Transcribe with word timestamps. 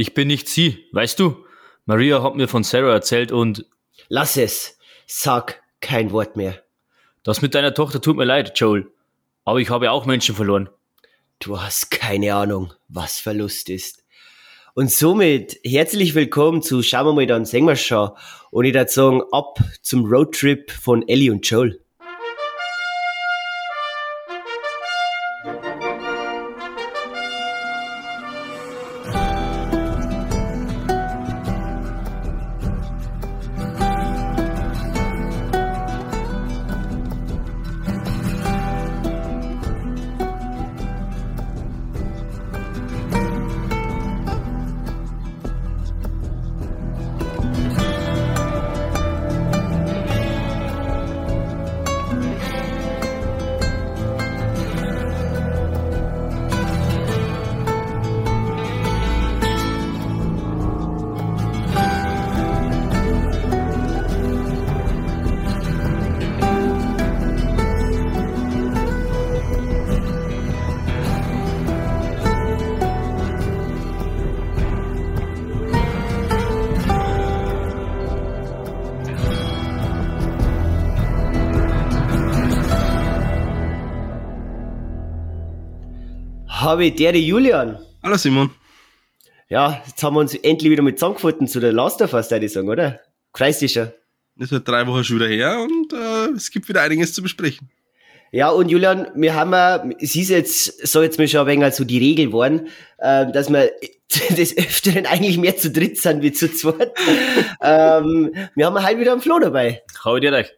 Ich 0.00 0.14
bin 0.14 0.28
nicht 0.28 0.48
sie, 0.48 0.86
weißt 0.92 1.18
du? 1.20 1.44
Maria 1.84 2.22
hat 2.22 2.34
mir 2.34 2.48
von 2.48 2.64
Sarah 2.64 2.94
erzählt 2.94 3.32
und 3.32 3.66
Lass 4.08 4.38
es. 4.38 4.78
Sag 5.06 5.62
kein 5.82 6.10
Wort 6.10 6.36
mehr. 6.36 6.62
das 7.22 7.42
mit 7.42 7.54
deiner 7.54 7.74
Tochter 7.74 8.00
tut 8.00 8.16
mir 8.16 8.24
leid, 8.24 8.58
Joel. 8.58 8.90
Aber 9.44 9.58
ich 9.58 9.68
habe 9.68 9.90
auch 9.90 10.06
Menschen 10.06 10.34
verloren. 10.34 10.70
Du 11.38 11.60
hast 11.60 11.90
keine 11.90 12.34
Ahnung, 12.34 12.72
was 12.88 13.18
Verlust 13.18 13.68
ist. 13.68 14.02
Und 14.72 14.90
somit 14.90 15.60
herzlich 15.64 16.14
willkommen 16.14 16.62
zu 16.62 16.82
Schauen 16.82 17.08
wir 17.08 17.12
mal 17.12 17.26
dann 17.26 17.44
sehen 17.44 17.66
wir 17.66 17.76
schon. 17.76 18.08
Und 18.50 18.64
ich 18.64 18.72
würde 18.72 18.90
sagen, 18.90 19.20
ab 19.32 19.58
zum 19.82 20.06
Roadtrip 20.06 20.70
von 20.70 21.06
Ellie 21.08 21.30
und 21.30 21.44
Joel. 21.44 21.78
Habe 86.80 86.92
der 86.92 87.12
die 87.12 87.26
Julian. 87.26 87.78
Hallo 88.02 88.16
Simon. 88.16 88.48
Ja, 89.50 89.82
jetzt 89.86 90.02
haben 90.02 90.14
wir 90.16 90.20
uns 90.20 90.34
endlich 90.34 90.70
wieder 90.70 90.82
mit 90.82 90.98
zusammengefunden 90.98 91.46
zu 91.46 91.60
der 91.60 91.74
Last 91.74 92.00
of 92.00 92.14
Us, 92.14 92.30
würde 92.30 92.46
ich 92.46 92.54
sagen, 92.54 92.70
oder? 92.70 93.00
Kreis 93.34 93.58
dich 93.58 93.74
schon. 93.74 93.90
Das 94.36 94.50
wird 94.50 94.66
drei 94.66 94.86
Wochen 94.86 95.04
schon 95.04 95.16
wieder 95.16 95.28
her 95.28 95.60
und 95.60 95.92
äh, 95.92 96.34
es 96.34 96.50
gibt 96.50 96.70
wieder 96.70 96.80
einiges 96.80 97.12
zu 97.12 97.20
besprechen. 97.20 97.68
Ja, 98.32 98.48
und 98.48 98.70
Julian, 98.70 99.08
wir 99.14 99.34
haben 99.34 99.52
ja, 99.52 99.84
es 100.00 100.16
ist 100.16 100.30
jetzt, 100.30 100.88
so 100.88 101.02
jetzt 101.02 101.18
mir 101.18 101.28
schon 101.28 101.40
ein 101.40 101.46
wenig 101.48 101.74
so 101.74 101.84
die 101.84 101.98
Regel 101.98 102.28
geworden, 102.28 102.68
äh, 102.96 103.30
dass 103.30 103.50
wir 103.50 103.72
des 104.30 104.56
Öfteren 104.56 105.04
eigentlich 105.04 105.36
mehr 105.36 105.58
zu 105.58 105.70
dritt 105.70 105.98
sind 105.98 106.22
wie 106.22 106.32
zu 106.32 106.50
zweit. 106.50 106.92
ähm, 107.60 108.32
wir 108.54 108.64
haben 108.64 108.82
halt 108.82 108.98
wieder 108.98 109.12
einen 109.12 109.20
Flo 109.20 109.38
dabei. 109.38 109.82
Hau 110.02 110.18
dir 110.18 110.32
recht. 110.32 110.56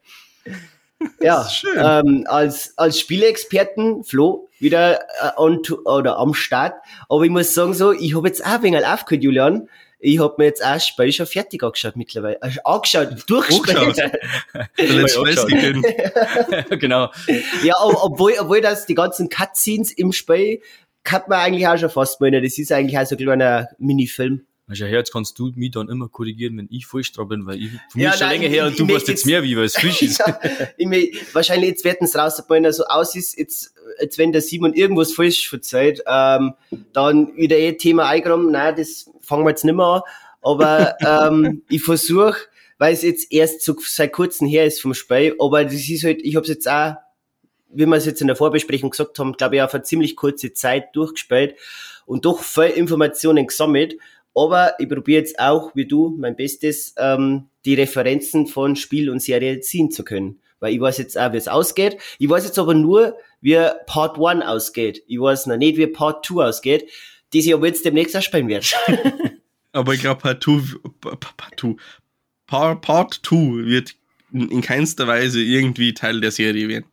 Ja, 1.21 1.47
ähm, 1.77 2.25
als, 2.27 2.77
als 2.77 2.99
Spielexperten, 2.99 4.03
Flo, 4.03 4.49
wieder 4.59 5.03
äh, 5.03 5.31
on 5.37 5.63
to, 5.63 5.79
oder 5.85 6.19
am 6.19 6.35
Start. 6.35 6.75
Aber 7.09 7.23
ich 7.23 7.31
muss 7.31 7.55
sagen, 7.55 7.75
so, 7.75 7.93
ich 7.93 8.17
habe 8.17 8.27
jetzt 8.27 8.45
auch 8.45 8.51
ein 8.51 8.63
wenig 8.65 8.85
aufgehört, 8.85 9.23
Julian. 9.23 9.69
Ich 10.01 10.19
habe 10.19 10.35
mir 10.39 10.47
jetzt 10.47 10.65
auch 10.65 10.81
Spiel 10.81 11.13
schon 11.13 11.27
fertig 11.27 11.63
angeschaut 11.63 11.95
mittlerweile. 11.95 12.43
Also 12.43 12.61
angeschaut, 12.65 13.11
durchgespielt. 13.29 13.97
Let's 14.77 15.17
auch 15.17 15.23
Play 15.23 15.35
geschaut. 15.35 15.49
gegeben. 15.49 15.85
genau. 16.81 17.11
ja, 17.63 17.75
ob, 17.81 18.03
obwohl, 18.03 18.33
obwohl 18.41 18.61
das 18.61 18.87
die 18.87 18.97
ganzen 18.97 19.29
Cutscenes 19.29 19.93
im 19.93 20.13
Spiel 20.13 20.61
kann 21.05 21.23
man 21.29 21.41
eigentlich 21.41 21.67
auch 21.67 21.79
schon 21.79 21.91
fast 21.91 22.21
meinen. 22.21 22.43
Das 22.43 22.59
ist 22.59 22.73
eigentlich 22.73 22.99
auch 22.99 23.07
so 23.07 23.15
ein 23.15 23.19
kleiner 23.19 23.69
Minifilm. 23.79 24.45
Also 24.69 24.85
her, 24.87 24.99
jetzt 24.99 25.13
kannst 25.13 25.39
du 25.39 25.51
mich 25.57 25.73
dann 25.73 25.89
immer 25.89 26.09
korrigieren, 26.09 26.57
wenn 26.57 26.69
ich 26.71 26.87
falsch 26.87 27.13
dran 27.13 27.29
bin, 27.29 27.47
weil 27.47 27.57
ich 27.61 27.71
für 27.91 27.99
Ja, 28.01 28.11
mich 28.11 28.19
schon 28.19 28.29
nein, 28.29 28.41
länger 28.41 28.49
her 28.55 28.67
und 28.67 28.79
du 28.79 28.89
weißt 28.89 29.09
jetzt 29.09 29.27
mehr, 29.27 29.43
wie 29.43 29.57
weil 29.57 29.65
es 29.65 29.77
frisch 29.79 30.03
ist. 30.03 30.19
ja, 30.21 30.39
ich 30.77 30.87
mein, 30.87 31.09
wahrscheinlich 31.33 31.71
jetzt 31.71 31.85
werden 31.85 32.05
es 32.05 32.15
rausgefallen, 32.17 32.73
so 32.73 32.85
aus 32.85 33.15
ist, 33.17 33.37
jetzt, 33.37 33.75
jetzt 34.01 34.19
wenn 34.19 34.33
der 34.33 34.41
Simon 34.41 34.73
irgendwas 34.73 35.13
falsch 35.13 35.49
verzeiht, 35.49 36.03
ähm, 36.07 36.55
dann 36.93 37.37
wieder 37.37 37.59
eh 37.59 37.73
Thema 37.77 38.09
eingeräumt, 38.09 38.51
nein, 38.53 38.75
das 38.77 39.11
fangen 39.21 39.45
wir 39.45 39.51
jetzt 39.51 39.65
nicht 39.65 39.75
mehr 39.75 39.85
an. 39.87 40.03
Aber 40.41 40.95
ähm, 41.31 41.63
ich 41.69 41.83
versuche, 41.83 42.37
weil 42.79 42.95
es 42.95 43.03
jetzt 43.03 43.33
erst 43.33 43.63
so 43.63 43.77
seit 43.81 44.13
kurzem 44.13 44.47
her 44.49 44.65
ist 44.65 44.81
vom 44.81 44.95
Spiel, 44.95 45.35
aber 45.39 45.65
das 45.65 45.75
ist 45.89 46.05
halt, 46.05 46.21
ich 46.23 46.37
habe 46.37 46.45
es 46.45 46.49
jetzt 46.49 46.69
auch, 46.69 46.95
wie 47.75 47.87
wir 47.87 47.97
es 47.97 48.07
jetzt 48.07 48.21
in 48.21 48.27
der 48.27 48.37
Vorbesprechung 48.37 48.91
gesagt 48.91 49.19
haben, 49.19 49.33
glaube 49.33 49.57
ich, 49.57 49.63
auf 49.63 49.75
eine 49.75 49.83
ziemlich 49.83 50.15
kurze 50.15 50.53
Zeit 50.53 50.95
durchgespielt 50.95 51.57
und 52.07 52.25
doch 52.25 52.41
viel 52.43 52.65
Informationen 52.65 53.47
gesammelt. 53.47 53.97
Aber 54.35 54.75
ich 54.79 54.89
probiere 54.89 55.21
jetzt 55.21 55.39
auch, 55.39 55.75
wie 55.75 55.87
du, 55.87 56.17
mein 56.19 56.37
Bestes, 56.37 56.95
ähm, 56.97 57.49
die 57.65 57.75
Referenzen 57.75 58.47
von 58.47 58.77
Spiel 58.77 59.11
und 59.11 59.21
Serie 59.23 59.61
ziehen 59.61 59.91
zu 59.91 60.05
können. 60.05 60.41
Weil 60.61 60.75
ich 60.75 60.81
weiß 60.81 60.99
jetzt 60.99 61.19
auch, 61.19 61.33
wie 61.33 61.39
es 61.39 61.49
ausgeht. 61.49 61.99
Ich 62.19 62.29
weiß 62.29 62.45
jetzt 62.45 62.59
aber 62.59 62.75
nur, 62.75 63.17
wie 63.41 63.59
Part 63.87 64.19
1 64.19 64.45
ausgeht. 64.45 65.03
Ich 65.07 65.21
weiß 65.21 65.47
noch 65.47 65.57
nicht, 65.57 65.77
wie 65.77 65.87
Part 65.87 66.25
2 66.25 66.47
ausgeht, 66.47 66.89
die 67.33 67.41
ich 67.41 67.53
aber 67.53 67.67
jetzt 67.67 67.85
demnächst 67.85 68.17
auch 68.17 68.23
spielen 68.23 68.49
werde. 68.49 68.67
Aber 69.75 69.95
ich 69.95 70.01
glaube, 70.03 70.21
Part 70.21 70.43
2 70.43 70.61
Part 71.01 71.59
2 71.59 71.77
Part, 72.47 72.83
Part 72.83 73.21
2 73.25 73.65
wird 73.65 73.97
in, 74.31 74.51
in 74.51 74.61
keinster 74.61 75.07
Weise 75.07 75.41
irgendwie 75.41 75.95
Teil 75.95 76.21
der 76.21 76.31
Serie 76.31 76.69
werden. 76.69 76.85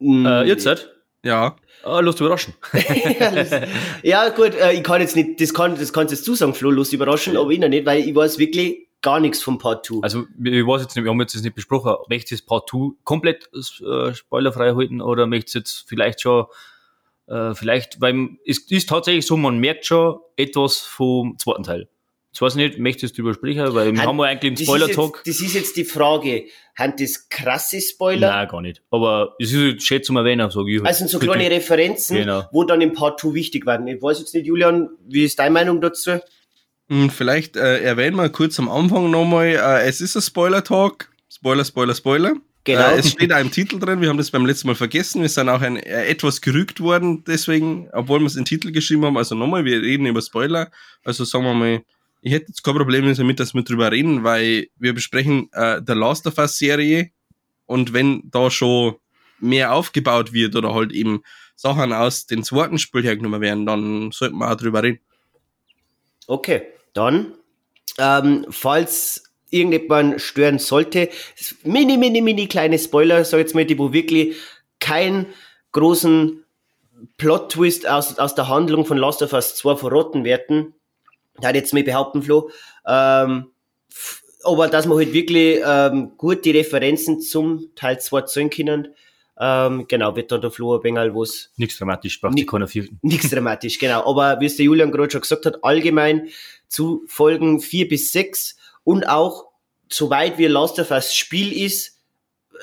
äh, 0.00 0.46
jetzt 0.46 0.66
halt. 0.66 0.99
Ja. 1.24 1.56
Ah, 1.82 2.00
Lust 2.00 2.20
überraschen. 2.20 2.54
ja, 4.02 4.28
gut, 4.30 4.54
äh, 4.54 4.72
ich 4.72 4.82
kann 4.82 5.00
jetzt 5.00 5.16
nicht, 5.16 5.40
das 5.40 5.52
kann, 5.54 5.76
das 5.76 5.92
kannst 5.92 6.12
jetzt 6.12 6.26
du 6.26 6.34
sagen, 6.34 6.54
Flo, 6.54 6.70
los 6.70 6.92
überraschen, 6.92 7.36
aber 7.36 7.50
ich 7.50 7.58
noch 7.58 7.68
nicht, 7.68 7.86
weil 7.86 8.00
ich 8.00 8.14
weiß 8.14 8.38
wirklich 8.38 8.88
gar 9.02 9.20
nichts 9.20 9.42
vom 9.42 9.58
Part 9.58 9.86
2. 9.86 10.00
Also, 10.02 10.26
ich 10.42 10.66
weiß 10.66 10.82
jetzt 10.82 10.96
nicht, 10.96 11.04
wir 11.04 11.10
haben 11.10 11.20
jetzt 11.20 11.34
das 11.34 11.42
nicht 11.42 11.54
besprochen. 11.54 11.94
Möchtest 12.08 12.32
du 12.32 12.34
das 12.36 12.46
Part 12.46 12.70
2 12.70 12.96
komplett 13.04 13.50
äh, 13.54 14.14
spoilerfrei 14.14 14.74
halten 14.74 15.00
oder 15.00 15.26
möchtest 15.26 15.54
du 15.54 15.58
jetzt 15.60 15.88
vielleicht 15.88 16.20
schon, 16.20 16.46
äh, 17.26 17.54
vielleicht, 17.54 18.00
weil 18.00 18.30
es 18.46 18.58
ist 18.70 18.88
tatsächlich 18.88 19.26
so, 19.26 19.36
man 19.36 19.58
merkt 19.58 19.86
schon 19.86 20.18
etwas 20.36 20.78
vom 20.78 21.38
zweiten 21.38 21.62
Teil. 21.62 21.88
Ich 22.32 22.40
weiß 22.40 22.54
nicht, 22.54 22.78
möchtest 22.78 23.18
du 23.18 23.22
übersprechen, 23.22 23.74
weil 23.74 23.92
wir 23.92 24.02
haben 24.02 24.16
wir 24.16 24.26
eigentlich 24.26 24.60
im 24.60 24.64
Spoiler-Talk. 24.64 25.22
Das 25.26 25.40
ist 25.40 25.52
jetzt 25.54 25.76
die 25.76 25.84
Frage. 25.84 26.44
Haben 26.78 26.94
das 26.96 27.28
krasse 27.28 27.80
Spoiler? 27.80 28.30
Nein, 28.30 28.48
gar 28.48 28.60
nicht. 28.62 28.82
Aber 28.90 29.34
es 29.40 29.52
ist 29.52 29.82
schön 29.82 30.02
zum 30.04 30.16
Erwähnen, 30.16 30.48
sage 30.50 30.70
ich. 30.70 30.76
halt. 30.78 30.86
Also 30.86 31.06
so 31.06 31.18
kleine 31.18 31.50
Referenzen, 31.50 32.16
Genau. 32.18 32.44
wo 32.52 32.62
dann 32.64 32.80
im 32.80 32.92
Part 32.92 33.20
2 33.20 33.34
wichtig 33.34 33.66
werden. 33.66 33.86
Ich 33.88 34.00
weiß 34.00 34.20
jetzt 34.20 34.32
nicht, 34.34 34.46
Julian, 34.46 34.88
wie 35.08 35.24
ist 35.24 35.38
deine 35.40 35.50
Meinung 35.50 35.80
dazu? 35.80 36.20
Hm, 36.88 37.10
Vielleicht 37.10 37.56
äh, 37.56 37.80
erwähnen 37.82 38.16
wir 38.16 38.28
kurz 38.30 38.58
am 38.60 38.68
Anfang 38.68 39.10
nochmal, 39.10 39.46
äh, 39.48 39.88
es 39.88 40.00
ist 40.00 40.14
ein 40.16 40.22
Spoiler-Talk. 40.22 41.08
Spoiler, 41.28 41.64
Spoiler, 41.64 41.94
Spoiler. 41.94 42.34
Genau. 42.64 42.80
Äh, 42.90 42.98
es 42.98 43.10
steht 43.10 43.32
auch 43.32 43.40
im 43.40 43.50
Titel 43.50 43.78
drin, 43.80 44.00
wir 44.00 44.08
haben 44.08 44.18
das 44.18 44.30
beim 44.30 44.46
letzten 44.46 44.68
Mal 44.68 44.74
vergessen. 44.76 45.22
Wir 45.22 45.28
sind 45.28 45.48
auch 45.48 45.62
ein, 45.62 45.76
äh, 45.78 46.04
etwas 46.06 46.40
gerügt 46.40 46.80
worden, 46.80 47.24
deswegen, 47.26 47.88
obwohl 47.92 48.20
wir 48.20 48.26
es 48.26 48.34
in 48.36 48.40
den 48.42 48.46
Titel 48.46 48.70
geschrieben 48.70 49.04
haben. 49.04 49.16
Also 49.16 49.34
nochmal, 49.34 49.64
wir 49.64 49.82
reden 49.82 50.06
über 50.06 50.22
Spoiler. 50.22 50.70
Also 51.04 51.24
sagen 51.24 51.44
wir 51.44 51.54
mal, 51.54 51.80
ich 52.22 52.32
hätte 52.32 52.46
jetzt 52.48 52.62
kein 52.62 52.74
Problem 52.74 53.12
damit, 53.14 53.40
dass 53.40 53.54
wir 53.54 53.62
drüber 53.62 53.90
reden, 53.90 54.24
weil 54.24 54.68
wir 54.76 54.94
besprechen 54.94 55.48
äh, 55.52 55.82
der 55.82 55.94
Last 55.94 56.26
of 56.26 56.38
Us 56.38 56.58
Serie 56.58 57.10
und 57.66 57.92
wenn 57.92 58.22
da 58.30 58.50
schon 58.50 58.96
mehr 59.38 59.72
aufgebaut 59.72 60.32
wird 60.32 60.54
oder 60.56 60.74
halt 60.74 60.92
eben 60.92 61.22
Sachen 61.56 61.92
aus 61.92 62.26
den 62.26 62.44
zweiten 62.44 62.78
Spiel 62.78 63.02
hergenommen 63.02 63.40
werden, 63.40 63.66
dann 63.66 64.12
sollten 64.12 64.36
wir 64.38 64.50
auch 64.50 64.56
drüber 64.56 64.82
reden. 64.82 65.00
Okay, 66.26 66.62
dann, 66.92 67.34
ähm, 67.98 68.46
falls 68.50 69.24
irgendjemand 69.50 70.20
stören 70.20 70.58
sollte, 70.58 71.08
mini, 71.64 71.96
mini, 71.96 72.20
mini 72.20 72.46
kleine 72.46 72.78
Spoiler, 72.78 73.24
sag 73.24 73.38
ich 73.38 73.44
jetzt 73.44 73.54
mal, 73.54 73.64
die 73.64 73.78
wo 73.78 73.92
wirklich 73.92 74.36
keinen 74.78 75.26
großen 75.72 76.44
Plot-Twist 77.18 77.88
aus, 77.88 78.18
aus 78.18 78.34
der 78.34 78.48
Handlung 78.48 78.84
von 78.84 78.98
Last 78.98 79.22
of 79.22 79.32
Us 79.32 79.56
2 79.56 79.76
verrotten 79.76 80.24
werden. 80.24 80.74
Da 81.40 81.50
jetzt 81.50 81.72
mal 81.74 81.82
behaupten, 81.82 82.22
Flo. 82.22 82.50
Ähm, 82.86 83.46
aber 84.42 84.68
dass 84.68 84.86
man 84.86 84.98
halt 84.98 85.12
wirklich 85.12 85.60
ähm, 85.64 86.12
gut 86.16 86.44
die 86.44 86.52
Referenzen 86.52 87.20
zum 87.20 87.70
Teil 87.74 88.00
2 88.00 88.22
zeigen 88.22 88.50
können. 88.50 88.88
Ähm, 89.38 89.86
genau, 89.88 90.16
wird 90.16 90.32
dann 90.32 90.40
der 90.42 90.50
Flo 90.50 90.76
ein 90.76 90.84
wenig 90.84 91.14
was 91.14 91.50
Nichts 91.56 91.78
dramatisch, 91.78 92.20
braucht 92.20 92.34
Ni- 92.34 92.44
keiner 92.46 92.68
fürchten. 92.68 92.98
Nichts 93.02 93.30
dramatisch, 93.30 93.78
genau. 93.78 94.04
Aber 94.06 94.40
wie 94.40 94.46
es 94.46 94.56
der 94.56 94.66
Julian 94.66 94.92
gerade 94.92 95.10
schon 95.10 95.22
gesagt 95.22 95.46
hat, 95.46 95.64
allgemein 95.64 96.28
zu 96.68 97.02
Folgen 97.06 97.60
4 97.60 97.88
bis 97.88 98.12
6 98.12 98.56
und 98.84 99.08
auch, 99.08 99.46
soweit 99.88 100.36
wie 100.38 100.46
Last 100.46 100.78
of 100.78 100.90
Us 100.90 101.14
Spiel 101.14 101.52
ist, 101.52 101.98
äh, 102.52 102.56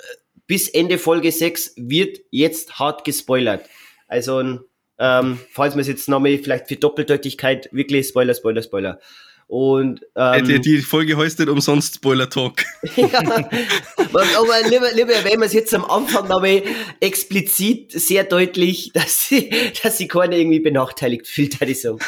bis 0.45 0.69
Ende 0.69 0.97
Folge 0.99 1.31
6 1.31 1.73
wird 1.77 2.19
jetzt 2.29 2.77
hart 2.79 3.03
gespoilert. 3.03 3.65
Also 4.07 4.59
Ähm, 4.99 5.39
falls 5.51 5.75
man 5.75 5.81
es 5.81 5.87
jetzt 5.87 6.09
nochmal 6.09 6.37
vielleicht 6.37 6.67
für 6.67 6.75
Doppeldeutigkeit 6.75 7.69
wirklich 7.71 8.07
Spoiler, 8.07 8.33
Spoiler, 8.33 8.63
Spoiler. 8.63 8.99
Und 9.47 10.01
ähm, 10.15 10.45
die, 10.45 10.59
die 10.59 10.79
Folge 10.79 11.15
heißt 11.15 11.39
nicht 11.39 11.47
umsonst 11.47 11.95
Spoiler 11.95 12.29
Talk. 12.29 12.63
ja, 12.97 13.19
aber 13.19 14.69
lieber, 14.69 14.91
lieber 14.91 15.13
erwähnen 15.13 15.39
wir 15.39 15.45
es 15.45 15.53
jetzt 15.53 15.73
am 15.73 15.85
Anfang 15.85 16.27
nochmal 16.27 16.63
explizit 16.99 17.93
sehr 17.93 18.25
deutlich, 18.25 18.91
dass 18.93 19.29
sie, 19.29 19.49
dass 19.81 19.97
sie 19.97 20.07
keiner 20.07 20.35
irgendwie 20.35 20.59
benachteiligt 20.59 21.27
fühlt, 21.27 21.61
würde 21.61 21.71
ich 21.71 21.81
sagen. 21.81 21.99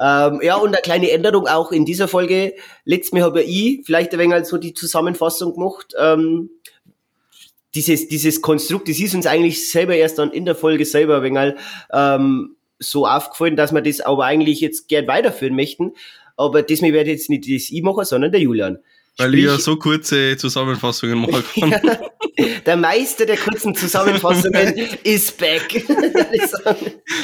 ähm, 0.00 0.40
ja, 0.42 0.56
und 0.56 0.68
eine 0.68 0.82
kleine 0.82 1.10
Änderung 1.12 1.46
auch 1.46 1.70
in 1.70 1.84
dieser 1.84 2.08
Folge. 2.08 2.54
Letztes 2.84 3.12
Mal 3.12 3.22
habe 3.22 3.42
ich 3.42 3.82
vielleicht 3.84 4.12
ein 4.12 4.18
wenig 4.18 4.46
so 4.46 4.58
die 4.58 4.74
Zusammenfassung 4.74 5.54
gemacht. 5.54 5.94
Ähm, 6.00 6.50
dieses, 7.76 8.08
dieses 8.08 8.40
Konstrukt, 8.40 8.88
das 8.88 8.98
ist 8.98 9.14
uns 9.14 9.26
eigentlich 9.26 9.70
selber 9.70 9.94
erst 9.94 10.18
dann 10.18 10.32
in 10.32 10.46
der 10.46 10.54
Folge 10.54 10.84
selber 10.84 11.20
ein 11.20 11.54
ähm, 11.92 12.56
so 12.78 13.06
aufgefallen, 13.06 13.56
dass 13.56 13.72
wir 13.72 13.82
das 13.82 14.00
aber 14.00 14.24
eigentlich 14.24 14.60
jetzt 14.60 14.88
gern 14.88 15.06
weiterführen 15.06 15.54
möchten. 15.54 15.92
Aber 16.36 16.62
das 16.62 16.82
werde 16.82 17.10
jetzt 17.10 17.30
nicht 17.30 17.44
das 17.44 17.70
ich 17.70 17.82
machen, 17.82 18.04
sondern 18.04 18.32
der 18.32 18.40
Julian. 18.40 18.78
Weil 19.18 19.28
Sprich, 19.28 19.44
ich 19.44 19.50
ja 19.50 19.58
so 19.58 19.76
kurze 19.76 20.36
Zusammenfassungen 20.36 21.20
machen 21.20 21.44
kann. 21.70 21.98
der 22.66 22.76
Meister 22.76 23.24
der 23.24 23.38
kurzen 23.38 23.74
Zusammenfassungen 23.74 24.74
ist 25.04 25.38
back. 25.38 25.84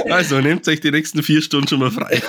also 0.09 0.41
nehmt 0.41 0.67
euch 0.69 0.81
die 0.81 0.91
nächsten 0.91 1.23
vier 1.23 1.43
Stunden 1.43 1.69
schon 1.69 1.81
mal 1.81 1.91
frei. 1.91 2.23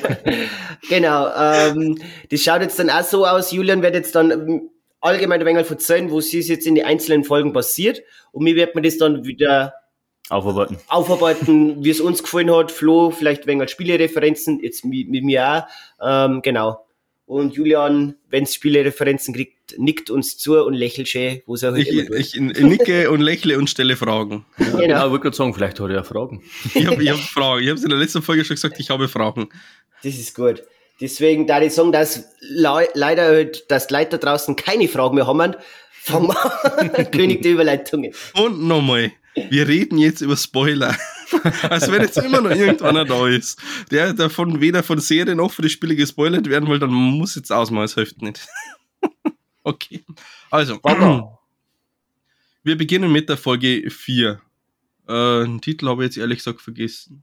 genau. 0.90 1.30
Ähm, 1.34 1.98
das 2.30 2.42
schaut 2.42 2.60
jetzt 2.60 2.78
dann 2.78 2.90
auch 2.90 3.04
so 3.04 3.26
aus. 3.26 3.52
Julian 3.52 3.82
wird 3.82 3.94
jetzt 3.94 4.14
dann 4.14 4.70
allgemein 5.00 5.40
ein 5.40 5.46
wenig 5.46 5.70
erzählen, 5.70 6.10
wo 6.10 6.18
es 6.18 6.32
jetzt 6.32 6.66
in 6.66 6.74
den 6.74 6.84
einzelnen 6.84 7.24
Folgen 7.24 7.52
passiert. 7.52 8.02
Und 8.32 8.44
mir 8.44 8.54
wird 8.54 8.74
man 8.74 8.84
das 8.84 8.98
dann 8.98 9.24
wieder 9.24 9.74
Aufarbeiten. 10.28 10.78
Aufarbeiten, 10.86 11.82
wie 11.82 11.90
es 11.90 12.00
uns 12.00 12.22
gefallen 12.22 12.54
hat. 12.54 12.70
Flo, 12.70 13.10
vielleicht 13.10 13.46
wegen 13.48 13.60
als 13.60 13.72
Spielereferenzen, 13.72 14.60
jetzt 14.62 14.84
mit, 14.84 15.08
mit 15.08 15.24
mir 15.24 15.66
auch. 16.00 16.06
Ähm, 16.06 16.40
genau. 16.42 16.86
Und 17.26 17.54
Julian, 17.54 18.16
wenn 18.28 18.44
es 18.44 18.54
Spielereferenzen 18.54 19.34
kriegt, 19.34 19.78
nickt 19.78 20.10
uns 20.10 20.36
zu 20.36 20.64
und 20.64 20.74
lächelt 20.74 21.08
schön, 21.08 21.42
wo 21.46 21.54
es 21.54 21.62
auch 21.62 21.74
ich, 21.76 21.88
ich, 21.88 22.34
ich 22.34 22.40
nicke 22.40 23.10
und 23.10 23.20
lächle 23.20 23.56
und 23.58 23.70
stelle 23.70 23.96
Fragen. 23.96 24.46
Ja, 24.58 24.64
genau. 24.70 24.80
Ja, 24.82 25.04
ich 25.04 25.10
wollte 25.10 25.22
gerade 25.22 25.36
sagen, 25.36 25.54
vielleicht 25.54 25.78
hat 25.78 25.90
er 25.90 25.96
ja 25.96 26.02
Fragen. 26.02 26.42
Ich 26.74 26.86
habe 26.86 27.08
hab 27.08 27.18
Fragen. 27.18 27.62
Ich 27.62 27.68
habe 27.68 27.78
es 27.78 27.84
in 27.84 27.90
der 27.90 27.98
letzten 27.98 28.22
Folge 28.22 28.44
schon 28.44 28.56
gesagt, 28.56 28.80
ich 28.80 28.90
habe 28.90 29.08
Fragen. 29.08 29.48
Das 30.02 30.14
ist 30.14 30.34
gut. 30.34 30.62
Deswegen 31.00 31.46
da 31.46 31.60
ich 31.62 31.72
sagen, 31.72 31.92
dass 31.92 32.24
le 32.40 32.88
leider 32.94 33.24
halt, 33.24 33.70
dass 33.70 33.90
Leute 33.90 34.18
da 34.18 34.18
draußen 34.18 34.56
keine 34.56 34.88
Fragen 34.88 35.14
mehr 35.14 35.26
haben. 35.26 35.40
An. 35.40 35.56
König 37.12 37.42
der 37.42 37.52
Überleitungen. 37.52 38.12
Und 38.34 38.62
nochmal 38.62 39.12
wir 39.34 39.68
reden 39.68 39.98
jetzt 39.98 40.20
über 40.20 40.36
Spoiler. 40.36 40.96
Als 41.62 41.90
wenn 41.90 42.02
jetzt 42.02 42.18
immer 42.18 42.40
noch 42.40 42.50
irgendwann 42.50 43.06
da 43.06 43.28
ist, 43.28 43.60
der 43.90 44.12
davon 44.12 44.60
weder 44.60 44.82
von 44.82 44.98
Serien 44.98 45.36
noch 45.36 45.52
für 45.52 45.62
die 45.62 45.68
Spiele 45.68 45.94
gespoilert 45.94 46.48
werden 46.48 46.68
will, 46.68 46.78
dann 46.78 46.90
muss 46.90 47.36
jetzt 47.36 47.52
ausmachen, 47.52 47.84
es 47.84 47.94
hilft 47.94 48.20
nicht. 48.22 48.46
okay. 49.62 50.04
Also, 50.50 50.80
wir 52.62 52.76
beginnen 52.76 53.12
mit 53.12 53.28
der 53.28 53.36
Folge 53.36 53.88
4. 53.88 54.40
Äh, 55.06 55.12
den 55.44 55.60
Titel 55.60 55.88
habe 55.88 56.02
ich 56.02 56.08
jetzt 56.08 56.18
ehrlich 56.18 56.38
gesagt 56.38 56.60
vergessen. 56.60 57.22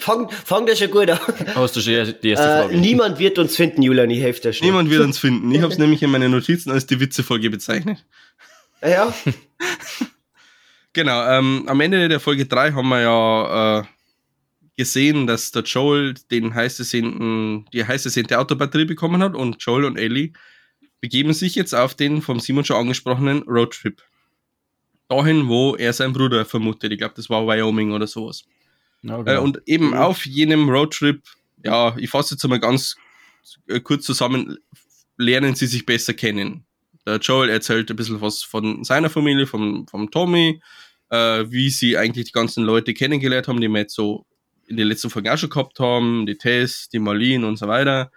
Fang, 0.00 0.30
fang 0.30 0.66
das 0.66 0.78
schon 0.78 0.90
gut 0.90 1.10
an. 1.10 1.18
Hast 1.54 1.76
du 1.76 1.80
schon 1.80 2.14
die 2.22 2.30
erste 2.30 2.44
äh, 2.44 2.62
Frage? 2.62 2.76
niemand 2.76 3.18
wird 3.18 3.38
uns 3.38 3.56
finden, 3.56 3.82
Julian, 3.82 4.10
ich 4.10 4.20
helfe 4.20 4.40
dir 4.40 4.52
schon. 4.52 4.66
Niemand 4.66 4.90
wird 4.90 5.02
uns 5.02 5.18
finden. 5.18 5.52
Ich 5.52 5.62
habe 5.62 5.72
es 5.72 5.78
nämlich 5.78 6.02
in 6.02 6.10
meinen 6.10 6.30
Notizen 6.30 6.70
als 6.70 6.86
die 6.86 7.00
Witzefolge 7.00 7.50
bezeichnet. 7.50 8.04
Ja. 8.82 9.12
Genau, 10.94 11.26
ähm, 11.26 11.64
am 11.68 11.80
Ende 11.80 12.06
der 12.10 12.20
Folge 12.20 12.44
3 12.44 12.72
haben 12.72 12.88
wir 12.90 13.00
ja 13.00 13.80
äh, 13.80 13.84
gesehen, 14.76 15.26
dass 15.26 15.50
der 15.50 15.62
Joel 15.62 16.14
den 16.30 16.54
heißesehnten, 16.54 17.66
die 17.72 17.86
heißesehnte 17.86 18.38
Autobatterie 18.38 18.84
bekommen 18.84 19.22
hat 19.22 19.34
und 19.34 19.56
Joel 19.62 19.86
und 19.86 19.96
Ellie 19.96 20.32
begeben 21.00 21.32
sich 21.32 21.54
jetzt 21.54 21.74
auf 21.74 21.94
den 21.94 22.20
vom 22.20 22.40
Simon 22.40 22.64
schon 22.64 22.76
angesprochenen 22.76 23.42
Roadtrip. 23.44 24.02
Dahin, 25.08 25.48
wo 25.48 25.76
er 25.76 25.94
seinen 25.94 26.12
Bruder 26.12 26.44
vermutet. 26.44 26.92
Ich 26.92 26.98
glaube, 26.98 27.14
das 27.16 27.30
war 27.30 27.46
Wyoming 27.46 27.92
oder 27.92 28.06
sowas. 28.06 28.44
Genau. 29.02 29.24
äh, 29.24 29.38
und 29.38 29.60
eben 29.66 29.94
auf 29.94 30.24
jenem 30.26 30.68
Roadtrip, 30.68 31.22
ja, 31.64 31.94
ich 31.98 32.10
fasse 32.10 32.34
jetzt 32.34 32.44
einmal 32.44 32.60
ganz 32.60 32.96
äh, 33.66 33.80
kurz 33.80 34.04
zusammen, 34.04 34.58
lernen 35.16 35.54
sie 35.54 35.66
sich 35.66 35.84
besser 35.84 36.14
kennen. 36.14 36.64
Der 37.06 37.16
Joel 37.16 37.50
erzählt 37.50 37.90
ein 37.90 37.96
bisschen 37.96 38.20
was 38.20 38.42
von 38.42 38.84
seiner 38.84 39.10
Familie, 39.10 39.46
vom, 39.46 39.86
vom 39.88 40.10
Tommy, 40.10 40.60
äh, 41.10 41.44
wie 41.50 41.70
sie 41.70 41.98
eigentlich 41.98 42.26
die 42.26 42.32
ganzen 42.32 42.64
Leute 42.64 42.94
kennengelernt 42.94 43.48
haben, 43.48 43.60
die 43.60 43.68
wir 43.68 43.80
jetzt 43.80 43.94
so 43.94 44.24
in 44.66 44.76
den 44.76 44.86
letzten 44.86 45.10
Folgen 45.10 45.28
auch 45.28 45.36
schon 45.36 45.50
gehabt 45.50 45.80
haben, 45.80 46.26
die 46.26 46.38
Tess, 46.38 46.88
die 46.88 47.00
Marlene 47.00 47.46
und 47.46 47.56
so 47.56 47.66
weiter. 47.66 48.10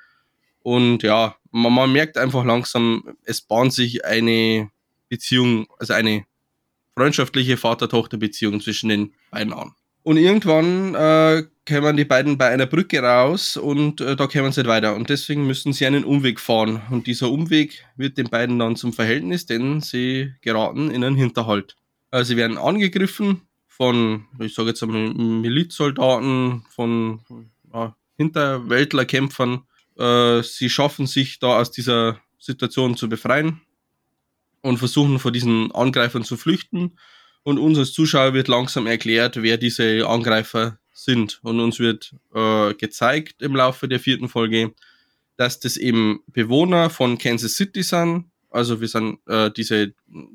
Und 0.61 1.03
ja, 1.03 1.35
man, 1.51 1.73
man 1.73 1.91
merkt 1.91 2.17
einfach 2.17 2.45
langsam, 2.45 3.17
es 3.23 3.41
bahnt 3.41 3.73
sich 3.73 4.05
eine 4.05 4.69
Beziehung, 5.09 5.67
also 5.79 5.93
eine 5.93 6.25
freundschaftliche 6.95 7.57
Vater-Tochter-Beziehung 7.57 8.61
zwischen 8.61 8.89
den 8.89 9.13
beiden 9.31 9.53
an. 9.53 9.73
Und 10.05 10.17
irgendwann 10.17 10.93
äh, 10.93 11.45
kämen 11.65 11.97
die 11.97 12.05
beiden 12.05 12.37
bei 12.37 12.49
einer 12.49 12.67
Brücke 12.67 12.99
raus 12.99 13.57
und 13.57 14.01
äh, 14.01 14.15
da 14.15 14.27
kämen 14.27 14.51
sie 14.51 14.61
nicht 14.61 14.69
weiter. 14.69 14.93
Und 14.93 15.09
deswegen 15.09 15.47
müssen 15.47 15.73
sie 15.73 15.87
einen 15.87 16.03
Umweg 16.03 16.39
fahren. 16.39 16.83
Und 16.91 17.07
dieser 17.07 17.31
Umweg 17.31 17.83
wird 17.95 18.19
den 18.19 18.29
beiden 18.29 18.59
dann 18.59 18.75
zum 18.75 18.93
Verhältnis, 18.93 19.47
denn 19.47 19.81
sie 19.81 20.31
geraten 20.41 20.91
in 20.91 21.03
einen 21.03 21.15
Hinterhalt. 21.15 21.75
Also 22.11 22.29
sie 22.29 22.37
werden 22.37 22.59
angegriffen 22.59 23.41
von, 23.67 24.25
ich 24.37 24.53
sage 24.53 24.69
jetzt 24.69 24.83
einmal, 24.83 25.11
Milizsoldaten, 25.15 26.63
von 26.69 27.21
ja, 27.73 27.95
Hinterwäldlerkämpfern. 28.15 29.63
Äh, 29.97 30.43
sie 30.43 30.69
schaffen 30.69 31.07
sich 31.07 31.39
da 31.39 31.59
aus 31.59 31.71
dieser 31.71 32.19
Situation 32.37 32.95
zu 32.95 33.09
befreien 33.09 33.59
und 34.61 34.77
versuchen 34.77 35.17
vor 35.17 35.31
diesen 35.31 35.71
Angreifern 35.71 36.23
zu 36.23 36.37
flüchten 36.37 36.91
und 37.45 37.59
uns 37.59 37.77
als 37.77 37.93
Zuschauer 37.93 38.33
wird 38.33 38.47
langsam 38.47 38.87
erklärt, 38.87 39.41
wer 39.41 39.57
diese 39.57 40.07
Angreifer 40.07 40.79
sind. 40.93 41.39
Und 41.43 41.59
uns 41.59 41.79
wird 41.79 42.15
äh, 42.33 42.73
gezeigt 42.73 43.43
im 43.43 43.55
Laufe 43.55 43.87
der 43.87 43.99
vierten 43.99 44.29
Folge, 44.29 44.73
dass 45.37 45.59
das 45.59 45.77
eben 45.77 46.21
Bewohner 46.25 46.89
von 46.89 47.19
Kansas 47.19 47.53
City 47.53 47.83
sind. 47.83 48.25
Also 48.49 48.81
wir 48.81 48.87
sind 48.87 49.19
äh, 49.27 49.51
diese, 49.51 49.93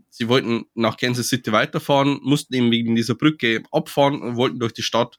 sie 0.09 0.29
wollten 0.29 0.67
nach 0.75 0.97
Kansas 0.97 1.27
City 1.27 1.51
weiterfahren, 1.51 2.21
mussten 2.23 2.55
eben 2.55 2.71
wegen 2.71 2.95
dieser 2.95 3.17
Brücke 3.17 3.65
abfahren 3.73 4.23
und 4.23 4.37
wollten 4.37 4.61
durch 4.61 4.73
die 4.73 4.83
Stadt 4.83 5.19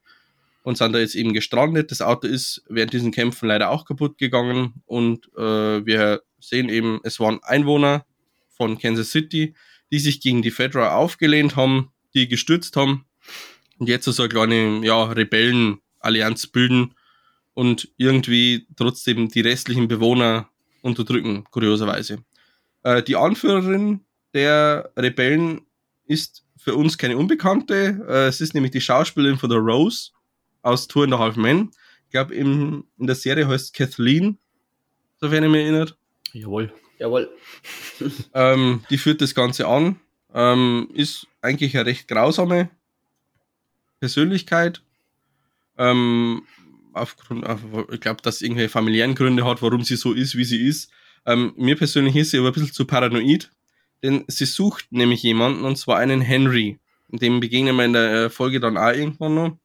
und 0.64 0.78
sind 0.78 0.94
da 0.94 1.00
jetzt 1.00 1.16
eben 1.16 1.34
gestrandet. 1.34 1.92
Das 1.92 2.02
Auto 2.02 2.26
ist 2.26 2.64
während 2.70 2.94
diesen 2.94 3.12
Kämpfen 3.12 3.50
leider 3.50 3.70
auch 3.70 3.84
kaputt 3.84 4.18
gegangen 4.18 4.82
und 4.86 5.28
äh, 5.36 5.86
wir 5.86 6.22
sehen 6.40 6.70
eben, 6.70 7.02
es 7.04 7.20
waren 7.20 7.44
Einwohner 7.44 8.06
von 8.56 8.80
Kansas 8.80 9.12
City, 9.12 9.56
die 9.92 10.00
sich 10.00 10.22
gegen 10.22 10.42
die 10.42 10.52
Federer 10.52 10.96
aufgelehnt 10.96 11.56
haben, 11.56 11.92
die 12.14 12.28
gestürzt 12.28 12.76
haben 12.76 13.06
und 13.78 13.88
jetzt 13.88 14.06
so 14.06 14.22
eine 14.22 14.30
kleine 14.30 14.86
ja, 14.86 15.04
Rebellenallianz 15.04 16.48
bilden 16.48 16.96
und 17.54 17.90
irgendwie 17.98 18.68
trotzdem 18.76 19.30
die 19.30 19.42
restlichen 19.42 19.88
Bewohner 19.88 20.50
unterdrücken, 20.82 21.44
kurioserweise. 21.52 22.24
Äh, 22.84 23.04
die 23.04 23.16
Anführerin 23.16 24.02
der 24.34 24.92
Rebellen 24.98 25.62
ist 26.06 26.46
für 26.58 26.76
uns 26.76 26.98
keine 26.98 27.18
Unbekannte. 27.18 28.06
Äh, 28.08 28.28
es 28.28 28.42
ist 28.42 28.54
nämlich 28.54 28.72
die 28.72 28.82
Schauspielerin 28.82 29.38
von 29.38 29.50
der 29.50 29.60
Rose 29.60 30.12
aus 30.62 30.88
Tour 30.88 31.06
in 31.06 31.12
the 31.12 31.18
Half 31.18 31.36
Men. 31.36 31.72
Ich 32.06 32.12
glaube, 32.12 32.36
in, 32.36 32.84
der 32.98 33.16
Serie 33.16 33.48
heißt 33.48 33.74
Kathleen, 33.74 34.38
sofern 35.18 35.44
ich 35.44 35.50
mich 35.50 35.62
erinnert. 35.62 35.98
Jawohl. 36.34 36.74
Jawohl. 37.02 37.32
ähm, 38.36 38.84
die 38.92 39.00
führt 39.00 39.22
das 39.22 39.34
Ganze 39.34 39.68
an. 39.68 40.00
Ähm, 40.36 40.88
ist 40.94 41.26
eigentlich 41.42 41.76
eine 41.76 41.88
recht 41.88 42.08
grausame 42.08 42.70
Persönlichkeit. 44.00 44.84
Ähm, 45.80 46.44
aufgrund, 46.94 47.48
auf, 47.48 47.60
ich 47.92 48.00
glaube, 48.00 48.22
dass 48.22 48.44
irgendwelche 48.44 48.70
familiären 48.70 49.16
Gründe 49.16 49.46
hat, 49.46 49.64
warum 49.64 49.84
sie 49.84 49.96
so 49.96 50.14
ist, 50.14 50.38
wie 50.38 50.44
sie 50.44 50.62
ist. 50.62 50.92
Ähm, 51.26 51.54
mir 51.58 51.76
persönlich 51.76 52.16
ist 52.16 52.32
sie 52.32 52.38
aber 52.38 52.50
ein 52.50 52.54
bisschen 52.54 52.72
zu 52.72 52.86
paranoid, 52.86 53.50
denn 54.04 54.24
sie 54.28 54.46
sucht 54.46 54.92
nämlich 54.92 55.24
jemanden, 55.24 55.64
und 55.66 55.78
zwar 55.78 55.98
einen 55.98 56.22
Henry. 56.22 56.78
Dem 57.08 57.40
begegnen 57.40 57.76
wir 57.78 57.86
in 57.86 57.94
der 57.94 58.30
Folge 58.30 58.60
dann 58.60 58.78
auch 58.78 58.94
irgendwann 58.94 59.34
noch. 59.34 59.58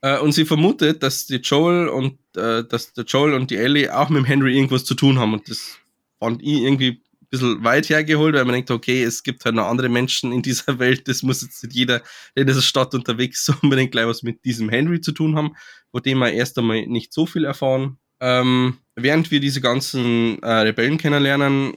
Äh, 0.00 0.18
und 0.20 0.32
sie 0.32 0.46
vermutet, 0.46 1.02
dass 1.02 1.26
die 1.26 1.36
Joel 1.36 1.88
und 1.88 2.18
äh, 2.36 2.64
dass 2.64 2.94
der 2.94 3.04
Joel 3.04 3.34
und 3.34 3.50
die 3.50 3.56
Ellie 3.56 3.94
auch 3.94 4.08
mit 4.08 4.18
dem 4.18 4.24
Henry 4.24 4.56
irgendwas 4.56 4.84
zu 4.86 4.94
tun 4.94 5.18
haben. 5.18 5.34
Und 5.34 5.48
das 5.50 5.79
fand 6.20 6.42
ich 6.42 6.60
irgendwie 6.60 6.90
ein 6.90 7.26
bisschen 7.28 7.64
weit 7.64 7.88
hergeholt, 7.88 8.34
weil 8.34 8.44
man 8.44 8.54
denkt, 8.54 8.70
okay, 8.70 9.02
es 9.02 9.24
gibt 9.24 9.44
halt 9.44 9.56
noch 9.56 9.66
andere 9.66 9.88
Menschen 9.88 10.32
in 10.32 10.42
dieser 10.42 10.78
Welt, 10.78 11.08
das 11.08 11.24
muss 11.24 11.42
jetzt 11.42 11.64
nicht 11.64 11.74
jeder, 11.74 12.02
der 12.36 12.42
in 12.42 12.46
dieser 12.46 12.62
Stadt 12.62 12.94
unterwegs 12.94 13.48
ist, 13.48 13.56
unbedingt 13.62 13.90
gleich 13.90 14.06
was 14.06 14.22
mit 14.22 14.44
diesem 14.44 14.68
Henry 14.68 15.00
zu 15.00 15.10
tun 15.10 15.34
haben, 15.34 15.56
von 15.90 16.02
dem 16.02 16.18
wir 16.18 16.32
erst 16.32 16.56
einmal 16.58 16.86
nicht 16.86 17.12
so 17.12 17.26
viel 17.26 17.44
erfahren. 17.44 17.98
Ähm, 18.20 18.78
während 18.94 19.30
wir 19.30 19.40
diese 19.40 19.60
ganzen 19.60 20.40
äh, 20.42 20.50
Rebellen 20.50 20.98
kennenlernen, 20.98 21.74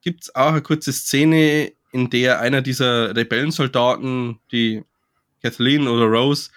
gibt 0.00 0.22
es 0.22 0.34
auch 0.34 0.52
eine 0.52 0.62
kurze 0.62 0.92
Szene, 0.92 1.72
in 1.92 2.10
der 2.10 2.40
einer 2.40 2.62
dieser 2.62 3.14
Rebellensoldaten, 3.14 4.38
die 4.52 4.82
Kathleen 5.42 5.88
oder 5.88 6.06
Rose 6.06 6.50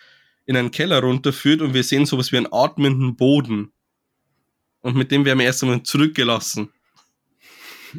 in 0.46 0.58
einen 0.58 0.72
Keller 0.72 1.02
runterführt 1.02 1.62
und 1.62 1.74
wir 1.74 1.84
sehen 1.84 2.06
sowas 2.06 2.32
wie 2.32 2.38
einen 2.38 2.52
atmenden 2.52 3.16
Boden. 3.16 3.72
Und 4.82 4.96
mit 4.96 5.12
dem 5.12 5.26
werden 5.26 5.40
wir 5.40 5.46
erst 5.46 5.64
einmal 5.64 5.84
zurückgelassen. 5.84 6.72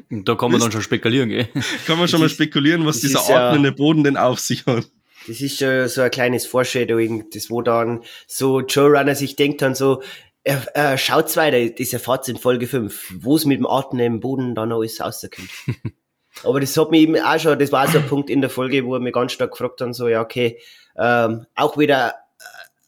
Da 0.08 0.34
kann 0.36 0.52
man 0.52 0.60
dann 0.60 0.70
schon 0.72 0.82
spekulieren, 0.82 1.28
gell? 1.30 1.48
Kann 1.86 1.98
man 1.98 2.06
schon 2.08 2.20
mal 2.20 2.26
ist- 2.26 2.32
spekulieren, 2.32 2.86
was 2.86 2.96
das 3.00 3.08
dieser 3.10 3.20
ist 3.20 3.28
ja- 3.28 3.48
atmende 3.48 3.72
Boden 3.72 4.04
denn 4.04 4.16
auf 4.16 4.38
sich 4.38 4.64
hat. 4.66 4.86
Das 5.26 5.40
ist 5.40 5.58
schon 5.58 5.88
so 5.88 6.00
ein 6.00 6.10
kleines 6.10 6.46
Foreshadowing, 6.46 7.26
das 7.34 7.50
wo 7.50 7.60
dann 7.60 8.02
so 8.26 8.60
Joe 8.60 8.88
Runner 8.98 9.14
sich 9.14 9.36
denkt 9.36 9.60
dann 9.60 9.74
so, 9.74 10.02
er, 10.44 10.64
er 10.74 10.96
schaut's 10.96 11.36
weiter, 11.36 11.68
das 11.68 11.92
erfahrt 11.92 12.26
in 12.28 12.38
Folge 12.38 12.66
5, 12.66 13.14
wo 13.18 13.36
es 13.36 13.44
mit 13.44 13.58
dem 13.58 13.66
Atmen 13.66 14.00
im 14.00 14.20
Boden 14.20 14.54
dann 14.54 14.72
alles 14.72 15.00
rauskommt. 15.00 15.50
Aber 16.44 16.60
das 16.60 16.74
hat 16.76 16.90
mich 16.90 17.02
eben 17.02 17.16
auch 17.18 17.38
schon, 17.38 17.58
das 17.58 17.70
war 17.72 17.86
so 17.88 17.98
ein 17.98 18.06
Punkt 18.06 18.30
in 18.30 18.40
der 18.40 18.48
Folge, 18.48 18.86
wo 18.86 18.94
er 18.94 19.00
mich 19.00 19.12
ganz 19.12 19.32
stark 19.32 19.50
gefragt 19.50 19.80
hat, 19.82 19.94
so, 19.94 20.08
ja, 20.08 20.22
okay, 20.22 20.58
ähm, 20.96 21.44
auch 21.54 21.76
wieder 21.76 22.08
äh, 22.08 22.12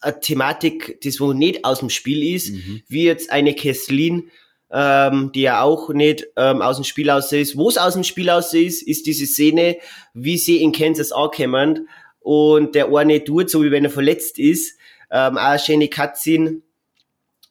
eine 0.03 0.19
Thematik, 0.19 0.99
das 1.03 1.19
wo 1.19 1.33
nicht 1.33 1.65
aus 1.65 1.79
dem 1.79 1.89
Spiel 1.89 2.35
ist, 2.35 2.53
wie 2.87 3.03
jetzt 3.03 3.31
eine 3.31 3.53
Kesslin, 3.53 4.29
ähm, 4.71 5.31
die 5.33 5.41
ja 5.41 5.61
auch 5.61 5.89
nicht 5.89 6.25
ähm, 6.35 6.61
aus 6.61 6.77
dem 6.77 6.83
Spiel 6.83 7.09
aus 7.09 7.31
ist. 7.31 7.55
Wo 7.57 7.69
es 7.69 7.77
aus 7.77 7.93
dem 7.93 8.03
Spiel 8.03 8.29
aus 8.29 8.53
ist, 8.53 8.81
ist 8.81 9.05
diese 9.05 9.25
Szene, 9.25 9.77
wie 10.13 10.37
sie 10.37 10.61
in 10.61 10.71
Kansas 10.71 11.11
ankommen 11.11 11.87
und 12.19 12.73
der 12.75 12.87
eine 12.93 13.23
tut, 13.23 13.49
so 13.49 13.63
wie 13.63 13.71
wenn 13.71 13.83
er 13.85 13.91
verletzt 13.91 14.39
ist. 14.39 14.77
Ähm, 15.11 15.37
auch 15.37 15.41
eine 15.41 15.59
schöne 15.59 15.87
Cutscene. 15.89 16.61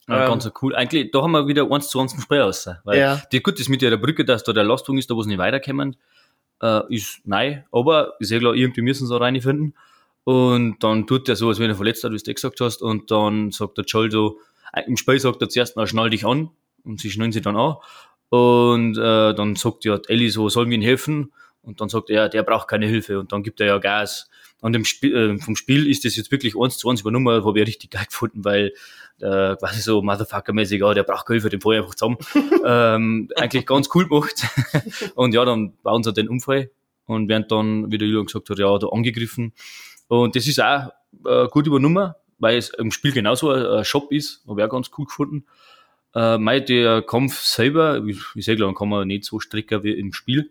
Ja, 0.08 0.24
Ähm, 0.24 0.30
ganz 0.30 0.50
cool. 0.60 0.74
Eigentlich, 0.74 1.12
da 1.12 1.22
haben 1.22 1.30
wir 1.32 1.46
wieder 1.46 1.70
eins 1.70 1.88
zu 1.88 2.00
eins 2.00 2.12
vom 2.12 2.22
Spray 2.22 2.40
aus. 2.40 2.68
Weil 2.84 2.98
Ja. 2.98 3.22
die, 3.30 3.40
gut, 3.40 3.60
das 3.60 3.68
mit 3.68 3.82
der 3.82 3.96
Brücke, 3.96 4.24
dass 4.24 4.42
da 4.42 4.52
der 4.52 4.64
Lastung 4.64 4.98
ist, 4.98 5.10
da 5.10 5.14
wo 5.14 5.22
sie 5.22 5.28
nicht 5.28 5.38
weiterkommen, 5.38 5.96
äh, 6.60 6.80
ist 6.92 7.20
nein. 7.24 7.64
Aber 7.70 8.14
ist 8.18 8.30
ja 8.30 8.38
klar, 8.40 8.54
irgendwie 8.54 8.82
müssen 8.82 9.06
sie 9.06 9.12
da 9.12 9.18
reinfinden. 9.18 9.74
Und 10.24 10.82
dann 10.84 11.06
tut 11.06 11.28
der 11.28 11.36
so, 11.36 11.48
als 11.48 11.58
wenn 11.58 11.70
er 11.70 11.76
verletzt 11.76 12.04
hat, 12.04 12.12
wie 12.12 12.16
du 12.16 12.30
eh 12.30 12.34
gesagt 12.34 12.60
hast. 12.60 12.82
Und 12.82 13.10
dann 13.10 13.50
sagt 13.50 13.78
der 13.78 13.84
Joel 13.84 14.10
so, 14.10 14.38
äh, 14.72 14.82
im 14.86 14.96
Spiel 14.96 15.18
sagt 15.18 15.42
er 15.42 15.48
zuerst 15.48 15.76
mal, 15.76 15.86
schnall 15.86 16.10
dich 16.10 16.24
an. 16.24 16.50
Und 16.84 17.00
sie 17.00 17.10
schnallen 17.10 17.32
sich 17.32 17.42
dann 17.42 17.56
an. 17.56 17.76
Und 18.28 18.96
äh, 18.96 19.34
dann 19.34 19.56
sagt 19.56 19.84
ja 19.84 19.98
Ellie 20.08 20.30
so, 20.30 20.48
sollen 20.48 20.70
wir 20.70 20.78
ihm 20.78 20.82
helfen? 20.82 21.32
Und 21.62 21.80
dann 21.80 21.88
sagt 21.88 22.10
er, 22.10 22.28
der 22.28 22.42
braucht 22.42 22.68
keine 22.68 22.86
Hilfe. 22.86 23.20
Und 23.20 23.32
dann 23.32 23.42
gibt 23.42 23.60
er 23.60 23.66
ja 23.66 23.78
Gas. 23.78 24.28
Und 24.60 24.74
im 24.74 24.84
Spiel, 24.84 25.14
äh, 25.14 25.38
vom 25.38 25.56
Spiel 25.56 25.88
ist 25.88 26.04
das 26.04 26.16
jetzt 26.16 26.30
wirklich 26.30 26.56
eins 26.56 26.78
zu 26.78 26.88
eins 26.88 27.00
übernommen, 27.00 27.44
habe 27.44 27.60
ich 27.60 27.66
richtig 27.66 27.90
geil 27.90 28.04
gefunden, 28.08 28.44
weil 28.44 28.72
äh, 29.20 29.56
quasi 29.56 29.80
so 29.80 30.00
Motherfucker-mäßig, 30.02 30.80
ja, 30.80 30.94
der 30.94 31.02
braucht 31.02 31.26
Hilfe, 31.26 31.48
den 31.48 31.60
fahr 31.60 31.72
ich 31.72 31.80
einfach 31.80 31.94
zusammen. 31.94 32.18
ähm, 32.64 33.28
eigentlich 33.36 33.66
ganz 33.66 33.88
cool 33.94 34.08
gemacht. 34.08 34.46
und 35.14 35.34
ja, 35.34 35.44
dann 35.44 35.74
bauen 35.82 36.02
sie 36.02 36.12
den 36.12 36.28
Unfall 36.28 36.70
und 37.06 37.28
werden 37.28 37.46
dann, 37.48 37.90
wie 37.90 37.98
der 37.98 38.08
Julian 38.08 38.26
gesagt 38.26 38.48
hat, 38.50 38.58
ja, 38.58 38.78
da 38.78 38.86
angegriffen. 38.88 39.52
Und 40.20 40.36
das 40.36 40.46
ist 40.46 40.60
auch 40.60 40.90
äh, 41.24 41.48
gut 41.48 41.66
übernommen, 41.66 42.12
weil 42.38 42.58
es 42.58 42.68
im 42.68 42.90
Spiel 42.90 43.12
genauso 43.12 43.50
ein, 43.50 43.82
Shop 43.82 44.12
ist, 44.12 44.44
habe 44.46 44.60
ich 44.60 44.66
auch 44.66 44.70
ganz 44.70 44.90
cool 44.98 45.06
gefunden. 45.06 45.46
Äh, 46.14 46.36
mei, 46.36 46.60
der 46.60 47.00
Kampf 47.00 47.40
selber, 47.40 48.04
wie 48.04 48.18
ich 48.34 48.44
sehe, 48.44 48.56
kann 48.74 48.88
man 48.90 49.08
nicht 49.08 49.24
so 49.24 49.40
strecken 49.40 49.82
wie 49.84 49.92
im 49.92 50.12
Spiel. 50.12 50.50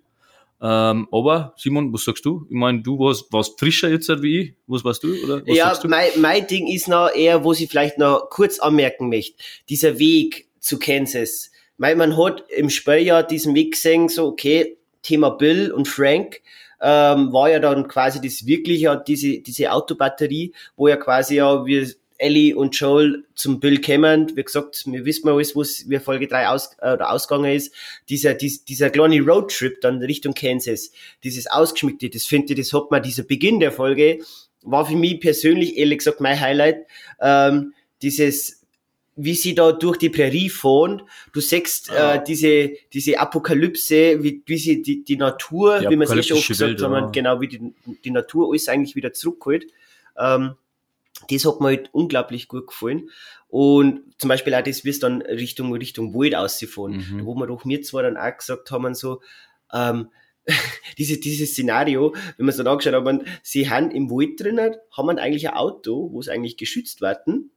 Ähm, 0.60 1.08
aber 1.12 1.54
Simon, 1.58 1.94
was 1.94 2.06
sagst 2.06 2.26
du? 2.26 2.48
Ich 2.50 2.56
meine, 2.56 2.82
du 2.82 2.98
warst, 2.98 3.32
warst 3.32 3.60
frischer 3.60 3.90
jetzt 3.90 4.10
wie 4.24 4.40
ich. 4.40 4.54
Was 4.66 4.84
warst 4.84 5.04
du? 5.04 5.14
Oder 5.24 5.46
was 5.46 5.56
ja, 5.56 5.76
du? 5.76 5.88
mein, 5.88 6.10
mein 6.18 6.48
Ding 6.48 6.66
ist 6.66 6.88
noch 6.88 7.10
eher, 7.14 7.44
wo 7.44 7.54
sie 7.54 7.68
vielleicht 7.68 8.00
noch 8.00 8.32
kurz 8.32 8.58
anmerken 8.58 9.10
möchte. 9.10 9.38
Dieser 9.70 10.00
Weg 10.00 10.48
zu 10.60 10.80
Kansas. 10.80 11.52
Weil 11.78 11.96
man 11.96 12.18
hat 12.18 12.46
im 12.50 12.72
Spiel 12.72 13.06
ja 13.06 13.22
diesen 13.22 13.54
Weg 13.54 13.74
gesehen, 13.74 14.10
so, 14.10 14.26
okay, 14.26 14.78
Thema 15.04 15.30
Bill 15.30 15.72
und 15.72 15.88
Frank, 15.88 16.42
ähm, 16.82 17.32
war 17.32 17.50
ja 17.50 17.60
dann 17.60 17.88
quasi 17.88 18.20
das 18.20 18.46
wirkliche, 18.46 19.02
diese, 19.06 19.40
diese 19.40 19.72
Autobatterie, 19.72 20.54
wo 20.76 20.88
ja 20.88 20.98
quasi 20.98 21.36
ja 21.36 21.66
wir 21.66 21.88
Ellie 22.22 22.56
und 22.56 22.76
Joel 22.76 23.26
zum 23.34 23.60
Bill 23.60 23.80
kämen. 23.80 24.36
Wie 24.36 24.44
gesagt, 24.44 24.84
wir 24.86 25.06
wissen 25.06 25.26
mal 25.26 25.34
alles, 25.34 25.56
was 25.56 25.90
wie 25.90 25.98
Folge 26.00 26.28
3 26.28 26.50
aus, 26.50 26.78
äh, 26.82 26.98
ausgegangen 26.98 27.52
ist. 27.52 27.74
Dieser, 28.10 28.36
dies, 28.36 28.64
dieser 28.64 28.90
kleine 28.92 29.22
Roadtrip 29.22 29.82
dann 29.82 30.02
Richtung 30.02 30.34
Kansas, 30.34 30.92
dieses 31.24 31.48
Ausgeschmückte, 31.48 32.10
das 32.10 32.26
finde 32.26 32.54
ich, 32.54 32.60
das 32.60 32.74
hat 32.74 32.92
man, 32.92 33.02
dieser 33.02 33.24
Beginn 33.24 33.60
der 33.60 33.72
Folge, 33.72 34.20
war 34.62 34.86
für 34.86 34.96
mich 34.96 35.20
persönlich, 35.20 35.78
ehrlich 35.78 36.00
gesagt, 36.00 36.22
mein 36.22 36.40
Highlight. 36.40 36.86
Ähm, 37.20 37.74
dieses, 38.04 38.61
wie 39.16 39.36
sie 39.36 39.54
da 39.56 39.72
durch 39.74 39.98
die 39.98 40.10
Prärie 40.10 40.50
fahren, 40.50 41.02
du 41.34 41.42
siehst 41.42 41.90
Ja. 41.90 42.16
äh, 42.16 42.24
diese, 42.26 42.72
diese 42.94 43.20
Apokalypse, 43.20 44.24
wie, 44.24 44.42
wie 44.46 44.58
sie 44.58 44.82
die, 44.82 45.04
die 45.04 45.18
Natur, 45.18 45.80
Die 45.80 45.90
wie 45.90 45.96
wir 45.98 46.04
es 46.04 46.12
eh 46.12 46.24
schon 46.24 46.38
oft 46.38 46.48
gesagt 46.48 46.80
Welt, 46.80 46.82
haben, 46.82 47.12
genau 47.12 47.42
wie 47.42 47.48
die, 47.48 47.74
die 48.06 48.12
Natur 48.12 48.50
alles 48.50 48.68
eigentlich 48.70 48.96
wieder 48.96 49.14
zurückholt. 49.14 49.66
Ähm, 50.18 50.56
das 51.30 51.46
hat 51.46 51.60
mir 51.62 51.68
halt 51.68 51.90
unglaublich 51.94 52.48
gut 52.48 52.68
gefallen. 52.68 53.10
Und 53.48 54.02
zum 54.18 54.30
Beispiel 54.30 54.56
auch 54.56 54.64
das, 54.64 54.86
wie 54.86 54.90
es 54.90 55.00
dann 55.00 55.22
Richtung, 55.22 55.74
Richtung 55.74 56.14
Wald 56.16 56.34
ausgefahren, 56.36 56.94
Mhm. 57.12 57.26
wo 57.26 57.36
wir 57.36 57.48
doch 57.48 57.66
mir 57.66 57.82
zwar 57.82 58.04
dann 58.04 58.18
auch 58.18 58.38
gesagt 58.38 58.72
haben, 58.72 58.96
so, 58.96 59.22
ähm, 59.74 60.08
diese, 60.98 61.20
dieses 61.20 61.52
Szenario, 61.52 62.16
wenn 62.38 62.46
wir 62.48 62.50
es 62.52 62.58
dann 62.58 62.66
angeschaut 62.68 62.94
haben, 62.94 63.22
sie 63.44 63.70
haben 63.70 63.92
im 63.92 64.10
Wald 64.10 64.40
drinnen, 64.40 64.76
haben 64.92 65.10
eigentlich 65.20 65.48
ein 65.50 65.54
Auto, 65.56 66.10
wo 66.12 66.22
sie 66.22 66.32
eigentlich 66.32 66.58
geschützt 66.58 67.02
werden, 67.02 67.51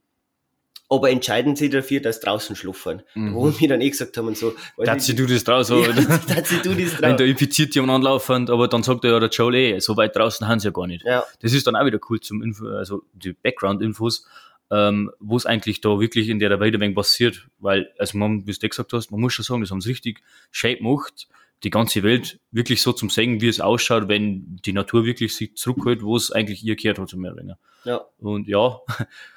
aber 0.87 1.09
entscheiden 1.09 1.55
sie 1.55 1.69
dafür, 1.69 1.99
dass 1.99 2.19
draußen 2.19 2.55
schluffern. 2.55 3.01
Mhm. 3.15 3.33
Wo 3.33 3.59
wir 3.59 3.67
dann 3.67 3.81
eh 3.81 3.89
gesagt 3.89 4.15
haben, 4.17 4.35
so, 4.35 4.53
Dass 4.77 5.05
sie 5.05 5.15
du 5.15 5.25
das 5.25 5.43
draus, 5.43 5.69
ja, 5.69 5.75
oder? 5.77 5.93
dass 6.27 6.49
sie 6.49 6.57
du 6.61 6.75
das 6.75 7.01
wenn 7.01 7.09
drauf. 7.11 7.17
da 7.17 7.23
infiziert 7.23 7.73
jemand 7.75 7.93
anlaufen, 7.93 8.49
aber 8.49 8.67
dann 8.67 8.83
sagt 8.83 9.03
er 9.03 9.11
ja 9.13 9.19
der 9.19 9.29
Joel 9.29 9.55
eh, 9.55 9.79
so 9.79 9.97
weit 9.97 10.15
draußen 10.15 10.47
haben 10.47 10.59
sie 10.59 10.67
ja 10.67 10.71
gar 10.71 10.87
nicht. 10.87 11.03
Ja, 11.05 11.23
Das 11.41 11.53
ist 11.53 11.65
dann 11.65 11.75
auch 11.75 11.85
wieder 11.85 11.99
cool 12.09 12.19
zum 12.19 12.43
Info, 12.43 12.67
also 12.67 13.03
die 13.13 13.33
Background-Infos, 13.33 14.27
ähm, 14.71 15.11
wo 15.19 15.37
es 15.37 15.45
eigentlich 15.45 15.81
da 15.81 15.99
wirklich 15.99 16.29
in 16.29 16.39
der 16.39 16.59
Welt 16.59 16.73
ein 16.75 16.81
wenig 16.81 16.95
passiert, 16.95 17.47
weil, 17.59 17.89
also 17.97 18.17
man, 18.17 18.45
wie 18.45 18.51
du 18.53 18.69
gesagt 18.69 18.93
hast, 18.93 19.11
man 19.11 19.21
muss 19.21 19.33
schon 19.33 19.43
sagen, 19.45 19.61
das 19.61 19.71
haben 19.71 19.81
sie 19.81 19.89
richtig 19.89 20.21
shape 20.51 20.77
gemacht, 20.77 21.27
die 21.63 21.69
ganze 21.69 22.03
Welt 22.03 22.39
wirklich 22.51 22.81
so 22.81 22.93
zum 22.93 23.09
Sehen, 23.09 23.41
wie 23.41 23.47
es 23.47 23.59
ausschaut, 23.61 24.07
wenn 24.07 24.57
die 24.65 24.73
Natur 24.73 25.05
wirklich 25.05 25.35
sich 25.35 25.55
zurückholt, 25.55 26.03
wo 26.03 26.15
es 26.15 26.31
eigentlich 26.31 26.63
ihr 26.63 26.75
gehört 26.75 26.99
hat, 26.99 27.09
so 27.09 27.17
mehr 27.17 27.31
oder 27.31 27.39
weniger. 27.41 27.59
ja. 27.85 28.01
Und 28.19 28.47
ja, 28.47 28.79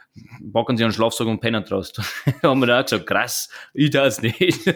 packen 0.53 0.77
sie 0.77 0.85
einen 0.85 0.93
Schlafsack 0.93 1.27
und 1.27 1.41
pennen 1.41 1.65
draus. 1.65 1.93
da 2.43 2.49
haben 2.49 2.61
wir 2.61 2.67
dann 2.67 2.81
auch 2.81 2.85
gesagt, 2.85 3.07
krass, 3.07 3.49
ich 3.75 3.91
das 3.91 4.23
nicht. 4.23 4.75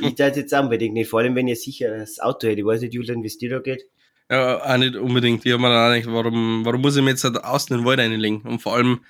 Ich 0.00 0.14
darf 0.14 0.36
jetzt 0.36 0.54
auch 0.54 0.62
unbedingt 0.62 0.94
nicht, 0.94 1.08
vor 1.08 1.20
allem 1.20 1.34
wenn 1.34 1.48
ihr 1.48 1.56
sicher 1.56 1.96
das 1.98 2.20
Auto 2.20 2.46
hättet. 2.46 2.60
Ich 2.60 2.64
weiß 2.64 2.82
nicht, 2.82 2.94
Julian, 2.94 3.22
wie 3.22 3.28
es 3.28 3.38
dir 3.38 3.50
da 3.50 3.58
geht. 3.60 3.84
Ja, 4.30 4.62
auch 4.62 4.76
nicht 4.76 4.94
unbedingt. 4.94 5.44
Ich 5.44 5.52
habe 5.52 5.62
mir 5.62 5.70
dann 5.70 5.90
auch 5.90 5.96
nicht, 5.96 6.06
warum, 6.06 6.64
warum 6.64 6.80
muss 6.80 6.96
ich 6.96 7.02
mir 7.02 7.10
jetzt 7.10 7.24
halt 7.24 7.42
außen 7.42 7.74
in 7.74 7.82
den 7.82 7.86
Wald 7.86 7.98
reinlegen? 7.98 8.42
Und 8.42 8.60
vor 8.60 8.76
allem, 8.76 9.00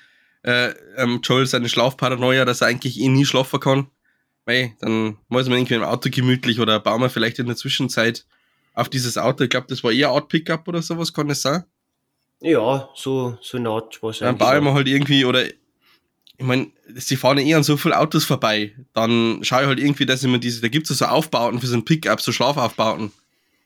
äh, 0.42 0.72
ähm, 0.96 1.20
Joel 1.22 1.46
seine 1.46 1.68
Schlafparanoia, 1.68 2.44
dass 2.44 2.62
er 2.62 2.68
eigentlich 2.68 2.98
eh 2.98 3.08
nie 3.08 3.26
schlafen 3.26 3.60
kann. 3.60 3.88
Weil, 4.46 4.72
dann 4.80 5.18
muss 5.28 5.48
man 5.48 5.58
irgendwie 5.58 5.74
im 5.74 5.82
Auto 5.82 6.08
gemütlich 6.10 6.58
oder 6.60 6.80
bauen 6.80 7.02
wir 7.02 7.10
vielleicht 7.10 7.38
in 7.38 7.46
der 7.46 7.56
Zwischenzeit 7.56 8.24
auf 8.74 8.88
dieses 8.88 9.18
Auto. 9.18 9.44
Ich 9.44 9.50
glaube, 9.50 9.66
das 9.68 9.84
war 9.84 9.92
eher 9.92 10.08
Art 10.08 10.28
Pickup 10.28 10.66
oder 10.66 10.80
sowas, 10.80 11.12
kann 11.12 11.28
das 11.28 11.42
sein? 11.42 11.64
Ja, 12.40 12.88
so, 12.94 13.36
so 13.42 13.58
eine 13.58 13.68
Art 13.68 13.96
Dann 13.96 14.02
wahrscheinlich. 14.02 14.38
baue 14.38 14.48
ich 14.48 14.54
ja. 14.54 14.60
mir 14.62 14.74
halt 14.74 14.88
irgendwie, 14.88 15.24
oder 15.26 15.44
ich 16.40 16.46
meine, 16.46 16.68
sie 16.94 17.16
fahren 17.16 17.38
ja 17.38 17.44
eh 17.44 17.54
an 17.54 17.62
so 17.62 17.76
viele 17.76 17.98
Autos 17.98 18.24
vorbei. 18.24 18.72
Dann 18.94 19.40
schaue 19.42 19.60
ich 19.62 19.66
halt 19.68 19.78
irgendwie, 19.78 20.06
dass 20.06 20.22
ich 20.24 20.28
mir 20.30 20.38
diese, 20.40 20.60
da 20.62 20.68
gibt 20.68 20.90
es 20.90 20.96
so 20.98 21.04
Aufbauten 21.04 21.60
für 21.60 21.66
so 21.66 21.76
ein 21.76 21.84
Pickup, 21.84 22.20
so 22.20 22.32
Schlafaufbauten. 22.32 23.12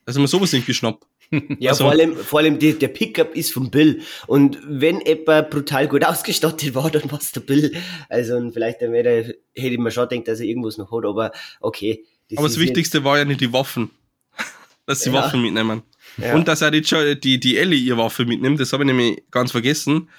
Dass 0.05 0.15
ich 0.17 0.21
mir 0.21 0.27
sowas 0.27 0.51
irgendwie 0.53 0.73
schnapp. 0.73 0.99
Ja, 1.59 1.71
Also- 1.71 1.85
vor 1.85 1.91
allem, 1.91 2.15
vor 2.15 2.39
allem 2.39 2.59
die, 2.59 2.73
der 2.77 2.89
Pickup 2.89 3.33
ist 3.35 3.51
vom 3.53 3.71
Bill. 3.71 4.01
Und 4.27 4.59
wenn 4.67 4.99
jemand 5.01 5.49
brutal 5.49 5.87
gut 5.87 6.03
ausgestattet 6.05 6.75
war, 6.75 6.91
dann 6.91 7.09
war 7.11 7.19
es 7.19 7.31
der 7.31 7.41
Bill. 7.41 7.71
Also, 8.09 8.35
und 8.35 8.51
vielleicht 8.53 8.81
dann 8.81 8.91
wäre, 8.91 9.35
hätte 9.55 9.73
ich 9.73 9.79
mir 9.79 9.89
schon 9.91 10.07
gedacht, 10.09 10.27
dass 10.27 10.39
er 10.41 10.45
irgendwas 10.45 10.77
noch 10.77 10.91
hat, 10.91 11.05
aber 11.05 11.31
okay. 11.61 12.03
Aber 12.35 12.43
das 12.43 12.51
ist 12.51 12.57
nicht- 12.59 12.67
Wichtigste 12.69 13.03
war 13.05 13.17
ja 13.17 13.25
nicht 13.25 13.39
die 13.41 13.51
Waffen. 13.53 13.89
Dass 14.85 15.01
sie 15.01 15.09
Ja. 15.09 15.15
Waffen 15.15 15.41
mitnehmen. 15.41 15.81
Ja. 16.17 16.35
Und 16.35 16.47
dass 16.47 16.61
auch 16.61 16.69
die, 16.69 16.81
die, 17.19 17.39
die 17.39 17.57
Ellie 17.57 17.79
ihre 17.79 17.97
Waffe 17.97 18.25
mitnimmt, 18.25 18.59
das 18.59 18.71
habe 18.73 18.83
ich 18.83 18.87
nämlich 18.87 19.23
ganz 19.31 19.51
vergessen. 19.51 20.09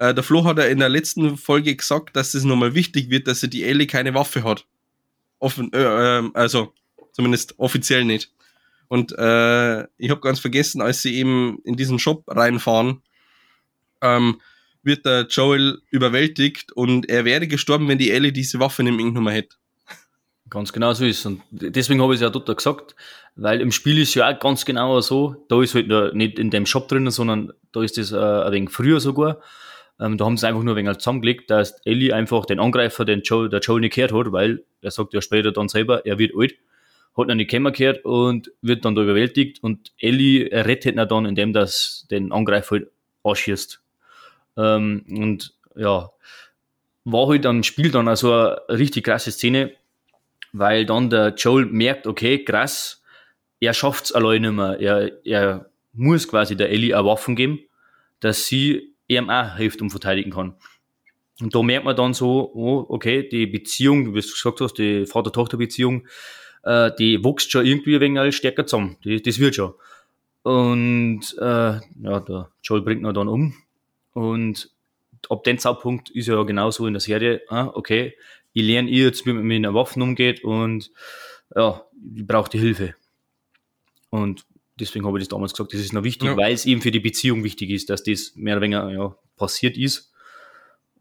Äh, 0.00 0.14
der 0.14 0.24
Flo 0.24 0.44
hat 0.44 0.56
ja 0.56 0.64
in 0.64 0.78
der 0.78 0.88
letzten 0.88 1.36
Folge 1.36 1.76
gesagt, 1.76 2.16
dass 2.16 2.32
es 2.32 2.44
nochmal 2.44 2.74
wichtig 2.74 3.10
wird, 3.10 3.28
dass 3.28 3.40
die 3.40 3.64
Ellie 3.64 3.86
keine 3.86 4.14
Waffe 4.14 4.42
hat. 4.42 4.66
Offen, 5.38 5.70
äh, 5.74 6.18
ähm, 6.18 6.30
also 6.32 6.72
zumindest 7.12 7.58
offiziell 7.58 8.04
nicht. 8.06 8.32
Und 8.88 9.12
äh, 9.12 9.82
ich 9.98 10.10
habe 10.10 10.20
ganz 10.22 10.40
vergessen, 10.40 10.80
als 10.80 11.02
sie 11.02 11.14
eben 11.16 11.58
in 11.64 11.76
diesen 11.76 11.98
Shop 11.98 12.24
reinfahren, 12.26 13.02
ähm, 14.00 14.40
wird 14.82 15.04
der 15.04 15.26
Joel 15.26 15.82
überwältigt 15.90 16.72
und 16.72 17.10
er 17.10 17.26
wäre 17.26 17.46
gestorben, 17.46 17.86
wenn 17.88 17.98
die 17.98 18.10
Ellie 18.10 18.32
diese 18.32 18.58
Waffe 18.58 18.82
nicht 18.82 18.96
mehr 18.96 19.32
hätte. 19.34 19.56
Ganz 20.48 20.72
genau 20.72 20.94
so 20.94 21.04
ist. 21.04 21.26
Und 21.26 21.42
deswegen 21.50 22.00
habe 22.00 22.14
ich 22.14 22.20
es 22.20 22.22
ja 22.22 22.30
dort 22.30 22.56
gesagt, 22.56 22.96
weil 23.36 23.60
im 23.60 23.70
Spiel 23.70 23.98
ist 23.98 24.14
ja 24.14 24.34
auch 24.34 24.40
ganz 24.40 24.64
genau 24.64 24.98
so, 25.02 25.44
da 25.50 25.62
ist 25.62 25.74
halt 25.74 26.14
nicht 26.14 26.38
in 26.38 26.50
dem 26.50 26.64
Shop 26.64 26.88
drinnen, 26.88 27.10
sondern 27.10 27.52
da 27.72 27.82
ist 27.82 27.98
das 27.98 28.12
äh, 28.12 28.16
ein 28.16 28.52
wenig 28.52 28.70
früher 28.70 28.98
sogar. 28.98 29.42
Ähm, 30.00 30.16
da 30.16 30.24
haben 30.24 30.38
sie 30.38 30.48
einfach 30.48 30.62
nur 30.62 30.74
ein 30.74 30.84
wenig 30.84 30.98
zusammengelegt, 30.98 31.50
dass 31.50 31.80
Ellie 31.84 32.14
einfach 32.14 32.46
den 32.46 32.58
Angreifer, 32.58 33.04
den 33.04 33.20
Joe, 33.20 33.50
der 33.50 33.60
Joel 33.60 33.80
nicht 33.80 33.94
gehört 33.94 34.12
hat, 34.12 34.32
weil 34.32 34.64
er 34.80 34.90
sagt 34.90 35.12
ja 35.12 35.20
später 35.20 35.52
dann 35.52 35.68
selber, 35.68 36.06
er 36.06 36.18
wird 36.18 36.32
alt, 36.34 36.54
hat 37.16 37.28
ihn 37.28 37.36
nicht 37.36 37.50
gehört 37.50 38.04
und 38.04 38.50
wird 38.62 38.84
dann 38.84 38.94
da 38.94 39.02
überwältigt 39.02 39.62
und 39.62 39.92
Ellie 39.98 40.48
rettet 40.50 40.96
ihn 40.96 41.08
dann, 41.08 41.26
indem 41.26 41.52
das 41.52 42.06
den 42.10 42.32
Angreifer 42.32 42.76
halt 42.76 42.90
anschießt. 43.24 43.82
Ähm, 44.56 45.04
und 45.08 45.54
ja, 45.76 46.10
war 47.04 47.28
halt 47.28 47.44
dann 47.44 47.62
Spiel 47.62 47.90
dann 47.90 48.08
also 48.08 48.32
eine 48.32 48.60
richtig 48.70 49.04
krasse 49.04 49.30
Szene, 49.30 49.72
weil 50.52 50.86
dann 50.86 51.10
der 51.10 51.34
Joel 51.34 51.66
merkt, 51.66 52.06
okay, 52.06 52.42
krass, 52.42 53.02
er 53.60 53.74
schafft's 53.74 54.12
allein 54.12 54.42
nicht 54.42 54.52
mehr. 54.52 54.80
Er, 54.80 55.26
er 55.26 55.70
muss 55.92 56.26
quasi 56.26 56.56
der 56.56 56.70
Ellie 56.70 56.96
eine 56.96 57.06
Waffen 57.06 57.36
geben, 57.36 57.60
dass 58.20 58.46
sie 58.46 58.89
ihm 59.10 59.30
auch 59.30 59.56
hilft 59.56 59.82
und 59.82 59.90
verteidigen 59.90 60.30
kann. 60.30 60.54
Und 61.40 61.54
da 61.54 61.62
merkt 61.62 61.84
man 61.84 61.96
dann 61.96 62.14
so, 62.14 62.50
oh, 62.54 62.86
okay, 62.88 63.28
die 63.28 63.46
Beziehung, 63.46 64.14
wie 64.14 64.20
du 64.20 64.28
gesagt 64.28 64.60
hast, 64.60 64.74
die 64.74 65.06
Vater-Tochter-Beziehung, 65.06 66.06
äh, 66.64 66.90
die 66.98 67.24
wächst 67.24 67.50
schon 67.50 67.64
irgendwie 67.64 67.96
ein 67.96 68.00
wenig 68.00 68.36
stärker 68.36 68.66
zusammen. 68.66 68.96
Die, 69.04 69.22
das 69.22 69.38
wird 69.38 69.54
schon. 69.54 69.74
Und 70.42 71.22
äh, 71.38 71.80
ja, 72.02 72.20
der 72.20 72.50
Joel 72.62 72.82
bringt 72.82 73.02
ihn 73.02 73.14
dann 73.14 73.28
um. 73.28 73.54
Und 74.12 74.70
ab 75.28 75.44
dem 75.44 75.58
Zeitpunkt 75.58 76.10
ist 76.10 76.28
er 76.28 76.36
ja 76.36 76.42
genauso 76.44 76.86
in 76.86 76.94
der 76.94 77.00
Serie, 77.00 77.42
ah, 77.48 77.70
okay, 77.74 78.14
ich 78.52 78.62
lerne 78.62 78.90
ihr 78.90 79.06
jetzt, 79.06 79.26
wie 79.26 79.32
man 79.32 79.44
mit 79.44 79.56
einer 79.56 79.74
Waffe 79.74 80.00
umgeht 80.00 80.44
und 80.44 80.90
ja, 81.54 81.84
ich 82.14 82.26
brauche 82.26 82.50
die 82.50 82.58
Hilfe. 82.58 82.94
Und 84.10 84.44
deswegen 84.80 85.06
habe 85.06 85.18
ich 85.18 85.24
das 85.24 85.28
damals 85.28 85.52
gesagt, 85.52 85.72
das 85.72 85.80
ist 85.80 85.92
noch 85.92 86.04
wichtig, 86.04 86.28
ja. 86.28 86.36
weil 86.36 86.52
es 86.52 86.66
eben 86.66 86.80
für 86.80 86.90
die 86.90 87.00
Beziehung 87.00 87.44
wichtig 87.44 87.70
ist, 87.70 87.90
dass 87.90 88.02
das 88.02 88.32
mehr 88.34 88.56
oder 88.56 88.62
weniger 88.62 88.90
ja, 88.90 89.16
passiert 89.36 89.76
ist. 89.76 90.12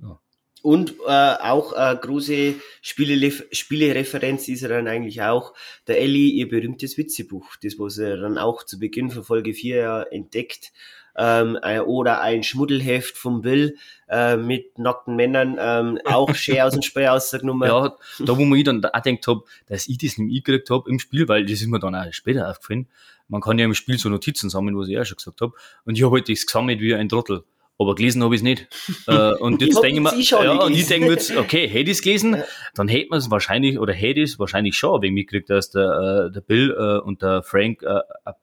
Ja. 0.01 0.19
Und 0.61 0.95
äh, 1.07 1.35
auch 1.41 1.73
äh, 1.73 1.95
große 1.95 2.55
Spiele 2.81 3.31
Spielereferenz 3.51 4.47
ist 4.47 4.63
er 4.63 4.69
dann 4.69 4.87
eigentlich 4.87 5.21
auch 5.21 5.53
der 5.87 5.99
Ellie 5.99 6.31
ihr 6.31 6.49
berühmtes 6.49 6.97
Witzebuch, 6.97 7.55
das 7.63 7.79
was 7.79 7.97
er 7.97 8.17
dann 8.17 8.37
auch 8.37 8.63
zu 8.63 8.79
Beginn 8.79 9.09
von 9.09 9.23
Folge 9.23 9.53
4 9.53 9.75
ja 9.75 10.03
entdeckt 10.03 10.71
ähm, 11.19 11.57
äh, 11.61 11.79
oder 11.79 12.21
ein 12.21 12.43
Schmuddelheft 12.43 13.17
vom 13.17 13.41
Bill 13.41 13.77
äh, 14.07 14.37
mit 14.37 14.79
nackten 14.79 15.15
Männern, 15.15 15.57
ähm, 15.59 15.99
auch 16.05 16.33
schön 16.35 16.61
aus 16.61 16.73
dem 16.73 16.81
Spiel 16.81 17.07
ausgenommen. 17.07 17.67
Ja, 17.67 17.95
da 18.19 18.37
wo 18.37 18.55
ich 18.55 18.63
dann 18.63 18.83
auch 18.83 19.01
gedacht 19.01 19.27
habe, 19.27 19.43
dass 19.67 19.87
ich 19.87 19.97
das 19.97 20.17
nicht 20.17 20.45
gekriegt 20.45 20.69
habe 20.69 20.89
im 20.89 20.99
Spiel, 20.99 21.27
weil 21.27 21.45
das 21.45 21.61
ist 21.61 21.67
mir 21.67 21.79
dann 21.79 21.95
auch 21.95 22.11
später 22.13 22.49
aufgefallen. 22.49 22.87
Man 23.29 23.41
kann 23.41 23.57
ja 23.59 23.65
im 23.65 23.73
Spiel 23.73 23.97
so 23.97 24.09
Notizen 24.09 24.49
sammeln, 24.49 24.77
was 24.77 24.89
ich 24.89 24.99
auch 24.99 25.05
schon 25.05 25.17
gesagt 25.17 25.41
habe. 25.41 25.53
Und 25.85 25.97
ich 25.97 26.03
habe 26.03 26.15
halt 26.15 26.27
das 26.27 26.45
gesammelt 26.45 26.81
wie 26.81 26.93
ein 26.93 27.07
Trottel. 27.07 27.45
Aber 27.77 27.95
gelesen 27.95 28.21
habe 28.23 28.35
ich 28.35 28.39
es 28.39 28.43
nicht. 28.43 28.67
äh, 29.07 29.33
und 29.35 29.61
jetzt 29.61 29.81
denke 29.81 30.01
ich 30.01 30.29
mir, 30.31 30.43
ja, 30.43 30.51
und 30.61 30.73
ich 30.73 30.87
denke 30.87 31.07
mir 31.07 31.13
jetzt, 31.13 31.35
okay, 31.35 31.67
hätte 31.67 31.89
ich 31.89 31.97
es 31.97 32.01
gelesen, 32.01 32.43
dann 32.75 32.89
hätte 32.89 33.07
man 33.09 33.19
es 33.19 33.31
wahrscheinlich, 33.31 33.79
oder 33.79 33.93
hätte 33.93 34.19
ich 34.19 34.31
es 34.31 34.39
wahrscheinlich 34.39 34.75
schon 34.75 35.01
wegen 35.01 35.13
mitgekriegt, 35.13 35.49
dass 35.49 35.71
der, 35.71 36.27
äh, 36.27 36.31
der 36.31 36.41
Bill 36.41 36.75
äh, 36.77 36.99
und 36.99 37.21
der 37.21 37.41
Frank 37.41 37.81
äh, 37.83 38.01
eine 38.25 38.35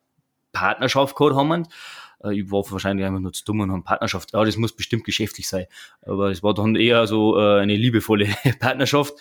Partnerschaft 0.52 1.14
gehabt 1.16 1.36
haben. 1.36 1.66
Ich 2.32 2.50
war 2.50 2.64
wahrscheinlich 2.70 3.04
einfach 3.04 3.20
nur 3.20 3.32
zu 3.34 3.44
dumm 3.44 3.60
und 3.60 3.70
haben 3.70 3.84
Partnerschaft. 3.84 4.32
Ja, 4.32 4.42
das 4.42 4.56
muss 4.56 4.74
bestimmt 4.74 5.04
geschäftlich 5.04 5.46
sein. 5.46 5.66
Aber 6.00 6.30
es 6.30 6.42
war 6.42 6.54
dann 6.54 6.74
eher 6.74 7.06
so 7.06 7.36
eine 7.36 7.76
liebevolle 7.76 8.26
Partnerschaft. 8.58 9.12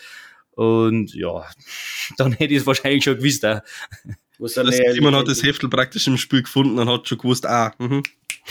Und 0.51 1.13
ja, 1.13 1.45
dann 2.17 2.31
hätte 2.31 2.53
ich 2.53 2.61
es 2.61 2.65
wahrscheinlich 2.65 3.03
schon 3.03 3.17
gewusst. 3.17 3.45
Auch. 3.45 3.59
Was 4.39 4.53
das 4.53 4.77
Simon 4.93 5.15
hat 5.15 5.27
das 5.27 5.43
Heftel 5.43 5.69
praktisch 5.69 6.07
im 6.07 6.17
Spiel 6.17 6.43
gefunden 6.43 6.77
und 6.77 6.89
hat 6.89 7.07
schon 7.07 7.17
gewusst, 7.17 7.45
ah, 7.45 7.73
mhm. 7.77 8.03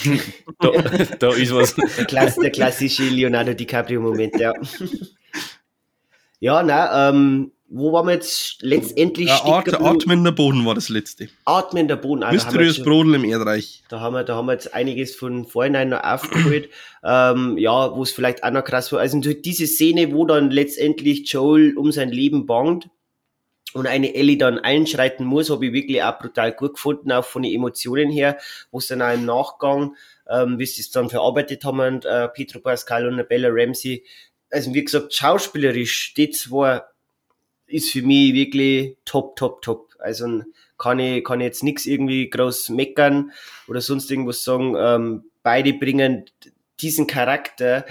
da, 0.61 0.71
da 1.19 1.33
ist 1.33 1.55
was. 1.55 1.75
Der, 1.75 2.05
Klass, 2.05 2.37
der 2.37 2.51
klassische 2.51 3.05
Leonardo 3.05 3.55
DiCaprio-Moment, 3.55 4.39
ja. 4.41 4.53
ja, 6.41 6.63
na, 6.63 7.11
ähm, 7.11 7.53
wo 7.69 7.93
waren 7.93 8.07
wir 8.07 8.15
jetzt 8.15 8.59
letztendlich 8.61 9.29
ja, 9.29 9.45
At 9.45 9.75
Atmender 9.81 10.33
Boden 10.33 10.65
war 10.65 10.75
das 10.75 10.89
letzte. 10.89 11.29
Atmender 11.45 11.97
Boden. 11.97 12.23
Also 12.23 12.47
Mysteriös 12.47 12.83
Brodel 12.83 13.15
im 13.15 13.25
Erdreich. 13.25 13.83
Da 13.89 14.01
haben 14.01 14.15
wir, 14.15 14.23
da 14.23 14.37
haben 14.37 14.47
wir 14.47 14.53
jetzt 14.53 14.75
einiges 14.75 15.17
von 15.17 15.45
vornherein 15.47 15.89
noch 15.89 16.05
aufgeholt. 16.05 16.69
ähm, 17.05 17.59
ja, 17.59 17.97
wo 17.97 18.03
es 18.03 18.13
vielleicht 18.13 18.45
auch 18.45 18.51
noch 18.51 18.65
krass 18.65 18.93
war. 18.93 19.01
Also 19.01 19.19
diese 19.19 19.67
Szene, 19.67 20.13
wo 20.13 20.25
dann 20.25 20.51
letztendlich 20.51 21.31
Joel 21.33 21.77
um 21.77 21.91
sein 21.91 22.11
Leben 22.11 22.47
bangt 22.47 22.89
und 23.75 23.87
eine 23.87 24.15
Ellie 24.15 24.39
dann 24.39 24.59
einschreiten 24.59 25.27
muss, 25.27 25.51
habe 25.51 25.67
ich 25.67 25.73
wirklich 25.73 26.03
auch 26.03 26.19
brutal 26.19 26.53
gut 26.53 26.75
gefunden, 26.75 27.13
auch 27.13 27.25
von 27.25 27.43
den 27.43 27.53
Emotionen 27.53 28.11
her, 28.11 28.39
wo 28.71 28.79
es 28.79 28.87
dann 28.87 29.03
auch 29.03 29.13
im 29.13 29.25
Nachgang, 29.27 29.97
ähm, 30.29 30.59
wie 30.59 30.67
sie 30.67 30.81
es 30.81 30.91
dann 30.91 31.11
verarbeitet 31.11 31.65
haben, 31.65 31.81
und, 31.81 32.05
äh, 32.05 32.29
Petro 32.29 32.61
Pascal 32.61 33.07
und 33.07 33.29
Bella 33.29 33.49
Ramsey. 33.51 34.05
Also 34.51 34.73
wie 34.73 34.85
gesagt, 34.85 35.13
schauspielerisch, 35.13 36.15
die 36.15 36.31
zwei 36.31 36.83
ist 37.67 37.91
für 37.91 38.03
mich 38.03 38.35
wirklich 38.35 38.97
top, 39.05 39.37
top, 39.37 39.63
top. 39.63 39.89
Also 39.99 40.43
kann 40.79 40.99
ich, 40.99 41.25
kann 41.25 41.41
ich 41.41 41.47
jetzt 41.47 41.63
nichts 41.63 41.87
irgendwie 41.87 42.31
groß 42.31 42.69
meckern 42.71 43.33
oder 43.67 43.81
sonst 43.81 44.11
irgendwas 44.11 44.45
sagen. 44.45 44.77
Ähm, 44.79 45.25
beide 45.43 45.73
bringen 45.75 46.27
diesen 46.81 47.07
Charakter, 47.07 47.85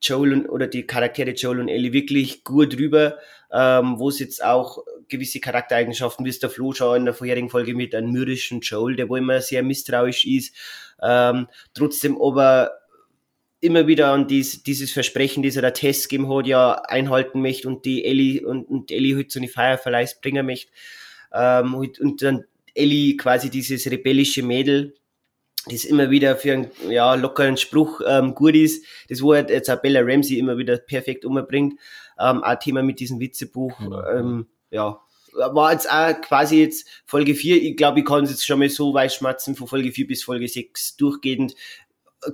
Joel 0.00 0.32
und, 0.32 0.48
oder 0.48 0.66
die 0.66 0.86
Charaktere 0.86 1.30
Joel 1.32 1.60
und 1.60 1.68
Ellie 1.68 1.92
wirklich 1.92 2.44
gut 2.44 2.78
rüber, 2.78 3.18
ähm, 3.52 3.98
wo 3.98 4.08
es 4.08 4.18
jetzt 4.18 4.44
auch 4.44 4.78
gewisse 5.08 5.40
Charaktereigenschaften, 5.40 6.24
wie 6.24 6.30
es 6.30 6.38
der 6.38 6.50
Flo 6.50 6.72
schon 6.72 6.96
in 6.98 7.04
der 7.04 7.14
vorherigen 7.14 7.50
Folge 7.50 7.74
mit 7.74 7.94
einem 7.94 8.10
mürrischen 8.10 8.60
Joel, 8.60 8.96
der 8.96 9.08
wo 9.08 9.16
immer 9.16 9.40
sehr 9.40 9.62
misstrauisch 9.62 10.26
ist, 10.26 10.54
ähm, 11.02 11.46
trotzdem 11.74 12.20
aber 12.20 12.72
immer 13.60 13.86
wieder 13.86 14.12
an 14.12 14.28
dies, 14.28 14.62
dieses 14.62 14.92
Versprechen, 14.92 15.42
das 15.42 15.56
er 15.56 15.62
der 15.62 15.74
Test 15.74 16.08
gegeben 16.08 16.32
hat, 16.34 16.46
ja 16.46 16.74
einhalten 16.74 17.40
möchte 17.40 17.68
und 17.68 17.84
die 17.84 18.04
Ellie 18.04 18.46
und, 18.46 18.64
und 18.64 18.90
Ellie 18.90 19.16
heute 19.16 19.30
so 19.30 19.40
eine 19.40 19.48
Fireflies 19.48 20.20
bringen 20.20 20.46
möchte. 20.46 20.70
Ähm, 21.32 21.74
und, 21.74 21.98
und 21.98 22.22
dann 22.22 22.44
Ellie 22.74 23.16
quasi 23.16 23.50
dieses 23.50 23.90
rebellische 23.90 24.42
Mädel, 24.42 24.94
das 25.70 25.84
immer 25.84 26.10
wieder 26.10 26.36
für 26.36 26.52
einen 26.52 26.70
ja, 26.88 27.14
lockeren 27.14 27.56
Spruch 27.56 28.00
ähm, 28.06 28.34
gut 28.34 28.54
ist, 28.54 28.84
das 29.08 29.22
wo 29.22 29.34
jetzt 29.34 29.70
auch 29.70 29.80
Bella 29.80 30.00
Ramsey 30.02 30.38
immer 30.38 30.56
wieder 30.58 30.76
perfekt 30.78 31.24
umbringt. 31.24 31.78
Ähm, 32.18 32.42
auch 32.42 32.58
Thema 32.58 32.82
mit 32.82 33.00
diesem 33.00 33.20
Witzebuch, 33.20 33.78
mhm. 33.78 34.02
ähm, 34.14 34.46
ja, 34.70 35.00
war 35.32 35.72
jetzt 35.72 35.90
auch 35.90 36.18
quasi 36.22 36.62
jetzt 36.62 36.88
Folge 37.04 37.34
4, 37.34 37.62
ich 37.62 37.76
glaube, 37.76 38.00
ich 38.00 38.06
kann 38.06 38.24
es 38.24 38.30
jetzt 38.30 38.46
schon 38.46 38.58
mal 38.58 38.70
so 38.70 38.94
weit 38.94 39.12
schmatzen, 39.12 39.54
von 39.54 39.66
Folge 39.66 39.92
4 39.92 40.06
bis 40.06 40.24
Folge 40.24 40.48
6 40.48 40.96
durchgehend 40.96 41.54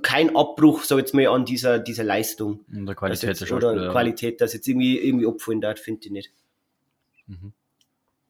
kein 0.01 0.35
Abbruch, 0.35 0.83
so 0.83 0.97
jetzt 0.97 1.13
mal 1.13 1.27
an 1.27 1.45
dieser, 1.45 1.79
dieser 1.79 2.03
Leistung. 2.03 2.65
Und 2.71 2.85
der 2.85 2.95
Qualität 2.95 3.29
jetzt, 3.29 3.49
der 3.49 3.57
Oder 3.57 3.91
Qualität, 3.91 4.41
dass 4.41 4.53
jetzt 4.53 4.67
irgendwie, 4.67 4.97
irgendwie 4.97 5.27
abfallen 5.27 5.61
darf, 5.61 5.79
finde 5.79 6.05
ich 6.05 6.11
nicht. 6.11 6.31
Mhm. 7.27 7.53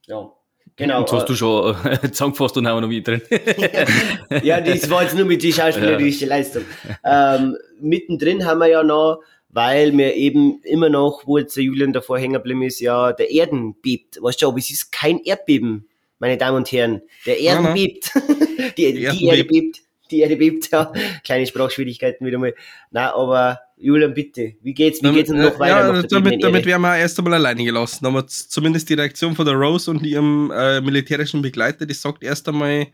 Ja. 0.08 0.32
Genau. 0.75 1.01
Und 1.01 1.09
so 1.09 1.17
hast 1.17 1.29
du 1.29 1.36
schon 1.36 1.75
äh, 1.86 2.01
zusammengefasst 2.12 2.57
und 2.57 2.67
haben 2.67 2.77
wir 2.77 2.81
noch 2.81 2.89
wieder 2.89 3.17
drin. 3.17 3.21
ja, 4.43 4.59
das 4.59 4.89
war 4.89 5.03
jetzt 5.03 5.15
nur 5.15 5.25
mit 5.25 5.43
die 5.43 5.53
schauspielerische 5.53 6.25
ja. 6.25 6.29
Leistung. 6.29 6.63
Ähm, 7.03 7.57
mittendrin 7.79 8.45
haben 8.45 8.59
wir 8.59 8.67
ja 8.67 8.83
noch, 8.83 9.21
weil 9.49 9.95
wir 9.95 10.15
eben 10.15 10.62
immer 10.63 10.89
noch, 10.89 11.23
wo 11.25 11.38
jetzt 11.38 11.55
der 11.55 11.63
Julian 11.63 11.93
davor 11.93 12.17
hängen 12.17 12.33
geblieben 12.33 12.63
ist, 12.63 12.79
ja, 12.79 13.13
der 13.13 13.29
Erden 13.29 13.75
bebt. 13.81 14.19
Weißt 14.21 14.41
du, 14.41 14.47
aber 14.47 14.57
es 14.57 14.71
ist 14.71 14.91
kein 14.91 15.19
Erdbeben, 15.19 15.88
meine 16.17 16.38
Damen 16.38 16.57
und 16.57 16.71
Herren. 16.71 17.03
Der 17.25 17.39
Erden 17.39 17.65
ja, 17.65 17.73
bebt. 17.73 18.12
die, 18.77 18.93
die 18.93 19.25
Erde 19.25 19.43
bebt 19.43 19.83
die 20.13 20.21
Erde 20.21 20.38
bebt, 20.38 20.69
ja. 20.71 20.93
Kleine 21.23 21.45
Sprachschwierigkeiten 21.45 22.26
wieder 22.26 22.38
mal. 22.38 22.54
Na, 22.91 23.13
aber 23.13 23.60
Julian, 23.78 24.13
bitte, 24.13 24.54
wie 24.62 24.73
geht's, 24.73 25.04
wie 25.04 25.12
geht's 25.12 25.30
noch 25.30 25.60
weiter? 25.60 25.88
Ja, 25.88 25.91
noch 25.91 26.08
damit, 26.08 26.41
damit 26.41 26.65
werden 26.65 26.82
wir 26.82 26.97
erst 26.97 27.17
einmal 27.19 27.34
alleine 27.34 27.63
gelassen. 27.63 28.06
Aber 28.06 28.26
zumindest 28.28 28.89
die 28.89 28.93
Reaktion 28.93 29.36
von 29.36 29.45
der 29.45 29.56
Rose 29.56 29.91
und 29.91 30.04
ihrem 30.06 30.52
äh, 30.52 30.80
militärischen 30.80 31.41
Begleiter, 31.41 31.86
die 31.86 31.93
sagt 31.93 32.23
erst 32.23 32.47
einmal, 32.47 32.88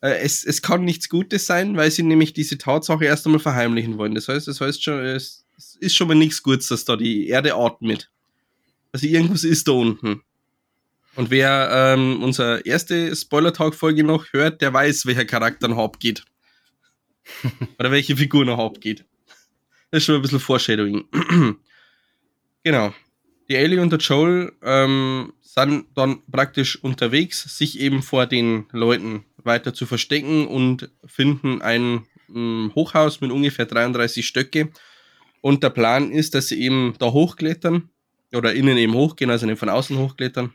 äh, 0.00 0.18
es, 0.22 0.44
es 0.44 0.62
kann 0.62 0.84
nichts 0.84 1.08
Gutes 1.08 1.46
sein, 1.46 1.76
weil 1.76 1.90
sie 1.90 2.02
nämlich 2.02 2.32
diese 2.32 2.56
Tatsache 2.56 3.04
erst 3.04 3.26
einmal 3.26 3.40
verheimlichen 3.40 3.98
wollen. 3.98 4.14
Das 4.14 4.28
heißt, 4.28 4.48
das 4.48 4.60
heißt 4.60 4.82
schon, 4.82 5.04
es, 5.04 5.44
es 5.58 5.76
ist 5.76 5.94
schon 5.94 6.08
mal 6.08 6.14
nichts 6.14 6.42
Gutes, 6.42 6.68
dass 6.68 6.84
da 6.84 6.96
die 6.96 7.28
Erde 7.28 7.54
atmet. 7.54 8.10
Also 8.92 9.06
irgendwas 9.06 9.44
ist 9.44 9.68
da 9.68 9.72
unten. 9.72 10.22
Und 11.16 11.30
wer 11.30 11.70
ähm, 11.72 12.22
unsere 12.22 12.60
erste 12.60 13.14
Spoiler-Talk-Folge 13.14 14.04
noch 14.04 14.32
hört, 14.32 14.62
der 14.62 14.72
weiß, 14.72 15.06
welcher 15.06 15.24
Charakter 15.24 15.68
ein 15.68 15.76
Haupt 15.76 16.00
geht. 16.00 16.24
Oder 17.78 17.90
welche 17.90 18.16
Figur 18.16 18.44
noch 18.44 18.58
abgeht. 18.58 19.04
Das 19.90 19.98
ist 19.98 20.04
schon 20.04 20.16
ein 20.16 20.22
bisschen 20.22 20.40
Foreshadowing. 20.40 21.04
genau. 22.64 22.94
Die 23.48 23.56
Ellie 23.56 23.82
und 23.82 23.90
der 23.90 23.98
Joel 23.98 24.52
ähm, 24.62 25.32
sind 25.40 25.86
dann 25.96 26.22
praktisch 26.30 26.76
unterwegs, 26.82 27.58
sich 27.58 27.80
eben 27.80 28.02
vor 28.02 28.26
den 28.26 28.66
Leuten 28.70 29.24
weiter 29.38 29.74
zu 29.74 29.86
verstecken 29.86 30.46
und 30.46 30.90
finden 31.04 31.60
ein 31.60 32.06
ähm, 32.32 32.70
Hochhaus 32.76 33.20
mit 33.20 33.32
ungefähr 33.32 33.66
33 33.66 34.24
Stöcke. 34.24 34.70
Und 35.40 35.64
der 35.64 35.70
Plan 35.70 36.12
ist, 36.12 36.34
dass 36.34 36.48
sie 36.48 36.60
eben 36.60 36.94
da 36.98 37.06
hochklettern 37.12 37.88
oder 38.32 38.54
innen 38.54 38.76
eben 38.76 38.94
hochgehen, 38.94 39.30
also 39.30 39.46
nicht 39.46 39.58
von 39.58 39.68
außen 39.68 39.98
hochklettern. 39.98 40.52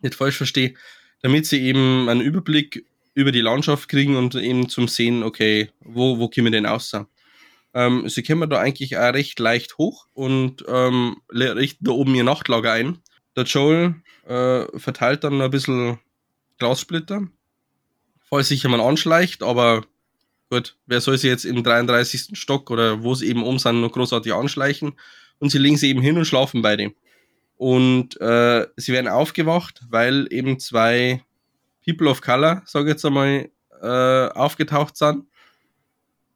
Nicht 0.00 0.14
falsch 0.14 0.36
verstehe, 0.36 0.74
damit 1.22 1.46
sie 1.46 1.60
eben 1.62 2.08
einen 2.08 2.20
Überblick 2.20 2.86
über 3.14 3.32
die 3.32 3.40
Landschaft 3.40 3.88
kriegen 3.88 4.16
und 4.16 4.34
eben 4.34 4.68
zum 4.68 4.88
Sehen, 4.88 5.22
okay, 5.22 5.70
wo, 5.80 6.18
wo 6.18 6.28
können 6.28 6.46
wir 6.46 6.50
denn 6.50 6.66
aus? 6.66 6.92
Ähm, 7.72 8.08
sie 8.08 8.22
kommen 8.22 8.48
da 8.48 8.58
eigentlich 8.58 8.96
auch 8.96 9.14
recht 9.14 9.38
leicht 9.38 9.78
hoch 9.78 10.06
und 10.12 10.64
ähm, 10.68 11.16
richten 11.32 11.84
da 11.84 11.92
oben 11.92 12.14
ihr 12.14 12.24
Nachtlager 12.24 12.72
ein. 12.72 12.98
Der 13.36 13.44
Joel 13.44 13.96
äh, 14.26 14.66
verteilt 14.78 15.24
dann 15.24 15.40
ein 15.40 15.50
bisschen 15.50 15.98
Glassplitter, 16.58 17.26
falls 18.28 18.48
sich 18.48 18.62
jemand 18.62 18.82
anschleicht, 18.82 19.42
aber 19.42 19.84
gut, 20.50 20.76
wer 20.86 21.00
soll 21.00 21.18
sie 21.18 21.28
jetzt 21.28 21.44
im 21.44 21.64
33. 21.64 22.38
Stock 22.38 22.70
oder 22.70 23.02
wo 23.02 23.14
sie 23.14 23.26
eben 23.26 23.42
oben 23.42 23.58
sind, 23.58 23.80
noch 23.80 23.92
großartig 23.92 24.32
anschleichen? 24.32 24.92
Und 25.40 25.50
sie 25.50 25.58
legen 25.58 25.76
sie 25.76 25.88
eben 25.88 26.00
hin 26.00 26.16
und 26.16 26.26
schlafen 26.26 26.62
beide. 26.62 26.92
Und 27.56 28.20
äh, 28.20 28.66
sie 28.76 28.92
werden 28.92 29.08
aufgewacht, 29.08 29.82
weil 29.88 30.28
eben 30.30 30.60
zwei 30.60 31.24
People 31.84 32.08
of 32.08 32.20
Color, 32.20 32.62
sage 32.64 32.86
ich 32.86 32.94
jetzt 32.94 33.04
einmal, 33.04 33.50
äh, 33.82 34.28
aufgetaucht 34.38 34.96
sind. 34.96 35.26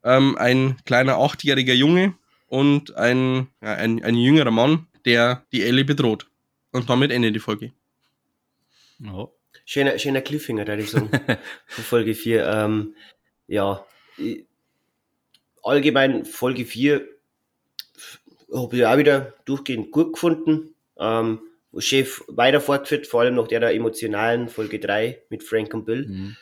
Ähm, 0.05 0.37
ein 0.39 0.77
kleiner 0.85 1.19
achtjähriger 1.19 1.75
Junge 1.75 2.15
und 2.47 2.95
ein, 2.97 3.49
ja, 3.61 3.75
ein, 3.75 4.03
ein 4.03 4.15
jüngerer 4.15 4.51
Mann, 4.51 4.87
der 5.05 5.45
die 5.53 5.63
Ellie 5.63 5.85
bedroht. 5.85 6.27
Und 6.73 6.89
damit 6.89 7.11
endet 7.11 7.35
die 7.35 7.41
Folge. 7.41 7.73
Oh. 9.13 9.33
Schöner, 9.65 9.99
schöner 9.99 10.23
Cliffhanger, 10.23 10.65
da 10.65 10.77
ich 10.77 10.91
sagen, 10.91 11.11
von 11.67 11.85
Folge 11.85 12.15
4. 12.15 12.47
Ähm, 12.47 12.95
ja, 13.47 13.85
allgemein 15.63 16.25
Folge 16.25 16.65
4 16.65 17.07
habe 18.55 18.77
ich 18.77 18.87
auch 18.87 18.97
wieder 18.97 19.35
durchgehend 19.45 19.91
gut 19.91 20.15
gefunden. 20.15 20.75
Ähm, 20.99 21.41
Chef 21.81 22.23
weiter 22.29 22.61
fortgeführt, 22.61 23.07
vor 23.07 23.21
allem 23.21 23.35
noch 23.35 23.49
der, 23.49 23.61
der 23.61 23.75
emotionalen 23.75 24.49
Folge 24.49 24.79
3 24.79 25.23
mit 25.31 25.43
Frank 25.43 25.75
und 25.75 25.85
Bill. 25.85 26.07
Mhm. 26.07 26.37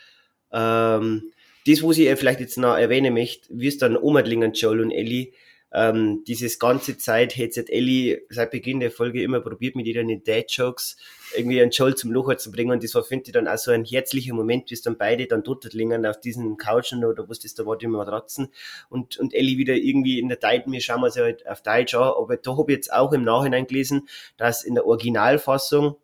Ähm, 0.53 1.33
das, 1.67 1.83
was 1.83 1.99
ich 1.99 2.19
vielleicht 2.19 2.41
jetzt 2.41 2.59
noch 2.59 2.77
erwähnen 2.77 3.13
möchte, 3.13 3.49
wie 3.51 3.67
es 3.67 3.79
dann 3.79 3.97
Omadlingen, 3.97 4.53
Joel 4.53 4.81
und 4.81 4.93
Ellie, 4.93 5.33
ähm, 5.77 6.25
dieses 6.27 6.59
ganze 6.59 6.97
Zeit 6.97 7.37
hätte 7.37 7.71
Ellie 7.71 8.23
seit 8.31 8.51
Beginn 8.51 8.81
der 8.81 8.91
Folge 8.91 9.23
immer 9.23 9.41
probiert, 9.41 9.77
mit 9.77 9.87
ihren 9.87 10.09
Dad-Jokes 10.25 10.97
irgendwie 11.37 11.61
einen 11.61 11.71
Joel 11.71 11.95
zum 11.95 12.15
Lachen 12.15 12.39
zu 12.39 12.51
bringen. 12.51 12.73
Und 12.73 12.83
das 12.83 12.95
war, 12.95 13.05
finde 13.05 13.27
ich, 13.27 13.33
dann 13.33 13.47
auch 13.47 13.59
so 13.59 13.73
ein 13.73 13.85
herzlicher 13.85 14.33
Moment, 14.33 14.71
wie 14.71 14.75
es 14.75 14.81
dann 14.81 14.97
beide 14.97 15.27
dann 15.27 15.43
dort 15.43 15.71
liegen 15.75 16.07
auf 16.07 16.19
diesen 16.19 16.57
Couchen 16.57 17.05
oder 17.05 17.29
was 17.29 17.41
das 17.41 17.55
da 17.55 17.67
war, 17.67 17.77
die 17.77 17.89
Matratzen. 17.89 18.49
Und, 18.89 19.19
und 19.19 19.35
Ellie 19.35 19.59
wieder 19.59 19.75
irgendwie 19.75 20.19
in 20.19 20.31
der 20.31 20.41
Zeit, 20.41 20.67
mir 20.67 20.81
schauen 20.81 21.03
wir 21.03 21.11
sie 21.11 21.21
halt 21.21 21.47
auf 21.47 21.61
Deutsch 21.61 21.95
an. 21.95 22.05
Aber 22.05 22.39
da 22.39 22.57
habe 22.57 22.73
ich 22.73 22.77
jetzt 22.77 22.91
auch 22.91 23.13
im 23.13 23.25
Nachhinein 23.25 23.67
gelesen, 23.67 24.09
dass 24.39 24.65
in 24.65 24.77
der 24.77 24.87
Originalfassung 24.87 25.97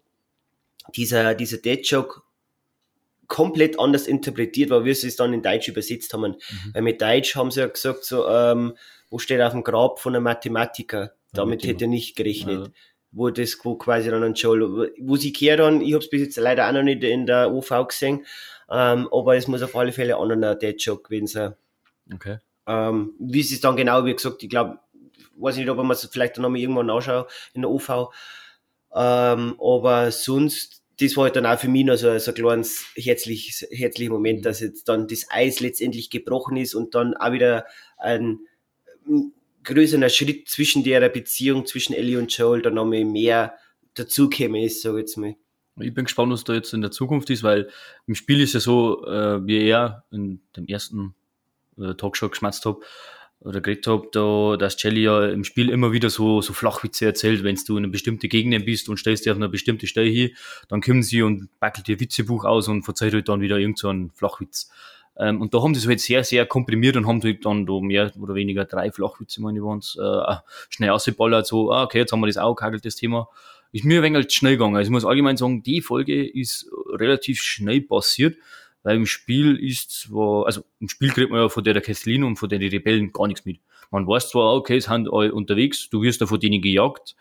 dieser, 0.94 1.34
dieser 1.34 1.56
Dad-Joke 1.56 2.20
komplett 3.26 3.80
anders 3.80 4.06
interpretiert 4.06 4.68
war, 4.68 4.84
wie 4.84 4.92
sie 4.92 5.08
es 5.08 5.16
dann 5.16 5.32
in 5.32 5.40
Deutsch 5.40 5.68
übersetzt 5.68 6.12
haben. 6.12 6.32
Mhm. 6.32 6.74
Weil 6.74 6.82
mit 6.82 7.00
Deutsch 7.00 7.36
haben 7.36 7.50
sie 7.50 7.60
ja 7.60 7.68
gesagt, 7.68 8.04
so, 8.04 8.28
ähm, 8.28 8.74
wo 9.12 9.18
steht 9.18 9.42
auf 9.42 9.52
dem 9.52 9.62
Grab 9.62 10.00
von 10.00 10.16
einem 10.16 10.24
Mathematiker? 10.24 11.12
Damit 11.34 11.64
hätte 11.64 11.84
er 11.84 11.88
nicht 11.88 12.16
gerechnet. 12.16 12.66
Ja. 12.66 12.72
Wo 13.10 13.28
das 13.28 13.58
wo 13.62 13.74
quasi 13.74 14.08
dann 14.08 14.22
ein 14.22 14.32
Joel, 14.32 14.90
wo 14.98 15.16
sie 15.16 15.34
kehren 15.34 15.58
dann, 15.58 15.80
ich 15.82 15.92
habe 15.92 16.02
es 16.02 16.08
bis 16.08 16.22
jetzt 16.22 16.36
leider 16.38 16.66
auch 16.66 16.72
noch 16.72 16.82
nicht 16.82 17.04
in 17.04 17.26
der 17.26 17.52
OV 17.52 17.86
gesehen, 17.88 18.24
ähm, 18.70 19.06
aber 19.12 19.36
es 19.36 19.48
muss 19.48 19.60
auf 19.60 19.76
alle 19.76 19.92
Fälle 19.92 20.16
ein 20.16 20.32
anderer 20.32 20.54
Dead-Joke 20.54 21.02
gewesen 21.02 21.26
sein. 21.26 21.54
Okay. 22.12 22.38
Ähm, 22.66 23.12
wie 23.18 23.42
sie 23.42 23.56
es 23.56 23.60
dann 23.60 23.76
genau, 23.76 24.06
wie 24.06 24.14
gesagt, 24.14 24.42
ich 24.42 24.48
glaube, 24.48 24.78
weiß 25.36 25.58
nicht, 25.58 25.68
ob 25.68 25.76
man 25.76 25.90
es 25.90 26.08
vielleicht 26.10 26.38
dann 26.38 26.42
nochmal 26.42 26.60
irgendwann 26.60 26.88
anschaut 26.88 27.30
in 27.52 27.60
der 27.60 27.70
OV. 27.70 28.08
Ähm, 28.94 29.60
aber 29.60 30.10
sonst 30.10 30.82
das 30.98 31.16
war 31.16 31.24
halt 31.24 31.36
dann 31.36 31.46
auch 31.46 31.58
für 31.58 31.68
mich 31.68 31.84
noch 31.84 31.96
so, 31.96 32.16
so 32.18 32.30
ein 32.30 32.34
kleines 32.34 32.86
herzliches, 32.94 33.66
herzlicher 33.70 34.12
Moment, 34.12 34.38
mhm. 34.38 34.42
dass 34.42 34.60
jetzt 34.60 34.88
dann 34.88 35.06
das 35.06 35.26
Eis 35.28 35.60
letztendlich 35.60 36.08
gebrochen 36.08 36.56
ist 36.56 36.74
und 36.74 36.94
dann 36.94 37.14
auch 37.14 37.32
wieder 37.32 37.66
ein 37.98 38.40
größerer 39.64 40.08
Schritt 40.08 40.48
zwischen 40.48 40.84
der 40.84 41.08
Beziehung 41.08 41.66
zwischen 41.66 41.94
Ellie 41.94 42.18
und 42.18 42.36
Joel 42.36 42.62
dann 42.62 42.74
nochmal 42.74 43.04
mehr 43.04 43.54
dazugekommen 43.94 44.62
ist, 44.62 44.82
sag 44.82 44.94
ich 44.94 45.00
jetzt 45.00 45.16
mal. 45.16 45.34
Ich 45.80 45.94
bin 45.94 46.04
gespannt, 46.04 46.32
was 46.32 46.44
da 46.44 46.54
jetzt 46.54 46.74
in 46.74 46.82
der 46.82 46.90
Zukunft 46.90 47.30
ist, 47.30 47.42
weil 47.42 47.70
im 48.06 48.14
Spiel 48.14 48.40
ist 48.40 48.54
ja 48.54 48.60
so, 48.60 49.06
äh, 49.06 49.46
wie 49.46 49.66
er 49.68 50.04
in 50.10 50.40
dem 50.56 50.66
ersten 50.66 51.14
äh, 51.78 51.94
Talkshow 51.94 52.28
geschmatzt 52.28 52.66
hat, 52.66 52.76
oder 53.44 53.60
geredet 53.60 53.86
habe, 53.86 54.08
da, 54.12 54.56
dass 54.56 54.80
Jelly 54.80 55.02
ja 55.02 55.26
im 55.26 55.44
Spiel 55.44 55.68
immer 55.68 55.92
wieder 55.92 56.10
so, 56.10 56.40
so 56.40 56.52
Flachwitze 56.52 57.06
erzählt, 57.06 57.42
wenn 57.42 57.56
du 57.66 57.76
in 57.76 57.84
einer 57.84 57.92
bestimmten 57.92 58.28
Gegend 58.28 58.64
bist 58.64 58.88
und 58.88 58.98
stellst 58.98 59.26
dir 59.26 59.32
auf 59.32 59.36
eine 59.36 59.48
bestimmte 59.48 59.86
Stelle 59.86 60.08
hier, 60.08 60.30
dann 60.68 60.80
kommen 60.80 61.02
sie 61.02 61.22
und 61.22 61.48
backelt 61.58 61.88
ihr 61.88 61.98
Witzebuch 61.98 62.44
aus 62.44 62.68
und 62.68 62.84
verzeiht 62.84 63.14
halt 63.14 63.28
dann 63.28 63.40
wieder 63.40 63.58
irgendeinen 63.58 64.08
so 64.08 64.14
Flachwitz. 64.14 64.70
Ähm, 65.16 65.40
und 65.40 65.54
da 65.54 65.62
haben 65.62 65.74
sie 65.74 65.80
es 65.80 65.86
halt 65.86 66.00
sehr, 66.00 66.24
sehr 66.24 66.46
komprimiert 66.46 66.96
und 66.96 67.06
haben 67.06 67.20
dann 67.20 67.66
da 67.66 67.80
mehr 67.80 68.12
oder 68.18 68.34
weniger 68.34 68.64
drei 68.64 68.90
Flachwitze, 68.90 69.42
meine 69.42 69.58
ich, 69.58 69.64
waren 69.64 69.78
es, 69.78 69.96
äh, 69.96 70.36
schnell 70.70 70.90
ausgeballert, 70.90 71.46
so, 71.46 71.70
ah, 71.70 71.84
okay, 71.84 71.98
jetzt 71.98 72.12
haben 72.12 72.20
wir 72.20 72.26
das 72.26 72.38
auch 72.38 72.54
gehackelt, 72.54 72.84
das 72.84 72.96
Thema. 72.96 73.28
Ist 73.72 73.84
mir 73.84 74.02
ein 74.02 74.14
wenig 74.14 74.30
schnell 74.32 74.52
gegangen. 74.52 74.76
Also 74.76 74.88
ich 74.88 74.92
muss 74.92 75.04
allgemein 75.04 75.36
sagen, 75.36 75.62
die 75.62 75.80
Folge 75.80 76.28
ist 76.28 76.70
relativ 76.98 77.40
schnell 77.40 77.80
passiert 77.80 78.36
weil 78.82 78.96
im 78.96 79.06
Spiel 79.06 79.56
ist 79.56 79.90
zwar, 79.90 80.46
also 80.46 80.62
im 80.80 80.88
Spiel 80.88 81.10
kriegt 81.10 81.30
man 81.30 81.40
ja 81.40 81.48
von 81.48 81.64
der 81.64 81.80
Kathleen 81.80 82.24
und 82.24 82.36
von 82.36 82.48
den 82.48 82.60
Rebellen 82.60 83.12
gar 83.12 83.26
nichts 83.26 83.44
mit. 83.44 83.60
Man 83.90 84.06
weiß 84.06 84.30
zwar, 84.30 84.54
okay, 84.54 84.78
es 84.78 84.84
sind 84.84 85.12
alle 85.12 85.32
unterwegs, 85.32 85.88
du 85.90 86.02
wirst 86.02 86.20
da 86.20 86.26
von 86.26 86.40
denen 86.40 86.62
gejagt, 86.62 87.14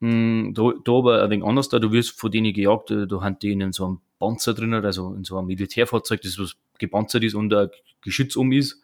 hm, 0.00 0.52
da, 0.54 0.72
da 0.84 0.92
aber 0.92 1.22
ein 1.22 1.30
wenig 1.30 1.44
anders 1.44 1.68
da, 1.68 1.78
du 1.78 1.92
wirst 1.92 2.18
von 2.18 2.30
denen 2.30 2.52
gejagt, 2.52 2.90
äh, 2.90 3.06
da 3.06 3.20
haben 3.20 3.38
die 3.38 3.52
in 3.52 3.72
so 3.72 3.86
einem 3.86 4.00
Panzer 4.18 4.54
drinnen, 4.54 4.84
also 4.84 5.14
in 5.14 5.24
so 5.24 5.38
einem 5.38 5.46
Militärfahrzeug, 5.46 6.20
das 6.22 6.38
was 6.38 6.56
gepanzert 6.80 7.22
ist 7.22 7.34
und 7.34 7.52
ein 7.54 7.68
Geschütz 8.02 8.36
um 8.36 8.52
ist. 8.52 8.82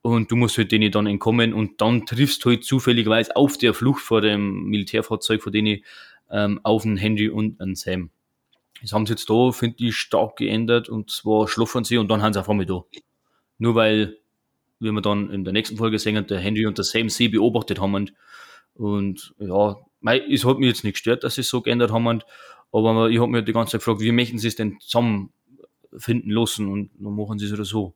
Und 0.00 0.30
du 0.30 0.36
musst 0.36 0.58
halt 0.58 0.72
denen 0.72 0.90
dann 0.90 1.06
entkommen 1.06 1.52
und 1.52 1.80
dann 1.80 2.06
triffst 2.06 2.44
du 2.44 2.50
halt 2.50 2.64
zufälligerweise 2.64 3.34
auf 3.36 3.58
der 3.58 3.74
Flucht 3.74 4.02
vor 4.02 4.20
dem 4.20 4.64
Militärfahrzeug 4.64 5.42
von 5.42 5.52
denen 5.52 5.82
ähm, 6.30 6.60
auf 6.62 6.84
ein 6.84 6.96
Handy 6.96 7.28
und 7.28 7.60
ein 7.60 7.74
Sam. 7.74 8.10
Das 8.80 8.92
haben 8.92 9.06
sie 9.06 9.12
jetzt 9.12 9.28
da, 9.28 9.50
finde 9.50 9.84
ich, 9.84 9.96
stark 9.96 10.36
geändert 10.36 10.88
und 10.88 11.10
zwar 11.10 11.48
schluffern 11.48 11.84
sie 11.84 11.98
und 11.98 12.08
dann 12.08 12.22
haben 12.22 12.32
sie 12.32 12.40
auf 12.40 12.48
einmal 12.48 12.66
da. 12.66 12.84
Nur 13.58 13.74
weil, 13.74 14.18
wie 14.78 14.92
wir 14.92 15.02
dann 15.02 15.30
in 15.30 15.44
der 15.44 15.52
nächsten 15.52 15.76
Folge 15.76 15.98
sehen, 15.98 16.24
der 16.26 16.38
Henry 16.38 16.66
und 16.66 16.78
der 16.78 16.84
Sam 16.84 17.08
sie 17.08 17.28
beobachtet 17.28 17.80
haben 17.80 17.94
und, 17.94 18.14
und 18.74 19.34
ja, 19.40 19.76
es 20.30 20.44
hat 20.44 20.58
mich 20.58 20.68
jetzt 20.68 20.84
nicht 20.84 20.94
gestört, 20.94 21.24
dass 21.24 21.34
sie 21.34 21.40
es 21.40 21.48
so 21.48 21.60
geändert 21.60 21.90
haben, 21.90 22.22
aber 22.70 23.10
ich 23.10 23.18
habe 23.18 23.30
mir 23.30 23.42
die 23.42 23.52
ganze 23.52 23.72
Zeit 23.72 23.80
gefragt, 23.80 24.00
wie 24.00 24.12
möchten 24.12 24.38
sie 24.38 24.48
es 24.48 24.56
denn 24.56 24.78
zusammenfinden 25.90 26.30
lassen 26.30 26.68
und 26.68 26.90
dann 26.98 27.14
machen 27.14 27.38
sie 27.38 27.46
es 27.46 27.52
oder 27.52 27.64
so. 27.64 27.94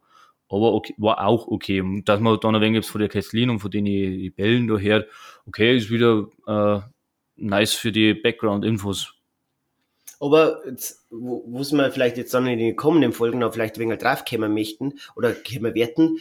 Aber 0.48 0.74
okay, 0.74 0.94
war 0.98 1.24
auch 1.26 1.48
okay. 1.48 1.80
Und 1.80 2.08
dass 2.08 2.20
man 2.20 2.38
dann 2.40 2.54
ein 2.54 2.60
wenig 2.60 2.86
von 2.86 3.00
der 3.00 3.08
Kathleen 3.08 3.50
und 3.50 3.60
von 3.60 3.70
den 3.70 4.32
Bällen 4.34 4.68
da 4.68 4.76
hört, 4.76 5.08
okay, 5.46 5.76
ist 5.76 5.90
wieder 5.90 6.28
äh, 6.46 6.80
nice 7.36 7.72
für 7.72 7.92
die 7.92 8.14
Background-Infos 8.14 9.14
aber 10.22 10.62
jetzt, 10.66 11.04
wo, 11.10 11.42
wo 11.46 11.58
wir 11.58 11.90
vielleicht 11.90 12.16
jetzt 12.16 12.32
dann 12.32 12.46
in 12.46 12.58
den 12.58 12.76
kommenden 12.76 13.12
Folgen 13.12 13.40
noch 13.40 13.52
vielleicht 13.52 13.76
ein 13.76 13.80
wenig 13.80 13.98
draufkommen 13.98 14.54
möchten 14.54 14.94
oder 15.16 15.34
kommen 15.34 15.74
werden, 15.74 16.18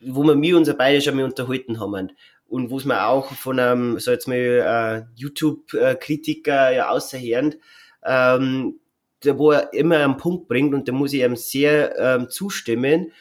wo 0.00 0.22
wir 0.22 0.36
mir 0.36 0.56
unser 0.56 0.74
beide 0.74 1.00
schon 1.00 1.16
mal 1.16 1.24
unterhalten 1.24 1.80
haben. 1.80 2.12
Und 2.46 2.70
wo 2.70 2.76
es 2.76 2.84
mir 2.84 3.06
auch 3.06 3.32
von 3.32 3.58
einem, 3.58 3.98
so 3.98 4.12
jetzt 4.12 4.28
mal, 4.28 4.36
äh, 4.36 5.02
YouTube-Kritiker 5.16 6.72
ja 6.72 6.90
außerhand, 6.90 7.58
ähm, 8.04 8.78
wo 9.38 9.52
er 9.52 9.72
immer 9.72 9.98
einen 9.98 10.16
Punkt 10.16 10.48
bringt 10.48 10.74
und 10.74 10.88
da 10.88 10.92
muss 10.92 11.12
ich 11.12 11.22
ihm 11.22 11.36
sehr 11.36 11.96
ähm, 11.98 12.30
zustimmen. 12.30 13.12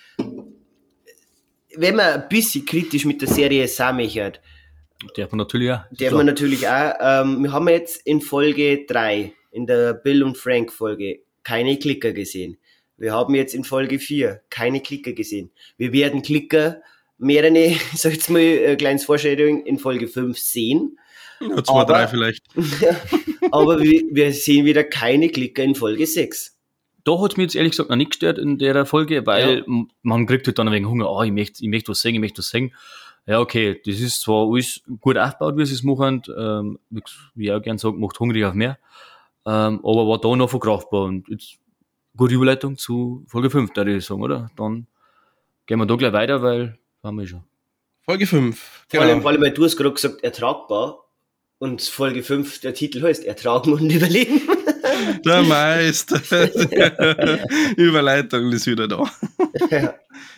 Wenn 1.75 1.95
man 1.95 2.05
ein 2.05 2.29
bisschen 2.29 2.65
kritisch 2.65 3.05
mit 3.05 3.21
der 3.21 3.27
Serie 3.27 3.67
sammeln 3.67 4.33
Darf 5.15 5.31
man 5.31 5.39
natürlich 5.39 5.71
auch. 5.71 5.81
Darf 5.91 6.13
man 6.13 6.25
natürlich 6.25 6.67
auch. 6.67 6.93
Ähm, 6.99 7.43
wir 7.43 7.51
haben 7.51 7.67
jetzt 7.67 8.05
in 8.05 8.21
Folge 8.21 8.85
3 8.85 9.33
in 9.51 9.67
der 9.67 9.93
Bill 9.93 10.23
und 10.23 10.37
Frank 10.37 10.71
Folge 10.71 11.19
keine 11.43 11.77
Klicker 11.77 12.13
gesehen. 12.13 12.57
Wir 12.97 13.13
haben 13.13 13.35
jetzt 13.35 13.53
in 13.53 13.63
Folge 13.63 13.99
4 13.99 14.41
keine 14.49 14.81
Klicker 14.81 15.13
gesehen. 15.13 15.51
Wir 15.77 15.91
werden 15.91 16.21
Klicker 16.21 16.81
mehrere, 17.17 17.75
sag 17.95 18.13
jetzt 18.13 18.29
mal, 18.29 18.39
äh, 18.39 18.75
kleines 18.75 19.05
Vorstellung 19.05 19.65
in 19.65 19.77
Folge 19.77 20.07
5 20.07 20.37
sehen. 20.37 20.97
Ja, 21.41 21.63
zwei, 21.63 21.81
aber, 21.81 21.93
drei 21.93 22.07
vielleicht. 22.07 22.43
aber 23.53 23.79
wir, 23.81 24.03
wir, 24.11 24.33
sehen 24.33 24.65
wieder 24.65 24.83
keine 24.83 25.29
Klicker 25.29 25.63
in 25.63 25.75
Folge 25.75 26.07
6. 26.07 26.57
Da 27.03 27.19
hat 27.19 27.31
es 27.31 27.37
mir 27.37 27.43
jetzt 27.43 27.55
ehrlich 27.55 27.71
gesagt 27.71 27.89
noch 27.89 27.97
nicht 27.97 28.11
gestört 28.11 28.39
in 28.39 28.57
der 28.57 28.85
Folge, 28.85 29.25
weil 29.27 29.63
ja. 29.67 29.83
man 30.01 30.25
kriegt 30.25 30.47
halt 30.47 30.57
dann 30.57 30.71
wenig 30.71 30.89
Hunger, 30.89 31.11
oh, 31.11 31.21
ich 31.21 31.31
möchte 31.31 31.63
ich 31.63 31.69
möcht 31.69 31.87
was 31.87 32.01
singen, 32.01 32.15
ich 32.15 32.21
möchte 32.21 32.39
was 32.39 32.49
singen. 32.49 32.73
Ja, 33.27 33.39
okay, 33.39 33.79
das 33.85 33.99
ist 33.99 34.21
zwar 34.21 34.49
alles 34.49 34.81
gut 34.99 35.17
aufgebaut, 35.17 35.55
wie 35.57 35.65
sie 35.65 35.75
es 35.75 35.83
machen, 35.83 36.23
ähm, 36.35 36.79
wie 37.35 37.45
ich 37.45 37.51
auch 37.51 37.61
gern 37.61 37.77
sage, 37.77 37.95
macht 37.95 38.19
hungrig 38.19 38.43
auf 38.43 38.55
mehr. 38.55 38.79
Ähm, 39.45 39.79
aber 39.83 40.07
war 40.07 40.19
da 40.19 40.35
noch 40.35 40.49
verkraftbar. 40.49 41.03
Und 41.03 41.29
jetzt 41.29 41.59
gute 42.17 42.33
Überleitung 42.33 42.77
zu 42.77 43.23
Folge 43.27 43.51
5, 43.51 43.75
würde 43.75 43.97
ich 43.97 44.05
sagen, 44.05 44.23
oder? 44.23 44.49
Dann 44.55 44.87
gehen 45.67 45.77
wir 45.77 45.85
da 45.85 45.95
gleich 45.95 46.13
weiter, 46.13 46.41
weil 46.41 46.79
haben 47.03 47.19
wir 47.19 47.27
schon. 47.27 47.43
Folge 48.01 48.25
5. 48.25 48.85
Vor 48.89 49.01
allem, 49.01 49.21
vor 49.21 49.29
allem, 49.29 49.41
weil 49.41 49.51
du 49.51 49.63
hast 49.63 49.77
gerade 49.77 49.93
gesagt, 49.93 50.23
ertragbar. 50.23 51.02
Und 51.63 51.81
Folge 51.81 52.23
5, 52.23 52.59
der 52.59 52.73
Titel 52.73 53.01
heißt 53.03 53.23
Ertragen 53.23 53.71
und 53.71 53.89
Überleben. 53.89 54.41
Der 55.23 55.43
Meister. 55.43 56.21
Überleitung 57.77 58.51
ist 58.51 58.67
wieder 58.67 58.89
da. 58.89 59.09
Ja. 59.71 59.93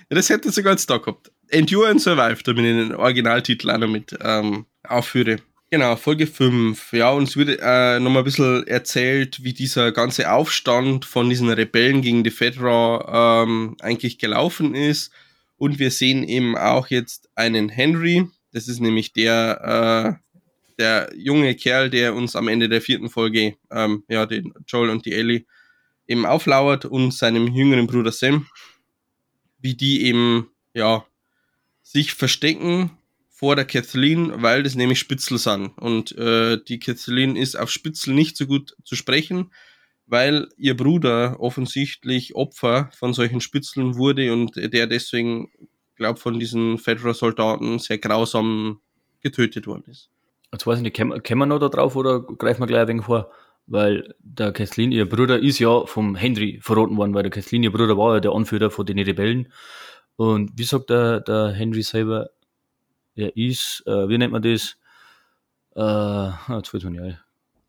das 0.10 0.30
hätte 0.30 0.52
sogar 0.52 0.74
jetzt 0.74 0.88
da 0.88 0.98
gehabt. 0.98 1.32
Endure 1.48 1.90
and 1.90 2.00
Survive, 2.00 2.44
da 2.44 2.54
bin 2.54 2.66
ich 2.66 2.90
den 2.90 2.96
Originaltitel 2.96 3.72
auch 3.72 3.80
noch 3.80 3.88
mit 3.88 4.16
ähm, 4.22 4.68
aufführe. 4.88 5.38
Genau, 5.72 5.96
Folge 5.96 6.28
5. 6.28 6.94
Ja, 6.94 7.10
uns 7.10 7.36
wird 7.36 7.60
äh, 7.60 8.00
nochmal 8.00 8.22
ein 8.22 8.26
bisschen 8.26 8.68
erzählt, 8.68 9.44
wie 9.44 9.54
dieser 9.54 9.92
ganze 9.92 10.32
Aufstand 10.32 11.06
von 11.06 11.28
diesen 11.28 11.50
Rebellen 11.50 12.04
gegen 12.04 12.24
die 12.24 12.30
Fedra 12.30 13.44
ähm, 13.44 13.78
eigentlich 13.82 14.20
gelaufen 14.20 14.76
ist. 14.76 15.12
Und 15.58 15.80
wir 15.80 15.90
sehen 15.90 16.24
eben 16.24 16.56
auch 16.56 16.86
jetzt 16.90 17.30
einen 17.34 17.70
Henry. 17.70 18.28
Das 18.52 18.68
ist 18.68 18.80
nämlich 18.80 19.12
der, 19.12 20.20
äh, 20.22 20.25
der 20.78 21.12
junge 21.16 21.56
Kerl, 21.56 21.90
der 21.90 22.16
uns 22.16 22.36
am 22.36 22.48
Ende 22.48 22.70
der 22.70 22.82
vierten 22.82 23.10
Folge, 23.10 23.56
ähm, 23.72 24.04
ja, 24.08 24.26
den 24.26 24.54
Joel 24.68 24.90
und 24.90 25.06
die 25.06 25.14
Ellie 25.14 25.46
eben 26.08 26.26
auflauert 26.26 26.86
und 26.86 27.14
seinem 27.14 27.48
jüngeren 27.48 27.88
Bruder 27.88 28.12
Sam, 28.12 28.48
wie 29.60 29.76
die 29.76 30.06
eben, 30.06 30.50
ja, 30.74 31.06
sich 31.82 32.14
verstecken 32.14 32.92
vor 33.30 33.56
der 33.56 33.66
Kathleen, 33.66 34.42
weil 34.42 34.64
das 34.64 34.76
nämlich 34.76 35.00
Spitzel 35.00 35.38
sind. 35.38 35.78
Und 35.78 36.18
äh, 36.18 36.58
die 36.64 36.80
Kathleen 36.80 37.36
ist 37.36 37.56
auf 37.56 37.70
Spitzel 37.70 38.14
nicht 38.14 38.38
so 38.38 38.48
gut 38.48 38.76
zu 38.84 38.96
sprechen, 38.96 39.52
weil 40.08 40.50
ihr 40.58 40.78
Bruder 40.78 41.40
offensichtlich 41.40 42.36
Opfer 42.36 42.90
von 42.94 43.14
solchen 43.14 43.42
Spitzeln 43.42 43.96
wurde 43.96 44.32
und 44.32 44.56
der 44.56 44.88
deswegen, 44.88 45.52
glaube 45.96 46.20
von 46.20 46.40
diesen 46.40 46.78
Federal-Soldaten 46.78 47.80
sehr 47.80 47.98
grausam 47.98 48.82
getötet 49.22 49.68
worden 49.68 49.86
ist. 49.88 50.10
Jetzt 50.52 50.68
weiß 50.68 50.78
ich 50.80 50.84
nicht, 50.84 50.96
kommen 50.96 51.40
wir 51.40 51.46
noch 51.46 51.60
da 51.60 51.70
drauf 51.70 51.96
oder 51.96 52.22
greifen 52.22 52.62
wir 52.62 52.68
gleich 52.68 52.82
ein 52.82 52.88
wenig 52.88 53.06
vor? 53.06 53.32
Weil 53.68 54.14
der 54.20 54.52
Kathleen, 54.52 54.92
ihr 54.92 55.10
Bruder, 55.10 55.40
ist 55.40 55.60
ja 55.60 55.86
vom 55.86 56.16
Henry 56.16 56.60
verroten 56.62 56.98
worden, 56.98 57.14
weil 57.14 57.24
der 57.24 57.32
Kathleen, 57.32 57.64
ihr 57.64 57.72
Bruder, 57.72 57.98
war 57.98 58.16
ja 58.16 58.20
der 58.20 58.32
Anführer 58.32 58.70
von 58.70 58.86
den 58.86 59.00
Rebellen. 59.00 59.52
Und 60.18 60.52
wie 60.56 60.64
sagt 60.64 60.90
der, 60.90 61.20
der 61.22 61.50
Henry 61.50 61.82
selber, 61.82 62.30
er 63.16 63.36
ist, 63.36 63.84
äh, 63.88 64.08
wie 64.08 64.18
nennt 64.18 64.34
man 64.34 64.42
das? 64.42 64.78
Äh, 65.76 66.54
jetzt 66.56 66.70
fällt 66.70 66.84
mir 66.84 66.92
nicht 66.92 67.02
ein. 67.02 67.20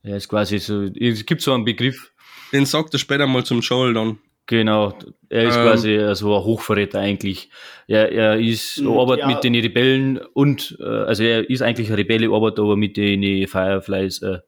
Er 0.03 0.17
ist 0.17 0.29
quasi 0.29 0.59
so, 0.59 0.83
es 0.83 1.27
gibt 1.27 1.43
so 1.43 1.53
einen 1.53 1.65
Begriff, 1.65 2.13
den 2.53 2.67
sagt 2.67 2.95
er 2.95 2.99
später 2.99 3.27
mal 3.27 3.45
zum 3.45 3.61
Joel 3.61 3.95
dann. 3.95 4.19
Genau, 4.47 4.97
er 5.29 5.49
ist 5.49 5.57
ähm, 5.57 5.63
quasi 5.63 6.15
so 6.15 6.37
ein 6.37 6.45
Hochverräter 6.45 7.01
eigentlich. 7.01 7.51
Er, 7.89 8.13
er 8.13 8.39
ist, 8.39 8.79
er 8.79 8.91
arbeitet 8.91 9.23
ja. 9.23 9.35
mit 9.35 9.43
den 9.43 9.55
Rebellen 9.57 10.19
und, 10.19 10.77
äh, 10.79 10.85
also 10.85 11.25
er 11.25 11.51
ist 11.51 11.63
eigentlich 11.63 11.89
ein 11.89 11.97
Rebelle, 11.97 12.33
arbeitet 12.33 12.61
aber 12.61 12.77
mit 12.77 12.97
den 12.97 13.49
Fireflies, 13.49 14.23
äh, 14.23 14.39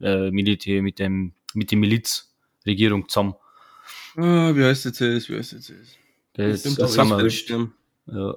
äh, 0.00 0.30
Militär, 0.32 0.82
mit 0.82 0.98
dem, 0.98 1.34
mit 1.54 1.70
der 1.70 1.78
Milizregierung 1.78 3.08
zusammen. 3.08 3.34
Ah, 4.16 4.52
wie 4.54 4.64
heißt 4.64 4.86
jetzt 4.86 5.00
das? 5.00 5.28
Wie 5.28 5.36
heißt 5.36 5.52
jetzt 5.52 5.70
das? 5.70 5.98
Der 6.36 6.48
ist, 6.48 6.66
das 6.66 6.74
das 6.74 6.98
haben 6.98 7.10
wir, 7.10 7.70
ja, 8.12 8.36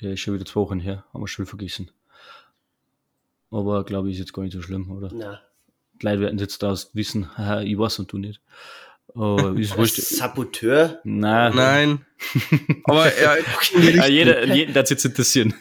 der 0.00 0.12
ist 0.12 0.20
schon 0.20 0.34
wieder 0.34 0.46
zwei 0.46 0.60
Wochen 0.60 0.80
her, 0.80 1.04
haben 1.12 1.22
wir 1.22 1.28
schon 1.28 1.44
vergessen. 1.44 1.90
Aber 3.50 3.84
glaube 3.84 4.08
ich, 4.08 4.14
ist 4.14 4.20
jetzt 4.20 4.32
gar 4.32 4.42
nicht 4.42 4.54
so 4.54 4.62
schlimm, 4.62 4.90
oder? 4.90 5.12
Nein. 5.12 5.38
Die 6.00 6.06
Leute 6.06 6.20
werden 6.20 6.38
jetzt 6.38 6.62
da 6.62 6.74
wissen, 6.94 7.36
haha, 7.36 7.60
ich 7.62 7.76
weiß 7.76 7.98
und 7.98 8.12
du 8.12 8.18
nicht. 8.18 8.40
Oh, 9.14 9.54
ist 9.56 9.76
wurscht. 9.76 9.96
Saboteur? 9.96 11.00
Nein. 11.04 11.54
Nein. 11.54 12.06
Aber 12.84 13.06
ja, 13.22 13.36
ja 13.80 14.06
jeder, 14.06 14.54
jeden 14.54 14.74
darf 14.74 14.90
jetzt 14.90 15.04
interessieren. 15.04 15.54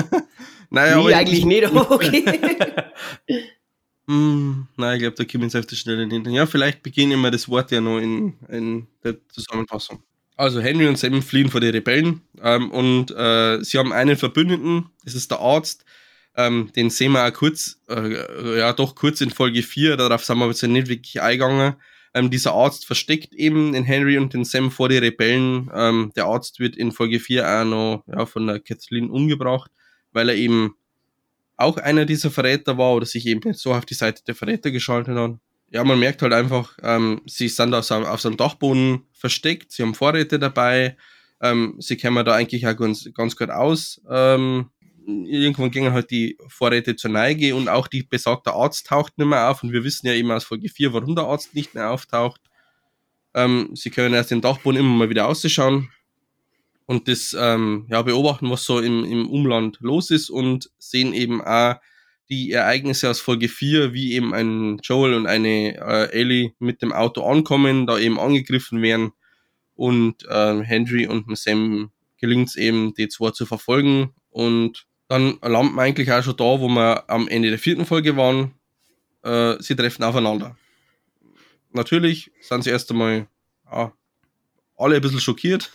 naja, 0.70 1.02
nee, 1.02 1.14
eigentlich 1.14 1.44
nicht, 1.44 1.64
aber 1.66 1.90
okay. 1.90 2.24
hm, 4.06 4.68
nein, 4.76 4.94
ich 4.96 5.00
glaube, 5.02 5.16
da 5.16 5.24
kommen 5.24 5.52
wir 5.52 5.60
auf 5.60 5.66
der 5.66 5.76
Stelle 5.76 6.06
nicht. 6.06 6.26
Ja, 6.26 6.46
vielleicht 6.46 6.82
beginnen 6.82 7.20
wir 7.20 7.30
das 7.30 7.48
Wort 7.48 7.70
ja 7.70 7.80
noch 7.80 7.98
in, 7.98 8.34
in 8.48 8.86
der 9.02 9.16
Zusammenfassung. 9.28 10.02
Also 10.36 10.60
Henry 10.60 10.88
und 10.88 10.98
Sam 10.98 11.22
fliehen 11.22 11.48
vor 11.48 11.60
den 11.60 11.70
Rebellen 11.70 12.22
ähm, 12.42 12.70
und 12.72 13.12
äh, 13.12 13.62
sie 13.62 13.78
haben 13.78 13.92
einen 13.92 14.16
Verbündeten, 14.16 14.86
das 15.04 15.14
ist 15.14 15.30
der 15.30 15.38
Arzt, 15.38 15.84
ähm, 16.36 16.72
den 16.74 16.90
sehen 16.90 17.12
wir 17.12 17.24
auch 17.24 17.32
kurz, 17.32 17.80
äh, 17.88 18.58
ja 18.58 18.72
doch 18.72 18.96
kurz 18.96 19.20
in 19.20 19.30
Folge 19.30 19.62
4, 19.62 19.96
darauf 19.96 20.24
sind 20.24 20.38
wir 20.38 20.48
jetzt 20.48 20.62
nicht 20.64 20.88
wirklich 20.88 21.22
eingegangen. 21.22 21.74
Ähm, 22.14 22.30
dieser 22.30 22.52
Arzt 22.52 22.86
versteckt 22.86 23.34
eben 23.34 23.72
den 23.72 23.84
Henry 23.84 24.16
und 24.18 24.32
den 24.32 24.44
Sam 24.44 24.70
vor 24.70 24.88
die 24.88 24.98
Rebellen. 24.98 25.68
Ähm, 25.74 26.12
der 26.14 26.26
Arzt 26.26 26.60
wird 26.60 26.76
in 26.76 26.92
Folge 26.92 27.18
4 27.18 27.46
auch 27.46 27.64
noch 27.64 28.04
ja, 28.06 28.24
von 28.24 28.46
der 28.46 28.60
Kathleen 28.60 29.10
umgebracht, 29.10 29.70
weil 30.12 30.28
er 30.28 30.36
eben 30.36 30.76
auch 31.56 31.76
einer 31.76 32.04
dieser 32.04 32.30
Verräter 32.30 32.78
war 32.78 32.94
oder 32.94 33.06
sich 33.06 33.26
eben 33.26 33.52
so 33.52 33.74
auf 33.74 33.84
die 33.84 33.94
Seite 33.94 34.22
der 34.24 34.34
Verräter 34.34 34.70
geschaltet 34.70 35.16
hat. 35.16 35.32
Ja, 35.70 35.82
man 35.82 35.98
merkt 35.98 36.22
halt 36.22 36.32
einfach, 36.32 36.76
ähm, 36.82 37.20
sie 37.26 37.48
sind 37.48 37.74
auf 37.74 37.90
auf 37.90 38.20
seinem 38.20 38.36
Dachboden 38.36 39.02
versteckt, 39.12 39.72
sie 39.72 39.82
haben 39.82 39.94
Vorräte 39.94 40.38
dabei, 40.38 40.96
ähm, 41.40 41.76
sie 41.80 41.96
kennen 41.96 42.24
da 42.24 42.34
eigentlich 42.34 42.66
auch 42.66 42.76
ganz, 42.76 43.08
ganz 43.12 43.36
gut 43.36 43.50
aus. 43.50 44.00
Ähm, 44.08 44.70
irgendwann 45.06 45.70
gingen 45.70 45.92
halt 45.92 46.10
die 46.10 46.38
Vorräte 46.48 46.96
zur 46.96 47.10
Neige 47.10 47.54
und 47.54 47.68
auch 47.68 47.88
die 47.88 48.02
besagte 48.02 48.52
Arzt 48.52 48.86
taucht 48.86 49.18
nicht 49.18 49.26
mehr 49.26 49.50
auf 49.50 49.62
und 49.62 49.72
wir 49.72 49.84
wissen 49.84 50.06
ja 50.06 50.14
eben 50.14 50.30
aus 50.30 50.44
Folge 50.44 50.68
4, 50.68 50.92
warum 50.92 51.14
der 51.14 51.24
Arzt 51.24 51.54
nicht 51.54 51.74
mehr 51.74 51.90
auftaucht. 51.90 52.40
Ähm, 53.34 53.70
sie 53.74 53.90
können 53.90 54.14
erst 54.14 54.30
den 54.30 54.40
Dachboden 54.40 54.80
immer 54.80 54.94
mal 54.94 55.10
wieder 55.10 55.26
ausschauen 55.26 55.90
und 56.86 57.08
das 57.08 57.36
ähm, 57.38 57.86
ja, 57.88 58.02
beobachten, 58.02 58.50
was 58.50 58.64
so 58.64 58.80
im, 58.80 59.04
im 59.04 59.28
Umland 59.28 59.78
los 59.80 60.10
ist 60.10 60.30
und 60.30 60.70
sehen 60.78 61.12
eben 61.14 61.42
auch 61.42 61.76
die 62.30 62.52
Ereignisse 62.52 63.10
aus 63.10 63.20
Folge 63.20 63.48
4, 63.48 63.92
wie 63.92 64.14
eben 64.14 64.32
ein 64.32 64.78
Joel 64.82 65.14
und 65.14 65.26
eine 65.26 65.76
äh, 65.76 66.12
Ellie 66.12 66.52
mit 66.58 66.80
dem 66.80 66.92
Auto 66.92 67.22
ankommen, 67.24 67.86
da 67.86 67.98
eben 67.98 68.18
angegriffen 68.18 68.80
werden 68.80 69.12
und 69.74 70.24
äh, 70.28 70.62
Henry 70.62 71.06
und 71.06 71.36
Sam 71.36 71.90
gelingt 72.18 72.48
es 72.48 72.56
eben, 72.56 72.94
die 72.94 73.08
zwei 73.08 73.30
zu 73.30 73.44
verfolgen 73.44 74.14
und 74.30 74.86
dann 75.08 75.38
landen 75.42 75.74
wir 75.74 75.82
eigentlich 75.82 76.10
auch 76.10 76.22
schon 76.22 76.36
da, 76.36 76.44
wo 76.44 76.68
wir 76.68 77.08
am 77.08 77.28
Ende 77.28 77.50
der 77.50 77.58
vierten 77.58 77.84
Folge 77.84 78.16
waren. 78.16 78.54
Äh, 79.22 79.62
sie 79.62 79.76
treffen 79.76 80.02
aufeinander. 80.02 80.56
Natürlich 81.72 82.30
sind 82.40 82.64
sie 82.64 82.70
erst 82.70 82.90
einmal 82.90 83.26
ja, 83.70 83.92
alle 84.76 84.96
ein 84.96 85.02
bisschen 85.02 85.20
schockiert, 85.20 85.72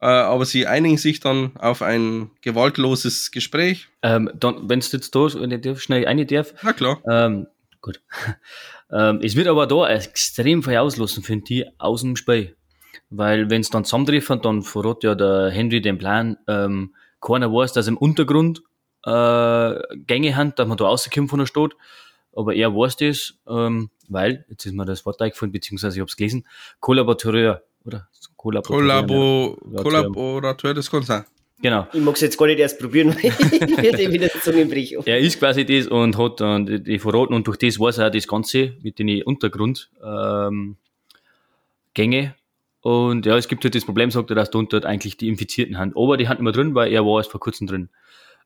äh, 0.00 0.06
aber 0.06 0.44
sie 0.44 0.66
einigen 0.66 0.98
sich 0.98 1.20
dann 1.20 1.56
auf 1.56 1.82
ein 1.82 2.30
gewaltloses 2.40 3.30
Gespräch. 3.30 3.88
Ähm, 4.02 4.30
wenn 4.40 4.78
es 4.78 4.92
jetzt 4.92 5.14
da 5.14 5.20
wenn 5.20 5.50
ich 5.50 5.82
schnell 5.82 6.06
eine 6.06 6.24
darf. 6.24 6.54
Na 6.62 6.72
klar. 6.72 7.02
Ähm, 7.10 7.46
gut. 7.80 8.00
ähm, 8.92 9.20
es 9.22 9.34
wird 9.34 9.48
aber 9.48 9.66
da 9.66 9.88
extrem 9.88 10.62
viel 10.62 10.76
auslösen, 10.76 11.22
finde 11.22 11.54
ich, 11.54 11.64
aus 11.78 12.02
dem 12.02 12.16
Spiel. 12.16 12.56
Weil 13.10 13.50
wenn 13.50 13.60
es 13.60 13.70
dann 13.70 13.84
zusammentreffen, 13.84 14.42
dann 14.42 14.62
verrät 14.62 15.04
ja 15.04 15.14
der 15.14 15.50
Henry 15.50 15.80
den 15.80 15.98
Plan, 15.98 16.36
ähm, 16.48 16.94
keiner 17.20 17.52
weiß, 17.52 17.72
dass 17.72 17.86
im 17.86 17.96
Untergrund 17.96 18.62
äh, 19.04 19.96
Gänge 20.06 20.36
haben, 20.36 20.54
dass 20.56 20.66
man 20.66 20.76
da 20.76 20.84
rauskommt 20.84 21.30
von 21.30 21.38
der 21.38 21.46
Stadt. 21.46 21.72
Aber 22.32 22.54
er 22.54 22.74
weiß 22.74 22.96
das, 22.96 23.34
ähm, 23.48 23.90
weil, 24.08 24.44
jetzt 24.50 24.66
ist 24.66 24.74
mir 24.74 24.84
das 24.84 25.06
Wort 25.06 25.20
eingefallen, 25.22 25.52
beziehungsweise 25.52 25.96
ich 25.96 26.00
habe 26.00 26.08
es 26.08 26.16
gelesen, 26.16 26.46
Kollaborateur, 26.80 27.62
oder? 27.84 28.08
Kollaborateur, 28.36 28.78
Kollabo, 28.78 29.58
Kollaborateur, 29.82 30.74
das 30.74 30.90
kann 30.90 31.02
sein. 31.02 31.24
Genau. 31.62 31.86
Ich 31.92 32.00
mag 32.00 32.14
es 32.14 32.20
jetzt 32.20 32.36
gar 32.36 32.46
nicht 32.46 32.58
erst 32.58 32.78
probieren, 32.78 33.14
weil 33.14 33.24
ich 33.24 33.76
werde 33.82 34.12
wieder 34.12 34.28
Zungenbrich. 34.28 34.96
Er 35.06 35.18
ist 35.18 35.38
quasi 35.38 35.64
das 35.64 35.86
und 35.86 36.18
hat 36.18 36.40
dann 36.40 36.84
die 36.84 36.98
verraten 36.98 37.32
und 37.32 37.46
durch 37.46 37.56
das 37.56 37.80
weiß 37.80 37.98
er 37.98 38.08
auch 38.08 38.12
das 38.12 38.28
Ganze 38.28 38.74
mit 38.82 38.98
den 38.98 39.22
Untergrundgänge. 39.22 39.88
Ähm, 40.04 40.76
und 42.86 43.26
ja, 43.26 43.36
es 43.36 43.48
gibt 43.48 43.64
halt 43.64 43.74
das 43.74 43.84
Problem, 43.84 44.12
sagt 44.12 44.30
er, 44.30 44.36
dass 44.36 44.52
da 44.52 44.60
unter 44.60 44.84
eigentlich 44.84 45.16
die 45.16 45.26
Infizierten 45.26 45.76
haben. 45.76 45.90
Aber 45.96 46.16
die 46.16 46.28
haben 46.28 46.38
immer 46.38 46.52
drin, 46.52 46.76
weil 46.76 46.92
er 46.92 47.04
war 47.04 47.18
erst 47.18 47.32
vor 47.32 47.40
kurzem 47.40 47.66
drin. 47.66 47.88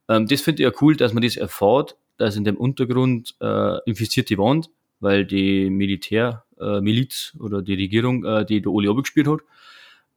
Ähm, 0.09 0.29
das 0.29 0.41
finde 0.41 0.63
ich 0.63 0.67
ja 0.67 0.73
cool, 0.81 0.97
dass 0.97 1.13
man 1.13 1.23
das 1.23 1.37
erfährt, 1.37 1.99
dass 2.17 2.37
in 2.37 2.45
dem 2.45 2.57
Untergrund 2.57 3.35
äh, 3.43 3.79
infizierte 3.85 4.39
Wand, 4.39 4.71
weil 4.99 5.27
die 5.27 5.69
Militär, 5.69 6.45
äh, 6.59 6.81
Miliz 6.81 7.37
oder 7.39 7.61
die 7.61 7.75
Regierung, 7.75 8.25
äh, 8.25 8.47
die 8.47 8.63
der 8.63 8.73
Oli 8.73 8.89
abgespielt 8.89 9.27
hat, 9.27 9.41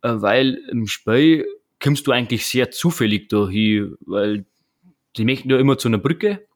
äh, 0.03 0.21
weil 0.21 0.53
im 0.71 0.87
Spiel 0.87 1.45
kommst 1.81 2.07
du 2.07 2.13
eigentlich 2.13 2.45
sehr 2.45 2.71
zufällig 2.71 3.27
da 3.27 3.49
hin, 3.49 3.97
weil 4.05 4.45
die 5.17 5.25
möchten 5.25 5.49
ja 5.49 5.57
immer 5.57 5.77
zu 5.77 5.89
einer 5.89 5.97
Brücke 5.97 6.47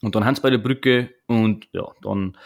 und 0.00 0.14
dann 0.14 0.24
haben 0.24 0.34
sie 0.34 0.40
bei 0.40 0.48
der 0.48 0.56
Brücke 0.56 1.10
und 1.26 1.68
ja, 1.72 1.92
dann 2.00 2.38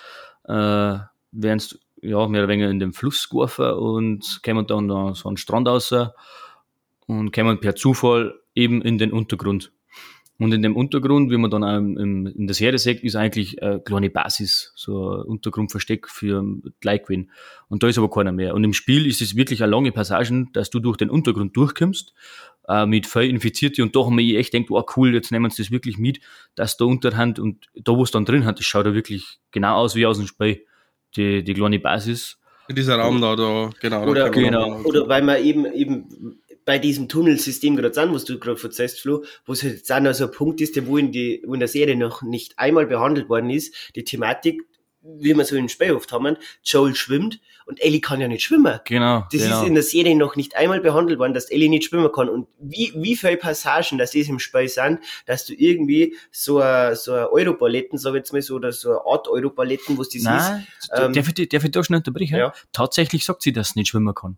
äh, 0.49 0.99
werden 1.31 1.61
ja, 2.03 2.27
mehr 2.29 2.43
oder 2.43 2.49
weniger 2.49 2.71
in 2.71 2.81
den 2.81 2.93
Fluss 2.93 3.29
geworfen 3.29 3.71
und 3.73 4.41
kommen 4.45 4.67
dann 4.67 4.89
da 4.89 5.15
so 5.15 5.29
einen 5.29 5.37
Strand 5.37 5.69
raus 5.69 5.95
und 7.07 7.33
kommen 7.33 7.61
per 7.61 7.75
Zufall 7.75 8.35
eben 8.55 8.83
in 8.83 8.99
den 8.99 9.13
Untergrund. 9.13 9.73
Und 10.41 10.55
in 10.55 10.63
dem 10.63 10.75
Untergrund, 10.75 11.31
wie 11.31 11.37
man 11.37 11.51
dann 11.51 11.63
auch 11.63 11.77
im, 11.77 12.27
in 12.27 12.47
der 12.47 12.55
Serie 12.55 12.79
sieht, 12.79 13.01
ist 13.01 13.15
eigentlich 13.15 13.63
eine 13.63 13.79
kleine 13.81 14.09
Basis, 14.09 14.73
so 14.75 15.17
ein 15.17 15.23
Untergrundversteck 15.23 16.09
für 16.09 16.43
Leute 16.83 17.27
Und 17.69 17.83
da 17.83 17.89
ist 17.89 17.99
aber 17.99 18.09
keiner 18.09 18.33
mehr. 18.33 18.55
Und 18.55 18.65
im 18.65 18.73
Spiel 18.73 19.07
ist 19.07 19.21
es 19.21 19.37
wirklich 19.37 19.63
eine 19.63 19.71
lange 19.71 19.93
Passage, 19.93 20.47
dass 20.55 20.71
du 20.71 20.81
durch 20.81 20.97
den 20.97 21.11
Untergrund 21.11 21.55
durchkommst, 21.59 22.15
äh, 22.69 22.87
mit 22.87 23.07
voll 23.07 23.25
Infizierte 23.25 23.83
und 23.83 23.95
da 23.95 24.01
haben 24.01 24.17
wir 24.17 24.39
echt 24.39 24.53
gedacht, 24.53 24.71
oh 24.71 24.85
cool, 24.97 25.13
jetzt 25.13 25.31
nehmen 25.31 25.51
sie 25.51 25.63
das 25.63 25.71
wirklich 25.71 25.99
mit, 25.99 26.21
dass 26.55 26.79
da 26.79 26.87
Unterhand 26.87 27.39
und 27.39 27.67
da, 27.75 27.93
wo 27.93 28.03
es 28.03 28.11
dann 28.11 28.25
drin 28.25 28.47
hat, 28.47 28.59
das 28.59 28.65
schaut 28.65 28.87
ja 28.87 28.95
wirklich 28.95 29.41
genau 29.51 29.77
aus 29.77 29.95
wie 29.95 30.07
aus 30.07 30.17
dem 30.17 30.27
Spiel 30.27 30.65
die, 31.17 31.43
die 31.43 31.55
kleine 31.55 31.79
Basis. 31.79 32.39
Dieser 32.71 32.97
Raum 32.97 33.21
da, 33.21 33.35
da 33.35 33.71
genau. 33.81 34.07
Oder, 34.07 34.31
genau. 34.31 34.81
oder 34.83 35.09
weil 35.09 35.23
man 35.23 35.43
eben, 35.43 35.67
eben 35.73 36.41
bei 36.65 36.79
diesem 36.79 37.09
Tunnelsystem 37.09 37.75
gerade 37.75 37.95
sind, 37.95 38.15
was 38.15 38.25
du 38.25 38.39
gerade 38.39 38.63
erzählst, 38.63 39.01
Flo, 39.01 39.25
wo 39.45 39.53
es 39.53 39.63
halt 39.63 39.75
jetzt 39.75 39.91
auch 39.91 40.01
noch 40.01 40.15
so 40.15 40.27
ein 40.27 40.31
Punkt 40.31 40.61
ist, 40.61 40.77
der 40.77 40.87
wo 40.87 40.99
in, 40.99 41.11
die, 41.11 41.43
wo 41.45 41.55
in 41.55 41.61
der 41.61 41.69
Serie 41.69 41.97
noch 41.97 42.23
nicht 42.23 42.59
einmal 42.59 42.87
behandelt 42.87 43.29
worden 43.29 43.51
ist, 43.51 43.75
die 43.97 44.05
Thematik, 44.05 44.63
wie 45.03 45.35
wir 45.35 45.45
so 45.45 45.57
in 45.57 45.69
Spiel 45.69 45.93
oft 45.93 46.13
haben, 46.13 46.37
Joel 46.63 46.95
schwimmt 46.95 47.41
und 47.67 47.81
Ellie 47.83 48.01
kann 48.01 48.21
ja 48.21 48.29
nicht 48.29 48.43
schwimmen. 48.43 48.81
Genau. 48.85 49.27
Das 49.33 49.43
genau. 49.43 49.61
ist 49.61 49.67
in 49.69 49.75
der 49.75 49.83
Serie 49.83 50.17
noch 50.17 50.37
nicht 50.37 50.57
einmal 50.57 50.81
behandelt 50.81 51.19
worden, 51.19 51.35
dass 51.35 51.51
Ellie 51.51 51.69
nicht 51.69 51.85
schwimmen 51.85 52.11
kann. 52.13 52.29
Und 52.29 52.49
wie, 52.59 52.93
wie 52.97 53.17
viele 53.17 53.37
Passagen, 53.37 53.97
dass 53.97 54.13
das 54.13 54.29
im 54.29 54.39
Spiel 54.39 54.69
sind, 54.69 55.01
dass 55.27 55.47
du 55.47 55.55
irgendwie 55.55 56.17
so 56.31 56.59
ein, 56.59 56.95
so 56.97 57.13
ein 57.13 57.27
Europaletten, 57.27 57.99
sag 57.99 58.11
ich 58.11 58.17
jetzt 58.17 58.33
mal 58.33 58.43
so, 58.43 58.57
oder 58.57 58.73
so 58.73 58.91
eine 58.91 59.01
Art 59.07 59.29
Europaletten, 59.29 59.97
wo 59.97 60.03
es 60.03 60.11
das 60.11 60.23
Nein, 60.23 60.67
ist. 60.79 60.91
Ähm, 60.95 61.13
darf, 61.13 61.29
ich, 61.29 61.49
darf 61.49 61.65
ich 61.65 61.71
da 61.71 61.85
schnell 61.85 61.99
unterbrechen? 61.99 62.37
Ja. 62.37 62.53
Tatsächlich 62.73 63.25
sagt 63.25 63.43
sie, 63.43 63.53
dass 63.53 63.71
sie 63.71 63.81
nicht 63.81 63.89
schwimmen 63.89 64.15
kann. 64.15 64.37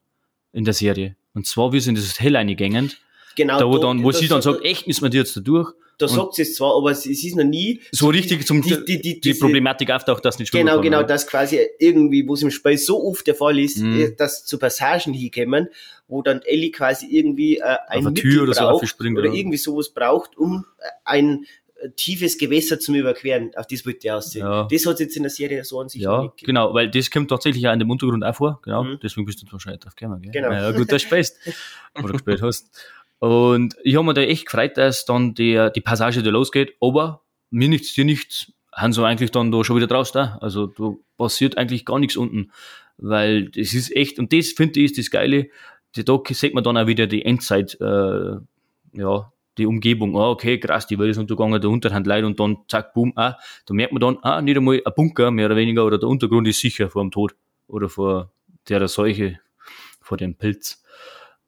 In 0.52 0.64
der 0.64 0.74
Serie. 0.74 1.16
Und 1.34 1.46
zwar, 1.46 1.72
wir 1.72 1.80
sind 1.80 1.96
in 1.96 2.02
das 2.02 2.18
Hotel 2.18 2.36
eingängend. 2.36 3.00
Genau. 3.36 3.58
da, 3.58 3.66
wo, 3.68 3.78
dann, 3.78 4.02
wo 4.02 4.12
sie 4.12 4.28
dann 4.28 4.42
sagt- 4.42 4.64
echt, 4.64 4.86
müssen 4.86 5.02
wir 5.02 5.10
die 5.10 5.18
jetzt 5.18 5.36
da 5.36 5.40
durch? 5.40 5.72
Da 5.98 6.08
sagt 6.08 6.34
sie 6.34 6.42
es 6.42 6.54
zwar, 6.54 6.74
aber 6.76 6.90
es, 6.90 7.06
ist 7.06 7.36
noch 7.36 7.44
nie 7.44 7.80
So 7.92 8.08
richtig 8.08 8.44
zum, 8.44 8.60
die, 8.60 8.84
die, 8.84 9.00
die, 9.00 9.20
die 9.20 9.34
Problematik 9.34 9.90
auftaucht, 9.90 10.24
dass 10.24 10.38
nicht 10.38 10.50
Genau, 10.50 10.80
genau, 10.80 11.02
das 11.04 11.26
quasi 11.28 11.60
irgendwie, 11.78 12.26
wo 12.26 12.34
es 12.34 12.42
im 12.42 12.50
Spiel 12.50 12.76
so 12.76 13.04
oft 13.04 13.24
der 13.26 13.36
Fall 13.36 13.58
ist, 13.60 13.78
Mhm. 13.78 14.00
äh, 14.00 14.10
dass 14.16 14.44
zu 14.44 14.58
Passagen 14.58 15.12
hinkommen, 15.14 15.68
wo 16.08 16.22
dann 16.22 16.40
Ellie 16.42 16.72
quasi 16.72 17.06
irgendwie 17.08 17.58
äh, 17.58 17.76
ein 17.88 18.04
Mittel 18.04 18.22
Tür 18.22 18.42
oder 18.44 18.54
so 18.54 18.60
braucht 18.62 18.82
aufspringt, 18.82 19.16
oder 19.18 19.32
irgendwie 19.32 19.58
sowas 19.58 19.90
braucht, 19.90 20.36
um 20.36 20.64
äh, 20.78 20.82
ein 21.04 21.44
äh, 21.80 21.90
tiefes 21.94 22.36
Gewässer 22.36 22.80
zu 22.80 22.92
überqueren. 22.94 23.52
Auf 23.54 23.66
das 23.68 23.86
wollte 23.86 24.00
ich 24.02 24.10
aussehen. 24.10 24.42
Ja. 24.44 24.66
Das 24.68 24.86
hat 24.86 24.94
es 24.94 25.00
jetzt 25.00 25.16
in 25.16 25.22
der 25.22 25.30
Serie 25.30 25.62
so 25.62 25.78
an 25.78 25.88
sich 25.88 26.02
Ja, 26.02 26.22
nicht 26.22 26.38
genau, 26.44 26.74
weil 26.74 26.90
das 26.90 27.10
kommt 27.12 27.28
tatsächlich 27.30 27.68
auch 27.68 27.72
in 27.74 27.78
dem 27.78 27.90
Untergrund 27.90 28.24
auch 28.24 28.34
vor, 28.34 28.60
genau, 28.64 28.82
Mhm. 28.82 28.98
deswegen 29.00 29.24
bist 29.26 29.40
du 29.42 29.46
wahrscheinlich 29.52 29.80
drauf 29.82 29.94
gekommen, 29.94 30.20
gell? 30.22 30.32
Genau. 30.32 30.50
Ja, 30.50 30.72
gut, 30.72 30.90
dass 30.90 31.02
du 31.02 31.06
spielst, 31.06 31.36
oder 32.02 32.12
gespielt 32.14 32.42
hast. 32.42 32.70
Und 33.22 33.76
ich 33.84 33.94
habe 33.94 34.04
mir 34.04 34.14
da 34.14 34.22
echt 34.22 34.46
gefreut, 34.46 34.76
dass 34.76 35.04
dann 35.04 35.34
der, 35.34 35.70
die 35.70 35.80
Passage 35.80 36.24
da 36.24 36.30
losgeht, 36.30 36.74
aber 36.80 37.22
mir 37.50 37.68
nichts, 37.68 37.94
dir 37.94 38.04
nichts, 38.04 38.52
haben 38.72 38.92
sie 38.92 39.06
eigentlich 39.06 39.30
dann 39.30 39.52
da 39.52 39.62
schon 39.62 39.76
wieder 39.76 39.86
draus 39.86 40.10
da. 40.10 40.38
Also 40.40 40.66
da 40.66 40.94
passiert 41.16 41.56
eigentlich 41.56 41.84
gar 41.84 42.00
nichts 42.00 42.16
unten, 42.16 42.50
weil 42.96 43.44
das 43.50 43.74
ist 43.74 43.94
echt, 43.94 44.18
und 44.18 44.32
das 44.32 44.48
finde 44.48 44.80
ich 44.80 44.86
ist 44.86 44.98
das 44.98 45.10
Geile, 45.12 45.46
da 45.92 46.20
sieht 46.30 46.52
man 46.52 46.64
dann 46.64 46.76
auch 46.76 46.88
wieder 46.88 47.06
die 47.06 47.24
Endzeit, 47.24 47.80
äh, 47.80 48.38
ja, 48.94 49.32
die 49.56 49.66
Umgebung, 49.66 50.16
ah, 50.16 50.30
okay, 50.30 50.58
krass, 50.58 50.88
die 50.88 50.98
Welt 50.98 51.12
ist 51.12 51.18
untergegangen, 51.18 51.60
der 51.60 51.70
Unterhand 51.70 52.08
leid 52.08 52.24
und 52.24 52.40
dann 52.40 52.56
zack, 52.66 52.92
boom, 52.92 53.12
ah, 53.14 53.36
da 53.66 53.74
merkt 53.74 53.92
man 53.92 54.00
dann, 54.00 54.18
ah, 54.22 54.42
nicht 54.42 54.56
einmal 54.56 54.82
ein 54.84 54.92
Bunker, 54.96 55.30
mehr 55.30 55.46
oder 55.46 55.54
weniger, 55.54 55.86
oder 55.86 55.98
der 55.98 56.08
Untergrund 56.08 56.48
ist 56.48 56.58
sicher 56.58 56.90
vor 56.90 57.02
dem 57.02 57.12
Tod 57.12 57.36
oder 57.68 57.88
vor 57.88 58.32
der 58.68 58.88
Seuche, 58.88 59.38
vor 60.00 60.16
dem 60.16 60.34
Pilz. 60.34 60.81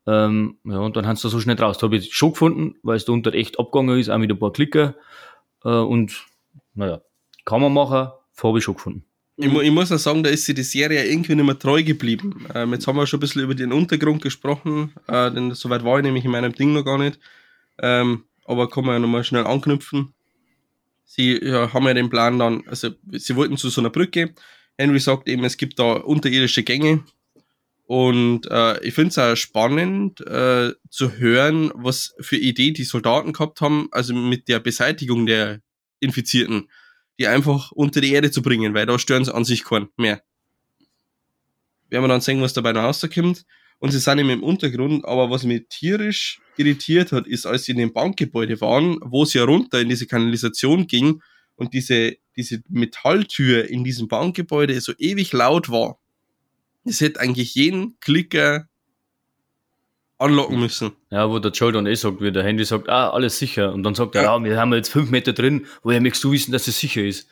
Ähm, 0.06 0.58
ja, 0.64 0.78
und 0.78 0.96
dann 0.96 1.06
haben 1.06 1.16
sie 1.16 1.22
da 1.22 1.28
so 1.30 1.40
schnell 1.40 1.56
draus. 1.56 1.78
Da 1.78 1.86
habe 1.86 1.96
ich 1.96 2.14
schon 2.14 2.32
gefunden, 2.32 2.74
weil 2.82 2.96
es 2.96 3.04
da 3.04 3.12
unter 3.12 3.32
echt 3.32 3.58
abgegangen 3.58 3.98
ist, 3.98 4.10
auch 4.10 4.18
mit 4.18 4.30
ein 4.30 4.38
paar 4.38 4.52
Klicker. 4.52 4.94
Äh, 5.64 5.68
und 5.68 6.26
naja, 6.74 7.00
kann 7.44 7.60
man 7.60 7.72
machen, 7.72 8.08
habe 8.42 8.58
ich 8.58 8.64
schon 8.64 8.74
gefunden. 8.74 9.04
Ich, 9.36 9.50
mu 9.50 9.60
ich 9.60 9.70
muss 9.70 9.90
auch 9.90 9.98
sagen, 9.98 10.22
da 10.22 10.30
ist 10.30 10.44
sie 10.44 10.54
die 10.54 10.62
Serie 10.62 11.04
irgendwie 11.04 11.34
nicht 11.34 11.44
mehr 11.44 11.58
treu 11.58 11.82
geblieben. 11.82 12.46
Ähm, 12.54 12.72
jetzt 12.72 12.86
haben 12.86 12.96
wir 12.96 13.06
schon 13.06 13.18
ein 13.18 13.20
bisschen 13.22 13.42
über 13.42 13.54
den 13.54 13.72
Untergrund 13.72 14.22
gesprochen, 14.22 14.92
äh, 15.08 15.30
denn 15.32 15.52
soweit 15.54 15.84
war 15.84 15.98
ich 15.98 16.04
nämlich 16.04 16.24
in 16.24 16.30
meinem 16.30 16.52
Ding 16.52 16.72
noch 16.72 16.84
gar 16.84 16.98
nicht. 16.98 17.18
Ähm, 17.78 18.24
aber 18.44 18.68
kann 18.68 18.84
man 18.84 18.94
ja 18.94 18.98
nochmal 19.00 19.24
schnell 19.24 19.44
anknüpfen. 19.44 20.14
Sie 21.04 21.38
ja, 21.42 21.72
haben 21.72 21.86
ja 21.86 21.94
den 21.94 22.10
Plan 22.10 22.38
dann, 22.38 22.62
also 22.68 22.90
sie 23.10 23.36
wollten 23.36 23.56
zu 23.56 23.70
so 23.70 23.80
einer 23.80 23.90
Brücke. 23.90 24.34
Henry 24.78 25.00
sagt 25.00 25.28
eben, 25.28 25.44
es 25.44 25.56
gibt 25.56 25.78
da 25.78 25.94
unterirdische 25.94 26.62
Gänge. 26.62 27.04
Und 27.86 28.46
äh, 28.50 28.82
ich 28.82 28.94
finde 28.94 29.10
es 29.10 29.18
auch 29.18 29.36
spannend 29.36 30.20
äh, 30.22 30.72
zu 30.88 31.12
hören, 31.12 31.70
was 31.74 32.14
für 32.20 32.36
Idee 32.36 32.70
die 32.70 32.84
Soldaten 32.84 33.32
gehabt 33.32 33.60
haben, 33.60 33.88
also 33.92 34.14
mit 34.14 34.48
der 34.48 34.58
Beseitigung 34.58 35.26
der 35.26 35.60
Infizierten 36.00 36.68
die 37.18 37.26
einfach 37.26 37.72
unter 37.72 38.00
die 38.00 38.12
Erde 38.12 38.30
zu 38.30 38.42
bringen, 38.42 38.74
weil 38.74 38.86
da 38.86 38.98
stören 38.98 39.24
sie 39.24 39.34
an 39.34 39.44
sich 39.44 39.64
keinen 39.64 39.88
mehr. 39.96 40.22
Werden 41.88 42.04
wir 42.04 42.08
dann 42.08 42.20
sehen, 42.20 42.40
was 42.40 42.52
dabei 42.52 42.72
noch 42.72 42.82
rauskommt. 42.82 43.44
Und 43.78 43.90
sie 43.90 43.98
sind 43.98 44.18
eben 44.18 44.30
im 44.30 44.42
Untergrund, 44.42 45.04
aber 45.04 45.30
was 45.30 45.44
mich 45.44 45.66
tierisch 45.68 46.40
irritiert 46.56 47.12
hat, 47.12 47.26
ist, 47.26 47.44
als 47.44 47.64
sie 47.64 47.72
in 47.72 47.78
dem 47.78 47.92
Bankgebäude 47.92 48.60
waren, 48.60 48.98
wo 49.02 49.24
sie 49.24 49.38
runter 49.38 49.80
in 49.80 49.88
diese 49.88 50.06
Kanalisation 50.06 50.86
ging 50.86 51.20
und 51.56 51.74
diese, 51.74 52.16
diese 52.36 52.62
Metalltür 52.68 53.68
in 53.68 53.84
diesem 53.84 54.08
Bankgebäude 54.08 54.80
so 54.80 54.92
ewig 54.98 55.32
laut 55.32 55.68
war. 55.68 55.98
Das 56.84 57.00
hätte 57.00 57.20
eigentlich 57.20 57.54
jeden 57.54 57.98
Klicker 58.00 58.68
anlocken 60.18 60.60
müssen. 60.60 60.92
Ja, 61.10 61.28
wo 61.30 61.38
der 61.38 61.52
Joe 61.52 61.72
dann 61.72 61.86
eh 61.86 61.94
sagt, 61.94 62.20
wie 62.20 62.32
der 62.32 62.44
Handy 62.44 62.64
sagt, 62.64 62.88
ah, 62.88 63.10
alles 63.10 63.38
sicher. 63.38 63.72
Und 63.72 63.82
dann 63.82 63.94
sagt 63.94 64.14
er, 64.14 64.22
Ja. 64.22 64.36
ja, 64.36 64.44
wir 64.44 64.56
haben 64.56 64.72
jetzt 64.72 64.90
fünf 64.90 65.10
Meter 65.10 65.32
drin, 65.32 65.66
woher 65.82 66.00
möchtest 66.00 66.24
du 66.24 66.32
wissen, 66.32 66.52
dass 66.52 66.68
es 66.68 66.78
sicher 66.78 67.02
ist? 67.02 67.28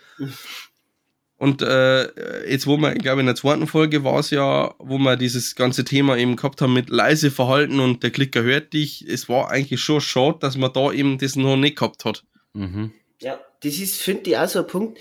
Und 1.36 1.60
äh, 1.60 2.48
jetzt, 2.48 2.66
wo 2.66 2.76
wir, 2.76 2.94
ich 2.94 3.02
glaube, 3.02 3.20
in 3.20 3.26
der 3.26 3.34
zweiten 3.34 3.66
Folge 3.66 4.04
war 4.04 4.20
es 4.20 4.30
ja, 4.30 4.74
wo 4.78 4.98
wir 4.98 5.16
dieses 5.16 5.54
ganze 5.56 5.84
Thema 5.84 6.16
eben 6.16 6.36
gehabt 6.36 6.60
haben 6.60 6.72
mit 6.72 6.88
leise 6.88 7.30
Verhalten 7.30 7.80
und 7.80 8.02
der 8.02 8.10
Klicker 8.10 8.42
hört 8.42 8.72
dich. 8.72 9.04
Es 9.08 9.28
war 9.28 9.50
eigentlich 9.50 9.80
schon 9.80 10.00
schade, 10.00 10.38
dass 10.40 10.56
man 10.56 10.72
da 10.72 10.92
eben 10.92 11.18
das 11.18 11.34
noch 11.34 11.56
nicht 11.56 11.76
gehabt 11.76 12.04
hat. 12.04 12.24
Mhm. 12.52 12.92
Ja, 13.20 13.40
das 13.62 13.78
ist, 13.78 14.00
finde 14.02 14.30
ich, 14.30 14.36
auch 14.38 14.48
so 14.48 14.60
ein 14.60 14.66
Punkt. 14.66 14.98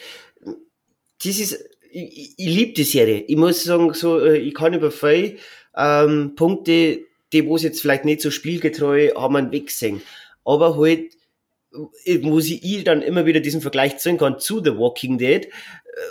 Das 1.23 1.37
ist, 1.37 1.63
ich, 1.91 2.33
ich, 2.37 2.45
liebe 2.45 2.73
die 2.73 2.83
Serie. 2.83 3.23
Ich 3.27 3.35
muss 3.35 3.63
sagen, 3.63 3.93
so, 3.93 4.19
äh, 4.19 4.37
ich 4.37 4.53
kann 4.53 4.73
über 4.73 4.91
viele 4.91 5.37
ähm, 5.75 6.33
Punkte, 6.35 7.01
die 7.33 7.45
wo 7.45 7.55
es 7.55 7.63
jetzt 7.63 7.81
vielleicht 7.81 8.05
nicht 8.05 8.21
so 8.21 8.31
spielgetreu 8.31 9.11
haben, 9.15 9.51
wegsehen. 9.51 10.01
Aber 10.43 10.77
halt, 10.77 11.13
äh, 12.05 12.19
wo 12.23 12.39
sie 12.39 12.59
ich 12.63 12.83
dann 12.83 13.01
immer 13.01 13.25
wieder 13.25 13.39
diesen 13.39 13.61
Vergleich 13.61 13.97
ziehen 13.97 14.17
kann 14.17 14.39
zu 14.39 14.63
The 14.63 14.77
Walking 14.77 15.17
Dead, 15.17 15.45
äh, 15.45 15.49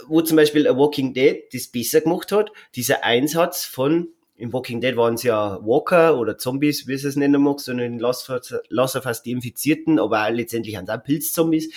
wo 0.09 0.21
zum 0.23 0.37
Beispiel 0.37 0.67
A 0.69 0.77
Walking 0.77 1.15
Dead 1.15 1.45
das 1.53 1.69
besser 1.69 2.01
gemacht 2.01 2.33
hat, 2.33 2.53
dieser 2.75 3.05
Einsatz 3.05 3.65
von 3.65 4.09
im 4.37 4.55
Walking 4.55 4.81
Dead 4.81 4.97
waren 4.97 5.15
es 5.15 5.23
ja 5.23 5.59
Walker 5.63 6.19
oder 6.19 6.39
Zombies, 6.39 6.89
wie 6.89 6.95
es 6.95 7.05
es 7.05 7.15
nennen 7.15 7.43
mag, 7.43 7.61
sondern 7.61 7.93
in 7.93 7.99
Last 7.99 8.31
of 8.31 9.07
Us- 9.07 9.23
die 9.23 9.33
Infizierten, 9.33 9.99
aber 9.99 10.27
auch 10.27 10.31
letztendlich 10.31 10.77
sind 10.77 10.91
auch 10.91 11.03
Pilzzombies. 11.03 11.71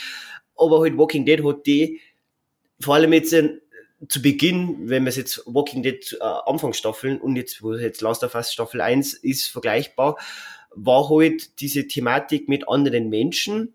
Aber 0.56 0.80
halt 0.80 0.98
Walking 0.98 1.26
Dead 1.26 1.44
hat 1.44 1.66
die, 1.66 2.00
vor 2.80 2.96
allem 2.96 3.12
jetzt 3.12 3.34
äh, 3.34 3.50
zu 4.08 4.22
Beginn, 4.22 4.90
wenn 4.90 5.04
man 5.04 5.10
es 5.10 5.16
jetzt 5.16 5.44
Walking 5.46 5.84
Dead 5.84 6.18
äh, 6.20 6.24
Anfangsstaffeln 6.24 7.20
und 7.20 7.36
jetzt, 7.36 7.62
wo 7.62 7.74
jetzt 7.74 8.02
Last 8.02 8.24
of 8.24 8.36
Us 8.36 8.52
Staffel 8.52 8.82
1 8.82 9.14
ist, 9.14 9.48
vergleichbar, 9.48 10.18
war 10.72 11.10
halt 11.10 11.60
diese 11.60 11.88
Thematik 11.88 12.50
mit 12.50 12.68
anderen 12.68 13.10
Menschen 13.10 13.74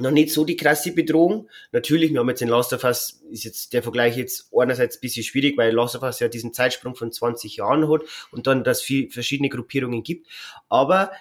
noch 0.00 0.10
nicht 0.10 0.32
so 0.32 0.44
die 0.44 0.56
krasse 0.56 0.92
Bedrohung. 0.92 1.48
Natürlich, 1.72 2.12
wir 2.12 2.20
haben 2.20 2.28
jetzt 2.28 2.42
in 2.42 2.48
Last 2.48 2.72
of 2.72 2.84
Us, 2.84 3.20
ist 3.30 3.44
jetzt 3.44 3.72
der 3.72 3.82
Vergleich 3.82 4.16
jetzt 4.16 4.50
einerseits 4.56 4.96
ein 4.96 5.00
bisschen 5.00 5.24
schwierig, 5.24 5.56
weil 5.56 5.72
Last 5.72 5.96
of 5.96 6.02
Us 6.02 6.20
ja 6.20 6.28
diesen 6.28 6.52
Zeitsprung 6.52 6.94
von 6.94 7.12
20 7.12 7.56
Jahren 7.56 7.90
hat 7.90 8.02
und 8.32 8.46
dann, 8.46 8.64
dass 8.64 8.80
viel 8.80 9.10
verschiedene 9.10 9.48
Gruppierungen 9.48 10.02
gibt. 10.02 10.26
Aber 10.68 11.12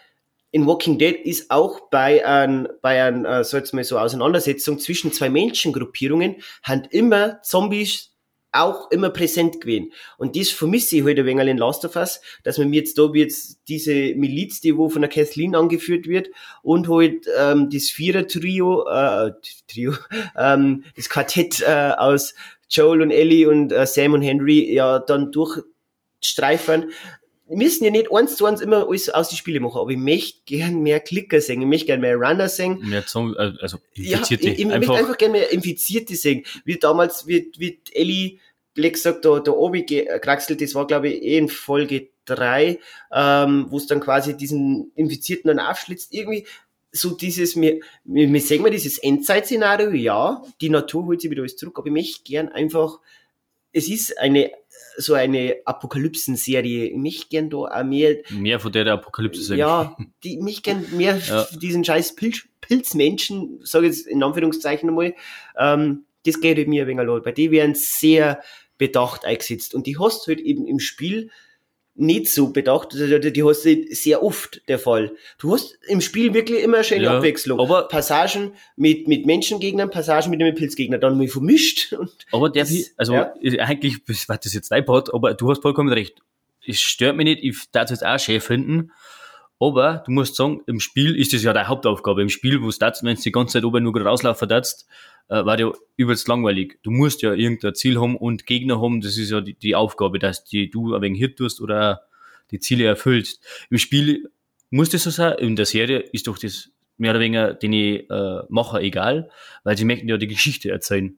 in 0.51 0.65
Walking 0.65 0.97
Dead 0.97 1.15
ist 1.15 1.51
auch 1.51 1.89
bei 1.89 2.25
ein, 2.25 2.67
bei 2.81 3.03
ein, 3.03 3.25
äh, 3.25 3.43
so 3.43 3.57
jetzt 3.57 3.73
mal 3.73 3.83
so 3.83 3.99
Auseinandersetzung 3.99 4.79
zwischen 4.79 5.11
zwei 5.11 5.29
Menschengruppierungen, 5.29 6.37
haben 6.63 6.85
immer 6.89 7.41
Zombies 7.43 8.08
auch 8.51 8.89
immer 8.91 9.09
präsent 9.09 9.61
gewesen. 9.61 9.93
Und 10.17 10.35
das 10.35 10.49
vermisse 10.49 10.97
ich 10.97 11.03
halt 11.03 11.19
ein 11.19 11.25
wenig 11.25 11.47
in 11.47 11.57
Last 11.57 11.85
of 11.85 11.95
Us, 11.95 12.21
dass 12.43 12.57
man 12.57 12.69
mir 12.69 12.77
jetzt 12.77 12.97
da 12.97 13.13
wie 13.13 13.19
jetzt 13.19 13.59
diese 13.67 14.15
Miliz, 14.15 14.61
die 14.61 14.75
wo 14.75 14.89
von 14.89 15.01
der 15.01 15.09
Kathleen 15.09 15.55
angeführt 15.55 16.07
wird, 16.07 16.29
und 16.63 16.89
halt 16.89 17.27
ähm, 17.37 17.69
das 17.69 17.89
Vierer-Trio, 17.89 18.87
äh, 18.87 19.31
Trio, 19.67 19.93
ähm, 20.37 20.83
das 20.95 21.09
Quartett 21.09 21.61
äh, 21.61 21.93
aus 21.97 22.33
Joel 22.69 23.01
und 23.01 23.11
Ellie 23.11 23.49
und 23.49 23.71
äh, 23.71 23.85
Sam 23.85 24.13
und 24.13 24.21
Henry 24.21 24.73
ja 24.73 24.99
dann 24.99 25.31
durchstreifern. 25.31 26.91
Wir 27.49 27.57
müssen 27.57 27.83
ja 27.83 27.89
nicht 27.89 28.11
eins 28.11 28.35
zu 28.35 28.45
eins 28.45 28.61
immer 28.61 28.87
alles 28.87 29.09
aus 29.09 29.29
die 29.29 29.35
Spiele 29.35 29.59
machen, 29.59 29.79
aber 29.79 29.89
ich 29.89 29.97
möchte 29.97 30.41
gern 30.45 30.83
mehr 30.83 30.99
Klicker 30.99 31.41
sehen, 31.41 31.61
ich 31.61 31.67
möchte 31.67 31.87
gern 31.87 32.01
mehr 32.01 32.15
Runner 32.15 32.47
sehen, 32.47 32.79
Mehr 32.87 33.05
Zomb 33.07 33.35
äh, 33.37 33.53
also 33.59 33.79
ja, 33.95 34.19
Infizierte. 34.19 34.49
ich, 34.49 34.59
ich 34.59 34.65
einfach, 34.65 34.77
möchte 34.77 35.03
einfach 35.03 35.17
gerne 35.17 35.31
mehr 35.33 35.51
Infizierte 35.51 36.15
sehen. 36.15 36.45
Wie 36.63 36.77
damals, 36.77 37.25
wie, 37.25 37.51
wie 37.57 37.81
Ellie 37.91 38.37
Black 38.75 38.97
sagt, 38.97 39.25
da, 39.25 39.39
der 39.39 39.57
Obi 39.57 39.83
gekraxelt, 39.83 40.61
das 40.61 40.75
war 40.75 40.85
glaube 40.85 41.09
ich 41.09 41.23
eh 41.23 41.37
in 41.39 41.49
Folge 41.49 42.09
drei, 42.25 42.79
ähm, 43.11 43.65
wo 43.69 43.77
es 43.77 43.87
dann 43.87 43.99
quasi 43.99 44.37
diesen 44.37 44.91
Infizierten 44.95 45.47
dann 45.47 45.59
aufschlitzt. 45.59 46.13
Irgendwie 46.13 46.45
so 46.91 47.11
dieses, 47.11 47.59
wir, 47.59 47.79
wir, 48.03 48.31
wir 48.31 48.41
sehen 48.41 48.61
mal 48.61 48.71
dieses 48.71 48.97
Endzeit-Szenario, 48.99 49.91
ja, 49.91 50.43
die 50.61 50.69
Natur 50.69 51.05
holt 51.05 51.21
sich 51.21 51.31
wieder 51.31 51.41
alles 51.41 51.55
zurück, 51.55 51.77
aber 51.77 51.87
ich 51.87 51.93
möchte 51.93 52.23
gern 52.23 52.49
einfach, 52.49 52.99
es 53.71 53.87
ist 53.87 54.17
eine, 54.19 54.51
so 54.97 55.13
eine 55.13 55.57
Apokalypsen-Serie, 55.65 56.85
ich 56.87 56.97
möchte 56.97 57.27
gern 57.29 57.49
da 57.49 57.57
auch 57.57 57.83
mehr 57.83 58.17
mehr 58.29 58.59
von 58.59 58.71
der, 58.71 58.83
der 58.83 58.93
Apokalypse 58.93 59.41
sehen. 59.41 59.57
ja, 59.57 59.95
die 60.23 60.37
mich 60.37 60.63
gern 60.63 60.85
mehr 60.91 61.17
Ja. 61.27 61.47
diesen 61.61 61.83
scheiß 61.83 62.15
Pilz, 62.15 62.47
Pilzmenschen, 62.61 63.59
sage 63.63 63.87
jetzt 63.87 64.07
in 64.07 64.23
Anführungszeichen 64.23 64.89
einmal, 64.89 65.13
ähm, 65.57 66.05
das 66.25 66.41
geht 66.41 66.67
mir 66.67 66.83
ein 66.83 66.87
wenig 66.87 67.05
leid, 67.07 67.25
weil 67.25 67.33
die 67.33 67.51
werden 67.51 67.75
sehr 67.75 68.41
bedacht 68.77 69.25
eingesetzt 69.25 69.73
und 69.73 69.87
die 69.87 69.97
hast 69.99 70.27
halt 70.27 70.39
eben 70.39 70.65
im 70.67 70.79
Spiel 70.79 71.29
nicht 71.99 72.29
so 72.29 72.49
bedacht. 72.49 72.93
Also, 72.93 73.19
Die 73.19 73.43
hast 73.43 73.65
du 73.65 73.85
sehr 73.93 74.23
oft 74.23 74.61
der 74.67 74.79
Fall. 74.79 75.11
Du 75.37 75.53
hast 75.53 75.77
im 75.87 76.01
Spiel 76.01 76.33
wirklich 76.33 76.63
immer 76.63 76.77
eine 76.77 76.83
schöne 76.83 77.03
Ja, 77.03 77.17
Abwechslung. 77.17 77.59
aber- 77.59 77.87
Passagen 77.87 78.53
mit, 78.75 79.07
mit 79.07 79.25
Menschengegnern, 79.25 79.89
Passagen 79.89 80.29
mit 80.31 80.41
einem 80.41 80.55
Pilzgegner, 80.55 80.97
dann 80.97 81.17
mal 81.17 81.27
vermischt. 81.27 81.93
Und 81.99 82.11
Aber 82.31 82.49
der, 82.49 82.63
Das- 82.63 82.91
also 82.97 83.13
ja. 83.13 83.33
eigentlich, 83.59 83.97
was 84.07 84.25
das 84.39 84.53
jetzt 84.53 84.71
dein 84.71 84.85
Part, 84.85 85.13
aber 85.13 85.33
du 85.33 85.49
hast 85.51 85.61
vollkommen 85.61 85.91
recht. 85.91 86.15
Es 86.65 86.79
stört 86.79 87.15
mich 87.15 87.25
nicht, 87.25 87.43
ich 87.43 87.57
darf 87.71 87.85
es 87.85 87.91
jetzt 87.91 88.05
auch 88.05 88.19
schön 88.19 88.41
finden. 88.41 88.91
Aber 89.59 90.03
du 90.05 90.11
musst 90.11 90.35
sagen, 90.35 90.61
im 90.67 90.79
Spiel 90.79 91.15
ist 91.15 91.33
das 91.33 91.43
ja 91.43 91.51
deine 91.51 91.67
Hauptaufgabe. 91.67 92.21
Im 92.21 92.29
Spiel, 92.29 92.61
wo 92.61 92.69
du 92.69 92.77
wenn 92.79 93.15
du 93.15 93.21
die 93.21 93.31
ganze 93.31 93.53
Zeit 93.53 93.65
oben 93.65 93.83
nur 93.83 93.99
rauslaufen 93.99 94.47
darfst, 94.47 94.87
äh, 95.27 95.45
war 95.45 95.59
ja 95.59 95.71
übelst 95.97 96.27
langweilig. 96.27 96.79
Du 96.81 96.91
musst 96.91 97.21
ja 97.21 97.33
irgendein 97.33 97.75
Ziel 97.75 97.99
haben 97.99 98.15
und 98.15 98.45
Gegner 98.45 98.81
haben. 98.81 99.01
Das 99.01 99.17
ist 99.17 99.31
ja 99.31 99.41
die, 99.41 99.53
die 99.53 99.75
Aufgabe, 99.75 100.17
dass 100.17 100.43
die 100.43 100.69
du 100.69 100.95
ein 100.95 101.01
wenig 101.01 101.19
hit 101.19 101.37
tust 101.37 101.61
oder 101.61 102.03
die 102.51 102.59
Ziele 102.59 102.85
erfüllst. 102.85 103.43
Im 103.69 103.77
Spiel 103.77 104.31
muss 104.69 104.89
das 104.89 105.03
so 105.03 105.09
sein. 105.09 105.37
In 105.39 105.55
der 105.55 105.65
Serie 105.65 105.99
ist 105.99 106.27
doch 106.27 106.37
das 106.37 106.69
mehr 106.97 107.11
oder 107.11 107.19
weniger 107.19 107.53
den 107.53 107.73
äh, 107.73 108.43
Macher 108.49 108.81
egal, 108.81 109.29
weil 109.63 109.77
sie 109.77 109.85
möchten 109.85 110.07
ja 110.07 110.17
die 110.17 110.27
Geschichte 110.27 110.71
erzählen. 110.71 111.17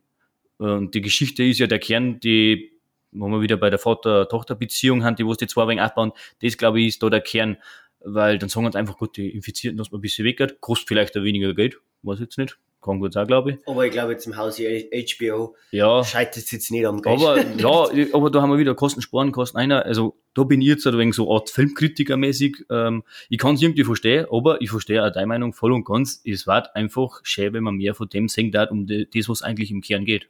Und 0.58 0.94
die 0.94 1.02
Geschichte 1.02 1.44
ist 1.44 1.60
ja 1.60 1.68
der 1.68 1.80
Kern, 1.80 2.20
die, 2.20 2.72
wo 3.12 3.28
wir 3.28 3.42
wieder 3.42 3.58
bei 3.58 3.70
der 3.70 3.80
Vater-Tochter-Beziehung 3.80 5.04
haben, 5.04 5.16
die 5.16 5.26
wo 5.26 5.32
es 5.32 5.39
die 5.39 5.48
zwei 5.48 5.68
wenig 5.68 5.82
aufbauen, 5.82 6.12
das 6.42 6.58
glaube 6.58 6.82
ich 6.82 6.88
ist 6.88 7.04
da 7.04 7.10
der 7.10 7.22
Kern, 7.22 7.58
weil 8.04 8.38
dann 8.38 8.49
sagen 8.49 8.66
uns 8.66 8.76
einfach, 8.76 8.97
gut, 8.97 9.18
die 9.18 9.30
Infizierten, 9.30 9.78
dass 9.78 9.91
man 9.91 9.99
ein 9.99 10.02
bisschen 10.02 10.26
weggehört, 10.26 10.62
kostet 10.62 10.88
vielleicht 10.88 11.18
auch 11.18 11.24
weniger 11.24 11.54
Geld, 11.54 11.78
weiß 12.04 12.20
jetzt 12.20 12.38
nicht, 12.38 12.58
kann 12.82 12.99
gut 12.99 13.14
sein, 13.14 13.28
glaube 13.28 13.52
ich. 13.52 13.68
aber 13.68 13.86
ich 13.86 13.91
glaube 13.91 14.14
jetzt 14.14 14.26
im 14.26 14.36
Haus 14.36 14.58
hier 14.58 14.88
HBO 14.91 15.56
Ja, 15.72 16.04
scheitert 16.04 16.43
es 16.43 16.52
jetzt 16.52 16.72
nicht 16.72 16.86
am 16.86 17.02
Geld. 17.02 17.20
aber 17.20 17.39
ja, 17.58 18.06
aber 18.14 18.32
da 18.32 18.41
haben 18.41 18.49
wir 18.49 18.58
wieder 18.58 18.74
Kosten 18.76 19.02
sparen, 19.02 19.32
Kosten 19.32 19.58
einer. 19.58 19.86
Also 19.86 20.18
da 20.34 20.43
bin 20.43 20.62
ich 20.62 20.68
jetzt 20.68 20.88
ein 20.88 20.97
wenig 20.97 21.16
so 21.16 21.32
Art 21.32 21.49
Filmkritiker-mäßig. 21.49 22.66
Ähm, 22.70 23.04
ich 23.30 23.38
kann 23.38 23.56
es 23.56 23.62
irgendwie 23.62 23.84
verstehen, 23.84 24.26
aber 24.32 24.62
ich 24.62 24.72
verstehe 24.72 25.06
auch 25.06 25.12
deine 25.12 25.28
Meinung 25.28 25.54
voll 25.54 25.74
und 25.74 25.86
ganz. 25.86 26.22
Es 26.26 26.47
wird 26.47 26.76
einfach 26.76 27.20
schön, 27.24 27.54
wenn 27.54 27.64
man 27.64 27.76
mehr 27.76 27.93
von 27.93 28.10
dem 28.10 28.28
sehen 28.28 28.52
darf, 28.52 28.72
um 28.72 28.88
das, 28.88 29.30
was 29.30 29.43
eigentlich 29.43 29.70
im 29.72 29.82
Kern 29.82 30.06
geht. 30.06 30.28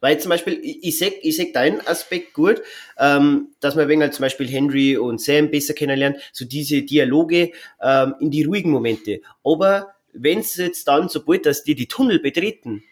Weil 0.00 0.18
zum 0.20 0.30
Beispiel, 0.30 0.58
ich, 0.62 0.98
sehe 0.98 1.12
ich 1.22 1.36
seh 1.36 1.52
deinen 1.52 1.80
Aspekt 1.86 2.34
gut, 2.34 2.62
ähm, 2.98 3.48
dass 3.60 3.74
man 3.74 3.88
wenn 3.88 4.00
halt 4.00 4.14
zum 4.14 4.22
Beispiel 4.22 4.48
Henry 4.48 4.96
und 4.96 5.20
Sam 5.20 5.50
besser 5.50 5.74
kennenlernt, 5.74 6.18
so 6.32 6.44
diese 6.44 6.82
Dialoge 6.82 7.52
ähm, 7.82 8.14
in 8.20 8.30
die 8.30 8.44
ruhigen 8.44 8.70
Momente. 8.70 9.20
Aber 9.44 9.94
wenn 10.12 10.40
es 10.40 10.56
jetzt 10.56 10.86
dann, 10.88 11.08
sobald 11.08 11.46
dass 11.46 11.64
die 11.64 11.74
die 11.74 11.88
Tunnel 11.88 12.20
betreten, 12.20 12.82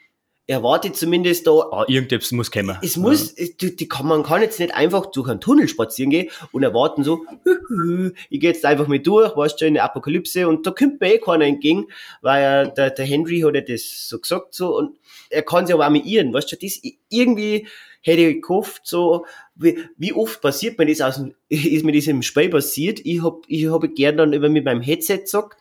erwartet 0.47 0.97
zumindest 0.97 1.47
da. 1.47 1.51
Ah, 1.73 1.85
irgendetwas 1.89 2.33
muss 2.33 2.51
kommen. 2.51 2.79
es 2.83 2.97
muss, 2.97 3.33
es, 3.33 3.57
die, 3.57 3.75
die 3.75 3.89
kann, 3.89 4.07
man 4.07 4.23
kann 4.23 4.43
jetzt 4.43 4.61
nicht 4.61 4.75
einfach 4.75 5.07
durch 5.07 5.29
einen 5.29 5.41
Tunnel 5.41 5.69
spazieren 5.69 6.11
gehen 6.11 6.31
und 6.53 6.63
erwarten 6.63 7.03
so, 7.03 7.25
"Hühü, 7.45 8.13
ich 8.31 8.41
gehe 8.41 8.51
jetzt 8.51 8.65
einfach 8.65 8.87
mal 8.87 8.99
durch, 8.99 9.37
weißt 9.37 9.61
du, 9.61 9.67
in 9.67 9.75
der 9.75 9.85
Apokalypse. 9.85 10.47
Und 10.47 10.67
da 10.67 10.71
kommt 10.71 11.01
mir 11.01 11.15
eh 11.15 11.19
keiner 11.19 11.47
entgegen, 11.47 11.87
weil 12.23 12.73
der, 12.77 12.91
der 12.91 13.05
Henry 13.05 13.41
hat 13.41 13.55
ja 13.55 13.61
das 13.61 14.09
so 14.09 14.19
gesagt 14.19 14.55
so 14.55 14.77
und 14.77 14.97
er 15.31 15.43
kann 15.43 15.67
sich 15.67 15.75
aber 15.75 15.87
auch 15.87 15.91
mit 15.91 16.05
ihren, 16.05 16.33
weißt 16.33 16.53
du, 16.53 16.57
das 16.57 16.81
irgendwie 17.09 17.67
hätte 18.03 18.23
ich 18.23 18.43
gehofft, 18.43 18.83
so, 18.85 19.27
wie, 19.57 19.79
wie 19.97 20.13
oft 20.13 20.41
passiert 20.41 20.79
mir 20.79 20.87
das 20.87 21.01
aus 21.01 21.17
dem, 21.17 21.35
ist 21.49 21.85
mir 21.85 21.93
das 21.93 22.07
im 22.07 22.23
Spiel 22.23 22.49
passiert, 22.49 23.01
ich 23.05 23.23
hab, 23.23 23.43
ich 23.49 23.67
habe 23.67 23.89
gern 23.89 24.17
dann 24.17 24.33
über 24.33 24.49
mit 24.49 24.65
meinem 24.65 24.81
Headset 24.81 25.19
gesagt, 25.19 25.61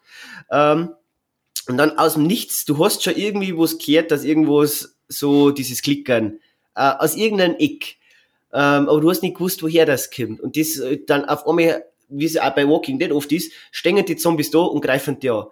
ähm, 0.51 0.89
und 1.67 1.77
dann 1.77 1.97
aus 1.97 2.13
dem 2.13 2.27
Nichts, 2.27 2.65
du 2.65 2.83
hast 2.83 3.03
schon 3.03 3.15
irgendwie 3.15 3.57
was 3.57 3.77
gehört, 3.77 4.11
dass 4.11 4.23
irgendwo 4.23 4.65
so 5.07 5.51
dieses 5.51 5.81
Klickern, 5.81 6.39
äh, 6.75 6.93
aus 6.99 7.15
irgendeinem 7.15 7.55
Eck. 7.57 7.97
Ähm, 8.53 8.87
aber 8.87 9.01
du 9.01 9.09
hast 9.09 9.23
nicht 9.23 9.35
gewusst, 9.35 9.63
woher 9.63 9.85
das 9.85 10.11
kommt. 10.11 10.39
Und 10.39 10.57
das 10.57 10.77
äh, 10.77 10.99
dann 11.05 11.25
auf 11.25 11.47
einmal, 11.47 11.85
wie 12.09 12.25
es 12.25 12.37
auch 12.37 12.55
bei 12.55 12.67
Walking 12.67 12.99
Dead 12.99 13.11
oft 13.11 13.31
ist, 13.31 13.51
stehen 13.71 14.03
die 14.05 14.15
Zombies 14.15 14.51
da 14.51 14.59
und 14.59 14.81
greifen 14.81 15.19
die 15.19 15.29
an. 15.29 15.45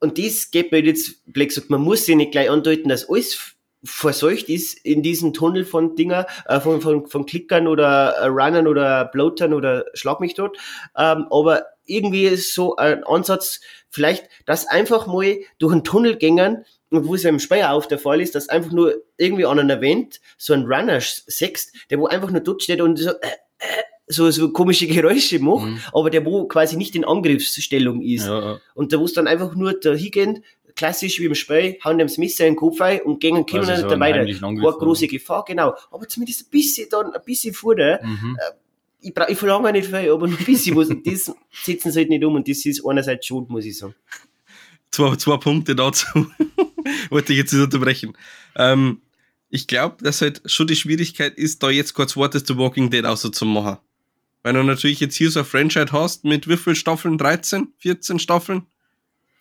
Und 0.00 0.18
das 0.18 0.50
geht 0.50 0.72
mir 0.72 0.82
jetzt, 0.82 1.22
Black 1.26 1.52
sagt, 1.52 1.70
man 1.70 1.80
muss 1.80 2.06
sich 2.06 2.16
nicht 2.16 2.32
gleich 2.32 2.50
andeuten, 2.50 2.88
dass 2.88 3.08
alles 3.08 3.54
verseucht 3.84 4.48
ist 4.48 4.74
in 4.84 5.02
diesem 5.02 5.32
Tunnel 5.32 5.64
von 5.64 5.96
Dinger, 5.96 6.26
äh, 6.46 6.60
von, 6.60 6.80
von, 6.80 7.06
von 7.06 7.26
Klickern 7.26 7.66
oder 7.66 8.10
äh, 8.16 8.26
Runnern 8.26 8.66
oder 8.66 9.04
Bloatern 9.06 9.54
oder 9.54 9.84
Schlag 9.94 10.20
mich 10.20 10.34
dort. 10.34 10.56
Ähm, 10.96 11.26
aber 11.30 11.66
irgendwie 11.84 12.24
ist 12.24 12.54
so 12.54 12.76
ein 12.76 13.04
Ansatz, 13.04 13.60
vielleicht, 13.90 14.24
dass 14.46 14.66
einfach 14.66 15.06
mal 15.06 15.38
durch 15.58 15.72
einen 15.72 15.84
Tunnel 15.84 16.16
gängern, 16.16 16.64
und 16.90 17.06
wo 17.06 17.14
es 17.14 17.22
ja 17.22 17.30
im 17.30 17.38
Speyer 17.38 17.72
auf 17.72 17.88
der 17.88 17.98
Fall 17.98 18.20
ist, 18.20 18.34
dass 18.34 18.50
einfach 18.50 18.70
nur 18.70 19.02
irgendwie 19.16 19.46
an 19.46 19.58
einer 19.58 19.80
Wand 19.80 20.20
so 20.36 20.52
ein 20.52 20.66
Runner 20.66 21.00
sext, 21.00 21.74
der 21.88 21.98
wo 21.98 22.06
einfach 22.06 22.30
nur 22.30 22.42
dort 22.42 22.62
steht 22.62 22.82
und 22.82 22.98
so, 22.98 23.10
äh, 23.10 23.14
äh, 23.58 23.82
so, 24.08 24.30
so 24.30 24.52
komische 24.52 24.86
Geräusche 24.86 25.38
macht, 25.38 25.64
Mhm. 25.66 25.80
aber 25.94 26.10
der 26.10 26.26
wo 26.26 26.44
quasi 26.46 26.76
nicht 26.76 26.94
in 26.94 27.06
Angriffsstellung 27.06 28.02
ist. 28.02 28.26
Ja. 28.26 28.60
Und 28.74 28.92
da 28.92 28.98
wo 28.98 29.06
es 29.06 29.14
dann 29.14 29.26
einfach 29.26 29.54
nur 29.54 29.72
da 29.72 29.94
hingehen, 29.94 30.44
klassisch 30.74 31.18
wie 31.18 31.26
im 31.26 31.34
Spiel, 31.34 31.78
hauen 31.82 31.96
dem 31.98 32.08
das 32.08 32.18
Messer 32.18 32.46
in 32.46 32.52
den 32.52 32.58
Kopf 32.58 32.80
ein 32.82 33.00
und 33.02 33.20
gehen 33.20 33.46
kommen 33.46 33.60
Also 33.60 33.88
so 33.88 33.88
einen 33.88 34.00
Keine 34.40 34.78
große 34.78 35.06
Gefahr, 35.06 35.44
genau. 35.46 35.74
Aber 35.90 36.08
zumindest 36.08 36.42
ein 36.42 36.50
bisschen 36.50 36.88
dann, 36.90 37.12
ein 37.12 37.22
bisschen 37.24 37.54
vorne. 37.54 38.00
Mhm. 38.02 38.36
Ich, 39.02 39.12
ich 39.28 39.38
verlange 39.38 39.72
nicht 39.72 39.88
viel, 39.88 40.10
aber 40.10 40.26
ein 40.26 40.36
bisschen 40.36 40.76
was. 40.76 40.88
Und 40.88 41.06
das 41.06 41.32
setzen 41.52 41.92
sie 41.92 41.98
halt 42.00 42.08
nicht 42.08 42.24
um 42.24 42.34
und 42.34 42.48
das 42.48 42.64
ist 42.64 42.84
einerseits 42.86 43.26
schon, 43.26 43.46
muss 43.48 43.64
ich 43.64 43.76
sagen. 43.76 43.94
zwei, 44.90 45.16
zwei 45.16 45.36
Punkte 45.36 45.74
dazu. 45.74 46.06
Wollte 47.10 47.32
ich 47.32 47.38
jetzt 47.40 47.52
nicht 47.52 47.62
unterbrechen. 47.62 48.16
Ähm, 48.56 49.02
ich 49.50 49.66
glaube, 49.66 50.02
dass 50.02 50.22
halt 50.22 50.40
schon 50.46 50.66
die 50.66 50.76
Schwierigkeit 50.76 51.36
ist, 51.36 51.62
da 51.62 51.70
jetzt 51.70 51.94
kurz 51.94 52.16
Worte 52.16 52.42
zu 52.42 52.56
Walking 52.56 52.90
Dead 52.90 53.04
auszumachen. 53.04 53.78
Weil 54.42 54.54
du 54.54 54.62
natürlich 54.62 54.98
jetzt 55.00 55.14
hier 55.14 55.30
so 55.30 55.40
ein 55.40 55.46
Franchise 55.46 55.92
hast 55.92 56.24
mit 56.24 56.48
wie 56.48 56.56
viel 56.56 56.74
Staffeln? 56.74 57.18
13? 57.18 57.68
14 57.78 58.18
Staffeln? 58.18 58.66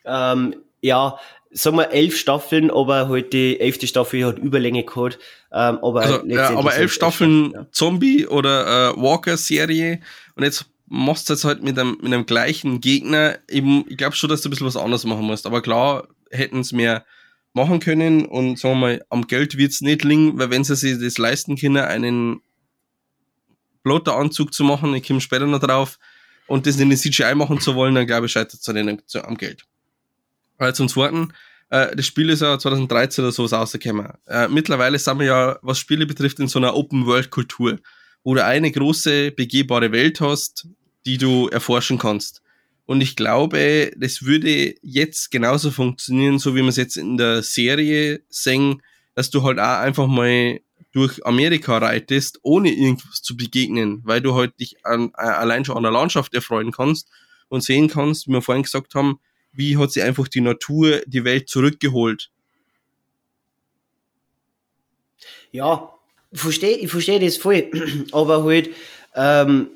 Ähm, 0.06 0.56
ja, 0.82 1.18
sagen 1.52 1.78
wir 1.78 1.92
elf 1.92 2.18
Staffeln, 2.18 2.72
aber 2.72 3.10
halt 3.10 3.34
die 3.34 3.60
elfte 3.60 3.88
Staffel 3.88 4.26
hat 4.26 4.40
Überlänge 4.40 4.84
gehabt. 4.84 5.20
Ähm, 5.52 5.80
aber, 5.82 6.02
Also, 6.02 6.16
letztendlich 6.24 6.58
aber 6.58 6.76
elf 6.76 6.92
es 6.92 6.96
Staffeln 6.96 7.52
ja. 7.52 7.68
Zombie 7.72 8.28
oder 8.28 8.92
äh, 8.92 9.02
Walker-Serie 9.02 10.00
und 10.36 10.44
jetzt 10.44 10.66
machst 10.88 11.30
du 11.30 11.34
jetzt 11.34 11.46
halt 11.46 11.64
mit 11.64 11.80
einem, 11.80 11.98
mit 12.02 12.14
einem 12.14 12.26
gleichen 12.26 12.82
Gegner. 12.82 13.40
Eben, 13.50 13.86
ich 13.88 13.98
glaube 13.98 14.16
schon, 14.16 14.30
dass 14.30 14.42
du 14.42 14.50
ein 14.50 14.52
bisschen 14.52 14.68
was 14.68 14.76
anderes 14.76 15.06
machen 15.06 15.26
musst. 15.26 15.46
Aber 15.46 15.62
klar, 15.62 16.08
hätten 16.30 16.60
es 16.60 16.74
mehr 16.74 17.06
machen 17.54 17.80
können 17.80 18.26
und 18.26 18.60
sagen 18.60 18.76
wir 18.76 18.80
mal, 18.80 19.06
am 19.10 19.28
Geld 19.28 19.58
wird's 19.58 19.82
nicht 19.82 20.04
liegen, 20.04 20.38
weil 20.38 20.50
wenn 20.50 20.64
sie 20.64 20.76
sich 20.76 21.00
das 21.00 21.18
leisten 21.18 21.56
können, 21.56 21.78
einen 21.78 22.42
Blotter-Anzug 23.84 24.54
zu 24.54 24.64
machen, 24.64 24.94
ich 24.94 25.08
komme 25.08 25.22
später 25.22 25.48
noch 25.48 25.60
drauf, 25.60 25.98
und 26.48 26.68
das 26.68 26.78
in 26.78 26.90
den 26.90 26.98
CGI 26.98 27.34
machen 27.36 27.62
zu 27.62 27.76
wollen, 27.76 27.96
dann 27.96 28.06
glaube 28.06 28.26
ich, 28.26 28.34
scheitert 28.34 28.60
es 28.60 28.68
an 28.68 29.00
am 29.24 29.38
Geld. 29.38 29.66
Weil 30.62 30.76
zum 30.76 30.88
Zweiten, 30.88 31.34
äh, 31.72 31.96
das 31.96 32.06
Spiel 32.06 32.30
ist 32.30 32.44
ja 32.44 32.60
2013 32.60 33.24
oder 33.24 33.32
sowas 33.32 33.52
rausgekommen. 33.52 34.10
Äh, 34.28 34.48
mittlerweile 34.48 35.00
sind 35.00 35.18
wir 35.18 35.26
ja, 35.26 35.60
was 35.64 35.80
Spiele 35.80 36.06
betrifft, 36.06 36.40
in 36.40 36.48
so 36.48 36.60
einer 36.60 36.76
Open-World-Kultur, 36.76 37.80
wo 38.24 38.36
du 38.36 38.46
eine 38.46 38.72
große, 38.72 39.32
begehbare 39.32 39.92
Welt 39.92 40.22
hast, 40.22 40.68
die 41.08 41.18
du 41.18 41.48
erforschen 41.48 41.98
kannst. 41.98 42.44
Und 42.86 43.02
ich 43.02 43.16
glaube, 43.16 43.92
das 43.98 44.22
würde 44.22 44.76
jetzt 44.84 45.32
genauso 45.32 45.72
funktionieren, 45.72 46.38
so 46.38 46.54
wie 46.54 46.62
wir 46.62 46.68
es 46.68 46.78
jetzt 46.78 46.96
in 46.96 47.18
der 47.18 47.42
Serie 47.42 48.22
sehen, 48.30 48.84
dass 49.16 49.32
du 49.32 49.42
halt 49.42 49.58
auch 49.58 49.80
einfach 49.80 50.06
mal 50.06 50.60
durch 50.92 51.26
Amerika 51.26 51.80
reitest, 51.80 52.38
ohne 52.44 52.72
irgendwas 52.72 53.24
zu 53.24 53.36
begegnen, 53.36 54.02
weil 54.04 54.22
du 54.22 54.36
halt 54.36 54.60
dich 54.60 54.86
an, 54.86 55.12
äh, 55.18 55.24
allein 55.24 55.66
schon 55.66 55.78
an 55.78 55.84
der 55.84 55.92
Landschaft 55.92 56.36
erfreuen 56.36 56.72
kannst 56.72 57.10
und 57.50 57.64
sehen 57.64 57.88
kannst, 57.88 58.28
wie 58.28 58.34
wir 58.34 58.44
vorhin 58.44 58.62
gesagt 58.62 58.94
haben, 58.94 59.18
wie 59.54 59.78
hat 59.78 59.92
sie 59.92 60.02
einfach 60.02 60.28
die 60.28 60.42
Natur, 60.42 61.02
die 61.06 61.24
Welt 61.24 61.50
zurückgeholt. 61.50 62.32
Ja, 65.52 65.94
ich 66.32 66.40
verstehe, 66.40 66.78
ich 66.78 66.90
verstehe 66.90 67.20
das 67.20 67.38
voll. 67.38 67.70
Aber 68.12 68.44
halt, 68.44 68.70
ähm, 69.16 69.72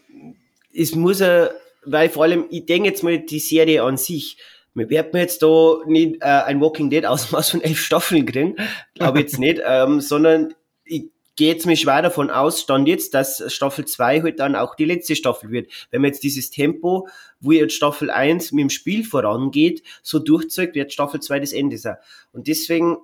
es 0.74 0.96
muss 0.96 1.20
ja, 1.20 1.50
weil 1.84 2.10
vor 2.10 2.24
allem, 2.24 2.46
ich 2.50 2.66
denke 2.66 2.90
jetzt 2.90 3.04
mal 3.04 3.20
die 3.20 3.40
Serie 3.40 3.84
an 3.84 3.98
sich. 3.98 4.38
Wir 4.74 4.90
werden 4.90 5.18
jetzt 5.18 5.42
da 5.42 5.78
nicht 5.88 6.22
äh, 6.22 6.26
ein 6.26 6.60
Walking 6.62 6.90
Dead 6.90 7.06
Ausmaß 7.06 7.52
von 7.52 7.62
elf 7.62 7.80
Staffeln 7.80 8.26
kriegen, 8.26 8.56
glaube 8.94 9.20
jetzt 9.20 9.40
nicht, 9.40 9.62
ähm, 9.66 10.02
sondern 10.02 10.54
ich 10.86 11.10
gehe 11.36 11.52
jetzt 11.52 11.66
mal 11.66 11.76
schwer 11.76 12.02
davon 12.02 12.30
aus, 12.30 12.62
stand 12.62 12.88
jetzt, 12.88 13.14
dass 13.14 13.44
Staffel 13.54 13.86
2 13.86 14.22
halt 14.22 14.40
dann 14.40 14.56
auch 14.56 14.76
die 14.76 14.86
letzte 14.86 15.16
Staffel 15.16 15.52
wird. 15.52 15.70
Wenn 15.92 16.02
man 16.02 16.12
jetzt 16.12 16.24
dieses 16.24 16.50
Tempo, 16.50 17.08
wo 17.40 17.52
jetzt 17.52 17.74
Staffel 17.74 18.10
1 18.10 18.52
mit 18.52 18.64
dem 18.64 18.70
Spiel 18.70 19.04
vorangeht, 19.04 19.84
so 20.02 20.20
durchzeugt, 20.20 20.76
wird 20.76 20.94
Staffel 20.94 21.20
2 21.20 21.40
das 21.40 21.52
Ende 21.54 21.78
sein. 21.78 21.98
Und 22.32 22.48
deswegen 22.48 22.98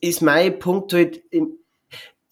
ist 0.00 0.22
mein 0.22 0.58
Punkt 0.58 0.92
halt, 0.92 1.22
im- 1.30 1.59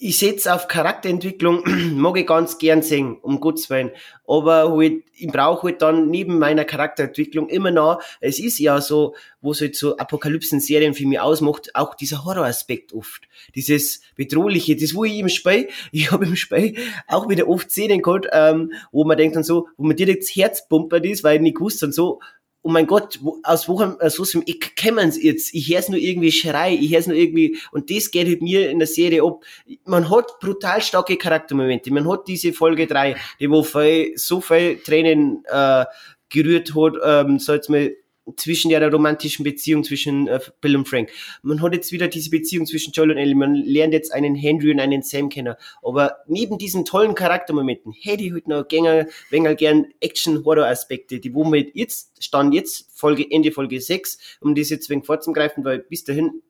ich 0.00 0.18
setze 0.18 0.54
auf 0.54 0.68
Charakterentwicklung, 0.68 1.64
mag 1.96 2.16
ich 2.16 2.26
ganz 2.26 2.58
gern 2.58 2.82
sehen, 2.82 3.18
um 3.20 3.40
Gottes 3.40 3.68
Willen. 3.68 3.90
Aber 4.28 4.70
halt, 4.70 5.02
ich 5.12 5.26
brauche 5.26 5.68
halt 5.68 5.82
dann 5.82 6.08
neben 6.08 6.38
meiner 6.38 6.64
Charakterentwicklung 6.64 7.48
immer 7.48 7.72
noch, 7.72 8.00
es 8.20 8.38
ist 8.38 8.60
ja 8.60 8.80
so, 8.80 9.16
wo 9.40 9.50
es 9.50 9.60
halt 9.60 9.74
so 9.74 9.96
Apokalypsen-Serien 9.96 10.94
für 10.94 11.06
mich 11.06 11.18
ausmacht, 11.18 11.74
auch 11.74 11.96
dieser 11.96 12.24
Horroraspekt 12.24 12.92
oft. 12.92 13.22
Dieses 13.56 14.02
Bedrohliche, 14.14 14.76
das 14.76 14.94
wo 14.94 15.04
ich 15.04 15.18
im 15.18 15.28
Spiel, 15.28 15.68
ich 15.92 16.12
habe 16.12 16.26
im 16.26 16.36
Spiel 16.36 16.76
auch 17.08 17.28
wieder 17.28 17.48
oft 17.48 17.70
Szenen 17.70 18.00
gehabt, 18.00 18.28
ähm, 18.30 18.72
wo 18.92 19.04
man 19.04 19.16
denkt 19.16 19.34
dann 19.34 19.42
so, 19.42 19.66
wo 19.76 19.84
man 19.84 19.96
direkt 19.96 20.22
das 20.22 20.36
Herz 20.36 20.68
pumpert 20.68 21.06
ist, 21.06 21.24
weil 21.24 21.36
ich 21.36 21.42
nicht 21.42 21.56
gewusst 21.56 21.82
und 21.82 21.92
so, 21.92 22.20
oh 22.62 22.70
mein 22.70 22.86
Gott, 22.86 23.18
wo, 23.22 23.38
aus 23.42 23.68
wo, 23.68 23.80
aus 23.80 24.18
was 24.18 24.34
Eck 24.34 24.76
kämen 24.76 25.10
sie 25.10 25.26
jetzt? 25.26 25.54
Ich 25.54 25.72
hör's 25.72 25.88
nur 25.88 25.98
irgendwie 25.98 26.32
Schrei, 26.32 26.74
ich 26.74 26.92
hör's 26.92 27.06
nur 27.06 27.16
irgendwie, 27.16 27.58
und 27.72 27.90
das 27.90 28.10
geht 28.10 28.26
halt 28.26 28.42
mir 28.42 28.70
in 28.70 28.78
der 28.78 28.88
Serie 28.88 29.24
ab. 29.24 29.44
Man 29.84 30.10
hat 30.10 30.38
brutal 30.40 30.82
starke 30.82 31.16
Charaktermomente. 31.16 31.92
Man 31.92 32.08
hat 32.08 32.26
diese 32.28 32.52
Folge 32.52 32.86
drei, 32.86 33.16
die 33.40 33.50
wo 33.50 33.62
viel, 33.62 34.12
so 34.16 34.40
viel 34.40 34.78
Tränen 34.78 35.44
äh, 35.46 35.84
gerührt 36.28 36.74
hat, 36.74 36.94
ähm, 37.04 37.38
so 37.38 37.54
jetzt 37.54 37.70
mal 37.70 37.92
zwischen 38.36 38.70
der 38.70 38.90
romantischen 38.90 39.44
Beziehung 39.44 39.84
zwischen 39.84 40.28
äh, 40.28 40.40
Bill 40.60 40.76
und 40.76 40.88
Frank. 40.88 41.10
Man 41.42 41.62
hat 41.62 41.74
jetzt 41.74 41.92
wieder 41.92 42.08
diese 42.08 42.30
Beziehung 42.30 42.66
zwischen 42.66 42.92
Joel 42.92 43.12
und 43.12 43.18
Ellie. 43.18 43.34
Man 43.34 43.54
lernt 43.54 43.92
jetzt 43.92 44.12
einen 44.12 44.34
Henry 44.34 44.70
und 44.70 44.80
einen 44.80 45.02
Sam 45.02 45.28
kennen. 45.28 45.54
Aber 45.82 46.18
neben 46.26 46.58
diesen 46.58 46.84
tollen 46.84 47.14
Charaktermomenten 47.14 47.92
hätte 47.92 48.24
ich 48.24 48.32
halt 48.32 48.48
noch 48.48 48.66
gänger, 48.68 49.06
wenn 49.30 49.56
gern 49.56 49.86
Action-Horror-Aspekte, 50.00 51.20
die 51.20 51.34
wo 51.34 51.44
wir 51.44 51.66
jetzt, 51.74 52.22
stand 52.22 52.54
jetzt, 52.54 52.90
Folge, 52.94 53.26
Ende 53.30 53.52
Folge 53.52 53.80
6, 53.80 54.18
um 54.40 54.54
das 54.54 54.70
jetzt 54.70 54.90
wegen 54.90 55.04
vorzugreifen, 55.04 55.64
weil 55.64 55.78
bis 55.80 56.04
dahin 56.04 56.42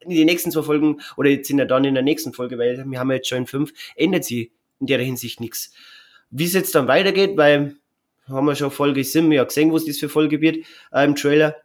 in 0.00 0.10
die 0.10 0.24
nächsten 0.24 0.50
zwei 0.50 0.62
Folgen, 0.62 1.00
oder 1.16 1.30
jetzt 1.30 1.48
sind 1.48 1.58
ja 1.58 1.64
dann 1.64 1.84
in 1.84 1.94
der 1.94 2.02
nächsten 2.02 2.32
Folge, 2.32 2.58
weil 2.58 2.84
wir 2.86 2.98
haben 2.98 3.10
ja 3.10 3.16
jetzt 3.16 3.28
schon 3.28 3.46
fünf, 3.46 3.72
ändert 3.96 4.24
sie 4.24 4.52
in 4.80 4.86
der 4.86 4.98
Hinsicht 5.00 5.40
nichts. 5.40 5.72
Wie 6.30 6.44
es 6.44 6.54
jetzt 6.54 6.74
dann 6.74 6.88
weitergeht, 6.88 7.36
weil 7.36 7.76
haben 8.28 8.46
wir 8.46 8.54
schon 8.54 8.70
Folge 8.70 9.04
7 9.04 9.30
ja 9.32 9.44
gesehen, 9.44 9.72
was 9.72 9.84
das 9.84 9.98
für 9.98 10.08
Folge 10.08 10.40
wird 10.40 10.58
äh, 10.92 11.04
im 11.04 11.14
Trailer. 11.14 11.56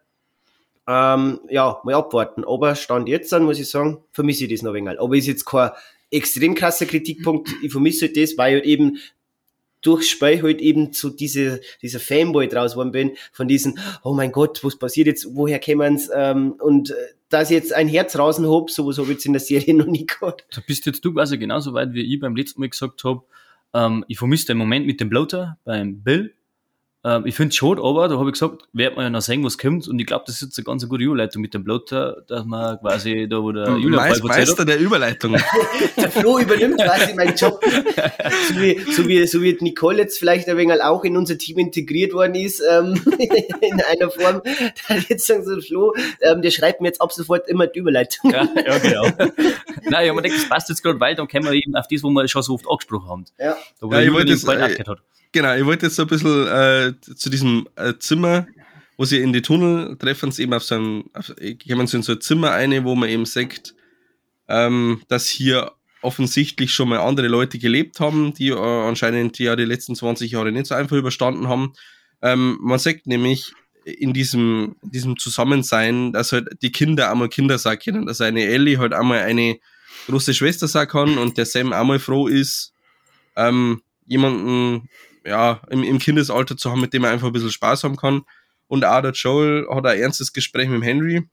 Ähm, 0.87 1.39
ja, 1.49 1.79
mal 1.83 1.95
abwarten. 1.95 2.43
Aber 2.43 2.75
Stand 2.75 3.07
jetzt 3.07 3.31
dann, 3.31 3.43
muss 3.43 3.59
ich 3.59 3.69
sagen, 3.69 3.99
vermisse 4.11 4.45
ich 4.45 4.51
das 4.51 4.61
noch 4.61 4.71
ein 4.71 4.85
wenig. 4.85 4.99
Aber 4.99 5.15
ist 5.15 5.27
jetzt 5.27 5.45
kein 5.45 5.71
extrem 6.09 6.55
krasser 6.55 6.85
Kritikpunkt. 6.85 7.49
Ich 7.61 7.71
vermisse 7.71 8.07
halt 8.07 8.17
das, 8.17 8.37
weil 8.37 8.57
ich 8.57 8.61
halt 8.61 8.65
eben 8.65 8.99
durchs 9.81 10.09
Spiel 10.09 10.41
halt 10.41 10.61
eben 10.61 10.93
zu 10.93 11.09
dieser, 11.09 11.59
dieser 11.81 11.99
Fanboy 11.99 12.47
draus 12.47 12.73
geworden 12.73 12.91
bin, 12.91 13.11
von 13.31 13.47
diesen, 13.47 13.79
oh 14.03 14.13
mein 14.13 14.31
Gott, 14.31 14.63
was 14.63 14.77
passiert 14.77 15.07
jetzt, 15.07 15.27
woher 15.33 15.59
kämen's, 15.59 16.09
ähm, 16.13 16.53
und 16.59 16.91
äh, 16.91 16.95
dass 17.29 17.49
ich 17.49 17.55
jetzt 17.55 17.73
ein 17.73 17.87
Herz 17.87 18.17
raus 18.17 18.39
hab, 18.39 18.69
sowas 18.69 18.97
habe 18.97 19.07
ich 19.07 19.13
jetzt 19.13 19.25
in 19.25 19.33
der 19.33 19.39
Serie 19.39 19.73
noch 19.75 19.87
nie 19.87 20.05
gehabt. 20.05 20.45
Da 20.53 20.61
bist 20.65 20.85
jetzt 20.85 21.03
du 21.03 21.13
quasi 21.13 21.37
genauso 21.37 21.73
weit, 21.73 21.93
wie 21.93 22.01
ich 22.01 22.19
beim 22.19 22.35
letzten 22.35 22.59
Mal 22.59 22.69
gesagt 22.69 23.03
habe, 23.03 23.23
ähm, 23.73 24.05
ich 24.07 24.19
vermisse 24.19 24.47
den 24.47 24.57
Moment 24.57 24.85
mit 24.85 24.99
dem 24.99 25.09
Bloater 25.09 25.57
beim 25.63 26.01
Bill, 26.03 26.33
ähm, 27.03 27.25
ich 27.25 27.33
finde 27.33 27.49
es 27.49 27.55
schade, 27.55 27.81
aber 27.81 28.07
da 28.07 28.19
habe 28.19 28.29
ich 28.29 28.33
gesagt, 28.33 28.63
wird 28.73 28.95
man 28.95 29.05
ja 29.05 29.09
noch 29.09 29.21
sehen, 29.21 29.43
was 29.43 29.57
kommt. 29.57 29.87
Und 29.87 29.97
ich 29.99 30.05
glaube, 30.05 30.23
das 30.27 30.35
ist 30.35 30.41
jetzt 30.41 30.59
eine 30.59 30.65
ganz 30.65 30.87
gute 30.87 31.03
Überleitung 31.03 31.41
mit 31.41 31.53
dem 31.53 31.63
Blotter, 31.63 32.23
dass 32.27 32.45
man 32.45 32.77
quasi 32.79 33.27
da, 33.27 33.41
wo 33.41 33.51
der 33.51 33.69
Julian 33.69 34.09
Meist, 34.09 34.23
Meister 34.23 34.65
der 34.65 34.79
Überleitung. 34.79 35.35
der 35.97 36.11
Flo 36.11 36.37
übernimmt 36.37 36.79
quasi 36.79 37.15
meinen 37.15 37.35
Job. 37.35 37.59
so, 37.63 38.61
wie, 38.61 38.79
so, 38.91 39.07
wie, 39.07 39.25
so 39.25 39.41
wie 39.41 39.57
Nicole 39.61 39.97
jetzt 39.97 40.19
vielleicht 40.19 40.47
ein 40.47 40.57
wenig 40.57 40.81
auch 40.83 41.03
in 41.03 41.17
unser 41.17 41.39
Team 41.39 41.57
integriert 41.57 42.13
worden 42.13 42.35
ist, 42.35 42.61
ähm, 42.69 42.93
in 43.61 43.81
einer 43.81 44.11
Form. 44.11 44.43
Da 44.87 44.95
jetzt 44.95 45.25
sagen 45.25 45.43
so, 45.43 45.59
Flo, 45.59 45.95
ähm, 46.21 46.43
der 46.43 46.51
schreibt 46.51 46.81
mir 46.81 46.89
jetzt 46.89 47.01
ab 47.01 47.11
sofort 47.11 47.47
immer 47.47 47.65
die 47.65 47.79
Überleitung. 47.79 48.29
ja, 48.31 48.47
ja, 48.55 48.77
genau. 48.77 49.03
Nein, 49.05 50.03
ich 50.03 50.09
habe 50.09 50.13
mir 50.13 50.21
gedacht, 50.21 50.41
das 50.41 50.49
passt 50.49 50.69
jetzt 50.69 50.83
gerade 50.83 50.99
weiter, 50.99 51.17
dann 51.17 51.27
können 51.27 51.45
wir 51.45 51.53
eben 51.53 51.75
auf 51.75 51.87
das, 51.89 52.03
wo 52.03 52.09
wir 52.09 52.27
schon 52.27 52.43
so 52.43 52.53
oft 52.53 52.65
angesprochen 52.69 53.09
haben. 53.09 53.25
Ja. 53.39 53.57
Da, 53.79 53.87
wo 53.87 53.93
Ja, 53.93 54.01
ich 54.01 54.13
wollte 54.13 54.33
jetzt, 54.33 54.45
Ball 54.45 54.59
äh, 54.59 54.77
hat. 54.77 55.01
Genau, 55.31 55.55
ich 55.55 55.65
wollte 55.65 55.85
jetzt 55.85 55.95
so 55.95 56.01
ein 56.01 56.07
bisschen 56.07 56.47
äh, 56.47 56.93
zu 56.99 57.29
diesem 57.29 57.67
äh, 57.75 57.93
Zimmer, 57.99 58.47
wo 58.97 59.05
sie 59.05 59.19
in 59.19 59.31
die 59.31 59.41
Tunnel 59.41 59.97
treffen, 59.97 60.31
sie 60.31 60.43
eben 60.43 60.53
auf 60.53 60.63
so 60.63 60.75
ein, 60.75 61.05
auf, 61.13 61.33
kommen 61.67 61.87
sie 61.87 61.97
in 61.97 62.03
so 62.03 62.13
ein 62.13 62.21
Zimmer 62.21 62.51
eine, 62.51 62.83
wo 62.83 62.95
man 62.95 63.09
eben 63.09 63.25
sagt, 63.25 63.73
ähm, 64.49 65.01
dass 65.07 65.27
hier 65.27 65.71
offensichtlich 66.01 66.73
schon 66.73 66.89
mal 66.89 66.99
andere 66.99 67.27
Leute 67.27 67.59
gelebt 67.59 67.99
haben, 67.99 68.33
die 68.33 68.49
äh, 68.49 68.55
anscheinend 68.55 69.39
die 69.39 69.43
ja 69.43 69.55
die 69.55 69.65
letzten 69.65 69.95
20 69.95 70.31
Jahre 70.31 70.51
nicht 70.51 70.65
so 70.65 70.75
einfach 70.75 70.97
überstanden 70.97 71.47
haben. 71.47 71.73
Ähm, 72.21 72.57
man 72.61 72.79
sagt 72.79 73.07
nämlich 73.07 73.53
in 73.85 74.13
diesem, 74.13 74.75
diesem 74.81 75.17
Zusammensein, 75.17 76.11
dass 76.11 76.33
halt 76.33 76.49
die 76.61 76.71
Kinder 76.71 77.09
einmal 77.09 77.29
Kinder 77.29 77.57
sein 77.57 77.79
können, 77.79 78.05
dass 78.05 78.21
eine 78.21 78.45
Ellie 78.45 78.77
halt 78.77 78.93
einmal 78.93 79.19
eine 79.19 79.59
große 80.07 80.33
Schwester 80.33 80.67
sein 80.67 80.87
kann 80.87 81.17
und 81.17 81.37
der 81.37 81.45
Sam 81.45 81.73
einmal 81.73 81.99
froh 81.99 82.27
ist, 82.27 82.73
ähm, 83.35 83.81
jemanden 84.05 84.89
ja, 85.25 85.61
im, 85.69 85.83
im 85.83 85.99
Kindesalter 85.99 86.57
zu 86.57 86.71
haben, 86.71 86.81
mit 86.81 86.93
dem 86.93 87.03
er 87.03 87.11
einfach 87.11 87.27
ein 87.27 87.33
bisschen 87.33 87.51
Spaß 87.51 87.83
haben 87.83 87.97
kann. 87.97 88.23
Und 88.67 88.85
auch 88.85 89.01
der 89.01 89.11
Joel 89.11 89.67
hat 89.69 89.85
ein 89.85 89.99
ernstes 89.99 90.33
Gespräch 90.33 90.67
mit 90.69 90.77
dem 90.77 90.83
Henry. 90.83 91.27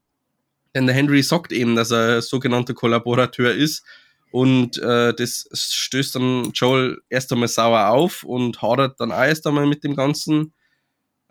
Denn 0.75 0.87
der 0.87 0.95
Henry 0.95 1.23
sagt 1.23 1.53
eben, 1.53 1.77
dass 1.77 1.91
er 1.91 2.21
sogenannter 2.21 2.75
Kollaborateur 2.75 3.53
ist. 3.53 3.85
Und 4.31 4.77
äh, 4.79 5.15
das 5.15 5.49
stößt 5.53 6.17
dann 6.17 6.51
Joel 6.53 7.01
erst 7.09 7.33
einmal 7.33 7.49
sauer 7.49 7.89
auf 7.89 8.25
und 8.25 8.61
hadert 8.61 9.01
dann 9.01 9.13
auch 9.13 9.25
erst 9.25 9.47
einmal 9.47 9.67
mit 9.67 9.85
dem 9.85 9.97
Ganzen. 9.97 10.53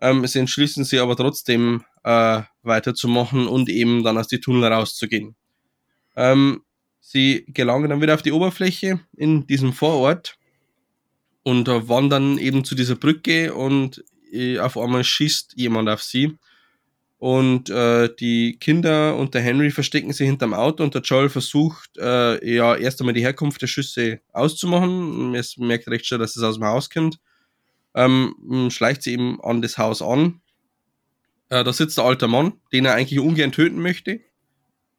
Ähm, 0.00 0.26
sie 0.26 0.40
entschließen 0.40 0.84
sich 0.84 1.00
aber 1.00 1.16
trotzdem 1.16 1.84
äh, 2.04 2.42
weiterzumachen 2.62 3.46
und 3.46 3.68
eben 3.68 4.02
dann 4.02 4.18
aus 4.18 4.28
die 4.28 4.40
Tunnel 4.40 4.64
rauszugehen. 4.72 5.36
Ähm, 6.16 6.62
sie 7.00 7.44
gelangen 7.48 7.90
dann 7.90 8.00
wieder 8.00 8.14
auf 8.14 8.22
die 8.22 8.32
Oberfläche 8.32 9.00
in 9.16 9.46
diesem 9.46 9.72
Vorort 9.72 10.37
und 11.48 11.66
wandern 11.88 12.36
eben 12.36 12.62
zu 12.62 12.74
dieser 12.74 12.94
Brücke 12.94 13.54
und 13.54 14.04
äh, 14.30 14.58
auf 14.58 14.76
einmal 14.76 15.02
schießt 15.02 15.54
jemand 15.56 15.88
auf 15.88 16.02
sie. 16.02 16.36
Und 17.16 17.70
äh, 17.70 18.14
die 18.14 18.58
Kinder 18.60 19.16
und 19.16 19.32
der 19.32 19.40
Henry 19.40 19.70
verstecken 19.70 20.12
sich 20.12 20.28
hinterm 20.28 20.52
Auto 20.52 20.84
und 20.84 20.94
der 20.94 21.00
Joel 21.00 21.30
versucht, 21.30 21.96
äh, 21.96 22.54
ja, 22.54 22.76
erst 22.76 23.00
einmal 23.00 23.14
die 23.14 23.22
Herkunft 23.22 23.62
der 23.62 23.66
Schüsse 23.66 24.20
auszumachen. 24.34 25.34
Er 25.34 25.42
merkt 25.56 25.88
recht 25.88 26.04
schnell, 26.04 26.20
dass 26.20 26.36
es 26.36 26.42
aus 26.42 26.56
dem 26.56 26.66
Haus 26.66 26.90
kommt. 26.90 27.18
Ähm, 27.94 28.68
schleicht 28.70 29.02
sie 29.02 29.12
eben 29.12 29.40
an 29.42 29.62
das 29.62 29.78
Haus 29.78 30.02
an. 30.02 30.42
Äh, 31.48 31.64
da 31.64 31.72
sitzt 31.72 31.96
der 31.96 32.04
alte 32.04 32.28
Mann, 32.28 32.52
den 32.74 32.84
er 32.84 32.94
eigentlich 32.94 33.20
ungern 33.20 33.52
töten 33.52 33.80
möchte. 33.80 34.20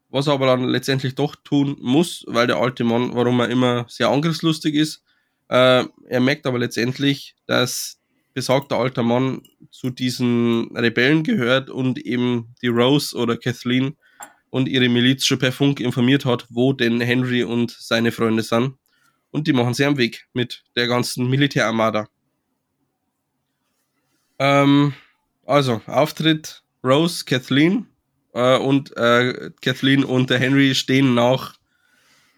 Was 0.10 0.26
er 0.26 0.34
aber 0.34 0.47
dann 0.47 0.64
letztendlich 0.64 1.14
doch 1.14 1.36
tun 1.36 1.78
muss, 1.80 2.26
weil 2.28 2.47
der 2.47 2.58
alte 2.58 2.84
Mann, 2.84 3.14
warum 3.14 3.39
er 3.39 3.50
immer 3.50 3.86
sehr 3.88 4.10
angriffslustig 4.10 4.74
ist, 4.74 5.04
äh, 5.50 5.84
er 6.08 6.20
merkt 6.20 6.45
aber 6.45 6.60
letztendlich, 6.60 7.36
dass 7.45 8.00
besagter 8.34 8.78
alter 8.78 9.04
Mann 9.04 9.41
zu 9.72 9.89
diesen 9.89 10.76
Rebellen 10.76 11.24
gehört 11.24 11.70
und 11.70 12.00
eben 12.00 12.56
die 12.62 12.68
Rose 12.68 13.16
oder 13.16 13.38
Kathleen 13.38 13.97
und 14.50 14.68
ihre 14.68 14.89
Miliz 14.89 15.26
schon 15.26 15.39
per 15.39 15.52
Funk 15.52 15.80
informiert 15.80 16.26
hat, 16.26 16.45
wo 16.50 16.74
denn 16.74 17.02
Henry 17.02 17.43
und 17.43 17.72
seine 17.72 18.12
Freunde 18.12 18.43
sind. 18.43 18.76
Und 19.32 19.47
die 19.47 19.54
machen 19.54 19.74
sie 19.74 19.86
am 19.86 19.97
Weg 19.97 20.28
mit 20.34 20.64
der 20.76 20.88
ganzen 20.88 21.30
Militärarmada. 21.30 22.08
Ähm, 24.39 24.93
also, 25.45 25.82
Auftritt 25.86 26.64
Rose, 26.84 27.26
Kathleen 27.26 27.88
äh, 28.34 28.58
und 28.58 28.95
äh, 28.97 29.52
Kathleen 29.62 30.04
und 30.04 30.30
der 30.30 30.39
Henry 30.39 30.74
stehen 30.74 31.14
nach 31.14 31.59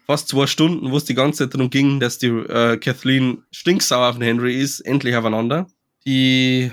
fast 0.06 0.28
zwei 0.28 0.46
Stunden, 0.46 0.90
wo 0.90 0.96
es 0.96 1.04
die 1.04 1.14
ganze 1.14 1.44
Zeit 1.44 1.54
darum 1.54 1.70
ging, 1.70 2.00
dass 2.00 2.18
die 2.18 2.28
äh, 2.28 2.76
Kathleen 2.78 3.42
stinksauer 3.50 4.08
auf 4.08 4.16
den 4.16 4.24
Henry 4.24 4.60
ist, 4.60 4.80
endlich 4.80 5.16
aufeinander. 5.16 5.66
Die 6.04 6.72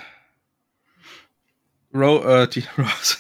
Ro 1.94 2.24
äh, 2.24 2.48
die 2.48 2.64
Rose. 2.78 3.18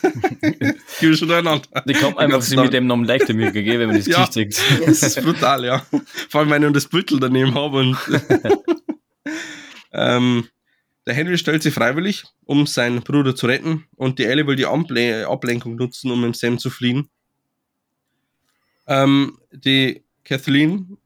die 1.01 1.07
ist 1.07 1.19
schon 1.19 1.27
durcheinander. 1.27 1.67
Die 1.87 1.93
kommt 1.93 2.19
einfach 2.19 2.41
sie 2.41 2.55
mit 2.55 2.73
dem 2.73 2.87
Namen 2.87 3.03
leichter 3.03 3.33
Mühe 3.33 3.51
gegeben, 3.51 3.79
wenn 3.79 3.87
man 3.87 3.97
das 3.97 4.05
Ja. 4.05 4.31
Sieht. 4.31 4.59
Das 4.85 5.01
ist 5.01 5.21
brutal, 5.23 5.65
ja. 5.65 5.85
Vor 6.29 6.41
allem, 6.41 6.51
wenn 6.51 6.63
ich 6.63 6.71
das 6.73 6.87
Büttel 6.87 7.19
daneben 7.19 7.55
habe 7.55 7.79
und 7.79 7.97
ähm, 9.93 10.47
der 11.07 11.15
Henry 11.15 11.37
stellt 11.39 11.63
sich 11.63 11.73
freiwillig, 11.73 12.25
um 12.45 12.67
seinen 12.67 13.01
Bruder 13.01 13.35
zu 13.35 13.47
retten 13.47 13.85
und 13.95 14.19
die 14.19 14.25
Ellie 14.25 14.45
will 14.45 14.55
die 14.55 14.67
Able 14.67 15.27
Ablenkung 15.27 15.75
nutzen, 15.75 16.11
um 16.11 16.21
mit 16.21 16.35
Sam 16.35 16.59
zu 16.59 16.69
fliehen. 16.69 17.09
Ähm, 18.89 19.37
die 19.51 20.03
Kathleen 20.25 20.97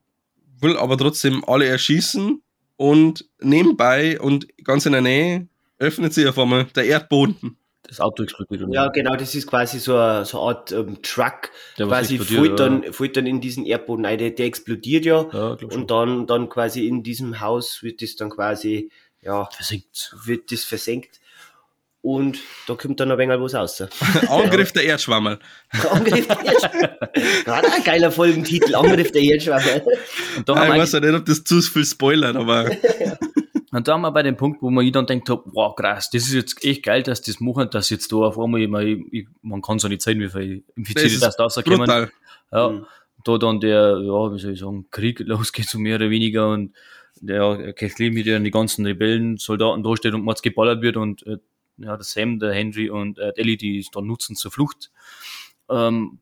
will 0.60 0.78
aber 0.78 0.98
trotzdem 0.98 1.44
alle 1.46 1.68
erschießen 1.68 2.42
und 2.78 3.26
nebenbei 3.42 4.20
und 4.20 4.48
ganz 4.64 4.86
in 4.86 4.94
der 4.94 5.02
Nähe 5.02 5.48
öffnet 5.78 6.14
sich 6.14 6.26
auf 6.28 6.40
einmal 6.40 6.66
der 6.76 6.86
Erdboden. 6.86 7.58
Das 7.86 8.00
Auto 8.00 8.24
explodiert. 8.24 8.64
oder? 8.64 8.74
Ja, 8.74 8.88
genau, 8.88 9.16
das 9.18 9.36
ist 9.36 9.46
quasi 9.46 9.78
so 9.78 9.98
eine, 9.98 10.24
so 10.24 10.40
eine 10.40 10.48
Art 10.58 10.72
ähm, 10.72 11.02
Truck, 11.04 11.52
Der 11.78 11.88
quasi 11.88 12.18
fällt 12.18 12.58
dann, 12.58 12.94
fällt 12.94 13.18
dann 13.18 13.28
in 13.28 13.42
diesen 13.42 13.66
Erdboden 13.66 14.06
rein, 14.06 14.18
der, 14.18 14.32
der 14.32 14.46
explodiert 14.46 15.04
ja, 15.04 15.28
Ja, 15.34 15.58
schon. 15.60 15.70
und 15.70 15.92
dann, 15.92 16.26
dann 16.26 16.48
quasi 16.48 16.88
in 16.88 17.04
diesem 17.04 17.42
Haus 17.42 17.84
wird 17.84 18.02
das 18.02 18.16
dann 18.16 18.30
quasi, 18.30 18.90
ja, 19.22 19.50
Versinkt. 19.52 20.16
wird 20.24 20.52
das 20.54 20.64
versenkt. 20.64 21.20
Und 22.04 22.38
da 22.68 22.76
kommt 22.76 23.00
dann 23.00 23.12
ein 23.12 23.18
wenig 23.18 23.40
was 23.40 23.56
raus. 23.56 23.82
Angriff 24.30 24.74
der 24.74 24.84
Erdschwammerl. 24.84 25.40
Angriff 25.90 26.28
der 26.28 26.46
Erdschwammerl. 26.46 27.00
Gerade 27.46 27.72
ein 27.72 27.84
geiler 27.84 28.12
Folgentitel, 28.12 28.76
Angriff 28.76 29.12
der 29.14 29.24
Erdschwammerl. 29.24 29.84
Und 30.38 30.48
da 30.48 30.56
haben 30.56 30.74
ich 30.74 30.82
weiß 30.82 30.92
ja 30.92 31.00
nicht, 31.00 31.14
ob 31.14 31.26
das 31.26 31.44
zu 31.46 31.62
viel 31.62 31.86
spoilert, 31.86 32.36
aber 32.36 32.70
Und 33.72 33.88
da 33.88 33.94
haben 33.94 34.02
wir 34.02 34.12
bei 34.12 34.22
dem 34.22 34.38
Punkt, 34.38 34.62
wo 34.62 34.70
man 34.70 34.86
ich 34.86 34.92
dann 34.92 35.08
denkt 35.08 35.30
wow, 35.30 35.76
krass, 35.76 36.12
das 36.12 36.26
ist 36.26 36.34
jetzt 36.34 36.64
echt 36.64 36.84
geil, 36.84 37.02
dass 37.02 37.24
das 37.24 37.40
machen, 37.40 37.70
dass 37.72 37.90
jetzt 37.90 38.12
da 38.12 38.18
auf 38.18 38.38
einmal, 38.38 38.62
ich, 38.62 38.70
mein, 38.70 39.08
ich, 39.12 39.26
man 39.42 39.64
kann 39.64 39.78
es 39.78 39.84
ja 39.84 39.90
nicht 39.90 40.04
sehen, 40.04 40.20
wie 40.20 40.30
viel 40.30 40.64
Infizierte 40.76 41.20
das 41.20 41.36
das 41.36 41.38
da 41.38 41.44
rauskommen. 41.44 42.10
Ja, 42.52 42.70
Mhm. 42.70 42.86
da 43.24 43.38
dann 43.40 43.60
der, 43.62 43.98
ja, 44.04 44.32
wie 44.32 44.40
soll 44.40 44.52
ich 44.52 44.60
sagen, 44.60 44.86
Krieg 44.92 45.22
losgeht, 45.22 45.68
so 45.68 45.80
mehr 45.80 45.96
oder 45.96 46.12
weniger 46.12 46.50
und 46.50 46.74
der 47.20 47.74
Kathleen 47.74 48.14
mit 48.14 48.28
ihren 48.28 48.44
die 48.44 48.52
ganzen 48.52 48.86
Rebellen, 48.86 49.38
Soldaten 49.38 49.82
da 49.82 49.96
steht 49.96 50.14
und 50.14 50.24
man 50.24 50.36
geballert 50.44 50.84
wird 50.84 50.98
und 50.98 51.26
äh, 51.26 51.38
ja, 51.84 51.96
der 51.96 52.04
Sam, 52.04 52.40
der 52.40 52.54
Henry 52.54 52.90
und 52.90 53.20
äh, 53.20 53.32
Ellie, 53.36 53.58
die 53.58 53.80
es 53.80 53.92
dann 53.92 54.06
nutzen 54.08 54.36
zur 54.36 54.52
Flucht. 54.52 54.92
Ähm, 55.70 56.20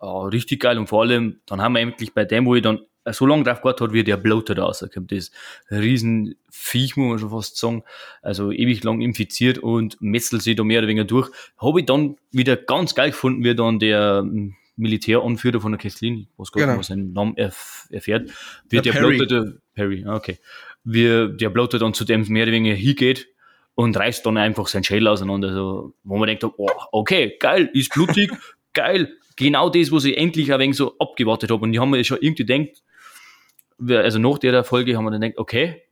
ja, 0.00 0.22
richtig 0.24 0.60
geil 0.60 0.78
und 0.78 0.86
vor 0.88 1.02
allem, 1.02 1.40
dann 1.46 1.60
haben 1.60 1.74
wir 1.74 1.80
endlich 1.80 2.14
bei 2.14 2.24
dem, 2.24 2.46
wo 2.46 2.54
ich 2.54 2.62
dann 2.62 2.80
so 3.12 3.26
lange 3.26 3.44
drauf 3.44 3.60
gewartet 3.62 3.88
hat, 3.88 3.92
wie 3.94 4.04
der 4.04 4.16
Bloater 4.18 4.54
da 4.54 4.64
rauskommt. 4.64 5.10
Das 5.10 5.30
riesen 5.70 6.36
Viech, 6.50 6.96
muss 6.96 7.08
man 7.08 7.18
schon 7.18 7.30
fast 7.30 7.56
sagen. 7.56 7.82
Also 8.22 8.52
ewig 8.52 8.84
lang 8.84 9.00
infiziert 9.00 9.58
und 9.58 9.96
metzelt 10.00 10.42
sich 10.42 10.54
da 10.56 10.64
mehr 10.64 10.80
oder 10.80 10.88
weniger 10.88 11.06
durch. 11.06 11.30
Habe 11.58 11.80
ich 11.80 11.86
dann 11.86 12.16
wieder 12.30 12.56
ganz 12.56 12.94
geil 12.94 13.10
gefunden, 13.10 13.42
wie 13.42 13.54
dann 13.54 13.78
der 13.78 14.20
ähm, 14.22 14.54
Militäranführer 14.76 15.60
von 15.60 15.72
der 15.72 15.78
Kesslin, 15.78 16.28
ich 16.32 16.38
weiß 16.38 16.52
gar 16.52 16.60
nicht, 16.60 16.66
Genau. 16.68 16.78
was 16.78 16.86
seinen 16.88 17.12
Namen 17.12 17.36
erf 17.36 17.88
erfährt, 17.90 18.30
wie 18.68 18.76
Der 18.76 18.82
der, 18.82 18.92
Perry. 18.92 19.16
Bloater, 19.16 19.44
der 19.44 19.52
Perry, 19.74 20.04
ah, 20.06 20.16
okay. 20.16 20.38
Wie 20.84 21.04
der 21.36 21.50
Bloater 21.50 21.78
dann 21.78 21.94
zu 21.94 22.04
dem 22.04 22.26
mehr 22.28 22.44
oder 22.44 22.52
weniger 22.52 22.74
hingeht 22.74 23.28
und 23.74 23.96
reißt 23.96 24.24
dann 24.26 24.36
einfach 24.36 24.66
sein 24.66 24.84
Schädel 24.84 25.08
auseinander. 25.08 25.52
So, 25.52 25.94
wo 26.04 26.18
man 26.18 26.26
denkt, 26.26 26.44
oh, 26.44 26.68
okay, 26.92 27.36
geil, 27.38 27.70
ist 27.72 27.92
blutig, 27.92 28.30
geil. 28.72 29.16
Genau 29.36 29.70
das, 29.70 29.90
was 29.90 30.04
ich 30.04 30.18
endlich 30.18 30.52
ein 30.52 30.60
wenig 30.60 30.76
so 30.76 30.98
abgewartet 30.98 31.50
habe. 31.50 31.62
Und 31.62 31.72
ich 31.72 31.80
habe 31.80 31.90
mir 31.90 32.04
schon 32.04 32.18
irgendwie 32.20 32.44
gedacht, 32.44 32.82
also 34.04 34.18
nach 34.18 34.38
der 34.38 34.64
Folge 34.64 34.96
haben 34.96 35.04
wir 35.04 35.10
dann 35.12 35.20
gedacht, 35.22 35.38
okay, 35.38 35.82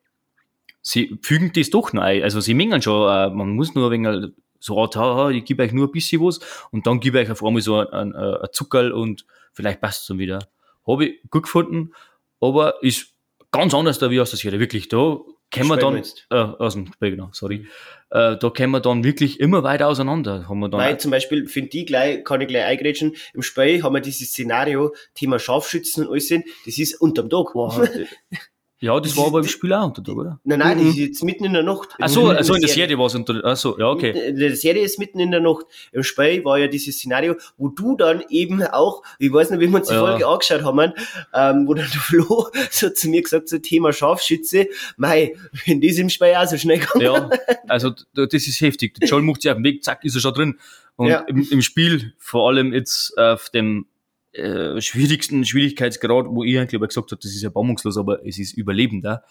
sie 0.82 1.18
fügen 1.22 1.52
das 1.54 1.70
doch 1.70 1.92
noch 1.92 2.02
ein. 2.02 2.22
Also 2.22 2.40
sie 2.40 2.54
mengen 2.54 2.82
schon, 2.82 3.08
äh, 3.08 3.30
man 3.34 3.50
muss 3.50 3.74
nur 3.74 3.90
ein 3.90 4.04
wenig 4.04 4.32
so, 4.60 4.76
ah, 4.82 5.30
ich 5.30 5.44
gebe 5.44 5.62
euch 5.62 5.72
nur 5.72 5.86
ein 5.86 5.92
bisschen 5.92 6.20
was 6.20 6.40
und 6.72 6.86
dann 6.86 7.00
gebe 7.00 7.22
ich 7.22 7.30
auf 7.30 7.44
einmal 7.44 7.62
so 7.62 7.76
ein, 7.76 7.88
ein, 7.88 8.14
ein 8.14 8.48
Zuckerl 8.52 8.92
und 8.92 9.24
vielleicht 9.52 9.80
passt 9.80 10.02
es 10.02 10.06
dann 10.08 10.18
wieder. 10.18 10.40
Habe 10.86 11.06
ich 11.06 11.30
gut 11.30 11.44
gefunden, 11.44 11.92
aber 12.40 12.82
ist 12.82 13.14
ganz 13.50 13.72
anders 13.74 13.98
da 13.98 14.10
wie 14.10 14.20
aus 14.20 14.30
der 14.30 14.38
Serie. 14.38 14.58
Wirklich, 14.58 14.88
da 14.88 15.18
können 15.50 15.68
wir 15.68 15.76
dann, 15.76 16.02
äh, 16.30 16.34
aus 16.34 16.74
dem 16.74 16.92
Spiel, 16.92 17.12
genau, 17.12 17.30
sorry. 17.32 17.66
Äh, 18.10 18.36
da 18.36 18.50
kommen 18.50 18.70
wir 18.70 18.80
dann 18.80 19.04
wirklich 19.04 19.40
immer 19.40 19.62
weiter 19.62 19.88
auseinander. 19.88 20.48
Haben 20.48 20.60
wir 20.60 20.68
dann 20.68 20.80
Weil 20.80 20.98
zum 20.98 21.10
Beispiel, 21.10 21.46
finde 21.46 21.76
ich 21.76 21.86
gleich, 21.86 22.24
kann 22.24 22.40
ich 22.40 22.48
gleich 22.48 22.64
eingrätschen, 22.64 23.16
im 23.34 23.42
Spiel 23.42 23.82
haben 23.82 23.94
wir 23.94 24.00
dieses 24.00 24.28
Szenario, 24.28 24.94
Thema 25.14 25.38
Scharfschützen 25.38 26.06
und 26.06 26.12
alles 26.12 26.28
sind, 26.28 26.44
das 26.66 26.78
ist 26.78 27.00
unterm 27.00 27.30
Tag. 27.30 27.54
Äh, 27.54 28.06
ja, 28.80 28.98
das 29.00 29.16
war 29.16 29.26
aber 29.26 29.38
im 29.40 29.46
Spiel 29.48 29.72
auch 29.72 29.86
unter 29.86 30.02
Tag, 30.04 30.14
oder? 30.14 30.40
Nein, 30.44 30.58
nein, 30.60 30.78
Mhm. 30.78 30.84
das 30.84 30.88
ist 30.94 30.98
jetzt 30.98 31.24
mitten 31.24 31.44
in 31.44 31.52
der 31.52 31.62
Nacht. 31.64 31.88
Ach 32.00 32.08
so, 32.08 32.30
In 32.30 32.36
also 32.36 32.54
in 32.54 32.60
der 32.60 32.70
Serie 32.70 32.96
war 32.98 33.06
es 33.06 33.14
unter, 33.14 33.40
ach 33.44 33.56
so, 33.56 33.78
ja, 33.78 33.88
okay. 33.90 34.28
In 34.28 34.36
der 34.36 34.54
Serie 34.56 34.82
ist 34.82 34.98
mitten 34.98 35.18
in 35.20 35.30
der 35.32 35.40
Nacht. 35.40 35.64
Im 35.92 36.02
Spiel 36.04 36.44
war 36.44 36.58
ja 36.58 36.68
dieses 36.68 36.96
Szenario, 36.96 37.34
wo 37.56 37.68
du 37.68 37.96
dann 37.96 38.22
eben 38.28 38.62
auch, 38.62 39.02
ich 39.18 39.32
weiß 39.32 39.50
nicht, 39.50 39.60
wie 39.60 39.68
wir 39.68 39.78
uns 39.78 39.88
die 39.88 39.94
Ja. 39.94 40.00
Folge 40.06 40.26
angeschaut 40.26 40.62
haben, 40.62 40.92
ähm, 41.34 41.66
wo 41.66 41.74
dann 41.74 41.86
der 41.92 42.00
Flo 42.00 42.46
so 42.70 42.90
zu 42.90 43.08
mir 43.08 43.22
gesagt 43.22 43.42
hat, 43.42 43.48
so 43.48 43.58
Thema 43.58 43.92
Scharfschütze, 43.92 44.68
mei, 44.96 45.34
wenn 45.66 45.80
das 45.80 45.96
im 45.98 46.08
Spiel 46.10 46.34
auch 46.36 46.46
so 46.46 46.56
schnell 46.56 46.80
kommt. 46.80 47.02
Ja, 47.02 47.30
also 47.68 47.90
da- 48.14 48.26
das 48.26 48.46
ist 48.46 48.60
heftig. 48.60 48.94
Der 48.94 49.08
Joel 49.08 49.22
macht 49.22 49.42
sich 49.42 49.50
auf 49.50 49.56
den 49.58 49.64
Weg, 49.64 49.82
zack, 49.82 50.04
ist 50.04 50.14
er 50.14 50.20
schon 50.20 50.34
drin. 50.34 50.58
Und 50.96 51.08
Ja. 51.08 51.20
im, 51.20 51.46
im 51.50 51.62
Spiel, 51.62 52.12
vor 52.18 52.48
allem 52.48 52.72
jetzt 52.72 53.16
auf 53.18 53.50
dem 53.50 53.86
äh, 54.32 54.80
schwierigsten 54.80 55.44
Schwierigkeitsgrad, 55.44 56.26
wo 56.28 56.44
ich 56.44 56.58
eigentlich 56.58 56.80
gesagt 56.80 57.10
habe, 57.10 57.20
das 57.20 57.34
ist 57.34 57.42
erbarmungslos, 57.42 57.96
aber 57.96 58.24
es 58.26 58.38
ist 58.38 58.52
überlebender. 58.56 59.24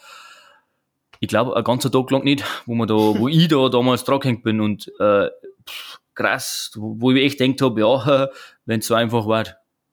Ich 1.19 1.27
glaube, 1.27 1.55
ein 1.55 1.63
ganzer 1.63 1.91
Tag 1.91 2.11
lang 2.11 2.23
nicht, 2.23 2.43
wo 2.65 2.75
man 2.75 2.87
da, 2.87 2.95
wo 2.95 3.27
ich 3.27 3.47
da 3.47 3.69
damals 3.69 4.03
dran 4.03 4.19
gehängt 4.19 4.43
bin 4.43 4.61
und 4.61 4.87
äh, 4.99 5.29
pff, 5.67 5.99
krass, 6.15 6.71
wo, 6.75 6.95
wo 6.99 7.11
ich 7.11 7.23
echt 7.23 7.39
denkt 7.39 7.61
habe, 7.61 7.79
ja, 7.79 8.29
wenn 8.65 8.79
es 8.79 8.87
so 8.87 8.95
einfach 8.95 9.27
war. 9.27 9.45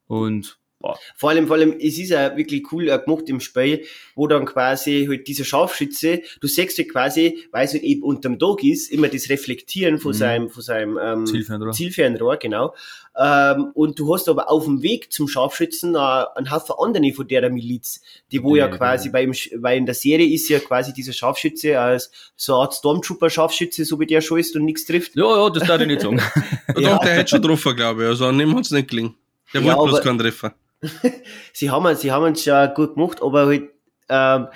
Und 0.07 0.59
boah, 0.85 0.99
Vor 1.15 1.29
allem, 1.31 1.47
vor 1.47 1.55
allem, 1.55 1.73
es 1.79 1.97
ist 1.97 2.09
ja 2.09 2.35
wirklich 2.37 2.71
cool 2.71 2.89
äh, 2.89 2.99
gemacht 2.99 3.27
im 3.29 3.39
Spiel, 3.39 3.83
wo 4.15 4.27
dann 4.27 4.45
quasi 4.45 5.05
halt 5.09 5.27
dieser 5.27 5.43
Scharfschütze, 5.45 6.21
du 6.41 6.47
siehst 6.47 6.77
halt 6.77 6.91
quasi, 6.91 7.43
weil 7.51 7.65
es 7.65 7.73
halt 7.73 7.83
eben 7.83 8.03
unterm 8.03 8.37
Tag 8.39 8.63
ist, 8.63 8.91
immer 8.91 9.07
das 9.07 9.29
Reflektieren 9.29 9.99
von 9.99 10.11
Mhm. 10.11 10.17
seinem, 10.17 10.49
von 10.49 10.61
seinem 10.63 10.99
ähm, 11.01 11.25
Zielfernrohr. 11.25 11.71
Zielfernrohr, 11.71 12.37
genau. 12.37 12.73
Ähm, 13.17 13.71
und 13.75 13.97
du 13.97 14.13
hast 14.13 14.27
aber 14.27 14.51
auf 14.51 14.65
dem 14.65 14.81
Weg 14.81 15.11
zum 15.13 15.27
Scharfschützen 15.29 15.95
äh, 15.95 15.97
einen 15.97 16.51
Haufen 16.51 16.75
andere 16.77 17.13
von 17.13 17.25
der 17.27 17.49
Miliz, 17.49 18.01
die 18.31 18.43
wo 18.43 18.55
ja 18.57 18.65
Ja, 18.67 18.75
quasi 18.75 19.05
genau. 19.09 19.13
bei 19.13 19.23
ihm, 19.23 19.33
weil 19.63 19.77
in 19.77 19.85
der 19.85 19.95
Serie 19.95 20.27
ist 20.27 20.49
ja 20.49 20.59
quasi 20.59 20.91
dieser 20.91 21.13
Scharfschütze 21.13 21.79
als 21.79 22.11
so 22.35 22.53
eine 22.55 22.63
Art 22.63 22.73
Stormtrooper-Scharfschütze, 22.73 23.85
so 23.85 23.99
wie 23.99 24.05
der 24.05 24.19
schon 24.21 24.39
ist 24.39 24.55
und 24.55 24.65
nichts 24.65 24.85
trifft. 24.85 25.15
ja, 25.15 25.23
ja, 25.23 25.49
das 25.49 25.65
darf 25.65 25.79
ich 25.81 25.87
nicht 25.87 26.01
sagen. 26.01 26.21
Und 26.75 26.81
Ja. 26.83 26.95
doch, 26.95 26.99
der 27.03 27.15
hätte 27.15 27.29
schon 27.29 27.41
getroffen, 27.41 27.75
glaube 27.75 28.03
ich. 28.03 28.09
Also 28.09 28.25
an 28.25 28.37
dem 28.37 28.53
hat 28.55 28.65
es 28.65 28.71
nicht 28.71 28.89
gelingen. 28.89 29.15
Der 29.53 29.61
Ja, 29.61 29.77
wollte 29.77 29.91
bloß 29.91 30.01
keinen 30.01 30.19
Treffer. 30.19 30.53
sie 31.53 31.69
haben 31.69 31.95
sie 31.95 32.11
haben 32.11 32.33
es 32.33 32.43
schon 32.43 32.73
gut 32.73 32.95
gemacht, 32.95 33.21
aber 33.21 33.47
halt 33.47 33.69
ähm, 34.09 34.47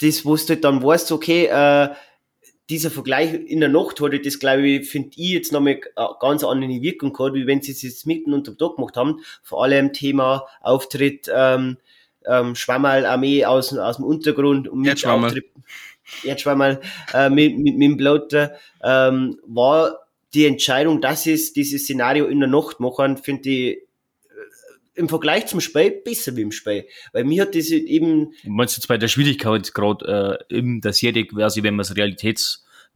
das, 0.00 0.24
wo 0.24 0.36
du 0.36 0.48
halt 0.48 0.64
dann 0.64 0.82
weißt, 0.82 1.12
okay, 1.12 1.46
äh, 1.46 1.90
dieser 2.68 2.90
Vergleich 2.90 3.34
in 3.34 3.60
der 3.60 3.68
Nacht 3.68 4.00
hat 4.00 4.12
halt 4.12 4.24
das, 4.24 4.38
glaube 4.38 4.66
ich, 4.66 4.88
finde 4.88 5.10
ich 5.16 5.30
jetzt 5.30 5.52
nochmal 5.52 5.80
eine 5.96 6.08
ganz 6.20 6.44
andere 6.44 6.80
Wirkung 6.80 7.12
gehabt, 7.12 7.34
wie 7.34 7.46
wenn 7.46 7.60
sie 7.60 7.72
es 7.72 7.82
jetzt 7.82 8.06
mitten 8.06 8.32
unterm 8.32 8.58
Tag 8.58 8.76
gemacht 8.76 8.96
haben. 8.96 9.20
Vor 9.42 9.64
allem 9.64 9.92
Thema 9.92 10.46
Auftritt, 10.60 11.28
ähm, 11.34 11.78
ähm, 12.26 12.54
Schwammerl-Armee 12.54 13.44
aus, 13.44 13.76
aus 13.76 13.96
dem 13.96 14.04
Untergrund 14.04 14.68
und 14.68 14.82
mit. 14.82 15.04
Auftritt, 15.04 15.46
Erdschwammerl, 16.24 16.80
äh, 17.14 17.30
mit, 17.30 17.58
mit, 17.58 17.76
mit 17.76 17.90
dem 17.90 17.96
Blotter, 17.96 18.54
ähm, 18.82 19.38
war 19.46 19.98
die 20.34 20.46
Entscheidung, 20.46 21.00
dass 21.00 21.26
es 21.26 21.52
dieses 21.52 21.82
Szenario 21.82 22.26
in 22.26 22.40
der 22.40 22.48
Nacht 22.48 22.80
machen, 22.80 23.16
finde 23.16 23.48
ich 23.48 23.76
äh, 23.76 23.82
im 25.00 25.08
Vergleich 25.08 25.46
zum 25.46 25.60
Spiel 25.60 25.90
besser 25.90 26.36
wie 26.36 26.42
im 26.42 26.52
Spiel. 26.52 26.86
Weil 27.12 27.24
mir 27.24 27.42
hat 27.42 27.54
das 27.54 27.70
halt 27.70 27.84
eben, 27.84 28.32
Du 28.44 28.50
meinst 28.50 28.76
jetzt 28.76 28.86
bei 28.86 28.98
der 28.98 29.08
Schwierigkeitsgrad 29.08 30.02
äh, 30.02 30.38
in 30.48 30.80
der 30.80 30.92
Serie 30.92 31.26
quasi, 31.26 31.62
wenn 31.62 31.74
man 31.74 31.82
es 31.82 31.96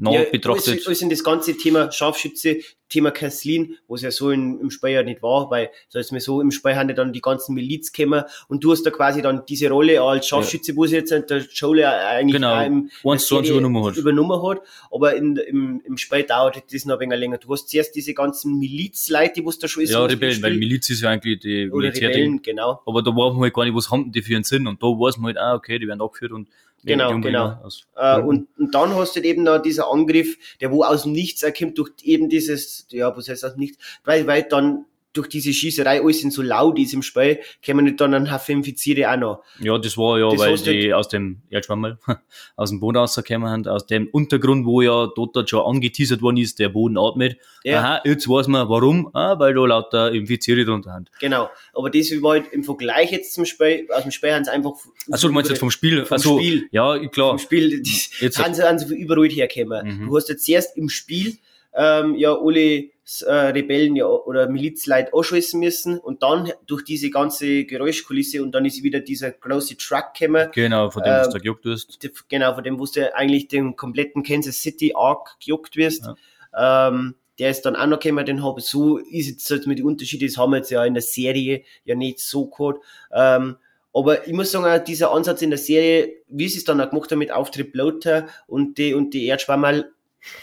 realitätsnah 0.01 0.13
ja, 0.13 0.31
betrachtet. 0.31 0.69
alles, 0.69 0.87
alles 0.87 1.03
in 1.03 1.11
das 1.11 1.25
ganze 1.25 1.57
Thema 1.57 1.91
Scharfschütze, 1.91 2.59
Thema 2.89 3.11
Kasslin, 3.11 3.77
was 3.89 4.03
ja 4.03 4.11
so 4.11 4.31
in, 4.31 4.61
im 4.61 4.71
ja 4.83 5.03
nicht 5.03 5.23
war, 5.23 5.51
weil, 5.51 5.71
so 5.89 5.99
jetzt 5.99 6.13
mal 6.13 6.21
so, 6.21 6.41
im 6.41 6.51
Spiel 6.51 6.77
haben 6.77 6.89
ja 6.89 6.95
dann 6.95 7.13
die 7.13 7.21
ganzen 7.21 7.55
Miliz 7.55 7.93
gekommen 7.93 8.25
und 8.49 8.63
du 8.63 8.73
hast 8.73 8.85
da 8.85 8.91
quasi 8.91 9.23
dann 9.23 9.45
diese 9.47 9.69
Rolle 9.69 10.01
als 10.01 10.29
Scharfschütze, 10.29 10.77
wo 10.77 10.87
sie 10.87 10.97
jetzt 10.97 11.11
der 11.11 11.39
Joel 11.53 11.85
eigentlich 11.85 12.37
Genau, 12.37 12.65
im, 12.65 12.91
eins 13.05 13.27
Serie 13.27 13.51
übernommen 13.51 13.85
hat. 13.85 13.97
übernommen 13.97 14.43
hat. 14.49 14.61
Aber 14.91 15.17
in, 15.17 15.37
im, 15.37 15.83
im 15.85 15.97
Spiel 15.97 16.23
dauert 16.25 16.63
das 16.73 16.85
noch 16.85 16.95
ein 16.95 17.01
wenig 17.01 17.19
länger. 17.19 17.39
Du 17.39 17.53
hast 17.53 17.69
zuerst 17.69 17.95
diese 17.95 18.15
ganzen 18.15 18.59
Milizleute, 18.59 19.35
die 19.37 19.47
was 19.47 19.59
da 19.59 19.67
schon 19.67 19.83
ist. 19.83 19.91
ja, 19.91 20.05
Rebellen, 20.05 20.43
weil 20.43 20.57
Miliz 20.57 20.91
ist 20.91 21.03
ja 21.03 21.11
eigentlich 21.11 21.41
die 21.41 21.67
Militärding. 21.67 22.09
Rebellen, 22.09 22.43
genau. 22.43 22.81
Aber 22.87 23.03
da 23.03 23.11
weiß 23.11 23.33
man 23.33 23.43
halt 23.43 23.55
gar 23.55 23.65
nicht, 23.65 23.75
was 23.75 23.91
haben 23.91 24.13
die 24.13 24.23
für 24.23 24.35
einen 24.35 24.45
Sinn. 24.45 24.67
Und 24.67 24.83
da 24.83 24.87
weiß 24.87 25.17
man 25.17 25.35
halt, 25.35 25.39
ah, 25.39 25.55
okay, 25.55 25.79
die 25.79 25.89
werden 25.89 26.01
abgeführt 26.01 26.33
und 26.33 26.49
Genau, 26.85 27.19
genau. 27.21 27.59
Aus. 27.63 27.87
Äh, 27.97 28.21
und, 28.21 28.49
und 28.59 28.75
dann 28.75 28.95
hast 28.95 29.17
du 29.17 29.21
halt 29.21 29.27
eben 29.27 29.43
noch 29.43 29.59
dieser 29.59 29.91
Angriff, 29.91 30.37
der 30.61 30.71
wo 30.71 30.85
aus 30.85 31.05
dem 31.05 31.13
Nichts 31.13 31.43
erkommt, 31.43 31.79
durch 31.79 31.91
eben 32.03 32.29
dieses, 32.29 32.87
ja, 32.91 33.17
was 33.17 33.29
heißt 33.29 33.45
aus 33.45 33.55
dem 33.55 33.61
Nichts, 33.61 33.79
weil, 34.05 34.27
weil 34.27 34.43
dann 34.45 34.85
durch 35.15 35.29
diese 35.29 35.53
Schießerei 35.53 36.03
alles 36.03 36.21
sind 36.21 36.33
so 36.33 36.43
laut 36.43 36.79
ist 36.79 36.93
im 36.93 37.03
Spiel, 37.03 37.39
kommen 37.65 37.85
nicht 37.87 38.01
dann 38.01 38.13
ein 38.15 38.31
Haufen 38.31 38.57
Infizierte 38.59 39.11
auch 39.11 39.17
noch. 39.17 39.43
Ja, 39.61 39.79
das 39.79 39.97
war 39.97 40.19
ja, 40.19 40.29
Das 40.31 40.39
weil 40.41 40.57
die 40.59 40.93
aus 40.93 41.09
dem 41.09 41.41
Erdschwammerl, 41.51 41.99
aus 42.57 42.71
dem 42.71 42.81
Boden 42.81 42.99
rausgekommen 42.99 43.49
haben, 43.49 43.67
aus 43.67 43.87
dem 43.87 44.09
Untergrund, 44.09 44.67
wo 44.67 44.83
ja 44.83 45.09
dort 45.17 45.49
schon 45.49 45.61
angeteasert 45.65 46.21
worden 46.21 46.37
ist, 46.37 46.59
der 46.59 46.69
Boden 46.69 46.99
atmet. 46.99 47.39
Ja. 47.63 47.79
Aha, 47.81 48.01
jetzt 48.05 48.29
weiß 48.29 48.49
man, 48.49 48.69
warum, 48.69 49.09
ah, 49.15 49.39
weil 49.39 49.55
da 49.55 49.65
lauter 49.65 50.13
Infizierte 50.13 50.65
drunter 50.67 50.93
sind. 50.95 51.11
Genau. 51.21 51.49
Aber 51.73 51.89
das 51.91 52.11
war 52.21 52.33
halt 52.33 52.53
im 52.53 52.63
Vergleich 52.65 53.11
jetzt 53.11 53.33
zum 53.33 53.47
Spiel, 53.47 53.87
aus 53.91 54.03
dem 54.03 54.11
Spiel 54.11 54.33
haben 54.35 54.45
sie 54.45 54.51
einfach. 54.53 54.73
Achso, 55.11 55.29
du 55.29 55.33
meinst 55.33 55.49
jetzt 55.51 55.61
vom 55.61 55.71
Spiel? 55.71 56.05
Vom 56.05 56.17
Achso, 56.17 56.39
Spiel. 56.39 56.69
Ja, 56.73 56.99
klar. 57.09 57.31
vom 57.31 57.39
Spiel, 57.39 57.81
das 57.81 58.11
Jetzt- 58.21 58.39
haben 58.45 58.53
sie, 58.53 58.63
haben 58.63 58.79
sie 58.79 58.95
überall 58.95 59.29
herkommen. 59.29 60.01
Mhm. 60.03 60.07
Du 60.09 60.17
hast 60.17 60.29
jetzt 60.29 60.49
erst 60.49 60.77
im 60.77 60.89
Spiel, 60.89 61.37
ähm, 61.75 62.15
ja, 62.15 62.35
alle 62.37 62.91
äh, 63.27 63.33
Rebellen 63.33 63.97
ja, 63.97 64.07
oder 64.07 64.49
Milizleute 64.49 65.13
anschießen 65.13 65.61
müssen 65.61 65.99
und 65.99 66.23
dann 66.23 66.51
durch 66.67 66.85
diese 66.85 67.11
ganze 67.11 67.65
Geräuschkulisse 67.65 68.43
und 68.43 68.53
dann 68.53 68.65
ist 68.65 68.83
wieder 68.83 69.01
dieser 69.01 69.31
große 69.33 69.77
Truck 69.77 70.15
gekommen, 70.19 70.49
Genau, 70.55 70.91
von 70.91 71.03
dem, 71.03 71.13
was 71.13 71.27
Ähm, 71.27 71.33
du 71.35 71.39
gejuckt 71.41 71.65
die- 72.03 72.11
genau, 72.29 72.55
von 72.55 72.65
dem, 72.65 72.79
wo 72.79 72.87
du 72.87 73.15
eigentlich 73.15 73.49
den 73.49 73.77
kompletten 73.77 74.23
Kansas 74.23 74.57
City 74.63 74.93
Arc 74.95 75.39
gejuckt 75.41 75.77
wirst. 75.77 76.09
Ähm, 76.57 77.15
der 77.39 77.51
ist 77.51 77.63
dann 77.63 77.75
auch 77.77 77.87
noch 77.87 77.99
gekommen, 77.99 78.25
den 78.25 78.45
habe 78.45 78.61
so 78.61 78.99
ist 78.99 79.29
jetzt 79.29 79.51
halt 79.51 79.67
mit 79.67 79.79
den 79.79 79.87
Unterschieden, 79.87 80.29
das 80.29 80.37
haben 80.37 80.53
wir 80.53 80.59
jetzt 80.59 80.71
ja 80.71 80.85
in 80.85 80.95
der 80.95 81.03
Serie 81.03 81.63
ja 81.85 81.95
nicht 81.97 82.21
so 82.21 82.47
gehabt. 82.47 82.81
Ähm, 83.13 83.57
aber 83.93 84.27
ich 84.27 84.33
muss 84.33 84.51
sagen, 84.53 84.85
dieser 84.87 85.13
Ansatz 85.13 85.43
in 85.43 85.51
der 85.51 85.59
Serie, 85.59 86.15
wie 86.29 86.49
sie 86.49 86.59
es 86.59 86.65
dann 86.65 86.81
auch 86.81 86.91
gemacht 86.91 87.11
haben 87.11 87.19
mit 87.19 87.33
Auftritt 87.33 87.73
Bloater 87.73 88.29
und 88.47 88.79
die, 88.79 88.95
und 88.95 89.15
die 89.15 89.27
Erdschwammerl, 89.27 89.91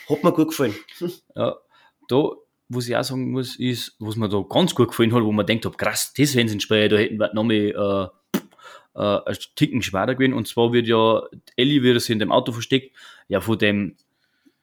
Hat 0.09 0.23
mir 0.23 0.31
gut 0.31 0.49
gefallen. 0.49 0.75
Ja, 1.35 1.55
da, 2.07 2.29
was 2.69 2.87
ich 2.87 2.95
auch 2.95 3.03
sagen 3.03 3.31
muss, 3.31 3.57
ist, 3.57 3.95
was 3.99 4.15
mir 4.15 4.29
da 4.29 4.43
ganz 4.49 4.75
gut 4.75 4.89
gefallen 4.89 5.13
hat, 5.13 5.23
wo 5.23 5.31
man 5.31 5.45
denkt, 5.45 5.65
ob 5.65 5.77
krass, 5.77 6.13
das 6.15 6.35
wären 6.35 6.59
Speyer, 6.59 6.89
da 6.89 6.97
hätten 6.97 7.17
wir 7.17 7.33
noch 7.33 7.43
mal, 7.43 7.53
äh, 7.53 8.39
äh, 8.95 9.19
ein 9.25 9.37
Ticken 9.55 9.81
schwerer 9.81 10.15
gewesen. 10.15 10.33
Und 10.33 10.47
zwar 10.47 10.73
wird 10.73 10.87
ja 10.87 11.21
Ellie 11.55 11.83
wird 11.83 12.01
sie 12.01 12.13
in 12.13 12.19
dem 12.19 12.31
Auto 12.31 12.51
versteckt, 12.51 12.95
ja, 13.27 13.41
von 13.41 13.57
dem, 13.57 13.95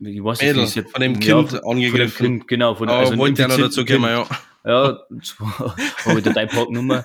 ich 0.01 0.23
weiß 0.23 0.41
nicht, 0.41 0.57
Mädel, 0.57 0.69
jetzt, 0.69 0.91
von 0.91 1.01
dem 1.01 1.19
Kind 1.19 1.53
ja, 1.53 1.63
angegriffen. 1.65 2.11
Von 2.11 2.27
dem 2.27 2.39
kind, 2.39 2.49
genau, 2.49 2.75
von, 2.75 2.89
oh, 2.89 2.93
also 2.93 3.17
wollte 3.17 3.43
ja 3.43 3.49
noch 3.49 3.59
dazu 3.59 3.85
kommen, 3.85 4.05
ja. 4.05 4.27
Ja, 4.65 4.99
habe 6.05 6.19
ich 6.19 6.25
da 6.25 6.33
deine 6.33 6.49
Parknummer. 6.49 7.05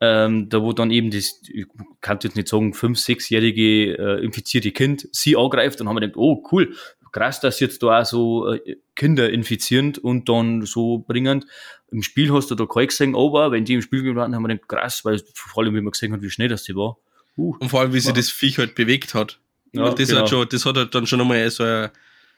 ähm, 0.00 0.48
da 0.48 0.62
wo 0.62 0.72
dann 0.72 0.90
eben 0.90 1.10
das, 1.10 1.40
ich 1.48 1.66
kann 2.00 2.18
jetzt 2.22 2.36
nicht 2.36 2.48
sagen, 2.48 2.72
fünf, 2.74 2.98
sechsjährige 2.98 3.98
äh, 3.98 4.24
infizierte 4.24 4.72
Kind 4.72 5.08
sie 5.12 5.36
angreift 5.36 5.80
und 5.80 5.88
haben 5.88 5.96
wir 5.96 6.00
gedacht, 6.00 6.16
oh 6.16 6.44
cool, 6.50 6.74
krass, 7.12 7.40
dass 7.40 7.60
jetzt 7.60 7.82
da 7.82 8.00
auch 8.00 8.04
so 8.04 8.52
äh, 8.52 8.76
Kinder 8.94 9.30
infizierend 9.30 9.98
und 9.98 10.28
dann 10.28 10.62
so 10.64 10.98
bringend. 10.98 11.46
Im 11.90 12.02
Spiel 12.02 12.32
hast 12.32 12.50
du 12.50 12.54
da 12.54 12.66
kein 12.66 12.88
gesehen, 12.88 13.16
aber 13.16 13.52
wenn 13.52 13.64
die 13.64 13.74
im 13.74 13.82
Spiel 13.82 14.14
waren, 14.14 14.34
haben 14.34 14.42
wir 14.42 14.48
gedacht, 14.48 14.68
krass, 14.68 15.04
weil 15.04 15.22
vor 15.34 15.62
allem, 15.62 15.74
wie 15.74 15.80
man 15.80 15.92
gesehen 15.92 16.12
hat, 16.12 16.22
wie 16.22 16.30
schnell 16.30 16.48
das 16.48 16.64
die 16.64 16.74
war. 16.74 16.98
Uh, 17.36 17.56
und 17.60 17.68
vor 17.68 17.80
allem, 17.80 17.92
wie 17.92 18.00
sich 18.00 18.12
das 18.12 18.30
Viech 18.30 18.58
halt 18.58 18.74
bewegt 18.74 19.14
hat. 19.14 19.38
Ja, 19.72 19.90
das, 19.94 20.08
genau. 20.08 20.22
hat 20.22 20.30
schon, 20.30 20.48
das 20.48 20.64
hat 20.64 20.76
halt 20.76 20.94
dann 20.94 21.06
schon 21.06 21.20
einmal 21.20 21.48
so 21.50 21.62
eine, 21.62 21.92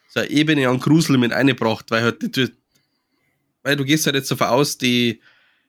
so 0.08 0.20
eine 0.20 0.30
Ebene 0.30 0.68
an 0.68 0.78
Grusel 0.78 1.16
mit 1.16 1.32
eingebracht, 1.32 1.90
weil 1.90 2.02
halt, 2.02 2.52
weil 3.62 3.76
du 3.76 3.84
gehst 3.84 4.06
halt 4.06 4.16
jetzt 4.16 4.30
davon 4.30 4.48
aus, 4.48 4.78
die, 4.78 5.20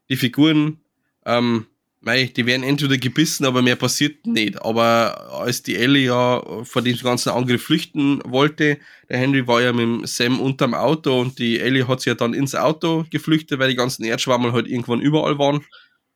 die 0.10 0.18
Figuren, 0.18 0.80
ähm, 1.26 1.66
mei, 2.02 2.26
die 2.26 2.45
werden 2.45 2.64
entweder 2.64 2.97
gebissen, 2.97 3.45
aber 3.45 3.62
mehr 3.62 3.76
passiert 3.76 4.26
nicht. 4.26 4.62
Aber 4.62 5.32
als 5.32 5.64
die 5.64 5.76
Ellie 5.76 6.08
ja 6.08 6.43
vor 6.64 6.82
dem 6.82 6.97
ganzen 6.97 7.30
Angriff 7.30 7.64
flüchten 7.64 8.22
wollte, 8.26 8.80
der 9.10 9.18
Henry 9.18 9.47
war 9.47 9.62
ja 9.62 9.72
mit 9.72 10.08
Sam 10.10 10.39
unterm 10.39 10.74
Auto 10.74 11.22
und 11.22 11.39
die 11.39 11.60
Ellie 11.60 11.88
hat 11.88 12.02
sich 12.02 12.08
ja 12.08 12.16
dann 12.16 12.34
ins 12.34 12.56
Auto 12.56 13.06
geflüchtet, 13.10 13.60
weil 13.60 13.70
die 13.70 13.76
ganzen 13.76 14.04
Erdschwammel 14.04 14.52
halt 14.52 14.68
irgendwann 14.68 14.99
überall 14.99 15.38
waren 15.38 15.64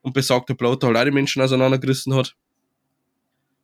und 0.01 0.13
besagter 0.13 0.55
Blotter 0.55 0.87
halt 0.87 0.97
auch 0.97 1.05
die 1.05 1.11
Menschen 1.11 1.41
auseinandergerissen 1.41 2.13
hat. 2.15 2.35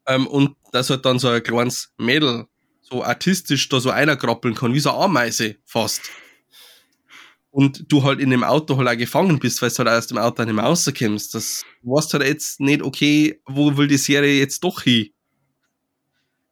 Ähm, 0.07 0.27
und 0.27 0.55
dass 0.71 0.89
halt 0.89 1.05
dann 1.05 1.19
so 1.19 1.27
ein 1.27 1.43
kleines 1.43 1.91
Mädel 1.97 2.45
so 2.81 3.03
artistisch 3.03 3.67
da 3.69 3.79
so 3.79 3.89
einer 3.89 4.15
grappeln 4.15 4.55
kann, 4.55 4.73
wie 4.73 4.79
so 4.79 4.91
eine 4.91 4.99
Ameise 4.99 5.55
fast 5.65 6.11
und 7.51 7.91
du 7.91 8.03
halt 8.03 8.19
in 8.19 8.29
dem 8.29 8.43
Auto 8.43 8.77
halt 8.77 8.87
auch 8.87 8.97
gefangen 8.97 9.37
bist, 9.39 9.61
weil 9.61 9.69
du 9.69 9.77
halt 9.77 9.89
aus 9.89 10.07
dem 10.07 10.17
Auto 10.17 10.43
nicht 10.43 10.53
mehr 10.53 10.63
rauskommst. 10.63 11.35
Das 11.35 11.63
weißt 11.83 12.13
halt 12.13 12.23
jetzt 12.23 12.59
nicht, 12.61 12.81
okay, 12.81 13.41
wo 13.45 13.75
will 13.77 13.87
die 13.87 13.97
Serie 13.97 14.39
jetzt 14.39 14.63
doch 14.63 14.81
hin? 14.81 15.09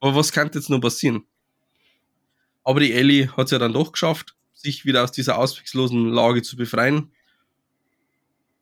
Aber 0.01 0.15
was 0.15 0.31
kann 0.31 0.51
jetzt 0.53 0.69
noch 0.69 0.79
passieren? 0.79 1.23
Aber 2.63 2.81
die 2.81 2.93
Ellie 2.93 3.31
hat 3.35 3.45
es 3.45 3.51
ja 3.51 3.59
dann 3.59 3.73
doch 3.73 3.93
geschafft, 3.93 4.35
sich 4.53 4.85
wieder 4.85 5.03
aus 5.03 5.11
dieser 5.11 5.37
ausweglosen 5.37 6.09
Lage 6.09 6.41
zu 6.41 6.57
befreien. 6.57 7.11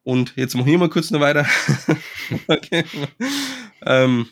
Und 0.03 0.33
jetzt 0.37 0.55
mache 0.55 0.69
ich 0.69 0.77
mal 0.77 0.89
kurz 0.89 1.11
noch 1.11 1.19
weiter. 1.19 1.45
okay. 2.47 2.85
ähm, 3.81 4.29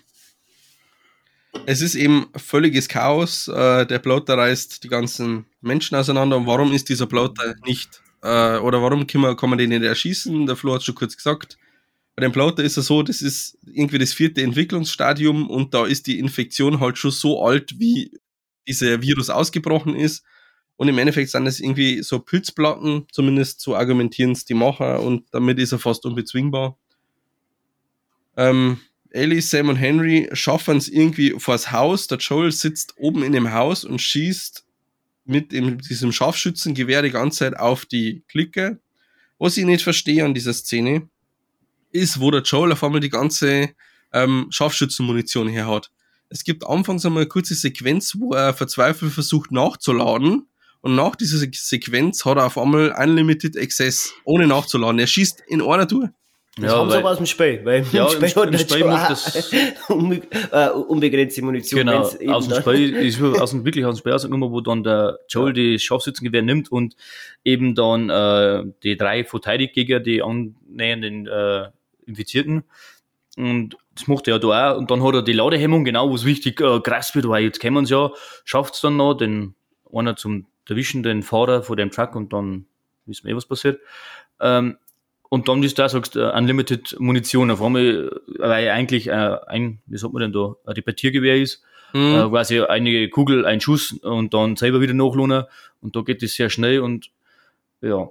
es 1.65 1.81
ist 1.81 1.95
eben 1.95 2.27
völliges 2.35 2.87
Chaos. 2.87 3.47
Äh, 3.47 3.85
der 3.85 3.99
Plotter 3.99 4.37
reißt 4.37 4.83
die 4.83 4.87
ganzen 4.87 5.45
Menschen 5.61 5.95
auseinander. 5.95 6.37
Und 6.37 6.47
warum 6.47 6.71
ist 6.71 6.89
dieser 6.89 7.07
Plotter 7.07 7.55
nicht, 7.65 8.01
äh, 8.21 8.57
oder 8.57 8.81
warum 8.81 9.07
kann 9.07 9.21
man, 9.21 9.35
kann 9.35 9.49
man 9.49 9.59
den 9.59 9.69
nicht 9.69 9.83
erschießen? 9.83 10.45
Der 10.45 10.55
Flo 10.55 10.75
hat 10.75 10.83
schon 10.83 10.95
kurz 10.95 11.15
gesagt. 11.15 11.57
Bei 12.15 12.21
dem 12.21 12.31
Plotter 12.31 12.63
ist 12.63 12.77
es 12.77 12.85
so, 12.85 13.03
das 13.03 13.21
ist 13.21 13.57
irgendwie 13.65 13.97
das 13.97 14.13
vierte 14.13 14.41
Entwicklungsstadium 14.41 15.49
und 15.49 15.73
da 15.73 15.85
ist 15.85 16.07
die 16.07 16.19
Infektion 16.19 16.79
halt 16.79 16.97
schon 16.97 17.11
so 17.11 17.43
alt, 17.43 17.77
wie 17.77 18.11
dieser 18.67 19.01
Virus 19.01 19.29
ausgebrochen 19.29 19.95
ist. 19.95 20.23
Und 20.77 20.87
im 20.87 20.97
Endeffekt 20.97 21.29
sind 21.29 21.45
das 21.45 21.59
irgendwie 21.59 22.03
so 22.03 22.19
Pilzplatten, 22.19 23.05
zumindest 23.11 23.61
so 23.61 23.75
argumentieren 23.75 24.31
es 24.31 24.45
die 24.45 24.53
Macher 24.53 25.01
und 25.01 25.25
damit 25.31 25.57
ist 25.59 25.71
er 25.71 25.79
fast 25.79 26.05
unbezwingbar. 26.05 26.77
Ähm, 28.37 28.79
Ellie, 29.15 29.41
Sam 29.41 29.69
und 29.69 29.77
Henry 29.77 30.29
schaffen 30.33 30.77
es 30.77 30.89
irgendwie 30.89 31.35
vors 31.37 31.71
Haus. 31.71 32.07
Der 32.07 32.17
Joel 32.17 32.51
sitzt 32.51 32.95
oben 32.97 33.23
in 33.23 33.31
dem 33.31 33.51
Haus 33.53 33.85
und 33.85 34.01
schießt 34.01 34.65
mit 35.23 35.51
dem, 35.51 35.79
diesem 35.79 36.11
Scharfschützengewehr 36.11 37.01
die 37.01 37.11
ganze 37.11 37.39
Zeit 37.39 37.57
auf 37.57 37.85
die 37.85 38.23
Clique. 38.27 38.79
Was 39.39 39.57
ich 39.57 39.65
nicht 39.65 39.83
verstehe 39.83 40.23
an 40.23 40.33
dieser 40.33 40.53
Szene, 40.53 41.09
ist, 41.91 42.19
wo 42.19 42.29
der 42.29 42.41
Joel 42.41 42.73
auf 42.73 42.83
einmal 42.83 42.99
die 42.99 43.09
ganze 43.09 43.69
ähm, 44.11 44.47
Scharfschützenmunition 44.49 45.47
her 45.47 45.67
hat. 45.67 45.91
Es 46.29 46.43
gibt 46.43 46.65
anfangs 46.65 47.05
einmal 47.05 47.23
eine 47.23 47.29
kurze 47.29 47.55
Sequenz, 47.55 48.15
wo 48.17 48.33
er 48.33 48.53
verzweifelt 48.53 49.13
versucht 49.13 49.51
nachzuladen. 49.51 50.47
Und 50.81 50.95
nach 50.95 51.15
dieser 51.15 51.37
Sequenz 51.37 52.25
hat 52.25 52.37
er 52.37 52.45
auf 52.45 52.57
einmal 52.57 52.91
Unlimited 52.91 53.57
Access, 53.57 54.13
ohne 54.25 54.45
nachzuladen. 54.45 54.99
Er 54.99 55.07
schießt 55.07 55.43
in 55.47 55.61
einer 55.61 55.87
Tour. 55.87 56.11
Das 56.57 56.71
ja, 56.71 56.77
haben 56.77 56.89
sie 56.89 56.97
aber 56.97 57.11
aus 57.11 57.17
dem 57.17 57.25
Spiel, 57.25 57.59
weil 57.65 57.85
ja, 57.91 58.05
im 58.05 58.27
Spiel, 58.27 58.43
im 58.43 58.57
Spiel 58.57 58.85
macht 58.85 59.11
das 59.11 59.51
unbe 59.89 60.21
äh, 60.51 60.69
unbegrenzte 60.69 61.41
Munition. 61.41 61.79
Genau, 61.85 62.01
aus 62.01 62.47
dem 62.47 62.61
Spiel 62.61 62.95
ist 62.95 63.21
aus 63.21 63.51
dem, 63.51 63.65
wirklich 63.65 63.85
aus 63.85 63.95
dem 63.95 63.99
Spiel 63.99 64.13
rausgenommen, 64.13 64.51
wo 64.51 64.61
dann 64.61 64.81
der 64.81 65.19
Joel 65.27 65.47
ja. 65.47 65.53
die 65.53 65.79
Scharfschützengewehr 65.79 66.43
nimmt 66.43 66.71
und 66.71 66.95
eben 67.43 67.75
dann 67.75 68.09
äh, 68.09 68.63
die 68.83 68.95
drei 68.95 69.25
Verteidiger, 69.25 69.99
die 69.99 70.21
annähernden 70.23 71.27
äh, 71.27 71.71
Infizierten 72.05 72.63
und 73.37 73.77
das 73.95 74.07
macht 74.07 74.27
er 74.27 74.35
ja 74.35 74.39
da 74.39 74.71
auch. 74.71 74.77
Und 74.77 74.91
dann 74.91 75.03
hat 75.03 75.13
er 75.13 75.21
die 75.21 75.33
Ladehemmung, 75.33 75.83
genau, 75.83 76.11
was 76.11 76.25
wichtig 76.25 76.59
äh, 76.61 76.79
krass 76.79 77.15
wird, 77.15 77.27
weil 77.27 77.43
jetzt 77.43 77.59
kennen 77.59 77.85
sie 77.85 77.93
ja, 77.93 78.11
schafft 78.43 78.75
es 78.75 78.81
dann 78.81 78.97
noch, 78.97 79.15
den 79.15 79.55
einer 79.93 80.15
zum 80.15 80.47
erwischen, 80.67 81.03
den 81.03 81.23
Fahrer 81.23 81.63
von 81.63 81.77
dem 81.77 81.91
Truck 81.91 82.15
und 82.15 82.33
dann 82.33 82.65
wissen 83.05 83.25
wir 83.25 83.33
eh, 83.33 83.35
was 83.35 83.45
passiert. 83.45 83.79
Ähm, 84.39 84.77
und 85.35 85.49
dann 85.49 85.61
ist 85.63 85.77
da, 85.77 85.89
sagst 85.89 86.15
du, 86.15 86.31
Unlimited 86.33 86.95
Munition. 86.97 87.51
Auf 87.51 87.61
einmal, 87.61 88.09
weil 88.37 88.69
eigentlich 88.69 89.07
äh, 89.07 89.35
ein, 89.47 89.79
wie 89.85 89.97
sagt 89.97 90.13
man 90.13 90.21
denn 90.21 90.31
da, 90.31 90.55
ein 90.65 90.73
Repetiergewehr 90.75 91.35
ist, 91.35 91.61
mhm. 91.91 92.15
äh, 92.15 92.29
quasi 92.29 92.61
eine 92.61 93.09
Kugel, 93.09 93.45
ein 93.45 93.59
Schuss 93.59 93.91
und 93.91 94.33
dann 94.33 94.55
selber 94.55 94.79
wieder 94.79 94.93
nachlohnen. 94.93 95.43
Und 95.81 95.93
da 95.93 96.03
geht 96.03 96.23
es 96.23 96.35
sehr 96.35 96.49
schnell 96.49 96.79
und 96.79 97.09
ja. 97.81 98.07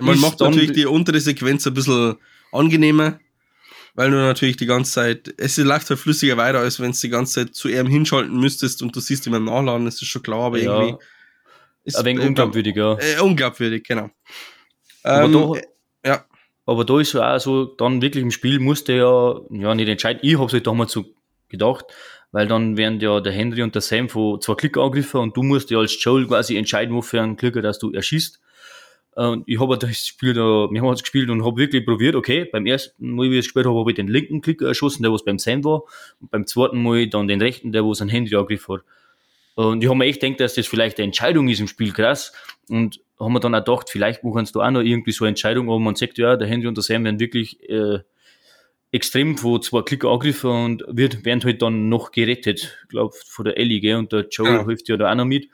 Man 0.00 0.18
macht 0.18 0.40
natürlich 0.40 0.72
die 0.72 0.86
untere 0.86 1.20
Sequenz 1.20 1.68
ein 1.68 1.74
bisschen 1.74 2.16
angenehmer, 2.50 3.20
weil 3.94 4.10
du 4.10 4.16
natürlich 4.16 4.56
die 4.56 4.66
ganze 4.66 4.90
Zeit, 4.90 5.32
es 5.36 5.56
läuft 5.56 5.88
halt 5.88 6.00
flüssiger 6.00 6.36
weiter, 6.36 6.58
als 6.58 6.80
wenn 6.80 6.90
du 6.90 6.98
die 6.98 7.10
ganze 7.10 7.46
Zeit 7.46 7.54
zu 7.54 7.68
ihm 7.68 7.86
hinschalten 7.86 8.36
müsstest 8.40 8.82
und 8.82 8.96
du 8.96 8.98
siehst 8.98 9.24
ihn 9.24 9.32
beim 9.32 9.44
Nachladen, 9.44 9.84
das 9.84 10.02
ist 10.02 10.08
schon 10.08 10.24
klar, 10.24 10.46
aber 10.46 10.58
ja. 10.58 10.80
irgendwie. 10.80 11.04
Ist 11.84 11.96
ein 11.96 12.04
wenig 12.06 12.26
unglaubwürdig, 12.26 12.74
ja. 12.74 12.98
Äh, 12.98 13.20
unglaubwürdig, 13.20 13.84
genau. 13.84 14.10
Aber 15.04 15.24
ähm, 15.24 15.32
da, 15.32 15.54
ja. 15.54 15.62
Aber 16.70 16.84
da 16.84 17.00
ist 17.00 17.14
ja 17.14 17.34
auch 17.34 17.40
so, 17.40 17.64
dann 17.64 18.00
wirklich 18.00 18.22
im 18.22 18.30
Spiel 18.30 18.60
musste 18.60 18.92
ja, 18.92 19.40
ja 19.50 19.74
nicht 19.74 19.88
entscheiden. 19.88 20.20
Ich 20.22 20.36
habe 20.36 20.46
es 20.46 20.52
halt 20.52 20.68
damals 20.68 20.92
so 20.92 21.04
gedacht, 21.48 21.84
weil 22.30 22.46
dann 22.46 22.76
werden 22.76 23.00
ja 23.00 23.18
der 23.18 23.32
Henry 23.32 23.64
und 23.64 23.74
der 23.74 23.82
Sam 23.82 24.08
von 24.08 24.40
zwei 24.40 24.54
Klicker 24.54 24.80
angegriffen 24.80 25.18
und 25.18 25.36
du 25.36 25.42
musst 25.42 25.72
ja 25.72 25.78
als 25.78 26.00
Joel 26.00 26.28
quasi 26.28 26.56
entscheiden, 26.56 26.94
wofür 26.94 27.22
einen 27.22 27.36
Klicker, 27.36 27.60
dass 27.60 27.80
du 27.80 27.90
erschießt. 27.90 28.40
Und 29.16 29.48
ich 29.48 29.58
habe 29.58 29.78
das 29.78 30.06
Spiel 30.06 30.32
da 30.32 30.68
mehrmals 30.70 31.02
gespielt 31.02 31.28
und 31.30 31.44
habe 31.44 31.56
wirklich 31.56 31.84
probiert, 31.84 32.14
okay, 32.14 32.44
beim 32.44 32.66
ersten 32.66 33.16
Mal, 33.16 33.30
wie 33.30 33.34
ich 33.34 33.40
es 33.40 33.46
gespielt 33.46 33.66
habe, 33.66 33.76
habe 33.76 33.90
ich 33.90 33.96
den 33.96 34.06
linken 34.06 34.40
Klicker 34.40 34.68
erschossen, 34.68 35.02
der 35.02 35.12
was 35.12 35.24
beim 35.24 35.40
Sam 35.40 35.64
war, 35.64 35.82
und 36.20 36.30
beim 36.30 36.46
zweiten 36.46 36.80
Mal 36.80 37.08
dann 37.08 37.26
den 37.26 37.42
rechten, 37.42 37.72
der 37.72 37.84
was 37.84 38.00
ein 38.00 38.08
Handy 38.08 38.36
angegriffen 38.36 38.76
hat. 38.76 38.84
Und 39.54 39.82
ich 39.82 39.88
habe 39.88 39.98
mir 39.98 40.06
echt 40.06 40.20
gedacht, 40.20 40.40
dass 40.40 40.54
das 40.54 40.66
vielleicht 40.66 40.98
eine 40.98 41.06
Entscheidung 41.06 41.48
ist 41.48 41.60
im 41.60 41.68
Spiel, 41.68 41.92
krass. 41.92 42.32
Und 42.68 43.00
haben 43.18 43.32
wir 43.32 43.40
dann 43.40 43.54
auch 43.54 43.64
gedacht, 43.64 43.90
vielleicht 43.90 44.24
machen 44.24 44.46
sie 44.46 44.52
da 44.52 44.60
auch 44.60 44.70
noch 44.70 44.80
irgendwie 44.80 45.12
so 45.12 45.24
eine 45.24 45.30
Entscheidung, 45.30 45.68
aber 45.68 45.78
man 45.78 45.94
sagt, 45.94 46.18
ja, 46.18 46.36
der 46.36 46.48
Henry 46.48 46.66
und 46.68 46.76
der 46.76 46.82
Sam 46.82 47.04
werden 47.04 47.20
wirklich 47.20 47.68
äh, 47.68 47.98
extrem 48.92 49.36
von 49.36 49.62
zwei 49.62 49.82
Klicker 49.82 50.08
angegriffen 50.08 50.50
und 50.50 50.84
wird, 50.88 51.24
werden 51.24 51.44
halt 51.44 51.62
dann 51.62 51.88
noch 51.88 52.12
gerettet, 52.12 52.78
ich 52.82 52.88
glaube, 52.88 53.14
von 53.26 53.44
der 53.44 53.58
Ellie, 53.58 53.80
gell, 53.80 53.96
und 53.96 54.12
der 54.12 54.26
Joe 54.28 54.48
ja. 54.48 54.66
hilft 54.66 54.88
ja 54.88 54.96
da 54.96 55.10
auch 55.10 55.14
noch 55.14 55.26
mit. 55.26 55.48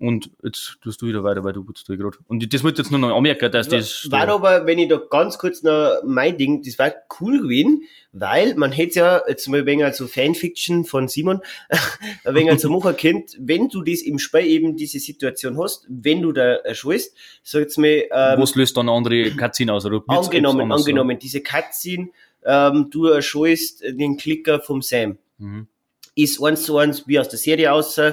Und 0.00 0.30
jetzt 0.42 0.78
tust 0.80 1.02
du 1.02 1.06
wieder 1.06 1.22
weiter, 1.22 1.44
weil 1.44 1.52
du 1.52 1.62
putzt 1.62 1.86
da 1.86 1.94
gerade. 1.94 2.16
Und 2.26 2.54
das 2.54 2.64
wollte 2.64 2.80
jetzt 2.80 2.90
nur 2.90 2.98
noch 2.98 3.14
anmerken, 3.14 3.52
dass 3.52 3.68
das. 3.68 4.10
War 4.10 4.24
da 4.24 4.34
aber, 4.34 4.64
wenn 4.64 4.78
ich 4.78 4.88
da 4.88 4.96
ganz 4.96 5.36
kurz 5.36 5.62
noch 5.62 6.00
mein 6.06 6.38
Ding, 6.38 6.62
das 6.62 6.78
war 6.78 6.90
cool 7.20 7.42
gewesen, 7.42 7.82
weil 8.10 8.54
man 8.54 8.72
hätte 8.72 8.98
ja 8.98 9.22
jetzt 9.28 9.46
mal 9.48 9.60
ein 9.60 9.66
wenig 9.66 9.84
also 9.84 10.06
Fanfiction 10.06 10.86
von 10.86 11.06
Simon, 11.08 11.40
ein 12.24 12.34
wenig 12.34 12.50
also 12.50 12.70
machen 12.70 12.96
kennt, 12.96 13.36
wenn 13.38 13.68
du 13.68 13.82
das 13.82 14.00
im 14.00 14.18
Spiel 14.18 14.46
eben 14.46 14.74
diese 14.74 14.98
Situation 15.00 15.58
hast, 15.58 15.86
wenn 15.90 16.22
du 16.22 16.32
da 16.32 16.54
erschwist, 16.54 17.14
sagt's 17.42 17.76
mir, 17.76 18.04
ähm, 18.10 18.40
Was 18.40 18.54
löst 18.54 18.78
dann 18.78 18.88
andere 18.88 19.32
Cutscene 19.32 19.74
aus, 19.74 19.84
oder? 19.84 20.02
Angenommen, 20.06 20.72
angenommen, 20.72 21.18
diese 21.18 21.42
Cutscene, 21.42 22.08
ähm, 22.42 22.88
du 22.90 23.04
erschwist 23.04 23.82
den 23.82 24.16
Klicker 24.16 24.60
vom 24.60 24.80
Sam. 24.80 25.18
Mhm 25.36 25.68
ist 26.14 26.42
eins 26.42 26.64
zu 26.64 26.76
eins 26.78 27.06
wie 27.06 27.18
aus 27.18 27.28
der 27.28 27.38
Serie 27.38 27.72
aus. 27.72 27.96
Äh, 27.98 28.12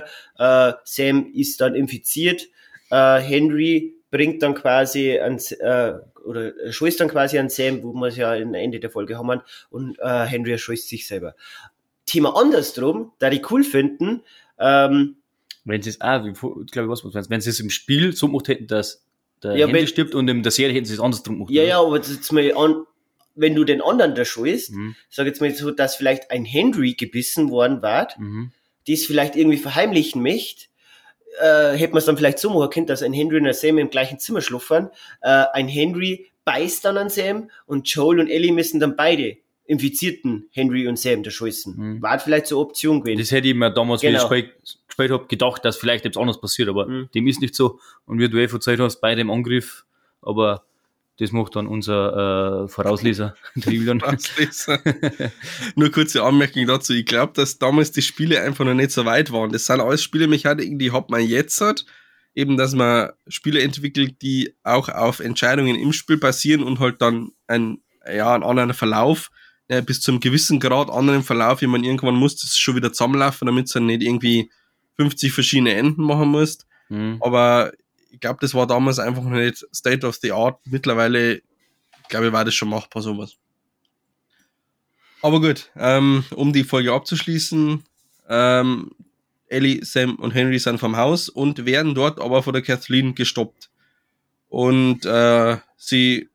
Sam 0.83 1.31
ist 1.33 1.61
dann 1.61 1.75
infiziert. 1.75 2.47
Äh, 2.89 3.19
Henry 3.19 3.95
bringt 4.11 4.41
dann 4.41 4.55
quasi 4.55 5.19
an, 5.19 5.39
äh, 5.59 5.93
oder 6.25 6.53
scheißt 6.71 6.99
dann 6.99 7.09
quasi 7.09 7.37
an 7.39 7.49
Sam, 7.49 7.83
wo 7.83 7.93
wir 7.93 8.07
es 8.07 8.17
ja 8.17 8.33
am 8.33 8.53
Ende 8.53 8.79
der 8.79 8.89
Folge 8.89 9.17
haben, 9.17 9.41
und 9.69 9.97
äh, 9.99 10.25
Henry 10.25 10.51
erscheißt 10.51 10.87
sich 10.87 11.07
selber. 11.07 11.35
Thema 12.05 12.37
andersrum, 12.37 13.11
da 13.19 13.29
die 13.29 13.41
cool 13.49 13.63
finden, 13.63 14.23
ähm, 14.59 15.17
Wenn 15.65 15.81
sie 15.81 15.89
es, 15.91 16.01
ah, 16.01 16.25
ich 16.25 16.71
glaube, 16.71 16.89
was, 16.89 17.29
wenn 17.29 17.41
sie 17.41 17.49
es 17.49 17.59
im 17.59 17.69
Spiel 17.69 18.15
so 18.15 18.27
gemacht 18.27 18.47
hätten, 18.47 18.67
dass 18.67 19.03
der 19.43 19.55
Ja, 19.57 19.67
Henry 19.67 19.87
stirbt 19.87 20.15
und 20.15 20.27
in 20.27 20.41
der 20.41 20.51
Serie 20.51 20.73
hätten 20.73 20.85
sie 20.85 20.93
es 20.93 20.99
andersrum 20.99 21.35
gemacht. 21.35 21.51
Ja, 21.51 21.61
oder? 21.61 21.69
ja, 21.69 21.79
aber 21.81 21.97
jetzt 21.97 22.31
mal 22.31 22.53
an, 22.55 22.85
wenn 23.37 23.55
du 23.55 23.63
den 23.63 23.81
anderen 23.81 24.15
da 24.15 24.25
schulst, 24.25 24.71
Mhm. 24.73 24.95
sag 25.09 25.25
jetzt 25.27 25.39
mal 25.41 25.53
so, 25.53 25.71
dass 25.71 25.95
vielleicht 25.95 26.31
ein 26.31 26.43
Henry 26.45 26.93
gebissen 26.93 27.49
worden 27.49 27.81
war, 27.81 28.07
Mhm. 28.17 28.51
die 28.87 28.93
es 28.93 29.05
vielleicht 29.05 29.35
irgendwie 29.35 29.57
verheimlichen 29.57 30.21
möchte, 30.21 30.65
äh, 31.41 31.73
hätte 31.73 31.93
man 31.93 31.99
es 31.99 32.05
dann 32.05 32.17
vielleicht 32.17 32.39
so 32.39 32.49
machen 32.49 32.69
können, 32.71 32.87
dass 32.87 33.03
ein 33.03 33.13
Henry 33.13 33.37
und 33.37 33.47
ein 33.47 33.53
Sam 33.53 33.77
im 33.77 33.89
gleichen 33.89 34.17
Zimmer 34.19 34.41
schluffern. 34.41 34.89
Äh, 35.21 35.45
ein 35.53 35.67
Henry 35.67 36.27
beißt 36.45 36.83
dann 36.85 36.97
an 36.97 37.09
Sam 37.09 37.49
und 37.65 37.87
Joel 37.89 38.19
und 38.21 38.27
Ellie 38.29 38.51
müssen 38.53 38.79
dann 38.79 38.95
beide 38.95 39.37
infizierten 39.65 40.47
Henry 40.51 40.87
und 40.87 40.97
Sam 40.97 41.23
da 41.23 41.29
schießen. 41.29 41.75
Mhm. 41.75 42.01
War 42.01 42.17
vielleicht 42.19 42.47
so 42.47 42.57
eine 42.59 42.65
Option 42.67 43.01
gewesen. 43.01 43.19
Das 43.19 43.31
hätte 43.31 43.49
ich 43.49 43.53
mir 43.53 43.69
damals, 43.71 44.01
wie 44.01 44.07
ich 44.07 44.13
Genau. 44.13 44.29
gespielt, 44.29 44.53
gespielt 44.87 45.11
habe, 45.11 45.25
gedacht, 45.27 45.63
dass 45.65 45.75
vielleicht 45.77 46.05
etwas 46.05 46.19
anderes 46.21 46.39
passiert, 46.41 46.69
aber 46.69 46.87
Mhm. 46.87 47.09
dem 47.13 47.27
ist 47.27 47.41
nicht 47.41 47.53
so. 47.53 47.79
Und 48.05 48.19
wie 48.19 48.29
du 48.29 48.37
eh 48.41 48.47
verzeiht 48.47 48.79
hast, 48.79 49.01
bei 49.01 49.13
dem 49.13 49.29
Angriff, 49.29 49.85
aber 50.21 50.63
das 51.19 51.31
macht 51.31 51.55
dann 51.55 51.67
unser 51.67 52.65
äh, 52.65 52.67
Vorausleser, 52.67 53.35
der 53.55 53.73
Julian. 53.73 54.01
Auslesen. 54.03 54.77
Nur 55.75 55.91
kurze 55.91 56.23
Anmerkung 56.23 56.67
dazu. 56.67 56.93
Ich 56.93 57.05
glaube, 57.05 57.33
dass 57.33 57.57
damals 57.57 57.91
die 57.91 58.03
Spiele 58.03 58.41
einfach 58.41 58.65
noch 58.65 58.75
nicht 58.75 58.91
so 58.91 59.05
weit 59.05 59.31
waren. 59.31 59.51
Das 59.51 59.65
sind 59.65 59.81
alles 59.81 60.03
Spielemechaniken, 60.03 60.77
die 60.77 60.91
hat 60.91 61.09
man 61.09 61.21
jetzt 61.21 61.59
hat. 61.59 61.85
Eben, 62.35 62.55
dass 62.55 62.75
man 62.75 63.09
Spiele 63.27 63.63
entwickelt, 63.63 64.21
die 64.21 64.53
auch 64.63 64.89
auf 64.89 65.19
Entscheidungen 65.19 65.75
im 65.75 65.91
Spiel 65.91 66.17
basieren 66.17 66.61
und 66.61 66.79
halt 66.79 67.01
dann 67.01 67.31
ein, 67.47 67.79
ja, 68.05 68.35
einen 68.35 68.43
anderen 68.43 68.75
Verlauf, 68.75 69.31
äh, 69.69 69.81
bis 69.81 70.01
zu 70.01 70.11
einem 70.11 70.19
gewissen 70.19 70.59
Grad 70.59 70.91
anderen 70.91 71.23
Verlauf, 71.23 71.61
wie 71.61 71.67
man 71.67 71.83
irgendwann 71.83 72.15
muss 72.15 72.35
das 72.35 72.55
schon 72.55 72.75
wieder 72.75 72.93
zusammenlaufen, 72.93 73.47
damit 73.47 73.65
es 73.65 73.73
dann 73.73 73.87
nicht 73.87 74.03
irgendwie 74.03 74.51
50 74.97 75.33
verschiedene 75.33 75.73
Enden 75.73 76.03
machen 76.03 76.29
muss. 76.29 76.59
Mhm. 76.89 77.17
Aber 77.21 77.71
ich 78.11 78.19
glaube, 78.19 78.39
das 78.41 78.53
war 78.53 78.67
damals 78.67 78.99
einfach 78.99 79.23
nicht 79.23 79.65
State 79.73 80.05
of 80.05 80.15
the 80.21 80.31
Art. 80.31 80.59
Mittlerweile, 80.65 81.41
glaube 82.09 82.27
ich, 82.27 82.33
war 82.33 82.45
das 82.45 82.55
schon 82.55 82.69
machbar, 82.69 83.01
sowas. 83.01 83.35
Aber 85.21 85.41
gut, 85.41 85.71
ähm, 85.75 86.23
um 86.35 86.53
die 86.53 86.63
Folge 86.63 86.93
abzuschließen, 86.93 87.83
ähm, 88.29 88.91
Ellie, 89.47 89.83
Sam 89.83 90.15
und 90.15 90.31
Henry 90.31 90.59
sind 90.59 90.79
vom 90.79 90.97
Haus 90.97 91.29
und 91.29 91.65
werden 91.65 91.95
dort 91.95 92.19
aber 92.19 92.43
von 92.43 92.53
der 92.53 92.61
Kathleen 92.61 93.15
gestoppt. 93.15 93.69
Und 94.49 95.05
äh, 95.05 95.57
sie 95.77 96.29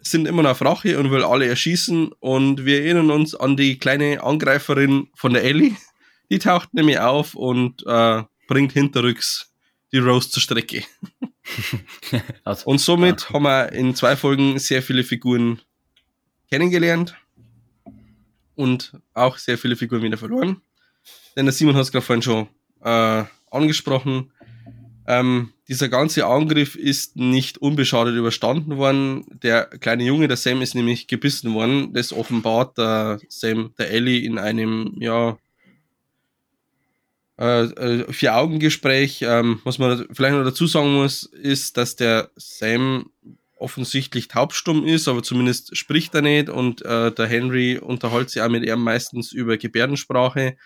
sind 0.00 0.26
immer 0.26 0.42
noch 0.42 0.50
auf 0.50 0.62
Rache 0.62 0.98
und 0.98 1.10
will 1.10 1.24
alle 1.24 1.46
erschießen. 1.46 2.12
Und 2.20 2.64
wir 2.64 2.82
erinnern 2.82 3.10
uns 3.10 3.34
an 3.34 3.56
die 3.56 3.78
kleine 3.78 4.22
Angreiferin 4.22 5.08
von 5.14 5.32
der 5.32 5.44
Ellie. 5.44 5.76
Die 6.30 6.38
taucht 6.38 6.74
nämlich 6.74 6.98
auf 6.98 7.34
und 7.34 7.84
äh, 7.86 8.22
bringt 8.48 8.72
hinterrücks 8.72 9.52
die 9.92 9.98
Rose 9.98 10.30
zur 10.30 10.42
Strecke. 10.42 10.82
Also, 12.42 12.66
Und 12.66 12.80
somit 12.80 13.30
haben 13.30 13.44
wir 13.44 13.72
in 13.72 13.94
zwei 13.94 14.16
Folgen 14.16 14.58
sehr 14.58 14.82
viele 14.82 15.04
Figuren 15.04 15.60
kennengelernt 16.50 17.14
und 18.56 18.92
auch 19.14 19.38
sehr 19.38 19.56
viele 19.56 19.76
Figuren 19.76 20.02
wieder 20.02 20.18
verloren. 20.18 20.60
Denn 21.36 21.46
der 21.46 21.52
Simon 21.52 21.76
hat 21.76 21.82
es 21.82 21.92
gerade 21.92 22.04
vorhin 22.04 22.22
schon 22.22 22.48
äh, 22.82 23.24
angesprochen. 23.50 24.32
Ähm, 25.06 25.52
dieser 25.68 25.88
ganze 25.88 26.26
Angriff 26.26 26.74
ist 26.74 27.16
nicht 27.16 27.58
unbeschadet 27.58 28.14
überstanden 28.16 28.76
worden. 28.76 29.24
Der 29.42 29.66
kleine 29.66 30.04
Junge, 30.04 30.28
der 30.28 30.36
Sam, 30.36 30.62
ist 30.62 30.74
nämlich 30.74 31.06
gebissen 31.06 31.54
worden. 31.54 31.92
Das 31.92 32.12
offenbart 32.12 32.78
der 32.78 33.20
Sam, 33.28 33.72
der 33.78 33.90
Ellie 33.90 34.24
in 34.24 34.38
einem, 34.38 34.94
ja, 34.98 35.38
äh, 37.38 37.64
äh, 37.64 38.12
Vier-Augen-Gespräch. 38.12 39.22
Ähm, 39.22 39.60
was 39.64 39.78
man 39.78 40.06
vielleicht 40.12 40.34
noch 40.34 40.44
dazu 40.44 40.66
sagen 40.66 40.94
muss, 40.94 41.24
ist, 41.24 41.76
dass 41.76 41.96
der 41.96 42.30
Sam 42.36 43.10
offensichtlich 43.58 44.28
taubstumm 44.28 44.84
ist, 44.84 45.08
aber 45.08 45.22
zumindest 45.22 45.76
spricht 45.76 46.14
er 46.14 46.22
nicht 46.22 46.50
und 46.50 46.82
äh, 46.82 47.10
der 47.12 47.26
Henry 47.26 47.78
unterhält 47.78 48.30
sich 48.30 48.42
auch 48.42 48.48
mit 48.48 48.64
ihm 48.64 48.82
meistens 48.82 49.32
über 49.32 49.56
Gebärdensprache. 49.56 50.56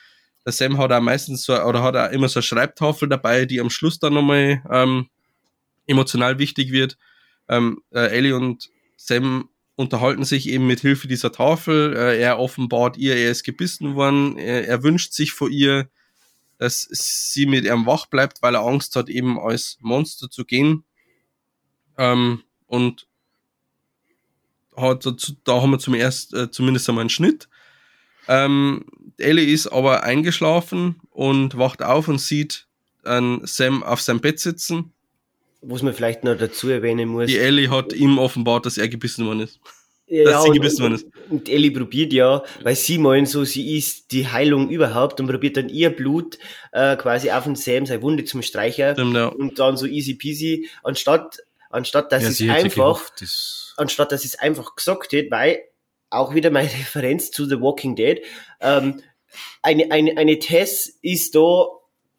Der 0.45 0.53
Sam 0.53 0.79
hat 0.79 0.91
auch 0.91 1.01
meistens 1.01 1.45
so, 1.45 1.61
oder 1.63 1.83
hat 1.83 1.97
auch 1.97 2.11
immer 2.11 2.29
so 2.29 2.39
eine 2.39 2.43
Schreibtafel 2.43 3.09
dabei, 3.09 3.45
die 3.45 3.61
am 3.61 3.71
Schluss 3.71 3.99
dann 3.99 4.15
nochmal 4.15 4.63
ähm, 4.71 5.09
emotional 5.87 6.39
wichtig 6.39 6.73
wird. 6.73 6.99
Ähm, 7.49 7.83
äh, 7.93 8.09
Ellie 8.09 8.35
und 8.35 8.71
Sam 8.97 9.49
unterhalten 9.77 10.25
sich 10.25 10.49
eben 10.49 10.67
mit 10.67 10.81
Hilfe 10.81 11.09
dieser 11.09 11.33
Tafel. 11.33 11.97
Äh, 11.97 12.21
er 12.21 12.39
offenbart 12.39 12.97
ihr, 12.97 13.17
er 13.17 13.31
ist 13.31 13.45
gebissen 13.45 13.95
worden. 13.95 14.37
Er, 14.37 14.67
er 14.67 14.83
wünscht 14.83 15.13
sich 15.13 15.33
vor 15.33 15.49
ihr, 15.49 15.89
dass 16.61 16.87
sie 16.93 17.47
mit 17.47 17.65
ihm 17.65 17.87
wach 17.87 18.05
bleibt, 18.05 18.43
weil 18.43 18.55
er 18.55 18.61
Angst 18.61 18.95
hat, 18.95 19.09
eben 19.09 19.41
als 19.41 19.79
Monster 19.81 20.29
zu 20.29 20.45
gehen. 20.45 20.85
Ähm, 21.97 22.43
und 22.67 23.07
hat 24.77 25.07
da 25.45 25.63
haben 25.63 25.71
wir 25.71 25.79
zum 25.79 25.95
ersten, 25.95 26.37
äh, 26.37 26.51
zumindest 26.51 26.87
einmal 26.87 27.01
einen 27.01 27.09
Schnitt. 27.09 27.49
Ähm, 28.29 28.85
Ellie 29.17 29.51
ist 29.51 29.69
aber 29.69 30.03
eingeschlafen 30.03 31.01
und 31.09 31.57
wacht 31.57 31.83
auf 31.83 32.09
und 32.09 32.21
sieht 32.21 32.67
einen 33.05 33.47
Sam 33.47 33.83
auf 33.83 34.03
seinem 34.03 34.21
Bett 34.21 34.39
sitzen. 34.39 34.93
Was 35.63 35.81
man 35.81 35.95
vielleicht 35.95 36.25
noch 36.25 36.37
dazu 36.37 36.69
erwähnen 36.69 37.09
muss. 37.09 37.29
Die 37.29 37.39
Ellie 37.39 37.71
hat 37.71 37.95
ihm 37.95 38.19
offenbart, 38.19 38.67
dass 38.67 38.77
er 38.77 38.89
gebissen 38.89 39.25
worden 39.25 39.41
ist. 39.41 39.61
Ja, 40.11 40.25
dass 40.25 40.43
sie 40.43 40.49
und- 40.49 40.55
gebissen 40.57 40.83
worden 40.83 40.95
ist. 40.95 41.07
Und 41.31 41.49
Ellie 41.49 41.71
probiert 41.71 42.13
ja, 42.13 42.43
weil 42.65 42.75
sie 42.75 42.99
meinen 42.99 43.27
so, 43.27 43.45
sie 43.45 43.79
ist 43.79 44.11
die 44.11 44.27
Heilung 44.27 44.69
überhaupt 44.69 45.21
und 45.21 45.29
probiert 45.29 45.57
dann 45.57 45.69
ihr 45.69 45.95
Blut 45.95 46.37
äh, 46.73 46.97
quasi 46.97 47.31
auf 47.31 47.45
den 47.45 47.55
Sam, 47.55 47.87
seine 47.87 48.03
Wunde 48.03 48.25
zum 48.25 48.43
Streicher 48.43 48.99
ja. 48.99 49.27
und 49.29 49.61
dann 49.61 49.77
so 49.77 49.87
easy 49.87 50.15
peasy, 50.15 50.69
anstatt, 50.83 51.39
anstatt 51.71 52.11
dass 52.11 52.25
ja, 52.25 52.29
es 52.31 52.37
sie 52.39 52.51
hätte 52.51 52.65
einfach, 52.65 52.75
gehofft, 52.75 53.13
das, 53.21 53.75
anstatt 53.77 54.11
dass 54.11 54.25
es 54.25 54.37
einfach 54.37 54.75
gesagt 54.75 55.13
wird, 55.13 55.31
weil 55.31 55.61
auch 56.11 56.35
wieder 56.35 56.51
meine 56.51 56.69
Referenz 56.81 57.31
zu 57.31 57.47
The 57.47 57.61
Walking 57.61 57.95
Dead, 57.95 58.21
ähm, 58.61 59.01
eine, 59.63 59.93
eine, 59.93 60.17
eine 60.17 60.41
Tess 60.41 60.99
ist 61.03 61.37
da 61.37 61.67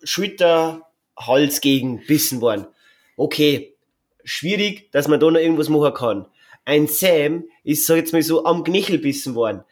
Schulter, 0.01 0.87
Hals 1.17 1.59
gegen 1.59 2.05
bissen 2.07 2.39
worden. 2.39 2.67
Okay, 3.17 3.75
schwierig, 4.23 4.91
dass 4.91 5.09
man 5.09 5.19
da 5.19 5.29
noch 5.29 5.39
irgendwas 5.39 5.69
machen 5.69 5.93
kann. 5.93 6.25
Ein 6.66 6.88
Sam 6.88 7.45
ist, 7.64 7.86
sag 7.86 7.97
jetzt 7.97 8.14
mal 8.14 8.22
so, 8.22 8.45
am 8.45 8.64
Knöchel 8.64 8.99
bissen 8.99 9.36
worden. 9.36 9.64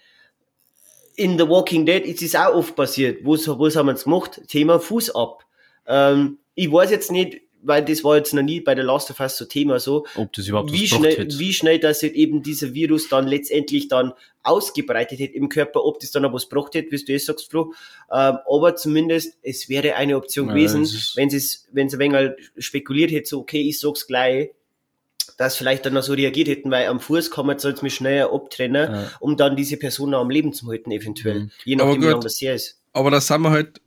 In 1.15 1.37
The 1.37 1.47
Walking 1.47 1.85
Dead 1.85 2.05
ist 2.05 2.21
es 2.21 2.35
auch 2.35 2.55
oft 2.55 2.75
passiert. 2.75 3.25
Was, 3.25 3.47
was 3.47 3.75
haben 3.75 3.87
wir 3.87 3.91
jetzt 3.91 4.05
gemacht? 4.05 4.41
Thema 4.47 4.79
Fuß 4.79 5.15
ab. 5.15 5.43
Ähm, 5.85 6.39
ich 6.55 6.71
weiß 6.71 6.91
jetzt 6.91 7.11
nicht, 7.11 7.41
weil 7.61 7.83
das 7.83 8.03
war 8.03 8.17
jetzt 8.17 8.33
noch 8.33 8.41
nie 8.41 8.61
bei 8.61 8.75
der 8.75 8.85
Last 8.85 9.11
of 9.11 9.19
Us 9.19 9.37
so 9.37 9.45
Thema 9.45 9.79
so, 9.79 10.05
ob 10.15 10.31
das 10.33 10.47
überhaupt 10.47 10.71
wie 10.71 10.87
schnell, 10.87 11.17
hätte. 11.17 11.39
wie 11.39 11.53
schnell 11.53 11.79
das 11.79 12.01
halt 12.01 12.13
eben 12.13 12.41
dieser 12.41 12.73
Virus 12.73 13.09
dann 13.09 13.27
letztendlich 13.27 13.87
dann 13.87 14.13
ausgebreitet 14.43 15.19
hätte 15.19 15.35
im 15.35 15.49
Körper, 15.49 15.83
ob 15.83 15.99
das 15.99 16.11
dann 16.11 16.25
auch 16.25 16.33
was 16.33 16.47
gebracht 16.47 16.73
hätte, 16.73 16.91
wie 16.91 17.03
du 17.03 17.13
es 17.13 17.25
sagst, 17.25 17.49
Flo. 17.49 17.73
Ähm, 18.11 18.37
aber 18.49 18.75
zumindest, 18.75 19.37
es 19.41 19.67
wäre 19.67 19.95
eine 19.95 20.15
Option 20.15 20.47
Ja, 20.47 20.53
gewesen, 20.53 20.87
wenn 21.15 21.29
es, 21.29 21.67
wenn 21.71 21.89
sie 21.89 21.97
ein 21.97 21.99
wenig 21.99 22.31
spekuliert 22.57 23.11
hätte, 23.11 23.27
so, 23.27 23.39
okay, 23.39 23.61
ich 23.61 23.79
sag's 23.79 24.07
gleich, 24.07 24.51
dass 25.39 25.55
vielleicht 25.55 25.85
dann 25.85 25.93
noch 25.93 26.03
so 26.03 26.13
reagiert 26.13 26.49
hätten, 26.49 26.69
weil 26.69 26.87
am 26.87 26.99
Fuß 26.99 27.31
kann 27.31 27.45
man 27.47 27.57
halt 27.57 27.81
mal 27.81 27.89
schneller 27.89 28.31
abtrennen, 28.33 28.91
Ja. 28.93 29.11
um 29.21 29.37
dann 29.37 29.55
diese 29.55 29.77
Person 29.77 30.09
noch 30.11 30.19
am 30.21 30.29
Leben 30.29 30.51
zu 30.53 30.67
halten, 30.67 30.91
eventuell. 30.91 31.39
Mhm. 31.45 31.51
Je 31.63 31.75
nachdem, 31.77 32.01
wie 32.01 32.05
lange 32.07 32.19
das 32.23 32.41
her 32.41 32.55
ist. 32.55 32.79
Aber 32.91 33.09
da 33.09 33.21
sind 33.21 33.41
wir 33.41 33.49
halt, 33.49 33.81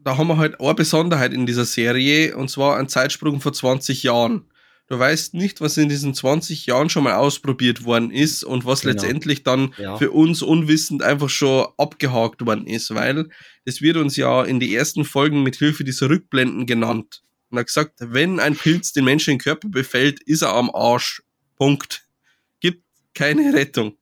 da 0.00 0.16
haben 0.16 0.28
wir 0.28 0.38
halt 0.38 0.58
eine 0.58 0.74
Besonderheit 0.74 1.32
in 1.34 1.44
dieser 1.46 1.66
Serie 1.66 2.34
und 2.36 2.48
zwar 2.50 2.78
ein 2.78 2.88
Zeitsprung 2.88 3.40
von 3.40 3.52
20 3.52 4.02
Jahren. 4.04 4.46
Du 4.88 4.98
weißt 4.98 5.34
nicht, 5.34 5.60
was 5.60 5.76
in 5.76 5.88
diesen 5.88 6.14
20 6.14 6.64
Jahren 6.66 6.88
schon 6.88 7.02
mal 7.02 7.14
ausprobiert 7.16 7.84
worden 7.84 8.10
ist 8.12 8.44
und 8.44 8.64
was 8.64 8.82
Genau. 8.82 8.92
letztendlich 8.94 9.42
dann 9.42 9.74
Ja. 9.78 9.96
für 9.98 10.12
uns 10.12 10.42
unwissend 10.42 11.02
einfach 11.02 11.28
schon 11.28 11.66
abgehakt 11.76 12.46
worden 12.46 12.66
ist, 12.68 12.94
weil 12.94 13.28
es 13.64 13.82
wird 13.82 13.96
uns 13.96 14.16
ja 14.16 14.44
in 14.44 14.60
die 14.60 14.74
ersten 14.74 15.04
Folgen 15.04 15.42
mit 15.42 15.56
Hilfe 15.56 15.82
dieser 15.84 16.08
Rückblenden 16.08 16.66
genannt. 16.66 17.22
Und 17.50 17.58
er 17.58 17.60
hat 17.60 17.66
gesagt, 17.66 17.94
wenn 18.00 18.40
ein 18.40 18.56
Pilz 18.56 18.92
den 18.92 19.06
den 19.06 19.38
Körper 19.38 19.68
befällt, 19.68 20.22
ist 20.22 20.42
er 20.42 20.52
am 20.52 20.70
Arsch. 20.74 21.22
Punkt. 21.56 22.04
Gibt 22.60 22.84
keine 23.14 23.54
Rettung. 23.54 23.96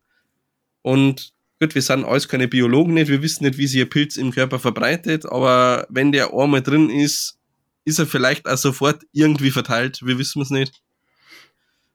Und 0.83 1.33
gut, 1.61 1.75
wir 1.75 1.83
sind 1.83 2.05
alles 2.05 2.29
keine 2.29 2.49
Biologen 2.49 2.95
nicht, 2.95 3.09
wir 3.09 3.23
wissen 3.23 3.45
nicht, 3.45 3.59
wie 3.59 3.67
sich 3.67 3.81
ein 3.81 3.89
Pilz 3.89 4.17
im 4.17 4.33
Körper 4.33 4.59
verbreitet, 4.59 5.25
aber 5.25 5.87
wenn 5.89 6.13
der 6.13 6.35
einmal 6.35 6.63
drin 6.63 6.91
ist, 6.91 7.39
ist 7.85 7.99
er 7.99 8.07
vielleicht 8.07 8.47
auch 8.47 8.57
sofort 8.57 9.03
irgendwie 9.13 9.51
verteilt, 9.51 10.01
wir 10.03 10.19
wissen 10.19 10.43
es 10.43 10.51
nicht. 10.51 10.83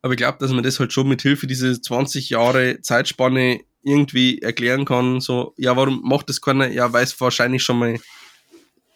Aber 0.02 0.14
ich 0.14 0.18
glaube, 0.18 0.38
dass 0.40 0.52
man 0.52 0.64
das 0.64 0.80
halt 0.80 0.94
schon 0.94 1.10
mit 1.10 1.22
Hilfe 1.22 1.46
dieser 1.46 1.80
20 1.80 2.30
Jahre 2.30 2.82
Zeitspanne 2.82 3.60
irgendwie 3.84 4.42
erklären 4.42 4.86
kann. 4.86 5.20
So, 5.20 5.54
ja, 5.58 5.76
warum 5.76 6.02
macht 6.04 6.30
das 6.30 6.42
keiner? 6.42 6.70
Ja, 6.70 6.94
weil 6.94 7.04
es 7.04 7.20
wahrscheinlich 7.20 7.64
schon 7.64 7.80
mal 7.80 8.00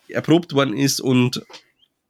erprobt 0.07 0.53
worden 0.53 0.77
ist 0.77 1.01
und 1.01 1.43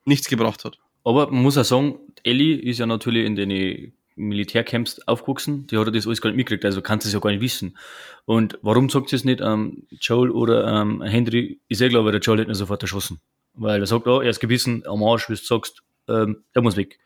nichts 0.05 0.27
gebracht 0.27 0.65
hat. 0.65 0.79
Aber 1.03 1.29
man 1.31 1.43
muss 1.43 1.57
auch 1.57 1.65
sagen, 1.65 1.99
Ellie 2.23 2.55
ist 2.55 2.79
ja 2.79 2.85
natürlich 2.85 3.25
in 3.25 3.35
den 3.35 3.93
Militärcamps 4.15 4.99
aufgewachsen, 5.07 5.67
die 5.67 5.77
hat 5.77 5.93
das 5.93 6.05
alles 6.05 6.21
gar 6.21 6.29
nicht 6.29 6.37
mitgekriegt, 6.37 6.65
also 6.65 6.81
kann 6.81 6.99
sie 6.99 7.07
es 7.07 7.13
ja 7.13 7.19
gar 7.19 7.31
nicht 7.31 7.41
wissen. 7.41 7.77
Und 8.25 8.59
warum 8.61 8.89
sagt 8.89 9.09
sie 9.09 9.15
es 9.15 9.25
nicht, 9.25 9.41
ähm, 9.41 9.87
Joel 9.89 10.31
oder 10.31 10.81
ähm, 10.81 11.01
Henry, 11.01 11.59
eh 11.67 11.89
klar, 11.89 12.05
weil 12.05 12.11
der 12.11 12.21
Joel 12.21 12.39
hätte 12.39 12.51
ihn 12.51 12.55
sofort 12.55 12.81
erschossen. 12.81 13.19
Weil 13.53 13.81
er 13.81 13.87
sagt, 13.87 14.07
oh, 14.07 14.21
er 14.21 14.29
ist 14.29 14.39
gewissen 14.39 14.85
am 14.87 15.03
Arsch, 15.03 15.29
wie 15.29 15.35
du 15.35 15.43
sagst, 15.43 15.83
ähm, 16.07 16.43
der 16.55 16.61
muss 16.61 16.77
weg. 16.77 16.99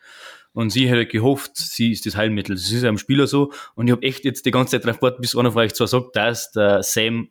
Und 0.54 0.72
sie 0.72 0.89
hätte 0.89 1.06
gehofft, 1.06 1.56
sie 1.56 1.91
ist 1.91 2.06
das 2.06 2.16
Heilmittel. 2.16 2.56
Das 2.56 2.72
ist 2.72 2.82
ja 2.82 2.89
am 2.89 2.98
Spieler 2.98 3.28
so. 3.28 3.52
Und 3.76 3.88
ich 3.88 3.91
habe 3.91 4.02
echt 4.04 4.26
jetzt 4.26 4.45
die 4.45 4.52
ganze 4.52 4.72
Zeit 4.72 4.86
drauf 4.86 4.98
gewartet, 4.98 5.22
bis 5.22 5.36
einer 5.36 5.52
von 5.52 5.62
euch 5.62 5.74
zwar 5.76 5.88
sagt, 5.88 6.16
dass 6.16 6.52
der 6.52 6.82
Sam 6.84 7.30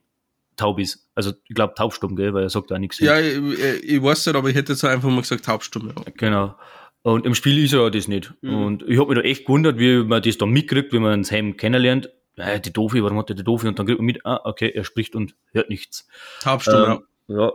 taub 0.57 0.79
ist. 0.79 1.09
Also 1.15 1.33
ich 1.45 1.55
glaube 1.55 1.75
taubstumm, 1.75 2.17
gell, 2.17 2.35
weil 2.35 2.45
er 2.45 2.51
sagt 2.51 2.73
auch 2.73 2.79
nichts. 2.79 2.99
Ja, 2.99 3.19
ich, 3.21 3.39
ich, 3.83 4.03
weiß 4.03 4.27
nicht, 4.27 4.37
aber 4.37 4.49
ich 4.49 4.57
hätte 4.57 4.73
jetzt 4.73 4.85
einfach 4.85 5.09
mal 5.09 5.21
gesagt 5.21 5.45
taubstumm. 5.45 5.89
Ja. 5.89 6.13
Genau. 6.17 6.55
Und 7.03 7.25
im 7.25 7.35
Spiel 7.35 7.63
ist 7.63 7.73
er 7.73 7.83
ja 7.83 7.91
das 7.91 8.09
nicht. 8.09 8.35
Mhm. 8.41 8.55
Und 8.55 8.83
ich 8.89 8.99
habe 8.99 9.15
mich 9.15 9.23
da 9.23 9.29
echt 9.29 9.47
gewundert, 9.47 9.79
wie 9.79 10.03
man 10.03 10.23
das 10.23 10.39
dann 10.39 10.51
mitkriegt, 10.51 10.93
wie 10.93 10.99
man 10.99 11.13
einen 11.13 11.25
Sam 11.25 11.57
kennenlernt. 11.57 12.11
Ja, 12.37 12.59
die 12.59 12.73
Doofe, 12.73 13.03
warum 13.03 13.19
hat 13.19 13.29
der 13.29 13.37
die 13.37 13.45
Doofe? 13.45 13.69
Und 13.69 13.79
dann 13.79 13.87
kriegt 13.87 13.99
man 13.99 14.07
mit, 14.07 14.27
ah, 14.27 14.41
okay, 14.45 14.71
er 14.75 14.85
spricht 14.85 15.15
und 15.15 15.35
hört 15.53 15.71
nichts. 15.71 16.09
Taubstumm, 16.41 17.03
Ähm, 17.29 17.37
ja. 17.39 17.53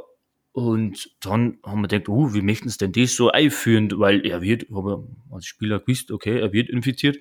Und 0.54 1.10
dann 1.22 1.60
haben 1.66 1.82
wir 1.82 1.88
gedacht, 1.88 2.10
uh, 2.10 2.34
wie 2.34 2.42
möchten 2.42 2.68
sie 2.68 2.78
denn 2.78 2.92
das 2.92 3.16
so 3.16 3.32
einführen? 3.32 3.90
Weil 4.00 4.26
er 4.26 4.42
wird, 4.42 4.66
habe 4.74 5.06
ich 5.06 5.34
als 5.34 5.46
Spieler 5.46 5.80
gewusst, 5.80 6.12
okay, 6.12 6.40
er 6.40 6.52
wird 6.52 6.70
infiziert. 6.70 7.18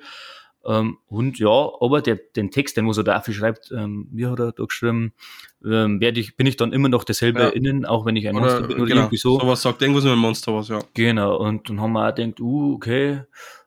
Ähm, 0.67 0.99
und 1.07 1.39
ja, 1.39 1.49
aber 1.81 2.03
der, 2.03 2.17
den 2.17 2.51
Text, 2.51 2.77
den 2.77 2.87
was 2.87 2.99
er 2.99 3.05
da 3.05 3.19
auch 3.19 3.25
schreibt, 3.25 3.73
ähm, 3.73 4.09
wie 4.13 4.27
hat 4.27 4.39
er 4.39 4.53
da 4.53 4.65
geschrieben, 4.65 5.15
ähm, 5.65 6.01
werde 6.01 6.21
ich, 6.21 6.37
bin 6.37 6.47
ich 6.47 6.57
dann 6.57 6.73
immer 6.73 6.89
noch 6.89 7.05
derselbe 7.05 7.41
Ja. 7.41 7.49
innen, 7.49 7.87
auch 7.87 8.05
wenn 8.05 8.17
ich 8.17 8.29
ein 8.29 8.37
Oder, 8.37 8.45
Monster 8.45 8.69
bin 8.69 8.77
oder 8.77 8.87
genau, 8.87 9.01
irgendwie 9.03 9.17
so. 9.17 9.41
sowas 9.41 9.63
sagt 9.63 9.81
irgendwas 9.83 10.05
mit 10.05 10.13
einem 10.13 10.23
Monster 10.23 10.55
was, 10.55 10.69
ja. 10.69 10.81
Genau, 10.95 11.37
und 11.37 11.69
dann 11.69 11.81
haben 11.81 11.93
wir 11.93 12.09
auch 12.09 12.15
gedacht, 12.15 12.41
uh, 12.41 12.75
okay. 12.75 13.23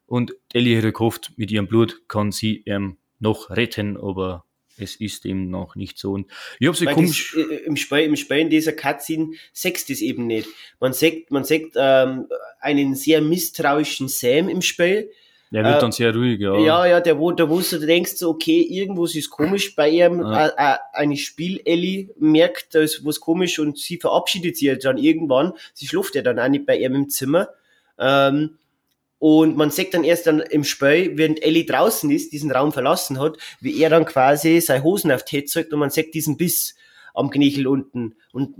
Und 0.06 0.36
Ellie 0.54 0.78
hätte 0.78 0.92
gehofft, 0.92 1.32
mit 1.38 1.52
ihrem 1.52 1.68
Blut 1.68 2.08
kann 2.08 2.32
sie 2.32 2.64
ähm, 2.68 2.98
noch 3.20 3.50
retten, 3.50 3.98
aber 3.98 4.46
es 4.78 4.96
ist 4.96 5.26
eben 5.26 5.50
noch 5.50 5.76
nicht 5.76 5.98
so. 5.98 6.14
Und 6.14 6.28
ich 6.60 6.68
habe 6.68 6.78
sie 6.78 6.86
komisch. 6.86 7.34
das, 7.36 7.46
äh, 7.46 7.56
im, 7.66 7.76
Spiel, 7.76 8.00
Im 8.00 8.16
Spiel 8.16 8.38
in 8.38 8.50
dieser 8.50 8.74
Cutscene 8.74 9.32
sechst 9.52 9.90
es 9.90 10.02
eben 10.02 10.28
nicht. 10.28 10.50
Man 10.80 10.94
sagt, 10.94 11.32
man 11.32 11.44
sagt 11.44 11.74
ähm, 11.76 12.28
einen 12.60 12.96
sehr 12.96 13.22
misstrauischen 13.22 14.08
Sam 14.08 14.50
im 14.50 14.62
Spiel. 14.62 15.12
Der 15.54 15.64
wird 15.64 15.76
äh, 15.76 15.80
dann 15.80 15.92
sehr 15.92 16.16
ruhig, 16.16 16.40
ja. 16.40 16.58
Ja, 16.58 16.86
ja, 16.88 17.00
der 17.00 17.20
wo, 17.20 17.32
der 17.32 17.48
wo 17.48 17.62
du 17.62 17.80
denkst, 17.86 18.24
okay, 18.24 18.60
irgendwas 18.60 19.14
ist 19.14 19.30
komisch 19.30 19.76
bei 19.76 19.88
ihm. 19.88 20.20
Ja. 20.20 20.48
Äh, 20.48 20.52
äh, 20.58 20.78
eine 20.94 21.16
Spiel-Ellie 21.16 22.10
merkt, 22.18 22.74
da 22.74 22.80
ist 22.80 23.06
was 23.06 23.20
komisch 23.20 23.60
und 23.60 23.78
sie 23.78 23.98
verabschiedet 23.98 24.58
sich 24.58 24.76
dann 24.80 24.98
irgendwann. 24.98 25.54
Sie 25.76 25.86
schläft 25.88 26.16
ja 26.16 26.24
dann 26.24 26.40
auch 26.40 26.48
nicht 26.48 26.66
bei 26.66 26.78
ihm 26.78 26.96
im 26.96 27.10
Zimmer. 27.10 27.50
Ähm, 28.00 28.58
und 29.20 29.56
man 29.56 29.70
sieht 29.70 29.94
dann 29.94 30.04
erst 30.04 30.26
dann 30.26 30.40
im 30.40 30.64
Spiel, 30.64 31.12
während 31.18 31.44
Ellie 31.44 31.66
draußen 31.66 32.10
ist, 32.10 32.34
diesen 32.34 32.52
Raum 32.52 32.72
verlassen 32.72 33.20
hat, 33.20 33.38
wie 33.62 33.80
er 33.80 33.92
dann 33.92 34.06
quasi 34.06 34.60
seine 34.60 34.84
Hosen 34.84 35.12
auf 35.12 35.24
die 35.24 35.36
Head 35.36 35.50
zeigt 35.50 35.72
und 35.72 35.80
man 35.80 35.92
sieht 35.92 36.16
diesen 36.16 36.36
Biss 36.36 36.74
am 37.14 37.30
Knöchel 37.30 37.68
unten. 37.68 38.16
Und 38.32 38.56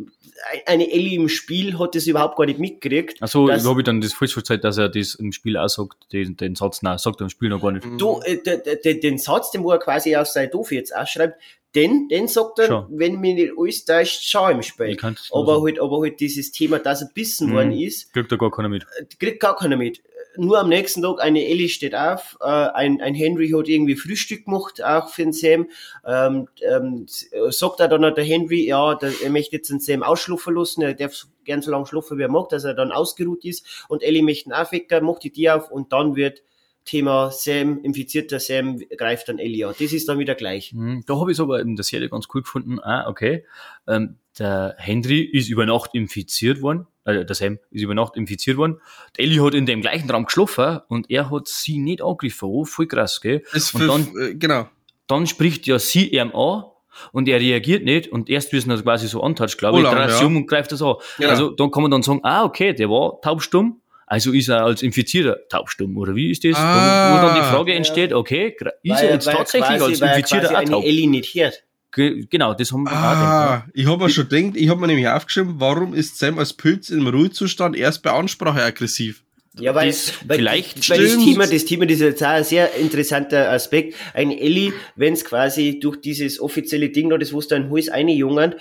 eine 0.66 0.92
Ellie 0.92 1.16
im 1.16 1.30
Spiel 1.30 1.80
hat 1.80 1.96
das 1.96 2.06
überhaupt 2.08 2.38
gar 2.38 2.46
nicht 2.46 2.60
mitgekriegt. 2.60 3.22
Achso, 3.22 3.50
ich 3.50 3.64
habe 3.66 3.84
dann 3.84 4.02
das 4.02 4.14
falsch 4.14 4.34
verzeiht, 4.34 4.64
dass 4.64 4.78
er 4.78 4.90
das 4.90 5.16
im 5.16 5.32
Spiel 5.32 5.58
auch 5.58 5.68
sagt, 5.70 6.12
den, 6.14 6.38
den 6.38 6.56
Satz, 6.56 6.82
nein, 6.84 6.98
sagt 6.98 7.20
er 7.22 7.26
im 7.26 7.30
Spiel 7.30 7.50
noch 7.50 7.62
gar 7.62 7.72
nicht. 7.72 7.86
Du, 7.98 8.20
äh, 8.24 8.38
de, 8.44 8.62
de, 8.64 8.80
de, 8.82 9.00
den 9.00 9.18
Satz, 9.18 9.52
den 9.52 9.64
wo 9.64 9.72
er 9.72 9.80
quasi 9.80 10.16
auf 10.16 10.28
seine 10.28 10.50
Doofe 10.50 10.76
jetzt 10.76 10.96
ausschreibt, 10.96 11.42
den, 11.76 12.08
den 12.08 12.28
sagt 12.28 12.60
er, 12.60 12.68
Schon. 12.68 12.86
wenn 12.92 13.20
mir 13.20 13.34
nicht 13.34 13.54
alles 13.58 13.84
täuscht, 13.86 14.20
schau 14.24 14.48
im 14.50 14.62
Spiel. 14.62 14.90
Ich 14.90 15.04
Aber 15.32 15.64
halt, 15.64 15.80
aber 15.80 16.02
halt 16.02 16.20
dieses 16.20 16.52
Thema, 16.52 16.78
dass 16.78 17.02
er 17.02 17.10
bissen 17.12 17.50
Mhm. 17.50 17.54
worden 17.54 17.72
ist, 17.72 18.14
Kriegt 18.14 18.32
da 18.32 18.36
gar 18.36 18.52
keiner 18.52 18.70
mit. 18.70 18.84
äh, 19.00 19.06
kriegt 19.20 19.40
gar 19.40 19.56
keiner 19.56 19.76
mit. 19.76 20.04
Nur 20.36 20.60
am 20.60 20.70
nächsten 20.70 21.02
Tag, 21.02 21.22
eine 21.22 21.46
Ellie 21.46 21.70
steht 21.70 21.96
auf, 21.96 22.38
äh, 22.42 22.46
ein, 22.46 23.02
ein 23.02 23.14
Henry 23.14 23.50
hat 23.50 23.68
irgendwie 23.68 23.96
Frühstück 23.96 24.46
gemacht, 24.46 24.84
auch 24.84 25.10
für 25.10 25.24
den 25.24 25.34
Sam. 25.34 25.68
Ähm, 26.06 26.48
ähm, 26.62 27.06
äh, 27.32 27.52
sagt 27.52 27.80
er 27.80 27.88
dann 27.88 28.02
der 28.02 28.24
Henry, 28.24 28.66
ja, 28.66 28.96
der, 28.96 29.12
er 29.24 29.30
möchte 29.30 29.58
jetzt 29.58 29.70
den 29.70 29.80
Sam 29.80 30.04
ausschlafen 30.04 30.56
lassen, 30.56 30.82
er 30.82 30.94
darf 30.94 31.28
gern 31.44 31.62
so 31.62 31.72
lange 31.72 31.86
schlafen, 31.86 32.18
wie 32.18 32.24
er 32.24 32.30
mag, 32.30 32.50
dass 32.50 32.64
er 32.64 32.74
dann 32.74 32.92
ausgeruht 32.92 33.46
ist. 33.46 33.86
Und 33.90 34.02
Ellie 34.02 34.24
möchte 34.24 34.50
ihn 34.50 34.54
aufwecken, 34.54 35.06
macht 35.06 35.24
die 35.24 35.32
Tür 35.32 35.58
auf 35.58 35.72
und 35.72 35.94
dann 35.94 36.16
wird 36.16 36.42
Thema 36.86 37.32
Sam, 37.32 37.80
infizierter 37.84 38.40
Sam, 38.40 38.82
greift 38.98 39.30
dann 39.30 39.40
Ellie 39.40 39.66
an. 39.66 39.76
Das 39.80 39.94
ist 39.94 40.10
dann 40.10 40.20
wieder 40.20 40.36
gleich. 40.36 40.74
Mhm. 40.74 41.04
Da 41.06 41.18
habe 41.18 41.32
ich 41.32 41.38
es 41.38 41.42
aber 41.42 41.62
in 41.62 41.76
der 41.76 41.84
Serie 41.84 42.10
ganz 42.10 42.28
cool 42.34 42.42
gefunden. 42.42 42.80
Ah, 42.82 43.08
okay. 43.08 43.46
Ähm, 43.88 44.18
der 44.38 44.76
Henry 44.78 45.22
ist 45.22 45.50
über 45.50 45.66
Nacht 45.66 45.92
infiziert 45.94 46.62
worden. 46.62 46.88
Äh, 47.06 47.26
der 47.26 47.36
Sam 47.36 47.60
ist 47.72 47.82
über 47.82 47.94
Nacht 47.94 48.16
infiziert 48.16 48.58
worden. 48.58 48.80
Der 49.18 49.26
Ellie 49.26 49.44
hat 49.44 49.54
in 49.54 49.66
dem 49.66 49.82
gleichen 49.82 50.10
Raum 50.10 50.26
geschlafen 50.26 50.80
und 50.88 51.10
er 51.10 51.30
hat 51.30 51.48
sie 51.48 51.78
nicht 51.80 52.02
angegriffen. 52.02 52.48
Oh, 52.48 52.64
voll 52.66 52.88
krass, 52.88 53.20
gell? 53.22 53.44
Das 53.54 53.74
Und 53.74 53.88
dann- 53.88 54.14
äh, 54.20 54.36
genau. 54.36 54.68
Dann 55.08 55.28
spricht 55.28 55.68
ja 55.68 55.80
sie 55.80 56.08
ihm 56.08 56.32
an 56.34 56.64
und 57.12 57.28
er 57.28 57.40
reagiert 57.40 57.84
nicht 57.84 58.08
und 58.10 58.30
erst 58.30 58.54
wissen 58.54 58.72
er 58.72 58.82
quasi 58.82 59.08
so 59.08 59.22
antatscht, 59.22 59.58
glaube 59.58 59.80
ich, 59.82 59.86
dreht 59.86 60.10
ja. 60.12 60.26
um 60.26 60.38
und 60.38 60.48
greift 60.48 60.72
das 60.72 60.82
an. 60.82 60.96
Genau. 61.18 61.30
Also 61.30 61.50
dann 61.50 61.72
kann 61.72 61.82
man 61.82 61.92
dann 61.92 62.04
sagen, 62.04 62.22
ah, 62.24 62.46
okay, 62.46 62.74
der 62.74 62.90
war 62.90 63.20
taubstumm, 63.22 63.82
also 64.08 64.32
ist 64.32 64.48
er 64.48 64.64
als 64.64 64.82
Infizierter 64.82 65.40
taubstumm, 65.50 65.98
oder 65.98 66.16
wie 66.16 66.32
ist 66.32 66.44
das? 66.46 66.56
Ah. 66.56 67.18
wo 67.22 67.28
dann 67.28 67.36
die 67.36 67.42
Frage 67.42 67.74
entsteht, 67.74 68.14
okay, 68.14 68.56
ist 68.82 68.92
Weil- 68.92 69.06
er 69.06 69.14
jetzt 69.16 69.26
tatsächlich 69.26 69.78
quasi, 69.78 69.84
als 69.92 70.02
weil 70.02 70.08
er 70.10 70.16
Infizierter 70.16 70.48
quasi 70.48 70.56
auch 70.56 70.60
eine 70.62 70.72
taub? 70.72 70.84
Ellie 70.86 71.10
nicht 71.10 71.36
hört. 71.36 71.64
Ge- 71.94 72.26
Genau, 72.30 72.54
das 72.54 72.72
haben 72.72 72.84
wir 72.84 72.92
auch 72.92 72.96
gedacht. 72.96 73.22
Ah, 73.22 73.66
ich 73.74 73.86
habe 73.88 74.04
mir 74.04 74.10
schon 74.10 74.28
gedacht, 74.28 74.56
ich 74.58 74.70
habe 74.70 74.82
mir 74.82 74.88
nämlich 74.88 75.08
aufgeschrieben, 75.08 75.56
warum 75.60 75.94
ist 75.94 76.18
Sam 76.18 76.40
als 76.40 76.54
Pilz 76.54 76.90
im 76.90 77.08
Ruhezustand 77.08 77.76
erst 77.76 78.02
bei 78.04 78.12
Ansprache 78.12 78.64
aggressiv? 78.64 79.24
Ja, 79.60 79.76
weil, 79.76 79.90
Das 79.90 80.14
weil, 80.28 80.38
vielleicht 80.40 80.90
weil 80.90 81.04
das. 81.04 81.24
Thema, 81.24 81.46
das 81.46 81.66
Thema, 81.66 81.86
das 81.86 81.98
ist 81.98 82.02
jetzt 82.02 82.24
auch 82.24 82.30
ein 82.30 82.44
sehr 82.44 82.74
interessanter 82.74 83.52
Aspekt. 83.52 83.94
Ein 84.16 84.32
Ellie, 84.32 84.74
wenn 84.96 85.14
es 85.14 85.24
quasi 85.24 85.80
durch 85.80 85.98
dieses 86.02 86.40
offizielle 86.40 86.90
Ding 86.90 87.12
da, 87.12 87.20
das 87.20 87.34
wo 87.34 87.38
es 87.40 87.48
da 87.50 87.56
in 87.58 87.64
den 87.66 87.72
Hals 87.72 87.88
einjungern, 87.90 88.56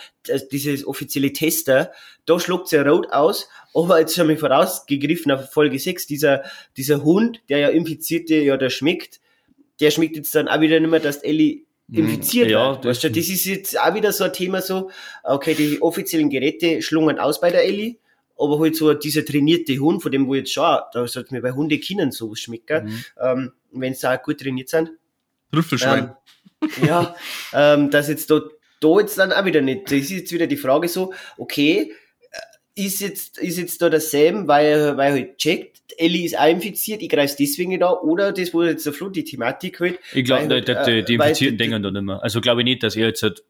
dieses 0.53 0.87
offizielle 0.87 1.33
Tester, 1.33 1.93
da 2.27 2.39
schluckt 2.39 2.69
sie 2.69 2.77
rot 2.77 3.11
aus, 3.11 3.49
aber 3.73 4.01
jetzt 4.01 4.15
schon 4.15 4.27
mal 4.27 4.37
vorausgegriffen 4.37 5.33
auf 5.33 5.51
Folge 5.51 5.79
6, 5.79 6.07
dieser, 6.07 6.43
dieser 6.77 7.03
Hund, 7.03 7.41
der 7.49 7.57
ja 7.59 7.69
Infizierte 7.71 8.35
ja 8.37 8.59
da 8.59 8.69
schmeckt, 8.69 9.21
der 9.81 9.91
schmeckt 9.91 10.17
jetzt 10.17 10.35
dann 10.35 10.47
auch 10.47 10.61
wieder 10.61 10.79
nicht 10.79 10.91
mehr, 10.91 11.01
dass 11.01 11.17
Ellie 11.17 11.63
infiziert 11.93 12.47
Hm, 12.47 12.53
ja, 12.53 12.75
das- 12.77 12.85
Weißt 12.87 13.05
du, 13.05 13.11
das 13.11 13.29
ist 13.29 13.45
jetzt 13.45 13.79
auch 13.81 13.95
wieder 13.95 14.13
so 14.13 14.25
ein 14.25 14.33
Thema 14.33 14.61
so, 14.63 14.91
okay, 15.25 15.55
die 15.55 15.81
offiziellen 15.83 16.31
Geräte 16.31 16.83
schlungen 16.83 17.19
aus 17.19 17.41
bei 17.41 17.51
der 17.51 17.65
Ellie, 17.65 17.97
aber 18.39 18.59
halt 18.59 18.77
so 18.77 18.93
dieser 18.95 19.25
trainierte 19.25 19.77
Hund, 19.79 20.03
von 20.03 20.11
dem 20.13 20.27
wo 20.27 20.35
ich 20.35 20.41
jetzt 20.41 20.53
schon, 20.53 20.79
da 20.93 21.07
sollte 21.07 21.35
mir 21.35 21.43
bei 21.43 21.53
Hunde 21.53 21.79
Kindern 21.79 22.11
sowas 22.13 22.41
schmecken, 22.41 22.87
Mhm. 22.87 23.05
ähm, 23.21 23.53
wenn 23.73 23.95
sie 23.95 24.11
auch 24.11 24.23
gut 24.23 24.41
trainiert 24.41 24.69
sind. 24.69 24.91
Trüffelschwein. 25.53 26.15
Ähm, 26.63 26.69
ja, 26.87 27.15
ähm, 27.53 27.91
dass 27.91 28.09
jetzt 28.09 28.31
da, 28.31 28.41
da 28.81 28.99
jetzt 29.01 29.19
dann 29.19 29.33
auch 29.33 29.45
wieder 29.45 29.61
nicht. 29.61 29.87
Das 29.87 29.93
ist 29.93 30.11
jetzt 30.11 30.33
wieder 30.33 30.47
die 30.47 30.57
Frage 30.57 30.89
so, 30.89 31.13
okay, 31.37 31.93
ist 32.75 33.01
jetzt, 33.01 33.39
ist 33.39 33.59
jetzt 33.59 33.81
da 33.83 33.91
der 33.91 34.01
Sam, 34.01 34.49
weil 34.49 34.67
er, 34.67 34.97
weil 34.97 35.09
er 35.09 35.13
halt 35.13 35.39
checkt, 35.39 35.81
Ellie 35.99 36.25
ist 36.25 36.39
auch 36.39 36.49
infiziert, 36.49 37.03
ich 37.03 37.09
greife 37.11 37.37
deswegen 37.39 37.71
nicht 37.71 37.83
an, 37.83 37.95
oder 38.03 38.33
das 38.33 38.55
wurde 38.55 38.71
jetzt 38.71 38.85
so 38.85 38.93
flut, 38.93 39.15
die 39.15 39.25
Thematik 39.25 39.79
halt. 39.81 39.99
Ich 40.15 40.25
glaube, 40.25 40.49
halt, 40.49 40.67
die, 40.69 40.73
äh, 40.73 41.03
die 41.05 41.15
Infizierten 41.15 41.59
denken 41.59 41.83
da 41.83 41.91
nicht 41.91 42.03
mehr. 42.03 42.23
Also 42.23 42.41
glaube 42.41 42.63
ich 42.63 42.65
nicht, 42.65 42.83
dass 42.83 42.97
er 42.97 43.09
jetzt 43.09 43.23
hat, 43.23 43.43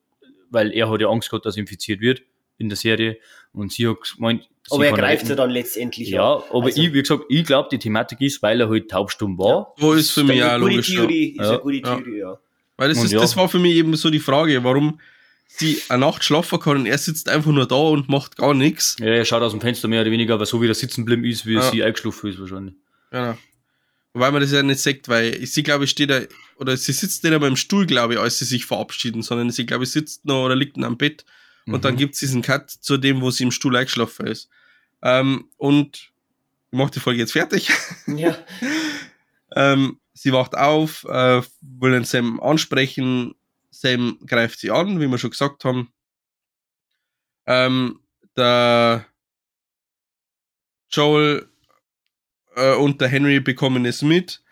weil 0.50 0.72
er 0.72 0.90
hat 0.90 1.00
ja 1.00 1.08
Angst 1.08 1.30
gehabt, 1.30 1.46
dass 1.46 1.56
er 1.56 1.60
infiziert 1.60 2.00
wird 2.00 2.22
in 2.58 2.68
der 2.68 2.76
Serie 2.76 3.18
und 3.52 3.72
sie 3.72 3.86
hat 3.86 3.96
gemeint, 4.16 4.48
sie 4.68 4.74
Aber 4.74 4.84
er 4.86 4.90
kann 4.90 5.00
greift 5.00 5.28
ja 5.28 5.36
dann 5.36 5.50
letztendlich 5.50 6.08
Ja, 6.10 6.34
an. 6.36 6.42
aber 6.50 6.64
Also- 6.64 6.80
ich, 6.80 6.92
wie 6.92 7.00
gesagt, 7.02 7.24
ich 7.28 7.44
glaube, 7.44 7.68
die 7.70 7.78
Thematik 7.78 8.20
ist, 8.20 8.42
weil 8.42 8.60
er 8.60 8.68
halt 8.68 8.90
taubstumm 8.90 9.38
war. 9.38 9.72
So 9.78 9.92
ist 9.92 10.10
für 10.10 10.24
mich 10.24 10.42
auch 10.42 10.48
eine 10.50 10.60
gute 10.64 10.70
logisch. 10.72 10.88
Ja. 10.90 10.96
Theorie, 11.00 11.24
ist 11.28 11.36
Ja. 11.38 11.48
eine 11.50 11.58
gute 11.60 11.76
Ja. 11.76 11.82
Theorie, 11.96 12.18
ja. 12.18 12.38
Weil 12.76 12.88
das, 12.88 12.98
Und 12.98 13.04
ist, 13.04 13.12
ja. 13.12 13.20
das 13.20 13.36
war 13.36 13.48
für 13.48 13.58
mich 13.60 13.74
eben 13.76 13.94
so 13.94 14.10
die 14.10 14.18
Frage, 14.18 14.64
warum 14.64 14.98
sie 15.56 15.80
eine 15.88 16.00
Nacht 16.06 16.24
schlafen 16.24 16.58
kann 16.60 16.78
und 16.78 16.86
er 16.86 16.98
sitzt 16.98 17.28
einfach 17.28 17.50
nur 17.52 17.66
da 17.68 17.74
und 17.76 18.08
macht 18.08 18.36
gar 18.36 18.54
nichts. 18.54 18.96
Ja, 19.00 19.06
er 19.06 19.24
schaut 19.24 19.42
aus 19.42 19.52
dem 19.52 19.60
Fenster 19.60 19.88
mehr 19.88 20.02
oder 20.02 20.10
weniger, 20.10 20.34
aber 20.34 20.46
so 20.46 20.60
wie 20.62 20.68
er 20.68 20.74
sitzen 20.74 21.02
geblieben 21.04 21.24
ist, 21.24 21.46
wie 21.46 21.54
Ja. 21.54 21.70
sie 21.70 21.82
eingeschlafen 21.82 22.30
ist 22.30 22.40
wahrscheinlich. 22.40 22.74
Genau. 23.10 23.36
Wobei 24.14 24.30
man 24.30 24.42
das 24.42 24.52
ja 24.52 24.62
nicht 24.62 24.80
sagt, 24.80 25.08
weil 25.08 25.44
sie, 25.46 25.62
glaube 25.62 25.84
ich, 25.84 25.90
steht 25.90 26.10
da, 26.10 26.20
oder 26.56 26.76
sie 26.76 26.92
sitzt 26.92 27.24
nicht 27.24 27.32
einmal 27.32 27.48
im 27.48 27.56
Stuhl, 27.56 27.86
glaube 27.86 28.14
ich, 28.14 28.20
als 28.20 28.38
sie 28.38 28.44
sich 28.44 28.66
verabschieden, 28.66 29.22
sondern 29.22 29.50
sie, 29.50 29.64
glaube 29.66 29.84
ich, 29.84 29.90
sitzt 29.90 30.24
noch 30.26 30.44
oder 30.44 30.54
liegt 30.56 30.76
noch 30.76 30.86
am 30.86 30.98
Bett 30.98 31.24
und 31.66 31.84
dann 31.84 31.94
Mhm. 31.94 31.98
gibt 31.98 32.14
es 32.14 32.20
diesen 32.20 32.42
Cut 32.42 32.70
zu 32.70 32.96
dem, 32.98 33.20
wo 33.22 33.30
sie 33.30 33.44
im 33.44 33.50
Stuhl 33.52 33.74
eingeschlafen 33.76 34.26
ist. 34.26 34.48
Ähm, 35.02 35.46
und 35.56 36.10
ich 36.70 36.78
mache 36.78 36.90
die 36.92 37.00
Folge 37.00 37.20
jetzt 37.20 37.32
fertig. 37.32 37.68
Ja, 38.06 38.36
Ähm, 39.54 39.98
sie 40.14 40.32
wacht 40.32 40.56
auf, 40.56 41.04
äh, 41.04 41.42
will 41.60 41.92
den 41.92 42.04
Sam 42.04 42.40
ansprechen. 42.40 43.34
Sam 43.72 44.18
greift 44.26 44.60
sie 44.60 44.70
an, 44.70 45.00
wie 45.00 45.06
wir 45.08 45.18
schon 45.18 45.30
gesagt 45.30 45.64
haben. 45.64 45.92
Ähm, 47.46 47.98
der 48.36 49.06
Joel 50.90 51.48
äh, 52.54 52.74
und 52.74 53.00
der 53.00 53.08
Henry 53.08 53.40
bekommen 53.40 53.84
es 53.86 54.02
mit. 54.02 54.42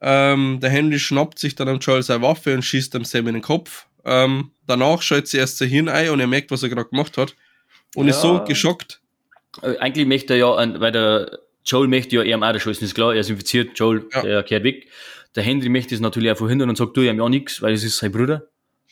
Ähm, 0.00 0.58
der 0.60 0.70
Henry 0.70 0.98
schnappt 0.98 1.38
sich 1.38 1.54
dann 1.54 1.68
am 1.68 1.78
Joel 1.78 2.02
seine 2.02 2.22
Waffe 2.22 2.54
und 2.54 2.62
schießt 2.62 2.94
dem 2.94 3.04
Sam 3.04 3.26
in 3.28 3.34
den 3.34 3.42
Kopf. 3.42 3.86
Ähm, 4.04 4.52
danach 4.66 5.02
schaltet 5.02 5.28
sie 5.28 5.38
erst 5.38 5.58
sein 5.58 5.68
Hirn 5.68 5.88
ein 5.88 6.10
und 6.10 6.20
er 6.20 6.26
merkt, 6.26 6.50
was 6.50 6.62
er 6.62 6.68
gerade 6.68 6.88
gemacht 6.88 7.16
hat. 7.16 7.34
Und 7.94 8.08
ist 8.08 8.16
Ja. 8.16 8.22
so 8.38 8.44
geschockt. 8.44 9.00
Äh, 9.62 9.76
Eigentlich 9.78 10.06
möchte 10.06 10.34
er 10.34 10.38
ja, 10.40 10.80
weil 10.80 10.92
der 10.92 11.38
Joel 11.64 11.88
möchte 11.88 12.16
ja 12.16 12.22
ihm 12.22 12.42
auch 12.42 12.52
erschießen, 12.52 12.84
ist 12.84 12.94
klar, 12.94 13.14
er 13.14 13.20
ist 13.20 13.30
infiziert, 13.30 13.78
Joel, 13.78 14.06
Ja. 14.12 14.22
der 14.22 14.42
kehrt 14.42 14.64
weg. 14.64 14.88
Der 15.34 15.42
Henry 15.42 15.68
möchte 15.68 15.94
es 15.94 16.00
natürlich 16.00 16.30
auch 16.32 16.36
verhindern 16.38 16.68
und 16.68 16.76
sagt, 16.76 16.96
du 16.96 17.02
ihm 17.02 17.18
ja 17.18 17.28
nichts, 17.28 17.60
weil 17.62 17.74
es 17.74 17.84
ist 17.84 17.98
sein 17.98 18.12
Bruder. 18.12 18.48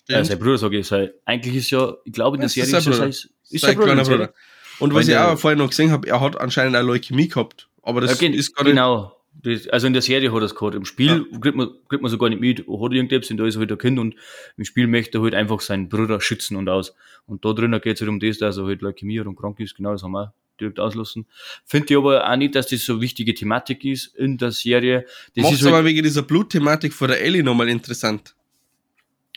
Äh, 0.09 0.25
sein 0.25 0.39
Bruder, 0.39 0.59
sage 0.59 0.79
ich. 0.79 0.87
Sein, 0.87 1.11
eigentlich 1.25 1.57
ist 1.57 1.71
ja, 1.71 1.95
ich 2.05 2.13
glaube 2.13 2.37
in 2.37 2.41
der 2.43 2.47
Es 2.47 2.57
ist 2.57 2.71
Serie 2.71 2.71
sein 2.71 2.79
ist, 2.81 2.85
Bruder. 2.87 2.97
sein, 2.99 3.09
ist 3.11 3.29
Sein 3.43 3.59
sein 3.61 3.75
Bruder. 3.77 3.83
in 3.83 3.87
kleiner 3.87 3.97
der 3.97 4.05
Serie. 4.05 4.27
Bruder. 4.27 4.35
Und 4.79 4.95
was 4.95 5.07
Weil 5.09 5.13
ich 5.15 5.19
auch 5.19 5.39
vorhin 5.39 5.59
noch 5.59 5.71
gesehen 5.71 5.91
habe, 5.91 6.07
er 6.09 6.21
hat 6.21 6.39
anscheinend 6.41 6.77
auch 6.77 6.83
Leukämie 6.83 7.29
gehabt. 7.29 7.69
Aber 7.83 8.01
das 8.01 8.11
ja, 8.13 8.17
gen- 8.29 8.35
ist 8.35 8.55
gar 8.55 8.63
nicht. 8.65 8.73
genau. 8.73 9.13
Das, 9.43 9.69
also 9.69 9.87
in 9.87 9.93
der 9.93 10.03
Serie 10.03 10.31
hat 10.33 10.39
er 10.41 10.45
es 10.45 10.55
gehabt. 10.55 10.75
Im 10.75 10.85
Spiel 10.85 11.27
kriegt, 11.41 11.57
man, 11.57 11.69
kriegt 11.89 12.03
man 12.03 12.11
so 12.11 12.19
gar 12.19 12.29
nicht 12.31 12.41
mit, 12.41 12.59
hat 12.61 12.67
irgendetwas, 12.93 13.31
und 13.31 13.37
da 13.39 13.47
ist 13.47 13.57
er 13.57 13.61
halt 13.61 13.73
ein 13.73 13.79
Kind 13.79 13.99
und 13.99 14.15
im 14.57 14.65
Spiel 14.65 14.87
möchte 14.87 15.19
er 15.19 15.23
halt 15.23 15.35
einfach 15.35 15.61
seinen 15.61 15.89
Bruder 15.89 16.21
schützen 16.21 16.57
und 16.57 16.69
aus. 16.69 16.95
Und 17.27 17.45
da 17.45 17.53
drinnen 17.53 17.81
geht 17.81 17.97
es 17.97 18.01
halt 18.01 18.09
um 18.09 18.19
das, 18.21 18.39
dass 18.39 18.57
er 18.59 18.65
halt 18.65 18.81
Leukämie 18.83 19.21
hat 19.21 19.27
und 19.27 19.37
krank 19.37 19.61
ist, 19.61 19.75
genau 19.77 19.93
das 19.93 20.03
haben 20.03 20.13
wir 20.13 20.23
auch 20.25 20.31
direkt 20.61 20.81
auslassen. 20.81 21.27
Finde 21.65 21.87
ich 21.91 21.97
aber 21.97 22.29
auch 22.29 22.37
nicht, 22.37 22.55
dass 22.55 22.69
das 22.69 22.85
so 22.85 22.95
eine 22.95 23.03
wichtige 23.03 23.35
Thematik 23.35 23.85
ist 23.85 24.15
in 24.17 24.39
der 24.39 24.53
Serie. 24.53 25.07
Das 25.35 25.51
ist 25.53 25.61
es 25.61 25.67
aber 25.67 25.77
halt, 25.77 25.87
wegen 25.87 26.03
dieser 26.03 26.23
Blutthematik 26.23 26.93
von 26.93 27.09
der 27.09 27.21
Ellie 27.21 27.43
nochmal 27.43 27.69
interessant. 27.69 28.35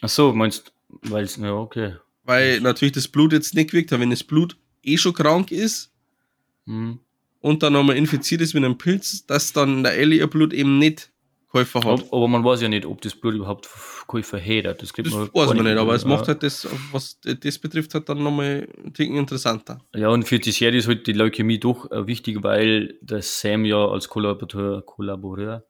ach 0.01 0.09
so, 0.09 0.34
meinst 0.34 0.72
weil 0.89 1.24
es, 1.26 1.38
ja, 1.38 1.53
okay. 1.53 1.95
Weil 2.24 2.61
natürlich 2.61 2.93
das 2.93 3.07
Blut 3.07 3.34
jetzt 3.34 3.53
nicht 3.53 3.74
wirkt, 3.74 3.93
aber 3.93 4.01
wenn 4.01 4.09
das 4.09 4.24
Blut 4.24 4.57
eh 4.84 4.97
schon 4.97 5.13
krank 5.13 5.51
ist 5.51 5.91
Hm. 6.65 6.99
und 7.41 7.63
dann 7.63 7.74
nochmal 7.74 7.97
infiziert 7.97 8.41
ist 8.41 8.53
mit 8.53 8.63
einem 8.63 8.78
Pilz, 8.78 9.26
dass 9.26 9.53
dann 9.53 9.84
der 9.84 9.97
Ellie 9.97 10.20
ihr 10.20 10.28
Blut 10.28 10.53
eben 10.53 10.78
nicht 10.78 11.11
Käufer 11.52 11.80
hat. 11.80 11.86
Aber, 11.88 12.04
aber 12.12 12.28
man 12.28 12.43
weiß 12.43 12.62
ja 12.62 12.70
nicht, 12.70 12.86
ob 12.86 13.02
das 13.02 13.16
Blut 13.16 13.34
überhaupt 13.34 13.68
Käufer 14.08 14.38
hätte. 14.38 14.76
Das, 14.80 14.93
kriegt 14.93 15.08
Das 15.08 15.14
man 15.16 15.30
weiß 15.34 15.54
man 15.54 15.64
nicht, 15.66 15.78
aber 15.78 15.95
es 15.95 16.04
ja. 16.04 16.10
macht 16.10 16.28
halt 16.28 16.43
das, 16.43 16.68
was 16.91 17.20
das 17.22 17.58
betrifft, 17.58 17.93
halt 17.95 18.08
dann 18.08 18.22
nochmal 18.24 18.68
einen 18.84 18.93
Ticken 18.93 19.16
interessanter. 19.18 19.80
Ja, 19.95 20.10
und 20.10 20.28
für 20.28 20.39
die 20.39 20.52
Serie 20.52 20.80
ist 20.80 20.88
halt 20.88 21.08
die 21.08 21.14
Leukämie 21.14 21.60
doch 21.60 21.89
äh, 21.91 22.06
wichtig, 22.08 22.43
weil 22.43 22.95
der 23.02 23.22
Sam 23.22 23.66
ja 23.66 23.84
als 23.88 24.08
Kollaborateur, 24.10 24.84
Kollaborateur, 24.86 25.64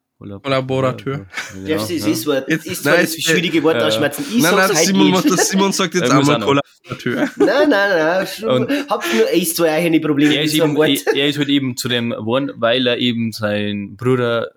Kollaborateur. 0.44 1.28
Ja, 1.64 1.70
ja. 1.70 1.76
das 1.78 1.90
Jetzt- 1.90 2.08
ist 2.08 2.86
nein, 2.86 2.96
zwar 2.96 2.98
das 2.98 3.14
schwierige 3.16 3.64
Wort 3.64 3.78
äh, 3.78 3.84
ausschmerzen. 3.84 4.26
Ich 4.30 4.44
nein, 4.44 4.54
nein, 4.54 4.68
halt 4.68 4.78
Simon, 4.78 5.12
nicht. 5.12 5.30
der 5.30 5.38
Simon 5.38 5.72
sagt 5.72 5.96
jetzt 5.96 6.12
auch 6.12 6.22
noch. 6.24 6.26
Kollaborateur. 6.46 7.30
Nein, 7.38 7.70
nein, 7.70 7.70
nein. 7.70 8.28
Schon, 8.38 8.50
Und- 8.64 8.90
habt 8.90 9.06
nur 9.16 9.28
eins, 9.34 9.56
zwei 9.56 9.72
eigene 9.72 10.02
Probleme 10.02 10.34
Er 10.36 10.42
mit 10.42 10.48
ist, 10.54 10.56
eben, 10.56 10.76
Wort. 10.76 10.90
er, 11.08 11.16
er 11.16 11.30
ist 11.30 11.38
halt 11.38 11.48
eben 11.50 11.78
zu 11.78 11.88
dem 11.88 12.10
geworden, 12.10 12.52
weil 12.58 12.86
er 12.88 12.98
eben 12.98 13.32
sein 13.32 13.96
Bruder 13.96 14.52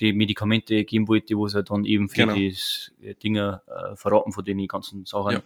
die 0.00 0.12
Medikamente 0.12 0.84
geben 0.84 1.08
wollte, 1.08 1.36
wo 1.36 1.46
er 1.46 1.62
dann 1.62 1.84
eben 1.84 2.08
für 2.08 2.16
Genau. 2.22 2.34
die 2.34 2.54
äh, 3.02 3.14
Dinge 3.14 3.62
äh, 3.66 3.96
verraten, 3.96 4.32
von 4.32 4.44
denen 4.44 4.58
die 4.60 4.66
ganzen 4.66 5.04
Sachen 5.06 5.32
Ja. 5.32 5.42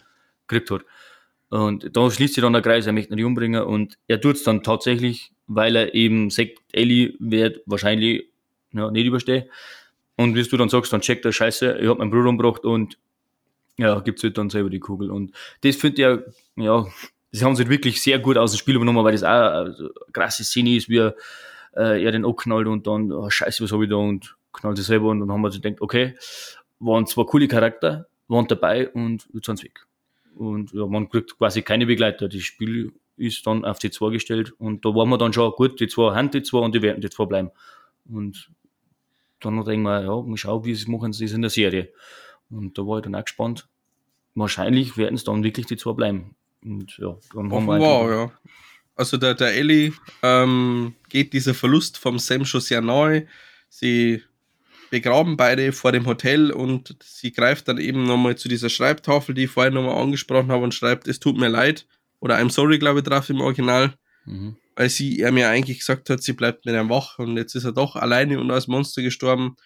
gekriegt 0.46 0.70
hat. 0.70 0.82
Und 1.50 1.96
da 1.96 2.10
schließt 2.10 2.34
sich 2.34 2.42
dann 2.42 2.52
der 2.52 2.62
Kreis, 2.62 2.86
er 2.86 2.92
möchte 2.92 3.12
ihn 3.12 3.16
nicht 3.16 3.24
umbringen 3.24 3.62
und 3.62 3.96
er 4.08 4.20
tut 4.20 4.36
es 4.36 4.42
dann 4.42 4.62
tatsächlich, 4.62 5.32
weil 5.46 5.76
er 5.76 5.94
eben 5.94 6.30
sagt, 6.30 6.52
Ellie 6.72 7.14
wird 7.20 7.60
wahrscheinlich 7.66 8.28
ja, 8.72 8.90
nicht 8.90 9.06
überstehen. 9.06 9.44
Und 10.16 10.34
wie 10.34 10.42
du 10.42 10.56
dann 10.56 10.68
sagst, 10.68 10.92
dann 10.92 11.00
checkt 11.00 11.24
er, 11.24 11.32
scheiße, 11.32 11.78
ich 11.80 11.88
hab 11.88 11.98
meinen 11.98 12.10
Bruder 12.10 12.28
umgebracht 12.28 12.64
und 12.64 12.98
ja, 13.76 13.98
gibt's 14.00 14.22
halt 14.22 14.38
dann 14.38 14.50
selber 14.50 14.70
die 14.70 14.78
Kugel. 14.80 15.10
Und 15.10 15.32
das 15.62 15.76
finde 15.76 15.94
ich 15.94 15.98
ja, 16.56 16.64
ja, 16.64 16.86
das 17.32 17.42
haben 17.42 17.56
sie 17.56 17.62
halt 17.62 17.70
wirklich 17.70 18.00
sehr 18.00 18.18
gut 18.20 18.36
aus 18.36 18.52
dem 18.52 18.58
Spiel 18.58 18.76
übernommen, 18.76 19.04
weil 19.04 19.12
das 19.12 19.24
auch 19.24 19.28
eine 19.28 19.90
krasse 20.12 20.44
Szene 20.44 20.76
ist, 20.76 20.88
wie 20.88 20.98
er, 20.98 21.14
äh, 21.76 22.02
er 22.02 22.12
den 22.12 22.24
abknallt 22.24 22.66
und 22.66 22.86
dann, 22.86 23.12
oh, 23.12 23.28
scheiße, 23.30 23.64
was 23.64 23.72
habe 23.72 23.84
ich 23.84 23.90
da 23.90 23.96
und 23.96 24.36
knallt 24.52 24.76
sich 24.76 24.86
selber 24.86 25.08
und 25.08 25.20
dann 25.20 25.30
haben 25.30 25.42
wir 25.42 25.50
sich 25.50 25.62
gedacht, 25.62 25.80
okay, 25.80 26.14
waren 26.78 27.06
zwei 27.06 27.24
coole 27.24 27.48
Charakter, 27.48 28.06
waren 28.28 28.46
dabei 28.46 28.88
und 28.90 29.28
jetzt 29.32 29.46
sind 29.46 29.58
sie 29.58 29.64
weg. 29.66 29.86
Und 30.36 30.72
ja, 30.72 30.86
man 30.86 31.08
kriegt 31.08 31.36
quasi 31.38 31.62
keine 31.62 31.86
Begleiter. 31.86 32.28
Das 32.28 32.42
Spiel 32.42 32.92
ist 33.16 33.46
dann 33.46 33.64
auf 33.64 33.78
die 33.78 33.90
zwei 33.90 34.10
gestellt 34.10 34.52
und 34.58 34.84
da 34.84 34.90
waren 34.90 35.08
wir 35.08 35.18
dann 35.18 35.32
schon, 35.32 35.50
gut, 35.52 35.80
die 35.80 35.86
zwei 35.86 36.14
haben 36.14 36.30
die 36.30 36.42
zwei 36.42 36.58
und 36.58 36.74
die 36.74 36.82
werden 36.82 37.00
die 37.00 37.10
zwei 37.10 37.26
bleiben. 37.26 37.50
Und 38.06 38.50
dann 39.40 39.64
denken 39.64 39.82
wir, 39.82 40.02
ja, 40.02 40.20
mal 40.22 40.36
schauen, 40.36 40.64
wie 40.64 40.74
sie 40.74 40.90
machen 40.90 41.12
sie 41.12 41.26
das 41.26 41.34
in 41.34 41.42
der 41.42 41.50
Serie. 41.50 41.92
Und 42.50 42.76
da 42.78 42.86
war 42.86 42.98
ich 42.98 43.04
dann 43.04 43.14
auch 43.14 43.24
gespannt. 43.24 43.68
Wahrscheinlich 44.34 44.96
werden 44.96 45.14
es 45.14 45.24
dann 45.24 45.44
wirklich 45.44 45.66
die 45.66 45.76
zwei 45.76 45.92
bleiben. 45.92 46.34
Und 46.64 46.96
ja, 46.98 47.16
dann 47.34 47.52
haben 47.52 47.66
wir 47.66 47.78
Wow, 47.78 48.10
ja. 48.10 48.32
Also 48.96 49.16
der, 49.16 49.34
der 49.34 49.54
Ellie 49.54 49.92
ähm, 50.22 50.94
geht 51.08 51.32
dieser 51.32 51.54
Verlust 51.54 51.98
vom 51.98 52.18
Sam 52.18 52.44
schon 52.44 52.60
sehr 52.60 52.80
nahe. 52.80 53.26
Sie 53.68 54.22
begraben 54.90 55.36
beide 55.36 55.72
vor 55.72 55.90
dem 55.90 56.06
Hotel 56.06 56.52
und 56.52 56.96
sie 57.02 57.32
greift 57.32 57.66
dann 57.66 57.78
eben 57.78 58.04
nochmal 58.04 58.36
zu 58.36 58.48
dieser 58.48 58.68
Schreibtafel, 58.68 59.34
die 59.34 59.44
ich 59.44 59.50
vorher 59.50 59.72
nochmal 59.72 60.00
angesprochen 60.00 60.52
habe 60.52 60.62
und 60.62 60.74
schreibt, 60.74 61.08
es 61.08 61.18
tut 61.18 61.36
mir 61.36 61.48
leid. 61.48 61.86
Oder 62.20 62.38
I'm 62.38 62.50
sorry, 62.50 62.78
glaube 62.78 63.00
ich, 63.00 63.04
drauf 63.04 63.28
im 63.28 63.40
Original. 63.40 63.94
Mhm. 64.24 64.56
Weil 64.76 64.88
sie 64.88 65.20
er 65.20 65.32
mir 65.32 65.48
eigentlich 65.48 65.80
gesagt 65.80 66.10
hat, 66.10 66.22
sie 66.22 66.32
bleibt 66.32 66.64
mit 66.64 66.74
ihm 66.74 66.88
wach 66.88 67.18
und 67.18 67.36
jetzt 67.36 67.54
ist 67.54 67.64
er 67.64 67.72
doch 67.72 67.96
alleine 67.96 68.38
und 68.38 68.50
als 68.50 68.68
Monster 68.68 69.02
gestorben. 69.02 69.56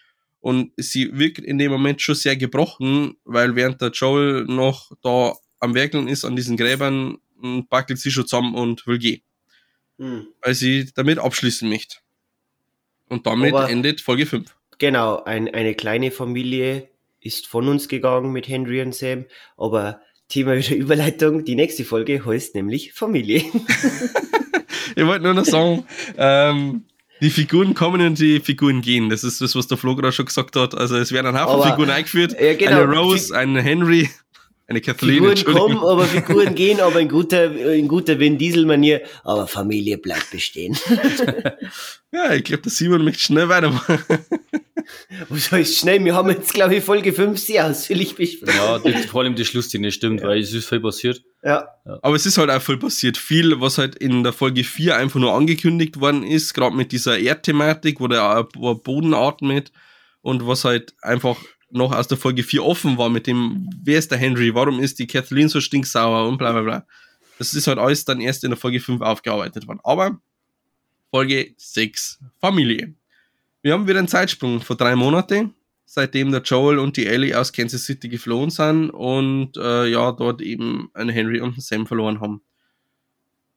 Und 0.40 0.72
sie 0.76 1.18
wirkt 1.18 1.40
in 1.40 1.58
dem 1.58 1.72
Moment 1.72 2.00
schon 2.00 2.14
sehr 2.14 2.36
gebrochen, 2.36 3.16
weil 3.24 3.54
während 3.54 3.82
der 3.82 3.90
Joel 3.90 4.44
noch 4.44 4.92
da 5.02 5.34
am 5.60 5.74
Werkeln 5.74 6.08
ist 6.08 6.24
an 6.24 6.36
diesen 6.36 6.56
Gräbern, 6.56 7.18
m, 7.42 7.66
backelt 7.68 7.98
sie 7.98 8.10
schon 8.10 8.26
zusammen 8.26 8.54
und 8.54 8.86
will 8.86 8.98
gehen, 8.98 9.22
Hm. 9.98 10.26
weil 10.42 10.54
sie 10.54 10.90
damit 10.94 11.18
abschließen 11.18 11.68
möchte. 11.68 11.96
Und 13.08 13.26
damit 13.26 13.54
Aber- 13.54 13.68
endet 13.70 14.00
Folge 14.00 14.26
5. 14.26 14.54
Genau, 14.78 15.22
ein, 15.24 15.52
eine 15.52 15.74
kleine 15.74 16.10
Familie 16.10 16.88
ist 17.20 17.46
von 17.48 17.66
uns 17.68 17.88
gegangen 17.88 18.30
mit 18.32 18.46
Henry 18.48 18.80
und 18.82 18.94
Sam, 18.94 19.24
aber 19.56 20.00
Thema 20.28 20.56
wieder 20.56 20.76
Überleitung, 20.76 21.44
die 21.44 21.54
nächste 21.56 21.84
Folge 21.84 22.24
heißt 22.24 22.54
nämlich 22.54 22.92
Familie. 22.92 23.42
Ich 24.96 25.04
wollte 25.06 25.22
nur 25.24 25.34
noch 25.34 25.44
sagen, 25.44 25.84
ähm, 26.16 26.84
die 27.20 27.30
Figuren 27.30 27.74
kommen 27.74 28.00
und 28.04 28.18
die 28.18 28.40
Figuren 28.40 28.80
gehen. 28.80 29.10
Das 29.10 29.22
ist 29.22 29.40
das, 29.40 29.54
was 29.54 29.68
der 29.68 29.76
Flo 29.78 29.94
gerade 29.94 30.12
schon 30.12 30.24
gesagt 30.26 30.56
hat. 30.56 30.74
Also 30.74 30.96
es 30.96 31.12
werden 31.12 31.26
ein 31.28 31.40
Haufen 31.40 31.60
Aber- 31.60 31.70
Figuren 31.70 31.90
eingeführt. 31.90 32.34
Ja, 32.40 32.54
genau. 32.54 32.82
Eine 32.82 32.96
Rose, 32.96 33.36
ein 33.36 33.54
Henry, 33.56 34.08
eine 34.68 34.82
Kathleen, 34.82 35.24
Figuren 35.34 35.56
kommen, 35.56 35.78
aber 35.78 36.04
Figuren 36.04 36.54
gehen, 36.54 36.80
aber 36.80 37.00
in 37.00 37.08
guter, 37.08 37.50
in 37.72 37.88
guter 37.88 38.18
Vin 38.18 38.36
Diesel-Manier, 38.36 39.00
aber 39.24 39.46
Familie 39.46 39.98
bleibt 39.98 40.30
bestehen. 40.30 40.76
Ja, 42.10 42.32
ich 42.32 42.44
glaube, 42.44 42.62
der 42.62 42.72
Simon 42.72 43.04
möchte 43.04 43.22
schnell 43.22 43.50
weitermachen. 43.50 43.98
Was 45.28 45.52
heißt 45.52 45.76
schnell? 45.76 46.02
Wir 46.02 46.14
haben 46.14 46.30
jetzt, 46.30 46.54
glaube 46.54 46.76
ich, 46.76 46.82
Folge 46.82 47.12
5 47.12 47.38
sehr 47.38 47.66
ausführlich 47.66 48.14
besprochen. 48.14 48.54
Ja, 48.56 48.78
das, 48.78 49.04
vor 49.04 49.22
allem 49.22 49.36
das 49.36 49.46
Schlussding 49.48 49.90
stimmt, 49.90 50.22
weil 50.22 50.40
es 50.40 50.54
ist 50.54 50.66
viel 50.66 50.80
passiert. 50.80 51.22
Ja, 51.42 51.68
Aber 52.00 52.16
es 52.16 52.24
ist 52.24 52.38
halt 52.38 52.48
auch 52.48 52.62
viel 52.62 52.78
passiert. 52.78 53.18
Viel, 53.18 53.60
was 53.60 53.76
halt 53.76 53.94
in 53.96 54.24
der 54.24 54.32
Folge 54.32 54.64
4 54.64 54.96
einfach 54.96 55.20
nur 55.20 55.34
angekündigt 55.34 56.00
worden 56.00 56.22
ist, 56.22 56.54
gerade 56.54 56.74
mit 56.74 56.92
dieser 56.92 57.18
Erdthematik, 57.18 58.00
wo 58.00 58.08
der 58.08 58.48
wo 58.54 58.72
der 58.72 58.80
Boden 58.80 59.12
atmet 59.12 59.70
und 60.22 60.46
was 60.46 60.64
halt 60.64 60.94
einfach 61.02 61.36
noch 61.70 61.92
aus 61.92 62.08
der 62.08 62.18
Folge 62.18 62.42
4 62.42 62.64
offen 62.64 62.98
war 62.98 63.08
mit 63.08 63.26
dem, 63.26 63.68
wer 63.82 63.98
ist 63.98 64.10
der 64.10 64.18
Henry, 64.18 64.54
warum 64.54 64.80
ist 64.80 64.98
die 64.98 65.06
Kathleen 65.06 65.48
so 65.48 65.60
stinksauer 65.60 66.28
und 66.28 66.38
bla 66.38 66.52
bla 66.52 66.62
bla. 66.62 66.86
Das 67.38 67.54
ist 67.54 67.66
halt 67.66 67.78
alles 67.78 68.04
dann 68.04 68.20
erst 68.20 68.44
in 68.44 68.50
der 68.50 68.58
Folge 68.58 68.80
5 68.80 69.00
aufgearbeitet 69.00 69.68
worden. 69.68 69.80
Aber 69.84 70.20
Folge 71.10 71.54
6, 71.56 72.20
Familie. 72.40 72.94
Wir 73.62 73.72
haben 73.72 73.86
wieder 73.86 73.98
einen 73.98 74.08
Zeitsprung 74.08 74.60
vor 74.60 74.76
drei 74.76 74.96
Monate, 74.96 75.50
seitdem 75.84 76.30
der 76.30 76.42
Joel 76.42 76.78
und 76.78 76.96
die 76.96 77.06
Ellie 77.06 77.38
aus 77.38 77.52
Kansas 77.52 77.84
City 77.84 78.08
geflohen 78.08 78.50
sind 78.50 78.90
und 78.90 79.56
äh, 79.56 79.86
ja, 79.86 80.12
dort 80.12 80.40
eben 80.42 80.90
einen 80.94 81.10
Henry 81.10 81.40
und 81.40 81.52
einen 81.52 81.60
Sam 81.60 81.86
verloren 81.86 82.20
haben. 82.20 82.42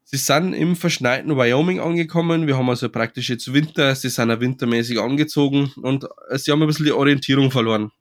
Sie 0.03 0.17
sind 0.17 0.53
im 0.53 0.75
verschneiten 0.75 1.37
Wyoming 1.37 1.79
angekommen. 1.79 2.45
Wir 2.45 2.57
haben 2.57 2.69
also 2.69 2.89
praktisch 2.89 3.29
jetzt 3.29 3.53
Winter. 3.53 3.95
Sie 3.95 4.09
sind 4.09 4.29
auch 4.29 4.41
wintermäßig 4.41 4.99
angezogen 4.99 5.71
und 5.77 6.05
äh, 6.29 6.37
sie 6.37 6.51
haben 6.51 6.61
ein 6.61 6.67
bisschen 6.67 6.85
die 6.85 6.91
Orientierung 6.91 7.49
verloren. 7.49 7.91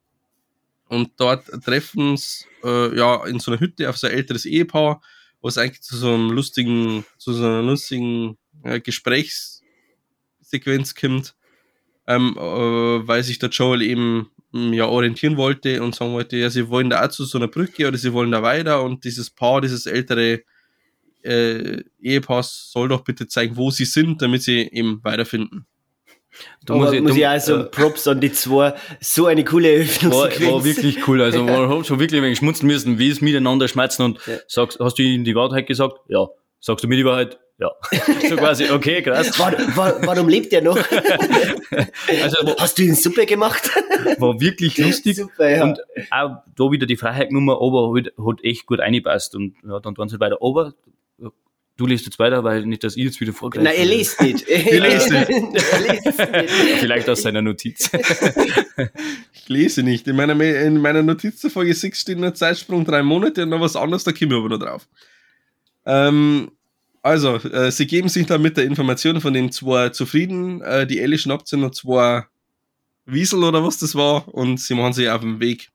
Und 0.91 1.13
dort 1.19 1.47
treffen 1.65 2.17
sie 2.17 2.47
äh, 2.65 2.97
ja 2.97 3.25
in 3.25 3.39
so 3.39 3.53
einer 3.53 3.61
Hütte 3.61 3.89
auf 3.89 3.97
so 3.97 4.09
ein 4.09 4.13
älteres 4.13 4.45
Ehepaar, 4.45 5.01
wo 5.41 5.47
es 5.47 5.57
eigentlich 5.57 5.83
zu 5.83 5.97
so 5.97 6.13
einem 6.13 6.33
lustigen, 6.33 7.05
zu 7.17 7.33
so 7.33 7.45
einer 7.45 7.63
lustigen 7.63 8.37
äh, 8.65 8.81
Gesprächssequenz 8.81 10.97
kommt, 10.97 11.37
ähm, 12.09 12.35
äh, 12.37 12.41
weil 12.41 13.23
sich 13.23 13.39
der 13.39 13.51
Joel 13.51 13.83
eben 13.83 14.33
mh, 14.51 14.75
ja 14.75 14.87
orientieren 14.87 15.37
wollte 15.37 15.81
und 15.81 15.95
sagen 15.95 16.13
wollte, 16.13 16.37
ja, 16.37 16.51
sie 16.51 16.69
wollen 16.69 16.91
da 16.91 17.07
auch 17.07 17.11
zu 17.11 17.25
so 17.25 17.39
einer 17.39 17.47
Brücke 17.47 17.87
oder 17.87 17.97
sie 17.97 18.13
wollen 18.13 18.33
da 18.33 18.43
weiter 18.43 18.83
und 18.83 19.05
dieses 19.05 19.31
Paar, 19.31 19.61
dieses 19.61 19.87
ältere 19.87 20.43
äh, 21.23 21.85
Ehepaar 22.01 22.43
soll 22.43 22.89
doch 22.89 23.05
bitte 23.05 23.29
zeigen, 23.29 23.57
wo 23.57 23.71
sie 23.71 23.85
sind, 23.85 24.23
damit 24.23 24.43
sie 24.43 24.63
eben 24.73 25.05
weiterfinden. 25.05 25.67
Da 26.65 26.75
muss 26.75 26.93
ich, 26.93 27.01
muss 27.01 27.17
ich 27.17 27.27
auch 27.27 27.39
sagen, 27.41 27.69
Props 27.71 28.07
an 28.09 28.21
die 28.21 28.33
zwei. 28.33 28.75
So 29.01 29.27
eine 29.27 29.45
coole 29.45 29.69
war, 29.69 29.75
Eröffnungssequenz. 29.77 30.53
war 30.53 30.65
wirklich 30.65 31.09
cool. 31.09 31.23
Also 31.23 31.45
man 31.45 31.69
hat 31.69 31.87
schon 31.87 31.99
wirklich 31.99 32.21
ein 32.21 32.25
wenig 32.25 32.39
schmutzen 32.39 32.67
müssen, 32.67 32.99
wie 32.99 33.11
es 33.11 33.21
miteinander 33.21 33.69
schmerzen 33.69 34.03
und 34.03 34.19
Ja. 34.27 34.35
sagst, 34.47 34.79
hast 34.81 34.99
du 34.99 35.03
ihnen 35.03 35.25
die 35.25 35.35
Wahrheit 35.35 35.67
gesagt? 35.67 35.99
Ja. 36.09 36.29
Sagst 36.61 36.85
du 36.85 36.89
mir 36.89 36.97
die 36.97 37.05
Wahrheit? 37.05 37.39
Ja. 37.59 37.71
so 38.29 38.37
quasi, 38.37 38.71
okay, 38.71 39.03
krass. 39.03 39.39
War, 39.39 39.53
war, 39.77 40.07
warum 40.07 40.29
lebt 40.29 40.51
er 40.53 40.63
noch? 40.63 40.77
Also 40.79 42.47
war, 42.47 42.57
Hast 42.59 42.79
du 42.79 42.83
ihn 42.83 42.95
super 42.95 43.27
gemacht? 43.27 43.71
war 44.19 44.41
wirklich 44.41 44.79
lustig. 44.79 45.17
super, 45.17 45.49
ja. 45.51 45.65
Und 45.65 45.79
auch 46.11 46.37
da 46.57 46.71
wieder 46.71 46.87
die 46.87 46.97
Freiheit 46.97 47.29
genommen, 47.29 47.51
aber 47.51 47.93
halt, 47.93 48.13
hat 48.19 48.43
echt 48.45 48.65
gut 48.67 48.79
reingepasst. 48.79 49.35
Und 49.35 49.55
ja, 49.69 49.79
dann 49.81 49.97
waren 49.99 50.09
sie 50.09 50.19
weiter. 50.21 50.39
Aber 50.41 50.73
du 51.81 51.87
liest 51.87 52.05
jetzt 52.05 52.19
weiter, 52.19 52.45
weil 52.45 52.67
nicht, 52.67 52.85
dass 52.85 52.95
ich 52.97 53.05
jetzt 53.05 53.21
wieder 53.21 53.33
vorgreife. 53.33 53.65
Nein, 53.65 53.75
er 53.77 53.85
liest 53.87 54.21
nicht. 54.21 54.47
Er 54.49 54.81
liest 54.81 55.11
nicht. 55.11 56.51
Vielleicht 56.79 57.09
aus 57.09 57.23
seiner 57.23 57.43
Notiz. 57.43 57.91
Ich 59.33 59.49
lese 59.49 59.83
nicht. 59.83 60.07
In 60.07 60.17
meiner, 60.17 60.41
in 60.41 60.81
meiner 60.81 61.03
Notiz 61.03 61.41
zur 61.41 61.51
Folge 61.51 61.75
6 61.75 62.01
steht 62.01 62.19
nur 62.19 62.33
Zeitsprung 62.35 62.85
drei 62.85 63.03
Monate 63.03 63.43
und 63.43 63.49
noch 63.49 63.61
was 63.61 63.77
anderes, 63.77 64.05
da 64.05 64.13
kommen 64.13 64.31
wir 64.31 64.39
aber 64.39 64.49
noch 64.51 64.59
drauf. 64.59 64.89
Ähm, 65.85 66.51
Also, 67.03 67.37
äh, 67.37 67.71
sie 67.73 67.87
geben 67.87 68.09
sich 68.09 68.27
dann 68.27 68.43
mit 68.43 68.57
der 68.57 68.65
Information 68.65 69.21
von 69.21 69.33
den 69.35 69.51
zwei 69.51 69.89
zufrieden. 69.89 70.61
Äh, 70.63 70.87
die 70.87 71.01
Ellie 71.01 71.19
schnappt 71.19 71.49
sich 71.49 71.59
noch 71.59 71.73
zwei 71.73 72.25
Wiesel 73.07 73.43
oder 73.43 73.65
was 73.65 73.79
das 73.79 73.95
war 73.95 74.29
und 74.33 74.61
sie 74.61 74.75
machen 74.75 74.93
sich 74.93 75.09
auf 75.09 75.21
den 75.23 75.41
Weg. 75.41 75.71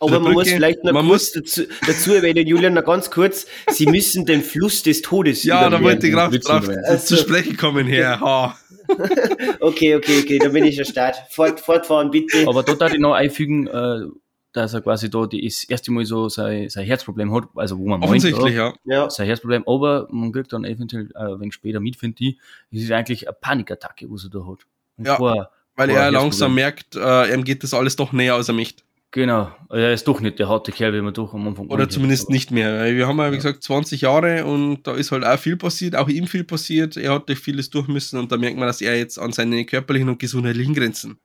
Aber 0.00 0.20
man 0.20 0.32
muss 0.32 0.48
vielleicht 0.48 0.84
noch 0.84 0.92
man 0.92 1.08
kurz 1.08 1.32
dazu, 1.32 1.62
dazu 1.86 2.14
erwähnen, 2.14 2.46
Julian, 2.46 2.74
noch 2.74 2.84
ganz 2.84 3.10
kurz, 3.10 3.46
sie 3.68 3.86
müssen 3.90 4.26
den 4.26 4.42
Fluss 4.42 4.82
des 4.82 5.02
Todes 5.02 5.44
Ja, 5.44 5.68
da 5.68 5.82
wollte 5.82 6.06
ich 6.06 6.14
drauf, 6.14 6.36
drauf 6.38 6.68
also. 6.68 7.16
zu 7.16 7.16
sprechen 7.16 7.56
kommen 7.56 7.86
her. 7.86 8.20
Ha. 8.20 8.58
okay, 9.60 9.96
okay, 9.96 10.20
okay, 10.22 10.38
da 10.38 10.48
bin 10.48 10.64
ich 10.64 10.76
ja 10.76 10.84
Start. 10.84 11.16
Fort, 11.30 11.60
fortfahren, 11.60 12.10
bitte. 12.10 12.46
Aber 12.46 12.62
dort 12.62 12.80
darf 12.80 12.92
ich 12.92 13.00
noch 13.00 13.12
einfügen, 13.12 13.66
äh, 13.66 14.06
dass 14.52 14.74
er 14.74 14.80
quasi 14.80 15.10
da 15.10 15.26
das 15.26 15.64
erste 15.64 15.92
Mal 15.92 16.04
so 16.04 16.28
sein, 16.28 16.68
sein 16.68 16.86
Herzproblem 16.86 17.32
hat, 17.34 17.44
also 17.54 17.78
wo 17.78 17.86
man 17.86 18.02
Offensichtlich, 18.02 18.56
meint, 18.56 18.56
ja. 18.56 18.74
ja. 18.84 19.10
Sein 19.10 19.26
Herzproblem, 19.26 19.64
aber 19.66 20.08
man 20.10 20.32
kriegt 20.32 20.52
dann 20.52 20.64
eventuell 20.64 21.10
äh, 21.14 21.18
ein 21.18 21.40
wenig 21.40 21.54
später 21.54 21.80
mit, 21.80 21.96
finde 21.96 22.16
ich, 22.20 22.38
es 22.70 22.82
ist 22.82 22.92
eigentlich 22.92 23.28
eine 23.28 23.36
Panikattacke, 23.38 24.06
was 24.10 24.24
er 24.24 24.30
da 24.30 24.38
hat. 24.40 24.66
Und 24.96 25.06
ja, 25.06 25.16
vor, 25.16 25.50
weil 25.76 25.90
vor 25.90 25.98
er 25.98 26.10
langsam 26.10 26.54
merkt, 26.54 26.96
äh, 26.96 27.34
ihm 27.34 27.44
geht 27.44 27.62
das 27.62 27.74
alles 27.74 27.96
doch 27.96 28.12
näher, 28.12 28.34
als 28.34 28.48
er 28.48 28.54
möchte. 28.54 28.82
Genau, 29.10 29.50
er 29.70 29.94
ist 29.94 30.06
doch 30.06 30.20
nicht 30.20 30.38
der 30.38 30.50
harte 30.50 30.70
Kerl, 30.70 30.92
wie 30.92 31.00
man 31.00 31.14
doch 31.14 31.32
am 31.32 31.48
Anfang 31.48 31.68
Oder 31.68 31.88
zumindest 31.88 32.28
nicht 32.28 32.50
mehr. 32.50 32.94
Wir 32.94 33.06
haben 33.06 33.18
ja, 33.18 33.32
wie 33.32 33.36
gesagt, 33.36 33.62
20 33.62 34.02
Jahre 34.02 34.44
und 34.44 34.86
da 34.86 34.94
ist 34.94 35.12
halt 35.12 35.24
auch 35.24 35.38
viel 35.38 35.56
passiert, 35.56 35.96
auch 35.96 36.08
ihm 36.08 36.26
viel 36.26 36.44
passiert. 36.44 36.98
Er 36.98 37.14
hat 37.14 37.28
durch 37.28 37.38
vieles 37.38 37.70
durch 37.70 37.88
müssen 37.88 38.18
und 38.18 38.30
da 38.30 38.36
merkt 38.36 38.58
man, 38.58 38.66
dass 38.66 38.82
er 38.82 38.98
jetzt 38.98 39.18
an 39.18 39.32
seine 39.32 39.64
körperlichen 39.64 40.10
und 40.10 40.18
gesundheitlichen 40.18 40.74
Grenzen 40.74 41.18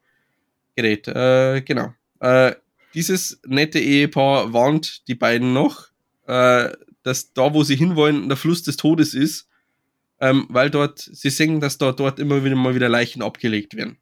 gerät. 0.78 1.10
Äh, 1.10 1.62
genau. 1.62 1.94
Äh, 2.22 2.56
dieses 2.94 3.42
nette 3.46 3.80
Ehepaar 3.80 4.54
warnt 4.54 5.06
die 5.10 5.16
beiden 5.16 5.52
noch, 5.52 5.88
äh, 6.26 6.70
dass 7.04 7.34
da, 7.34 7.54
wo 7.54 7.64
sie 7.64 7.76
hinwollen, 7.76 8.30
der 8.30 8.38
Fluss 8.38 8.64
des 8.64 8.78
Todes 8.78 9.14
ist, 9.14 9.50
ähm, 10.22 10.46
weil 10.48 10.70
dort, 10.70 11.00
sie 11.00 11.30
sehen, 11.30 11.60
dass 11.60 11.78
da 11.80 11.92
dort 11.92 12.20
immer 12.20 12.46
wieder 12.46 12.56
mal 12.56 12.76
wieder 12.76 12.88
Leichen 12.88 13.22
abgelegt 13.22 13.76
werden. 13.76 13.98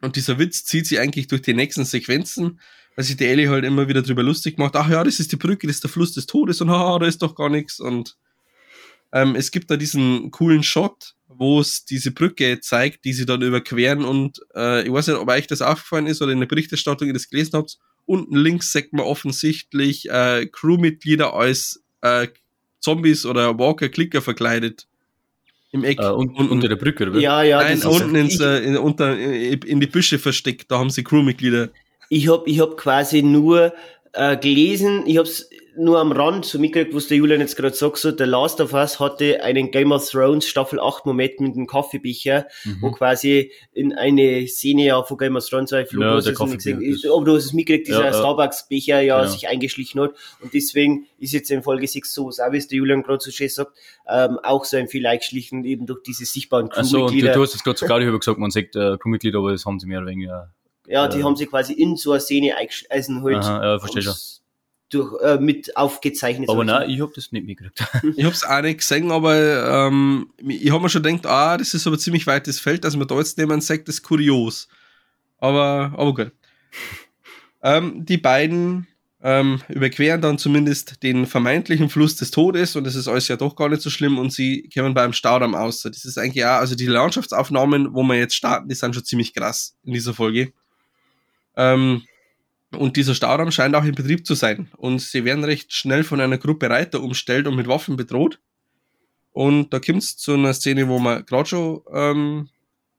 Und 0.00 0.16
dieser 0.16 0.38
Witz 0.38 0.64
zieht 0.64 0.86
sie 0.86 0.98
eigentlich 0.98 1.28
durch 1.28 1.42
die 1.42 1.54
nächsten 1.54 1.84
Sequenzen 1.84 2.60
weil 2.96 3.04
sich 3.04 3.16
die 3.16 3.26
Ellie 3.26 3.48
halt 3.48 3.64
immer 3.64 3.88
wieder 3.88 4.02
drüber 4.02 4.22
lustig 4.22 4.58
macht, 4.58 4.76
ach 4.76 4.88
ja, 4.88 5.02
das 5.02 5.20
ist 5.20 5.32
die 5.32 5.36
Brücke, 5.36 5.66
das 5.66 5.76
ist 5.76 5.84
der 5.84 5.90
Fluss 5.90 6.12
des 6.12 6.26
Todes 6.26 6.60
und 6.60 6.70
haha, 6.70 6.98
da 6.98 7.06
ist 7.06 7.22
doch 7.22 7.34
gar 7.34 7.48
nichts. 7.48 7.80
Und 7.80 8.16
ähm, 9.12 9.34
es 9.34 9.50
gibt 9.50 9.70
da 9.70 9.76
diesen 9.76 10.30
coolen 10.30 10.62
Shot, 10.62 11.14
wo 11.28 11.60
es 11.60 11.84
diese 11.84 12.12
Brücke 12.12 12.60
zeigt, 12.60 13.04
die 13.04 13.12
sie 13.12 13.26
dann 13.26 13.42
überqueren 13.42 14.04
und 14.04 14.40
äh, 14.54 14.86
ich 14.86 14.92
weiß 14.92 15.08
nicht, 15.08 15.16
ob 15.16 15.28
euch 15.28 15.46
das 15.46 15.62
aufgefallen 15.62 16.06
ist 16.06 16.22
oder 16.22 16.32
in 16.32 16.40
der 16.40 16.46
Berichterstattung 16.46 17.08
ihr 17.08 17.14
das 17.14 17.28
gelesen 17.28 17.52
habt, 17.54 17.78
unten 18.06 18.36
links 18.36 18.72
sagt 18.72 18.92
man 18.92 19.04
offensichtlich 19.04 20.08
äh, 20.10 20.46
Crewmitglieder 20.46 21.34
als 21.34 21.82
äh, 22.02 22.28
Zombies 22.80 23.24
oder 23.24 23.58
Walker-Clicker 23.58 24.20
verkleidet. 24.20 24.86
Im 25.72 25.82
Eck. 25.82 25.98
Äh, 25.98 26.10
und, 26.10 26.30
unten. 26.36 26.52
unter 26.52 26.68
der 26.68 26.76
Brücke, 26.76 27.08
oder? 27.08 27.18
Ja, 27.18 27.42
ja. 27.42 27.62
Nein, 27.62 27.82
unten 27.82 28.14
ins, 28.14 28.38
äh, 28.38 28.58
in, 28.58 28.76
unter, 28.76 29.18
in 29.18 29.80
die 29.80 29.86
Büsche 29.86 30.18
versteckt, 30.18 30.70
da 30.70 30.78
haben 30.78 30.90
sie 30.90 31.02
Crewmitglieder 31.02 31.70
ich 32.08 32.28
habe 32.28 32.48
ich 32.48 32.60
hab 32.60 32.76
quasi 32.76 33.22
nur 33.22 33.72
äh, 34.12 34.36
gelesen, 34.36 35.04
ich 35.06 35.18
habe 35.18 35.28
es 35.28 35.50
nur 35.76 35.98
am 35.98 36.12
Rand 36.12 36.44
so 36.44 36.58
mitgekriegt, 36.58 36.94
was 36.94 37.08
der 37.08 37.16
Julian 37.16 37.40
jetzt 37.40 37.56
gerade 37.56 37.74
sagt, 37.74 37.98
so 37.98 38.12
der 38.12 38.26
Last 38.26 38.60
of 38.60 38.72
Us 38.72 39.00
hatte 39.00 39.42
einen 39.42 39.70
Game 39.70 39.92
of 39.92 40.08
Thrones 40.08 40.46
Staffel 40.46 40.78
8 40.78 41.06
Moment 41.06 41.40
mit 41.40 41.56
einem 41.56 41.66
Kaffeebecher, 41.66 42.46
mhm. 42.64 42.76
wo 42.80 42.90
quasi 42.92 43.50
in 43.72 43.92
eine 43.92 44.46
Szene 44.46 44.86
ja 44.86 45.02
von 45.02 45.18
Game 45.18 45.36
of 45.36 45.48
Thrones 45.48 45.72
war, 45.72 45.84
Flug, 45.84 46.02
ja, 46.02 46.20
der 46.20 46.32
gesehen, 46.32 46.80
ist, 46.80 47.06
aber 47.06 47.24
du 47.24 47.34
hast 47.34 47.46
es 47.46 47.52
mitgekriegt, 47.52 47.88
dieser 47.88 48.04
ja, 48.04 48.12
Starbucks-Becher 48.12 49.00
ja, 49.00 49.22
ja, 49.22 49.26
sich 49.26 49.48
eingeschlichen 49.48 50.00
hat 50.00 50.12
und 50.40 50.54
deswegen 50.54 51.06
ist 51.18 51.32
jetzt 51.32 51.50
in 51.50 51.62
Folge 51.62 51.88
6 51.88 52.12
so, 52.12 52.28
auch 52.28 52.52
wie 52.52 52.56
es 52.56 52.68
der 52.68 52.78
Julian 52.78 53.02
gerade 53.02 53.22
so 53.22 53.30
schön 53.30 53.48
sagt, 53.48 53.72
ähm, 54.08 54.38
auch 54.42 54.64
so 54.64 54.76
ein 54.76 54.88
viel 54.88 55.06
eingeschlichen 55.06 55.64
eben 55.64 55.86
durch 55.86 56.02
diese 56.02 56.24
sichtbaren 56.24 56.68
Crewmitglieder. 56.68 57.00
Achso, 57.00 57.06
und 57.06 57.20
du, 57.20 57.32
du 57.32 57.42
hast 57.42 57.54
es 57.54 57.64
gerade 57.64 57.78
so 57.78 57.86
gerade 57.86 58.18
gesagt, 58.18 58.38
man 58.38 58.50
sagt 58.50 58.76
äh, 58.76 58.96
Crewmitglieder, 58.98 59.38
aber 59.38 59.52
das 59.52 59.66
haben 59.66 59.80
sie 59.80 59.86
mehr 59.86 59.98
oder 59.98 60.10
weniger 60.10 60.52
ja, 60.86 61.08
die 61.08 61.20
äh, 61.20 61.22
haben 61.22 61.36
sie 61.36 61.46
quasi 61.46 61.72
in 61.72 61.96
so 61.96 62.12
eine 62.12 62.20
Szene 62.20 62.56
eingeschlossen 62.56 63.22
halt. 63.22 63.36
Aha, 63.36 63.64
ja, 63.64 63.78
verstehe 63.78 64.02
schon. 64.02 64.14
Durch, 64.90 65.20
äh, 65.22 65.38
mit 65.38 65.76
aufgezeichnet. 65.76 66.48
Aber 66.48 66.64
nein, 66.64 66.88
ich 66.90 67.00
habe 67.00 67.12
das 67.14 67.32
nicht 67.32 67.46
mitgekriegt. 67.46 67.80
ich 68.16 68.24
habe 68.24 68.34
es 68.34 68.44
auch 68.44 68.62
nicht 68.62 68.78
gesehen, 68.78 69.10
aber 69.10 69.88
ähm, 69.88 70.30
ich 70.38 70.70
habe 70.70 70.82
mir 70.82 70.88
schon 70.88 71.02
gedacht, 71.02 71.26
ah, 71.26 71.56
das 71.56 71.74
ist 71.74 71.86
aber 71.86 71.98
ziemlich 71.98 72.26
weites 72.26 72.60
Feld, 72.60 72.84
dass 72.84 72.96
man 72.96 73.08
da 73.08 73.16
jetzt 73.16 73.38
jemand 73.38 73.64
sagt, 73.64 73.88
das 73.88 73.96
ist 73.96 74.02
kurios. 74.02 74.68
Aber, 75.38 75.92
aber 75.96 76.14
gut. 76.14 76.32
ähm, 77.62 78.04
die 78.04 78.18
beiden 78.18 78.86
ähm, 79.24 79.62
überqueren 79.68 80.20
dann 80.20 80.38
zumindest 80.38 81.02
den 81.02 81.26
vermeintlichen 81.26 81.88
Fluss 81.88 82.14
des 82.16 82.30
Todes 82.30 82.76
und 82.76 82.84
das 82.84 82.94
ist 82.94 83.08
alles 83.08 83.26
ja 83.26 83.36
doch 83.36 83.56
gar 83.56 83.70
nicht 83.70 83.80
so 83.80 83.88
schlimm 83.88 84.18
und 84.18 84.32
sie 84.34 84.68
kommen 84.72 84.92
beim 84.92 85.14
Staudamm 85.14 85.54
aus. 85.54 85.80
Das 85.80 86.04
ist 86.04 86.18
eigentlich 86.18 86.34
ja, 86.34 86.58
also 86.58 86.74
die 86.74 86.86
Landschaftsaufnahmen, 86.86 87.94
wo 87.94 88.02
wir 88.02 88.16
jetzt 88.16 88.34
starten, 88.34 88.68
die 88.68 88.74
sind 88.74 88.94
schon 88.94 89.04
ziemlich 89.04 89.32
krass 89.32 89.76
in 89.82 89.94
dieser 89.94 90.12
Folge. 90.12 90.52
Ähm, 91.56 92.02
und 92.72 92.96
dieser 92.96 93.14
Stauraum 93.14 93.50
scheint 93.50 93.74
auch 93.74 93.84
in 93.84 93.94
Betrieb 93.94 94.26
zu 94.26 94.34
sein. 94.34 94.68
Und 94.76 95.00
sie 95.00 95.24
werden 95.24 95.44
recht 95.44 95.72
schnell 95.72 96.04
von 96.04 96.20
einer 96.20 96.38
Gruppe 96.38 96.68
Reiter 96.68 97.02
umstellt 97.02 97.46
und 97.46 97.56
mit 97.56 97.68
Waffen 97.68 97.96
bedroht. 97.96 98.40
Und 99.32 99.72
da 99.72 99.80
kommt 99.80 100.02
es 100.02 100.16
zu 100.16 100.34
einer 100.34 100.54
Szene, 100.54 100.88
wo 100.88 100.98
wir 100.98 101.22
gerade 101.22 101.48
schon 101.48 101.80
ähm, 101.92 102.48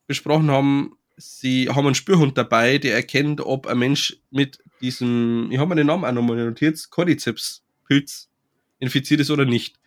besprochen 0.07 0.51
haben. 0.51 0.97
Sie 1.17 1.69
haben 1.69 1.85
einen 1.85 1.95
Spürhund 1.95 2.37
dabei, 2.37 2.77
der 2.77 2.95
erkennt, 2.95 3.39
ob 3.39 3.67
ein 3.67 3.79
Mensch 3.79 4.17
mit 4.31 4.59
diesem, 4.81 5.49
ich 5.49 5.57
habe 5.57 5.69
mir 5.69 5.75
den 5.75 5.87
Namen 5.87 6.03
auch 6.03 6.11
nochmal 6.11 6.35
notiert, 6.35 6.89
Cordyceps-Pilz 6.89 8.29
infiziert 8.79 9.21
ist 9.21 9.31
oder 9.31 9.45
nicht. 9.45 9.77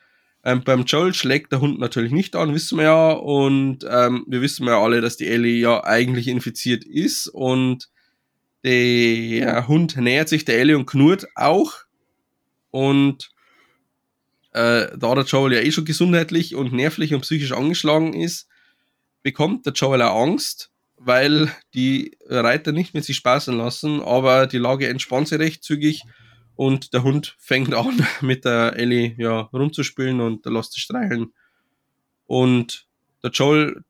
Ähm, 0.45 0.63
beim 0.65 0.85
Joel 0.85 1.13
schlägt 1.13 1.53
der 1.53 1.61
Hund 1.61 1.79
natürlich 1.79 2.13
nicht 2.13 2.35
an, 2.35 2.55
wissen 2.55 2.79
wir 2.79 2.85
ja. 2.85 3.11
Und 3.11 3.85
ähm, 3.89 4.25
wir 4.27 4.41
wissen 4.41 4.67
ja 4.67 4.81
alle, 4.83 5.03
dass 5.03 5.19
die 5.19 5.27
Ellie 5.27 5.61
ja 5.61 5.85
eigentlich 5.85 6.29
infiziert 6.29 6.85
ist. 6.85 7.27
Und 7.27 7.91
der 8.65 9.69
Hund 9.69 9.97
nähert 9.97 10.29
sich 10.29 10.45
der 10.45 10.59
Ellie 10.59 10.77
und 10.77 10.87
knurrt 10.87 11.27
auch. 11.35 11.73
Und 12.71 13.31
äh, 14.53 14.89
da 14.97 15.15
der 15.15 15.25
Joel 15.25 15.55
ja 15.55 15.61
eh 15.61 15.71
schon 15.71 15.85
gesundheitlich 15.85 16.55
und 16.55 16.73
nervlich 16.73 17.15
und 17.15 17.21
psychisch 17.21 17.53
angeschlagen 17.53 18.15
ist, 18.15 18.49
bekommt 19.23 19.67
der 19.67 19.73
Joel 19.73 20.03
auch 20.03 20.23
Angst, 20.23 20.71
weil 20.97 21.51
die 21.75 22.17
Reiter 22.27 22.73
nicht 22.73 22.95
mit 22.95 23.05
sich 23.05 23.17
spaßen 23.17 23.57
lassen, 23.57 24.01
aber 24.01 24.47
die 24.47 24.59
Lage 24.59 24.89
entspannt 24.89 25.29
sich 25.29 25.39
recht 25.39 25.63
zügig 25.63 26.03
und 26.57 26.93
der 26.93 27.05
Hund 27.05 27.37
fängt 27.39 27.73
an, 27.73 28.05
mit 28.21 28.45
der 28.45 28.77
Ellie 28.77 29.15
ja, 29.17 29.43
rumzuspielen 29.53 30.21
und 30.21 30.45
lässt 30.47 30.73
sie 30.73 30.81
streicheln. 30.81 31.33
Und 32.27 32.87
der 33.23 33.31
Joel 33.31 33.85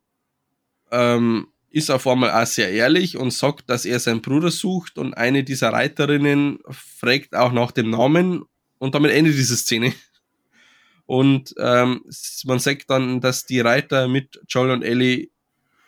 ähm, 0.90 1.49
ist 1.70 1.90
auf 1.90 2.07
einmal 2.07 2.31
auch 2.31 2.47
sehr 2.47 2.70
ehrlich 2.70 3.16
und 3.16 3.32
sagt, 3.32 3.69
dass 3.69 3.85
er 3.85 4.01
seinen 4.01 4.23
Bruder 4.23 4.51
sucht 4.51 4.99
und 4.99 5.15
eine 5.15 5.45
dieser 5.45 5.73
Reiterinnen 5.73 6.61
fragt 6.70 7.35
auch 7.35 7.53
nach 7.53 7.73
dem 7.73 7.90
Namen 7.90 8.45
und 8.78 8.95
damit 8.95 9.12
endet 9.12 9.35
diese 9.35 9.57
Szene. 9.57 9.93
Und 11.07 11.55
ähm, 11.59 12.05
man 12.45 12.59
sagt 12.59 12.90
dann, 12.90 13.20
dass 13.20 13.47
die 13.47 13.61
Reiter 13.61 14.09
mit 14.09 14.40
Joel 14.49 14.70
und 14.70 14.82
Ellie 14.82 15.31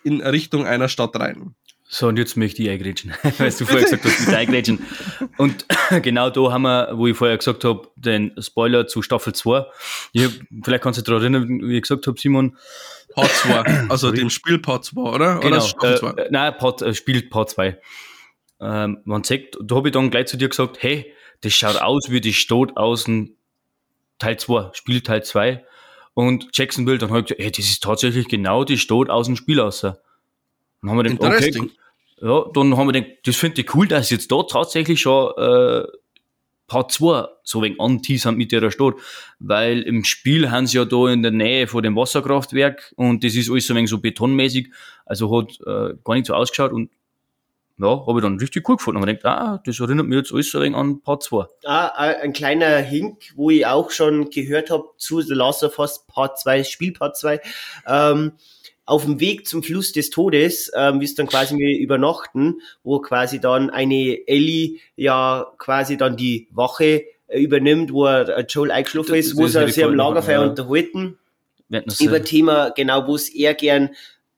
in 0.03 0.23
Richtung 0.23 0.65
einer 0.65 0.89
Stadt 0.89 1.15
reiten. 1.17 1.55
So, 1.93 2.07
und 2.07 2.19
jetzt 2.19 2.37
möchte 2.37 2.63
ich 2.63 2.71
eingrätschen, 2.71 3.13
weil 3.39 3.51
du 3.51 3.65
vorher 3.65 3.83
gesagt 3.83 4.05
hast, 4.05 4.25
mit 4.25 4.35
eingrätschen. 4.35 4.79
Und 5.39 5.67
genau 6.03 6.31
da 6.31 6.53
haben 6.53 6.63
wir, 6.63 6.93
wo 6.95 7.09
ich 7.09 7.17
vorher 7.17 7.37
gesagt 7.37 7.65
habe, 7.65 7.89
den 7.97 8.33
Spoiler 8.41 8.87
zu 8.87 9.03
Staffel 9.03 9.35
2. 9.35 9.67
Ich, 10.13 10.29
vielleicht 10.63 10.85
kannst 10.85 10.99
du 10.99 11.03
dich 11.03 11.09
daran 11.09 11.35
erinnern, 11.35 11.69
wie 11.69 11.77
ich 11.77 11.83
gesagt 11.83 12.07
habe, 12.07 12.19
Simon, 12.19 12.57
Part 13.13 13.31
2, 13.31 13.65
also 13.89 14.13
dem 14.13 14.31
Spiel 14.31 14.61
Part 14.61 14.85
2, 14.85 15.01
oder? 15.01 15.41
Genau, 15.41 15.67
oder 15.81 16.17
äh, 16.17 16.29
nein, 16.31 16.57
Part, 16.57 16.81
äh, 16.83 16.95
spielt 16.95 17.29
Part 17.29 17.51
2. 17.51 17.77
Ähm, 18.61 18.99
man 19.05 19.25
sagt, 19.25 19.59
da 19.61 19.75
habe 19.75 19.89
ich 19.89 19.93
dann 19.93 20.11
gleich 20.11 20.27
zu 20.27 20.37
dir 20.37 20.49
gesagt, 20.49 20.81
hey, 20.81 21.13
das 21.41 21.55
schaut 21.55 21.83
aus 21.83 22.09
wie 22.09 22.21
die 22.21 22.35
Stadt 22.35 22.77
aus 22.77 23.05
dem 23.05 23.35
Teil 24.21 24.39
2, 24.39 24.71
Spiel 24.75 25.01
Teil 25.01 25.25
2. 25.25 25.65
Und 26.15 26.51
Jacksonville, 26.53 26.99
dann 26.99 27.09
habe 27.09 27.21
ich 27.21 27.27
gesagt, 27.27 27.43
hey, 27.43 27.51
das 27.51 27.65
ist 27.65 27.83
tatsächlich 27.83 28.29
genau 28.29 28.63
die 28.63 28.79
Stadt 28.79 29.11
aus 29.11 29.27
dem 29.27 29.35
Spiel 29.35 29.59
aus. 29.59 29.85
Dann 30.83 30.91
haben 30.91 30.99
wir 30.99 31.03
den, 31.05 31.21
okay, 31.21 31.71
ja, 32.23 32.45
dann 32.55 32.77
haben 32.77 32.89
wir 32.89 32.93
den, 32.93 33.07
das 33.25 33.37
finde 33.37 33.63
ich 33.63 33.75
cool, 33.75 33.89
dass 33.89 34.11
jetzt 34.11 34.31
da 34.31 34.43
tatsächlich 34.43 35.01
schon 35.01 35.33
äh, 35.37 35.85
Part 36.67 36.93
2 36.93 37.27
so 37.43 37.63
wenig 37.63 37.81
anteasern 37.81 38.37
mit 38.37 38.53
ihrer 38.53 38.71
Stadt, 38.71 38.95
weil 39.39 39.83
im 39.83 40.05
Spiel 40.05 40.51
haben 40.51 40.67
sie 40.67 40.77
ja 40.77 40.85
da 40.85 41.09
in 41.09 41.23
der 41.23 41.33
Nähe 41.33 41.67
von 41.67 41.83
dem 41.83 41.97
Wasserkraftwerk 41.97 42.93
und 42.97 43.25
das 43.25 43.35
ist 43.35 43.51
alles 43.51 43.67
so 43.67 43.75
wenig 43.75 43.91
so 43.91 43.99
betonmäßig, 43.99 44.71
also 45.05 45.37
hat 45.37 45.59
äh, 45.67 45.97
gar 46.05 46.15
nicht 46.15 46.27
so 46.27 46.35
ausgeschaut 46.35 46.73
und 46.73 46.91
ja, 47.81 48.07
habe 48.07 48.19
ich 48.19 48.23
dann 48.23 48.39
richtig 48.39 48.69
cool 48.69 48.77
gefunden. 48.77 48.99
Und 48.99 49.01
man 49.01 49.09
denkt, 49.09 49.25
ah, 49.25 49.61
das 49.65 49.81
erinnert 49.81 50.07
mich 50.07 50.19
jetzt 50.19 50.33
alles 50.33 50.51
so 50.51 50.61
wenig 50.61 50.77
an 50.77 51.01
Part 51.01 51.23
2. 51.23 51.47
Ah, 51.65 51.87
ein 51.87 52.33
kleiner 52.33 52.77
Hink, 52.79 53.33
wo 53.37 53.51
ich 53.51 53.67
auch 53.67 53.91
schon 53.91 54.29
gehört 54.31 54.71
habe 54.71 54.85
zu 54.99 55.23
The 55.23 55.35
Last 55.35 55.65
of 55.65 55.79
Us 55.79 56.05
Part 56.07 56.39
2, 56.39 56.65
Spiel 56.65 56.93
Part 56.93 57.17
2. 57.17 57.41
Ähm, 57.87 58.33
auf 58.87 59.05
dem 59.05 59.21
Weg 59.21 59.47
zum 59.47 59.63
Fluss 59.63 59.93
des 59.93 60.11
Todes, 60.11 60.71
ähm, 60.75 61.01
wie 61.01 61.05
es 61.05 61.15
dann 61.15 61.27
quasi 61.27 61.57
wir 61.57 61.79
übernachten, 61.79 62.61
wo 62.83 62.99
quasi 63.01 63.41
dann 63.41 63.71
eine 63.71 64.27
Ellie 64.27 64.79
ja 64.97 65.47
quasi 65.59 65.97
dann 65.97 66.17
die 66.17 66.49
Wache 66.51 67.05
äh, 67.29 67.41
übernimmt, 67.41 67.93
wo 67.93 68.07
er, 68.07 68.45
Joel 68.47 68.71
eingeschlafen 68.73 69.15
ist, 69.15 69.37
wo 69.37 69.47
sie 69.47 69.65
sich 69.67 69.85
am 69.85 69.95
Lagerfeuer 69.95 70.43
ja. 70.43 70.49
unterhalten. 70.49 71.19
über 72.01 72.25
Thema, 72.25 72.71
genau, 72.71 73.07
wo 73.07 73.15
es 73.15 73.29
eher 73.29 73.55
gern 73.55 73.91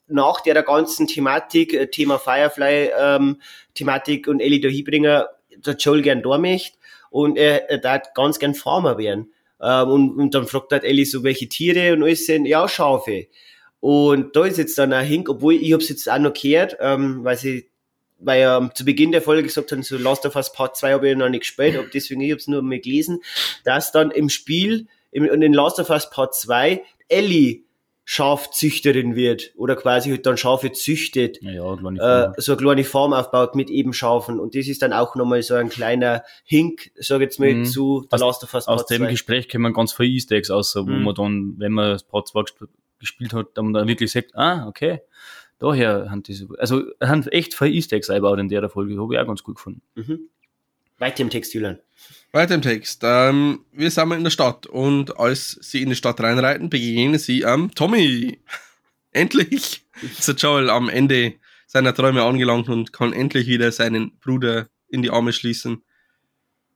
nach 0.07 0.41
der 0.43 0.63
ganzen 0.63 1.07
Thematik, 1.07 1.73
äh, 1.73 1.87
Thema 1.89 2.19
Firefly, 2.19 2.91
ähm, 2.99 3.41
Thematik 3.75 4.29
und 4.29 4.41
Ellie 4.41 4.61
da 4.61 4.69
hinbringen, 4.69 5.23
der 5.65 5.77
Joel 5.77 6.03
gern 6.03 6.23
da 6.23 6.37
möchte 6.37 6.77
und 7.11 7.39
er, 7.39 7.71
er 7.71 7.79
darf 7.79 8.13
ganz 8.15 8.39
gern 8.39 8.55
Farmer 8.55 8.99
werden. 8.99 9.33
Ähm, 9.61 9.89
und, 9.89 10.19
und 10.19 10.35
dann 10.35 10.47
fragt 10.47 10.73
halt 10.73 10.85
Ellie 10.85 11.07
so, 11.07 11.23
welche 11.23 11.49
Tiere 11.49 11.95
und 11.95 12.03
alles 12.03 12.27
sind, 12.27 12.47
ja, 12.47 12.69
Schafe. 12.69 13.29
Und 13.83 14.37
da 14.37 14.45
ist 14.45 14.59
jetzt 14.59 14.79
dann 14.79 14.93
ein 14.93 15.05
Hink, 15.05 15.29
obwohl 15.29 15.55
ich 15.55 15.73
hab's 15.73 15.89
jetzt 15.89 16.09
auch 16.09 16.19
noch 16.21 16.33
gehört, 16.33 16.77
ähm, 16.79 17.25
weil 17.25 17.37
sie 17.37 17.69
weil 18.21 18.41
er 18.41 18.71
zu 18.73 18.85
Beginn 18.85 19.11
der 19.11 19.21
Folge 19.21 19.43
gesagt 19.43 19.73
hat, 19.73 19.85
so 19.85 19.99
Last 19.99 20.25
of 20.25 20.37
Us 20.37 20.53
Part 20.53 20.77
2 20.77 20.93
habe 20.93 21.11
ich 21.11 21.17
noch 21.17 21.29
nicht 21.29 21.41
gespielt, 21.41 21.77
ob 21.77 21.91
deswegen 21.91 22.21
ich 22.21 22.31
habe 22.31 22.39
es 22.39 22.47
nur 22.47 22.63
mal 22.63 22.79
gelesen, 22.79 23.19
dass 23.65 23.91
dann 23.91 24.13
im 24.13 24.29
Spiel, 24.29 24.87
im, 25.11 25.25
in 25.25 25.53
Last 25.53 25.81
of 25.81 25.91
Us 25.91 26.09
Part 26.11 26.33
2, 26.33 26.81
Ellie 27.09 27.65
Schafzüchterin 28.05 29.17
wird 29.17 29.51
oder 29.57 29.75
quasi 29.75 30.11
halt 30.11 30.27
dann 30.27 30.37
Schafe 30.37 30.71
züchtet, 30.71 31.43
ja, 31.43 31.51
ja, 31.51 32.29
äh, 32.29 32.33
so 32.37 32.53
eine 32.53 32.63
kleine 32.63 32.85
Farm 32.85 33.13
aufbaut 33.13 33.57
mit 33.57 33.69
eben 33.69 33.93
Schafen 33.93 34.39
und 34.39 34.55
das 34.55 34.69
ist 34.69 34.83
dann 34.83 34.93
auch 34.93 35.17
nochmal 35.17 35.43
so 35.43 35.55
ein 35.55 35.71
kleiner 35.71 36.23
Hink, 36.45 36.93
sag 36.95 37.21
jetzt 37.21 37.41
mal, 37.41 37.53
mhm. 37.53 37.65
zu 37.65 38.07
The 38.13 38.19
Last 38.19 38.45
of 38.45 38.55
Us 38.55 38.67
Part 38.67 38.81
Aus 38.81 38.87
dem 38.87 39.03
2. 39.03 39.11
Gespräch 39.11 39.49
kommen 39.49 39.73
ganz 39.73 39.93
viele 39.93 40.11
Easter 40.11 40.37
Eggs 40.37 40.51
aus, 40.51 40.77
wo 40.77 40.83
mhm. 40.85 41.03
man 41.03 41.15
dann, 41.17 41.55
wenn 41.59 41.73
man 41.73 41.91
das 41.91 42.05
Part 42.05 42.29
2 42.29 42.45
gespielt 43.03 43.35
hat, 43.35 43.49
dann, 43.55 43.73
dann 43.73 43.87
wirklich 43.87 44.11
sagt, 44.11 44.35
ah, 44.35 44.67
okay, 44.67 45.01
daher 45.59 46.11
haben 46.11 46.23
diese, 46.23 46.49
also 46.59 46.85
haben 47.01 47.27
echt 47.29 47.55
viele 47.55 47.73
Easter 47.73 47.97
Eggs 47.97 48.09
eingebaut 48.09 48.39
in 48.39 48.49
der 48.49 48.69
Folge, 48.71 48.99
habe 48.99 49.15
ich 49.15 49.21
auch 49.21 49.27
ganz 49.27 49.43
gut 49.43 49.57
gefunden. 49.57 49.83
Mhm. 49.95 50.21
Weiter 50.99 51.21
im 51.21 51.31
Text, 51.31 51.53
Julian. 51.53 51.79
Weiter 52.31 52.55
im 52.55 52.63
Text. 52.63 53.03
Ähm, 53.05 53.65
wir 53.73 53.91
sind 53.91 54.09
mal 54.09 54.17
in 54.17 54.25
der 54.25 54.31
Stadt 54.31 54.67
und 54.67 55.19
als 55.19 55.59
sie 55.61 55.83
in 55.83 55.89
die 55.89 55.97
Stadt 55.97 56.21
reinreiten, 56.21 56.71
begegnen 56.71 57.19
sie 57.19 57.45
am 57.45 57.65
ähm, 57.65 57.75
Tommy. 57.75 58.39
endlich 59.13 59.85
ist 60.01 60.29
der 60.29 60.35
Joel 60.35 60.71
am 60.71 60.89
Ende 60.89 61.35
seiner 61.67 61.95
Träume 61.95 62.23
angelangt 62.23 62.69
und 62.69 62.93
kann 62.93 63.13
endlich 63.13 63.47
wieder 63.47 63.73
seinen 63.73 64.19
Bruder 64.19 64.69
in 64.89 65.03
die 65.03 65.11
Arme 65.11 65.33
schließen. 65.33 65.83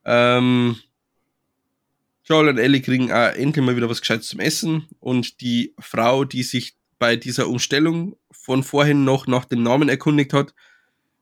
Ähm, 0.04 0.76
Joel 2.28 2.48
und 2.48 2.58
Ellie 2.58 2.82
kriegen 2.82 3.12
auch 3.12 3.32
endlich 3.34 3.64
mal 3.64 3.76
wieder 3.76 3.88
was 3.88 4.00
Gescheites 4.00 4.28
zum 4.28 4.40
Essen 4.40 4.88
und 4.98 5.40
die 5.40 5.74
Frau, 5.78 6.24
die 6.24 6.42
sich 6.42 6.76
bei 6.98 7.14
dieser 7.14 7.48
Umstellung 7.48 8.16
von 8.32 8.64
vorhin 8.64 9.04
noch 9.04 9.28
nach 9.28 9.44
dem 9.44 9.62
Namen 9.62 9.88
erkundigt 9.88 10.32
hat, 10.32 10.52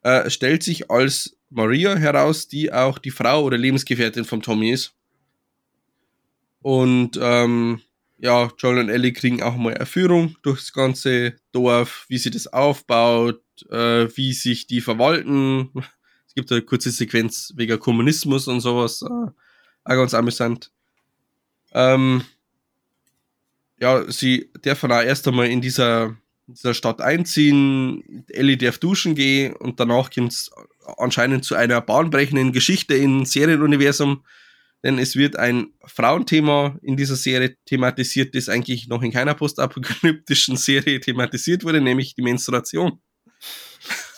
äh, 0.02 0.30
stellt 0.30 0.62
sich 0.62 0.90
als 0.90 1.36
Maria 1.50 1.94
heraus, 1.94 2.48
die 2.48 2.72
auch 2.72 2.98
die 2.98 3.10
Frau 3.10 3.44
oder 3.44 3.58
Lebensgefährtin 3.58 4.24
von 4.24 4.40
Tommy 4.40 4.70
ist. 4.70 4.94
Und 6.62 7.18
ähm, 7.20 7.82
ja, 8.16 8.50
Joel 8.56 8.78
und 8.78 8.88
Ellie 8.88 9.12
kriegen 9.12 9.42
auch 9.42 9.56
mal 9.56 9.74
Erführung 9.74 10.36
durchs 10.42 10.72
ganze 10.72 11.34
Dorf, 11.52 12.06
wie 12.08 12.16
sie 12.16 12.30
das 12.30 12.46
aufbaut, 12.46 13.42
äh, 13.68 14.08
wie 14.16 14.32
sich 14.32 14.66
die 14.66 14.80
verwalten. 14.80 15.70
Es 16.26 16.34
gibt 16.34 16.50
eine 16.50 16.62
kurze 16.62 16.90
Sequenz 16.90 17.52
wegen 17.56 17.78
Kommunismus 17.78 18.48
und 18.48 18.60
sowas. 18.60 19.02
Äh, 19.02 19.06
auch 19.06 19.34
ganz 19.84 20.14
amüsant. 20.14 20.72
Ähm, 21.74 22.24
ja, 23.80 24.10
sie 24.10 24.50
dürfen 24.64 24.92
auch 24.92 25.02
erst 25.02 25.26
einmal 25.28 25.48
in 25.48 25.60
dieser, 25.60 26.16
dieser 26.46 26.74
Stadt 26.74 27.00
einziehen. 27.00 28.24
Ellie 28.28 28.56
darf 28.56 28.78
duschen 28.78 29.14
gehen 29.14 29.54
und 29.54 29.80
danach 29.80 30.10
kommt 30.10 30.32
es 30.32 30.50
anscheinend 30.96 31.44
zu 31.44 31.54
einer 31.54 31.80
bahnbrechenden 31.80 32.52
Geschichte 32.52 32.94
im 32.94 33.24
Serienuniversum. 33.24 34.24
Denn 34.82 34.98
es 34.98 35.16
wird 35.16 35.36
ein 35.36 35.68
Frauenthema 35.86 36.78
in 36.82 36.96
dieser 36.96 37.16
Serie 37.16 37.56
thematisiert, 37.64 38.34
das 38.34 38.50
eigentlich 38.50 38.86
noch 38.86 39.02
in 39.02 39.12
keiner 39.12 39.34
postapokalyptischen 39.34 40.56
Serie 40.56 41.00
thematisiert 41.00 41.64
wurde, 41.64 41.80
nämlich 41.80 42.14
die 42.14 42.22
Menstruation. 42.22 43.00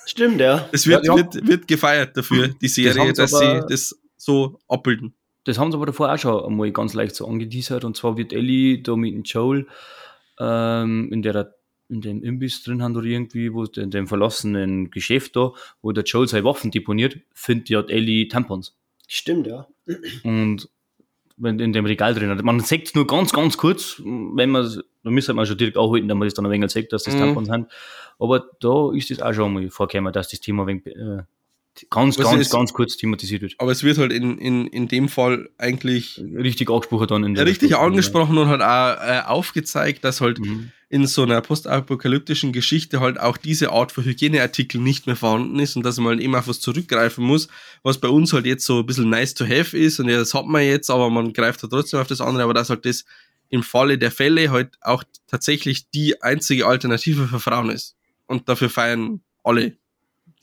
Stimmt, 0.07 0.41
ja. 0.41 0.69
Es 0.73 0.87
wird, 0.87 1.07
ja, 1.07 1.16
ja. 1.16 1.19
wird, 1.19 1.47
wird 1.47 1.69
gefeiert 1.69 2.16
dafür, 2.16 2.49
die 2.49 2.69
Serie, 2.69 3.12
das 3.12 3.31
dass 3.31 3.41
sie 3.41 3.61
das 3.69 3.95
so 4.16 4.59
abbilden. 4.69 5.15
Das 5.47 5.59
haben 5.59 5.70
sie 5.70 5.77
aber 5.77 5.86
davor 5.86 6.12
auch 6.12 6.18
schon 6.18 6.44
einmal 6.44 6.70
ganz 6.73 6.93
leicht 6.93 7.14
so 7.14 7.27
angeteasert. 7.27 7.85
Und 7.85 7.97
zwar 7.97 8.16
wird 8.16 8.32
Ellie 8.32 8.82
da 8.82 8.97
mit 8.97 9.14
dem 9.14 9.23
Joel 9.23 9.66
ähm, 10.39 11.10
in 11.12 11.23
der 11.23 11.55
in 11.89 12.01
dem 12.01 12.23
Imbiss 12.24 12.64
drin 12.64 12.82
haben 12.82 12.97
oder 12.97 13.06
irgendwie, 13.06 13.55
wo 13.55 13.62
in 13.62 13.93
dem 13.93 14.09
verlassenen 14.09 14.90
Geschäft 14.90 15.36
da, 15.36 15.52
wo 15.82 15.93
der 15.93 16.02
Joel 16.02 16.27
seine 16.27 16.43
Waffen 16.44 16.73
deponiert, 16.73 17.18
findet 17.32 17.68
ja 17.68 17.81
Ellie 17.82 18.27
Tampons. 18.27 18.77
Stimmt, 19.06 19.47
ja. 19.47 19.68
Und 20.24 20.68
wenn 21.36 21.60
in 21.60 21.73
dem 21.73 21.86
Regal 21.86 22.14
drin 22.14 22.31
hat. 22.31 22.43
Man 22.43 22.60
sagt 22.60 22.94
nur 22.94 23.06
ganz, 23.06 23.32
ganz 23.32 23.56
kurz, 23.56 24.01
wenn 24.05 24.51
man, 24.51 24.82
da 25.05 25.10
müsste 25.10 25.35
man 25.35 25.47
schon 25.47 25.59
direkt 25.59 25.77
aufhalten, 25.77 26.09
damit 26.09 26.20
man 26.20 26.27
das 26.27 26.35
dann 26.35 26.47
ein 26.47 26.51
wenig 26.51 26.70
sagt, 26.70 26.93
dass 26.93 27.05
das 27.05 27.14
mhm. 27.14 27.20
Tampons 27.20 27.48
sind. 27.48 27.68
Aber 28.18 28.47
da 28.60 28.93
ist 28.93 29.10
es 29.10 29.20
auch 29.20 29.32
schon 29.32 29.52
mal 29.52 29.70
vorgekommen, 29.70 30.12
dass 30.12 30.28
das 30.28 30.40
Thema 30.40 30.64
ein 30.64 30.68
wenig, 30.68 30.86
äh, 30.86 31.23
ganz, 31.90 32.16
ganz, 32.16 32.40
ist, 32.40 32.51
ganz 32.51 32.73
kurz 32.73 32.97
thematisiert 32.97 33.43
wird. 33.43 33.55
Aber 33.59 33.73
es 33.73 33.82
wird 33.82 33.98
halt 33.98 34.12
in, 34.12 34.39
in, 34.39 34.66
in 34.66 34.89
dem 34.89 35.09
Fall 35.09 35.48
eigentlich 35.59 36.23
richtig 36.35 36.70
angesprochen 36.70 37.07
dann. 37.09 37.24
In 37.24 37.35
der 37.35 37.47
richtig 37.47 37.70
Stunde, 37.70 37.86
angesprochen 37.86 38.36
ja. 38.36 38.43
und 38.43 38.48
halt 38.48 38.62
auch 38.62 39.03
äh, 39.03 39.20
aufgezeigt, 39.27 40.05
dass 40.05 40.20
halt 40.20 40.39
mhm. 40.39 40.70
in 40.89 41.07
so 41.07 41.23
einer 41.23 41.40
postapokalyptischen 41.40 42.53
Geschichte 42.53 43.01
halt 43.01 43.20
auch 43.20 43.36
diese 43.36 43.73
Art 43.73 43.93
von 43.93 44.05
Hygieneartikel 44.05 44.81
nicht 44.81 45.07
mehr 45.07 45.16
vorhanden 45.16 45.59
ist 45.59 45.77
und 45.77 45.85
dass 45.85 45.98
man 45.98 46.09
halt 46.09 46.20
eben 46.20 46.35
auf 46.35 46.48
was 46.48 46.61
zurückgreifen 46.61 47.24
muss, 47.24 47.48
was 47.82 47.98
bei 47.98 48.09
uns 48.09 48.32
halt 48.32 48.47
jetzt 48.47 48.65
so 48.65 48.81
ein 48.81 48.86
bisschen 48.86 49.11
nice 49.11 49.35
to 49.35 49.44
have 49.44 49.77
ist 49.77 50.01
und 50.01 50.09
ja, 50.09 50.19
das 50.19 50.35
hat 50.35 50.47
man 50.47 50.62
jetzt, 50.62 50.90
aber 50.90 51.11
man 51.11 51.32
greift 51.32 51.62
halt 51.62 51.73
trotzdem 51.73 52.01
auf 52.01 52.07
das 52.09 52.20
andere, 52.20 52.44
aber 52.44 52.55
dass 52.55 52.70
halt 52.70 52.85
das 52.85 53.05
im 53.48 53.62
Falle 53.62 53.98
der 53.98 54.11
Fälle 54.11 54.51
halt 54.51 54.77
auch 54.81 55.05
tatsächlich 55.27 55.90
die 55.90 56.23
einzige 56.23 56.66
Alternative 56.66 57.27
für 57.28 57.40
Frauen 57.40 57.70
ist. 57.70 57.97
Und 58.27 58.48
dafür 58.48 58.70
feiern 58.70 59.20
alle 59.44 59.77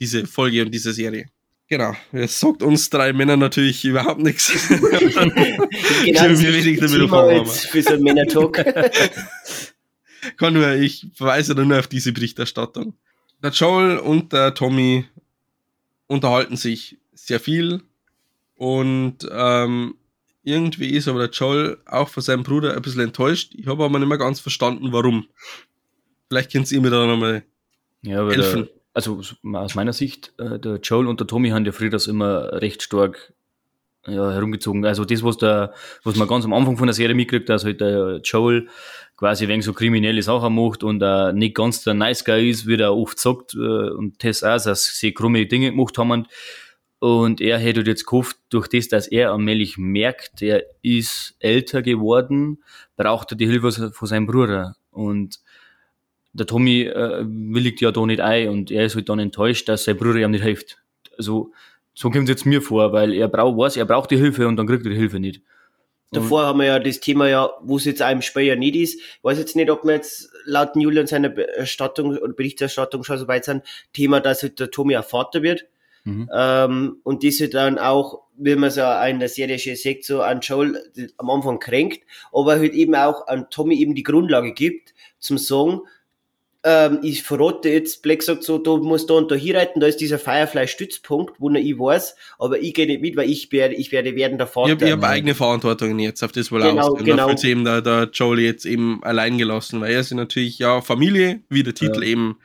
diese 0.03 0.27
Folge 0.27 0.61
und 0.63 0.71
diese 0.71 0.91
Serie. 0.93 1.27
Genau, 1.69 1.95
es 2.11 2.39
sagt 2.39 2.61
uns 2.61 2.89
drei 2.89 3.13
Männer 3.13 3.38
natürlich 3.38 3.84
überhaupt 3.85 4.21
nichts. 4.21 4.49
ich 4.69 4.75
mir 6.21 6.53
wenig 6.53 6.80
damit 6.80 7.09
haben. 7.09 7.45
Für 7.47 7.81
so 7.81 7.93
einen 7.93 8.03
Männer-Talk. 8.03 8.57
Kann 10.38 10.53
nur, 10.53 10.73
ich 10.73 11.07
verweise 11.15 11.55
nur 11.55 11.80
auf 11.80 11.88
diese 11.88 12.11
Berichterstattung. 12.11 12.93
Der 13.41 13.51
Joel 13.51 13.97
und 13.97 14.34
der 14.34 14.53
Tommy 14.53 15.05
unterhalten 16.07 16.57
sich 16.57 16.97
sehr 17.13 17.39
viel 17.39 17.81
und 18.55 19.19
ähm, 19.31 19.95
irgendwie 20.43 20.89
ist 20.89 21.07
aber 21.07 21.27
der 21.27 21.30
Joel 21.30 21.77
auch 21.85 22.09
von 22.09 22.21
seinem 22.21 22.43
Bruder 22.43 22.75
ein 22.75 22.81
bisschen 22.81 23.01
enttäuscht. 23.01 23.53
Ich 23.55 23.67
habe 23.67 23.84
aber 23.84 23.99
nicht 23.99 24.07
mehr 24.07 24.17
ganz 24.17 24.41
verstanden, 24.41 24.91
warum. 24.91 25.27
Vielleicht 26.27 26.51
könnt 26.51 26.71
ihr 26.71 26.81
mir 26.81 26.89
da 26.89 27.05
nochmal 27.05 27.43
ja, 28.01 28.27
helfen. 28.27 28.65
Der, 28.65 28.82
also 28.94 29.22
aus 29.53 29.76
meiner 29.76 29.94
Sicht, 29.94 30.34
äh, 30.38 30.60
der 30.60 30.78
Joel 30.78 31.07
und 31.07 31.20
der 31.20 31.28
Tommy 31.28 31.49
haben 31.49 31.65
ja 31.65 31.72
früher 31.72 31.90
das 31.90 32.07
immer 32.07 32.61
recht 32.61 32.84
stark 32.84 33.34
ja, 34.06 34.32
herumgezogen. 34.32 34.86
Also 34.86 35.06
das, 35.06 35.24
was 35.24 35.38
der, 35.38 35.74
was 36.03 36.15
man 36.15 36.28
ganz 36.28 36.45
am 36.45 36.53
Anfang 36.53 36.78
von 36.78 36.88
der 36.88 36.94
Serie 36.94 37.15
mitkriegt, 37.15 37.49
dass 37.49 37.64
halt 37.64 37.82
der 37.82 38.20
Joel 38.24 38.68
quasi 39.15 39.48
wegen 39.48 39.61
so 39.61 39.74
kriminelle 39.74 40.22
Sachen 40.22 40.56
macht 40.56 40.84
und 40.84 41.02
uh, 41.02 41.32
nicht 41.32 41.56
ganz 41.56 41.84
der 41.84 41.94
Nice 41.94 42.26
Guy 42.26 42.49
ist, 42.49 42.68
wie 42.68 42.76
er 42.76 42.95
oft 42.95 43.18
sagt, 43.18 43.56
uh, 43.56 43.95
und 43.98 44.24
das 44.24 44.44
auch, 44.44 44.61
dass 44.61 44.98
sie 44.99 45.14
krumme 45.14 45.45
Dinge 45.45 45.72
gemacht 45.72 45.98
haben. 45.98 46.28
Und 46.99 47.41
er 47.41 47.57
hätte 47.57 47.80
halt 47.80 47.88
jetzt 47.88 48.06
gehofft, 48.06 48.38
durch 48.49 48.68
das, 48.68 48.88
dass 48.88 49.07
er 49.07 49.32
allmählich 49.32 49.78
merkt, 49.78 50.41
er 50.41 50.64
ist 50.82 51.36
älter 51.40 51.82
geworden, 51.82 52.64
braucht 52.95 53.32
er 53.32 53.38
die 53.38 53.48
Hilfe 53.48 53.91
von 53.91 54.07
seinem 54.07 54.26
Bruder. 54.26 54.76
Und 54.90 55.40
der 56.34 56.45
Tommy 56.47 56.81
äh, 56.81 57.23
willigt 57.26 57.81
ja 57.81 57.91
da 57.91 58.05
nicht 58.05 58.22
ein 58.22 58.49
und 58.49 58.72
er 58.72 58.85
ist 58.85 58.95
halt 58.95 59.10
dann 59.10 59.19
enttäuscht, 59.19 59.69
dass 59.69 59.85
sein 59.85 59.97
Bruder 59.97 60.19
ihm 60.19 60.31
nicht 60.31 60.43
hilft. 60.43 60.77
Also, 61.18 61.51
so 61.93 62.10
kommt 62.10 62.23
es 62.23 62.30
jetzt 62.30 62.45
mir 62.45 62.61
vor, 62.61 62.91
weil 62.91 63.14
er 63.14 63.27
braucht 63.27 63.57
was, 63.57 63.77
er 63.77 63.85
braucht 63.85 64.10
die 64.11 64.18
Hilfe 64.18 64.47
und 64.47 64.57
dann 64.57 64.65
kriegt 64.65 64.84
er 64.85 64.91
die 64.91 64.97
Hilfe 64.97 65.19
nicht. 65.19 65.41
Davor 66.14 66.45
haben 66.45 66.60
wir 66.60 66.68
ja 66.68 66.80
das 66.80 66.99
Thema 66.99 67.27
ja, 67.27 67.49
wo 67.61 67.77
es 67.77 67.85
jetzt 67.85 68.01
einem 68.01 68.22
Spiel 68.22 68.43
ja 68.43 68.55
nicht 68.55 68.76
ist. 68.76 68.99
Ich 68.99 69.23
weiß 69.23 69.39
jetzt 69.39 69.55
nicht, 69.55 69.69
ob 69.69 69.84
wir 69.84 69.93
jetzt 69.93 70.31
laut 70.45 70.76
Julian 70.76 71.07
seiner 71.07 71.35
Erstattung 71.35 72.18
oder 72.18 72.34
Berichterstattung 72.34 73.03
schon 73.03 73.18
so 73.18 73.27
weit 73.27 73.45
sind, 73.45 73.64
Thema, 73.93 74.19
dass 74.19 74.43
halt 74.43 74.60
der 74.60 74.69
Tommy 74.69 74.95
ein 74.95 75.03
Vater 75.03 75.41
wird. 75.41 75.65
Mhm. 76.03 76.30
Ähm, 76.34 76.97
und 77.03 77.23
das 77.23 77.39
halt 77.39 77.53
dann 77.53 77.80
auch, 77.80 78.23
wie 78.38 78.55
man 78.55 78.69
es 78.69 78.76
ja 78.76 79.03
in 79.05 79.19
der 79.19 79.30
Serie 79.30 79.57
schon 79.57 79.76
sieht, 79.76 80.05
so 80.05 80.22
an 80.22 80.41
Joel 80.41 80.77
am 81.18 81.30
Anfang 81.30 81.60
kränkt, 81.60 82.03
aber 82.31 82.57
halt 82.57 82.73
eben 82.73 82.95
auch 82.95 83.27
an 83.27 83.49
Tommy 83.49 83.77
eben 83.77 83.95
die 83.95 84.03
Grundlage 84.03 84.53
gibt 84.53 84.93
zum 85.19 85.38
Sagen, 85.38 85.81
ähm, 86.65 86.99
ich 87.02 87.23
verrate 87.23 87.69
jetzt, 87.69 88.02
Black 88.02 88.23
sagt 88.23 88.44
so, 88.44 88.57
du 88.57 88.77
musst 88.77 89.10
da 89.10 89.15
und 89.15 89.30
da 89.30 89.35
hinreiten, 89.35 89.81
da 89.81 89.88
ist 89.88 89.98
dieser 89.98 90.18
Firefly-Stützpunkt, 90.18 91.40
wo 91.40 91.49
nur 91.49 91.60
ich 91.60 91.77
weiß, 91.77 92.15
aber 92.40 92.60
ich 92.60 92.73
gehe 92.73 92.88
nicht 92.88 93.02
mit, 93.02 93.18
weil 93.18 93.30
ich 93.30 93.52
werde, 93.52 93.76
ich 93.76 93.91
werde 93.91 94.15
werden 94.15 94.38
der 94.38 94.48
Vater. 94.48 94.73
Ich 94.73 94.91
habe 94.91 94.91
hab 94.91 95.03
eigene 95.03 95.35
Verantwortung 95.35 95.99
jetzt 95.99 96.23
auf 96.23 96.31
das 96.31 96.52
wohl 96.52 96.61
genau, 96.61 96.81
aus. 96.81 96.99
Und 96.99 97.03
genau. 97.03 97.18
dafür 97.18 97.34
ist 97.34 97.44
eben 97.44 97.65
der, 97.65 97.81
der 97.81 98.10
Joel 98.14 98.40
jetzt 98.40 98.65
eben 98.65 99.03
allein 99.03 99.38
gelassen, 99.38 99.81
weil 99.81 99.91
er 99.91 99.99
ist 99.99 100.14
natürlich, 100.14 100.57
ja, 100.60 100.81
Familie, 100.81 101.41
wie 101.49 101.64
der 101.64 101.73
Titel 101.73 102.02
ja. 102.02 102.11
eben 102.11 102.38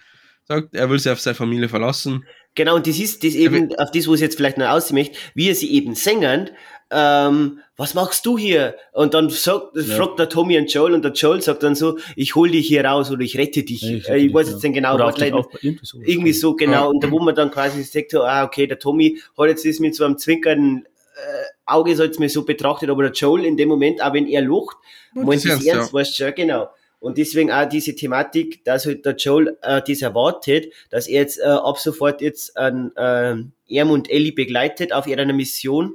sagt, 0.49 0.75
er 0.75 0.91
will 0.91 0.99
sich 0.99 1.13
auf 1.13 1.21
seine 1.21 1.35
Familie 1.37 1.69
verlassen. 1.69 2.25
Genau, 2.55 2.75
und 2.75 2.89
das 2.89 2.99
ist 2.99 3.23
das 3.23 3.35
eben, 3.35 3.73
auf 3.77 3.93
das, 3.93 4.09
wo 4.09 4.15
es 4.15 4.21
jetzt 4.21 4.37
vielleicht 4.37 4.59
noch 4.59 4.69
aussehen 4.69 4.97
möchte, 4.97 5.17
wie 5.35 5.49
er 5.49 5.55
sie 5.55 5.73
eben 5.73 5.95
singen, 5.95 6.51
ähm, 6.91 7.61
was 7.77 7.95
machst 7.95 8.25
du 8.25 8.39
hier? 8.39 8.77
Und 8.93 9.15
dann 9.15 9.29
sagt, 9.31 9.77
ja. 9.77 9.97
fragt 9.97 10.19
der 10.19 10.29
Tommy 10.29 10.59
und 10.59 10.73
Joel 10.73 10.95
und 10.95 11.05
der 11.05 11.13
Joel 11.13 11.43
sagt 11.43 11.63
dann 11.63 11.75
so, 11.75 11.99
ich 12.17 12.35
hol 12.35 12.51
dich 12.51 12.67
hier 12.67 12.85
raus 12.85 13.11
oder 13.11 13.21
ich 13.21 13.37
rette 13.37 13.63
dich. 13.63 13.83
Ja, 13.83 13.97
ich, 13.97 14.09
äh, 14.09 14.17
ich 14.19 14.35
weiß 14.35 14.51
jetzt 14.51 14.63
nicht 14.63 14.75
genau, 14.75 14.99
was 14.99 15.19
leider, 15.19 15.47
irgendwie 15.63 16.33
so, 16.33 16.55
genau. 16.55 16.73
Ja. 16.73 16.85
Und 16.87 17.05
da 17.05 17.11
wo 17.11 17.21
man 17.21 17.35
dann 17.35 17.51
quasi 17.51 17.83
sagt, 17.83 18.15
ah, 18.15 18.45
okay, 18.45 18.67
der 18.67 18.79
Tommy 18.79 19.21
hat 19.37 19.49
jetzt 19.49 19.67
das 19.67 19.81
mit 19.81 19.95
so 19.95 20.05
einem 20.05 20.17
zwinkernden 20.17 20.87
äh, 20.87 21.45
Auge 21.67 21.95
so 21.95 22.05
jetzt 22.05 22.19
mir 22.19 22.31
so 22.31 22.45
betrachtet, 22.45 22.89
aber 22.89 23.03
der 23.03 23.13
Joel 23.13 23.45
in 23.45 23.57
dem 23.57 23.69
Moment, 23.69 24.03
auch 24.03 24.15
wenn 24.15 24.27
er 24.27 24.41
lucht, 24.41 24.77
meint 25.13 25.45
es 25.45 25.45
ernst, 25.45 25.67
ernst 25.67 25.93
weißt 25.93 26.19
du, 26.19 26.25
ja, 26.25 26.31
genau. 26.31 26.69
Und 27.01 27.17
deswegen 27.19 27.53
auch 27.53 27.69
diese 27.69 27.95
Thematik, 27.95 28.65
dass 28.65 28.87
halt 28.87 29.05
der 29.05 29.15
Joel 29.15 29.57
äh, 29.63 29.83
das 29.87 30.03
erwartet, 30.03 30.73
dass 30.91 31.07
er 31.07 31.21
jetzt 31.21 31.39
äh, 31.39 31.45
ab 31.45 31.79
sofort 31.79 32.21
jetzt 32.23 32.57
an 32.57 32.93
äh, 32.97 33.37
Erm 33.69 33.91
und 33.91 34.11
Ellie 34.11 34.33
begleitet 34.33 34.93
auf 34.93 35.07
ihrer 35.07 35.25
Mission, 35.27 35.95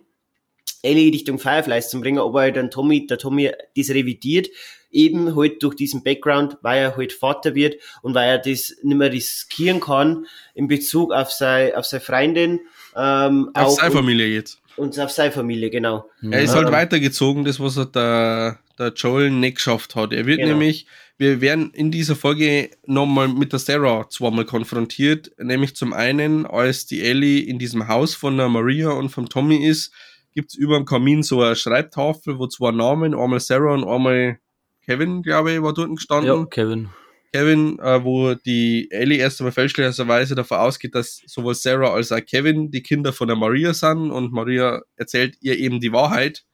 Ellie 0.84 1.12
Richtung 1.12 1.40
Fireflies 1.40 1.90
zu 1.90 2.00
bringen, 2.00 2.20
aber 2.20 2.42
halt 2.42 2.58
dann 2.58 2.70
Tommy, 2.70 3.08
der 3.08 3.18
Tommy 3.18 3.52
das 3.76 3.90
revidiert, 3.90 4.50
eben 4.92 5.36
halt 5.36 5.64
durch 5.64 5.76
diesen 5.76 6.04
Background, 6.04 6.58
weil 6.62 6.84
er 6.84 6.98
halt 6.98 7.14
Vater 7.14 7.56
wird 7.56 7.76
und 8.02 8.14
weil 8.14 8.30
er 8.30 8.38
das 8.38 8.76
nicht 8.84 8.98
mehr 8.98 9.12
riskieren 9.12 9.80
kann 9.80 10.28
in 10.54 10.68
Bezug 10.68 11.12
auf 11.12 11.32
seine, 11.32 11.76
auf 11.78 11.86
seine 11.86 12.02
Freundin. 12.02 12.60
Ähm, 12.96 13.50
auf 13.54 13.72
seine 13.72 13.92
Familie 13.92 14.28
jetzt. 14.28 14.60
Und 14.76 14.98
auf 15.00 15.12
seine 15.12 15.32
Familie, 15.32 15.70
genau. 15.70 16.10
Er 16.22 16.42
ist 16.42 16.56
halt 16.56 16.68
ähm, 16.68 16.74
weitergezogen, 16.74 17.46
das, 17.46 17.60
was 17.60 17.78
er 17.78 17.86
der, 17.86 18.60
der 18.80 18.94
Joel 18.94 19.30
nicht 19.30 19.58
geschafft 19.58 19.96
hat. 19.96 20.14
Er 20.14 20.26
wird 20.26 20.40
genau. 20.40 20.54
nämlich, 20.54 20.88
wir 21.18 21.42
werden 21.42 21.72
in 21.74 21.92
dieser 21.92 22.16
Folge 22.16 22.72
nochmal 22.86 23.28
mit 23.28 23.52
der 23.52 23.60
Sarah 23.60 24.10
zweimal 24.10 24.46
konfrontiert, 24.46 25.32
nämlich 25.38 25.76
zum 25.76 25.94
einen, 25.94 26.48
als 26.48 26.88
die 26.88 27.02
Ellie 27.02 27.42
in 27.42 27.60
diesem 27.60 27.88
Haus 27.88 28.16
von 28.16 28.36
der 28.36 28.50
Maria 28.50 28.90
und 28.90 29.10
vom 29.10 29.30
Tommy 29.30 29.64
ist, 29.64 29.92
gibt 30.34 30.52
es 30.52 30.56
über 30.56 30.78
dem 30.78 30.86
Kamin 30.86 31.24
so 31.24 31.42
eine 31.42 31.56
Schreibtafel, 31.56 32.40
wo 32.40 32.48
zwei 32.48 32.72
Namen, 32.72 33.14
einmal 33.14 33.40
Sarah 33.40 33.74
und 33.74 33.84
einmal 33.84 34.40
Kevin, 34.86 35.22
glaube 35.22 35.54
ich, 35.54 35.62
war 35.62 35.74
dort 35.74 35.96
gestanden. 35.96 36.28
Ja, 36.28 36.46
Kevin. 36.46 36.90
Kevin, 37.34 37.80
äh, 37.80 38.04
wo 38.04 38.36
die 38.36 38.92
Ellie 38.92 39.18
erst 39.18 39.42
einmal 39.42 39.54
fälschlicherweise 39.54 40.36
davon 40.36 40.60
ausgeht, 40.60 40.94
dass 40.94 41.22
sowohl 41.26 41.56
Sarah 41.56 41.94
als 41.94 42.12
auch 42.12 42.24
Kevin 42.24 42.70
die 42.70 42.84
Kinder 42.84 43.12
von 43.12 43.28
der 43.28 43.36
Maria 43.38 43.74
sind 43.74 44.12
und 44.12 44.32
Maria 44.32 44.82
erzählt 44.98 45.38
ihr 45.42 45.58
eben 45.58 45.80
die 45.80 45.92
Wahrheit 45.92 46.46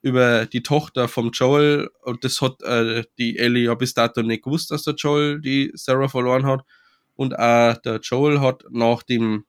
über 0.00 0.46
die 0.46 0.62
Tochter 0.62 1.06
vom 1.06 1.32
Joel 1.32 1.90
und 2.02 2.24
das 2.24 2.40
hat 2.40 2.62
äh, 2.62 3.04
die 3.18 3.38
Ellie 3.38 3.66
ja 3.66 3.74
bis 3.74 3.92
dato 3.92 4.22
nicht 4.22 4.44
gewusst, 4.44 4.70
dass 4.70 4.84
der 4.84 4.94
Joel 4.94 5.40
die 5.40 5.70
Sarah 5.74 6.08
verloren 6.08 6.46
hat 6.46 6.62
und 7.14 7.38
auch 7.38 7.76
der 7.76 8.00
Joel 8.00 8.40
hat 8.40 8.64
nach 8.70 9.02
dem 9.02 9.44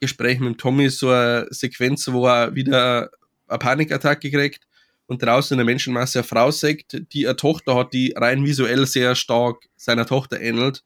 Gespräch 0.00 0.40
mit 0.40 0.58
Tommy 0.58 0.90
so 0.90 1.10
eine 1.10 1.46
Sequenz, 1.50 2.10
wo 2.10 2.26
er 2.26 2.54
wieder 2.54 3.10
eine 3.46 3.58
Panikattacke 3.58 4.30
kriegt 4.30 4.66
und 5.06 5.22
draußen 5.22 5.54
in 5.54 5.58
der 5.58 5.66
Menschenmasse 5.66 6.20
eine 6.20 6.28
Frau 6.28 6.50
sagt, 6.50 7.00
die 7.12 7.26
eine 7.26 7.36
Tochter 7.36 7.74
hat, 7.76 7.92
die 7.92 8.14
rein 8.16 8.44
visuell 8.44 8.86
sehr 8.86 9.14
stark 9.14 9.68
seiner 9.76 10.06
Tochter 10.06 10.40
ähnelt. 10.40 10.82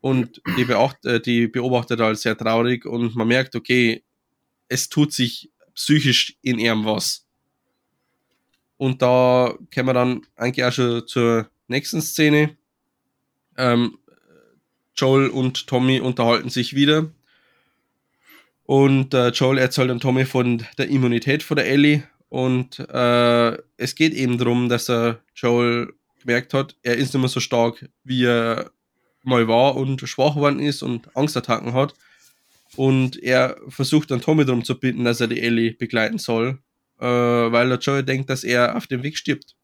Und 0.00 0.40
die, 0.56 0.64
beacht, 0.64 1.04
äh, 1.06 1.20
die 1.20 1.48
beobachtet 1.48 2.00
als 2.00 2.22
sehr 2.22 2.36
traurig 2.36 2.86
und 2.86 3.16
man 3.16 3.26
merkt, 3.26 3.56
okay, 3.56 4.04
es 4.68 4.88
tut 4.88 5.12
sich 5.12 5.50
psychisch 5.74 6.36
in 6.40 6.60
ihm 6.60 6.84
was. 6.84 7.26
Und 8.76 9.02
da 9.02 9.58
kommen 9.74 9.88
wir 9.88 9.94
dann 9.94 10.26
eigentlich 10.36 10.64
auch 10.64 10.72
schon 10.72 11.06
zur 11.08 11.50
nächsten 11.66 12.00
Szene. 12.00 12.56
Ähm, 13.56 13.98
Joel 14.94 15.30
und 15.30 15.66
Tommy 15.66 16.00
unterhalten 16.00 16.48
sich 16.48 16.74
wieder. 16.74 17.10
Und 18.68 19.14
äh, 19.14 19.28
Joel 19.28 19.56
erzählt 19.56 19.88
dann 19.88 19.98
Tommy 19.98 20.26
von 20.26 20.62
der 20.76 20.90
Immunität 20.90 21.42
von 21.42 21.56
der 21.56 21.66
Ellie 21.66 22.02
und 22.28 22.78
äh, 22.78 23.56
es 23.78 23.94
geht 23.94 24.12
eben 24.12 24.36
darum, 24.36 24.68
dass 24.68 24.84
der 24.84 25.20
Joel 25.34 25.94
gemerkt 26.20 26.52
hat, 26.52 26.76
er 26.82 26.96
ist 26.96 27.14
nicht 27.14 27.22
mehr 27.22 27.30
so 27.30 27.40
stark, 27.40 27.88
wie 28.04 28.26
er 28.26 28.70
mal 29.22 29.48
war 29.48 29.74
und 29.74 30.06
schwach 30.06 30.34
geworden 30.34 30.60
ist 30.60 30.82
und 30.82 31.16
Angstattacken 31.16 31.72
hat. 31.72 31.94
Und 32.76 33.16
er 33.22 33.56
versucht 33.68 34.10
dann 34.10 34.20
Tommy 34.20 34.44
darum 34.44 34.62
zu 34.62 34.78
bitten, 34.78 35.04
dass 35.04 35.22
er 35.22 35.28
die 35.28 35.40
Ellie 35.40 35.72
begleiten 35.72 36.18
soll, 36.18 36.58
äh, 37.00 37.06
weil 37.06 37.70
der 37.70 37.78
Joel 37.78 38.02
denkt, 38.02 38.28
dass 38.28 38.44
er 38.44 38.76
auf 38.76 38.86
dem 38.86 39.02
Weg 39.02 39.16
stirbt. 39.16 39.56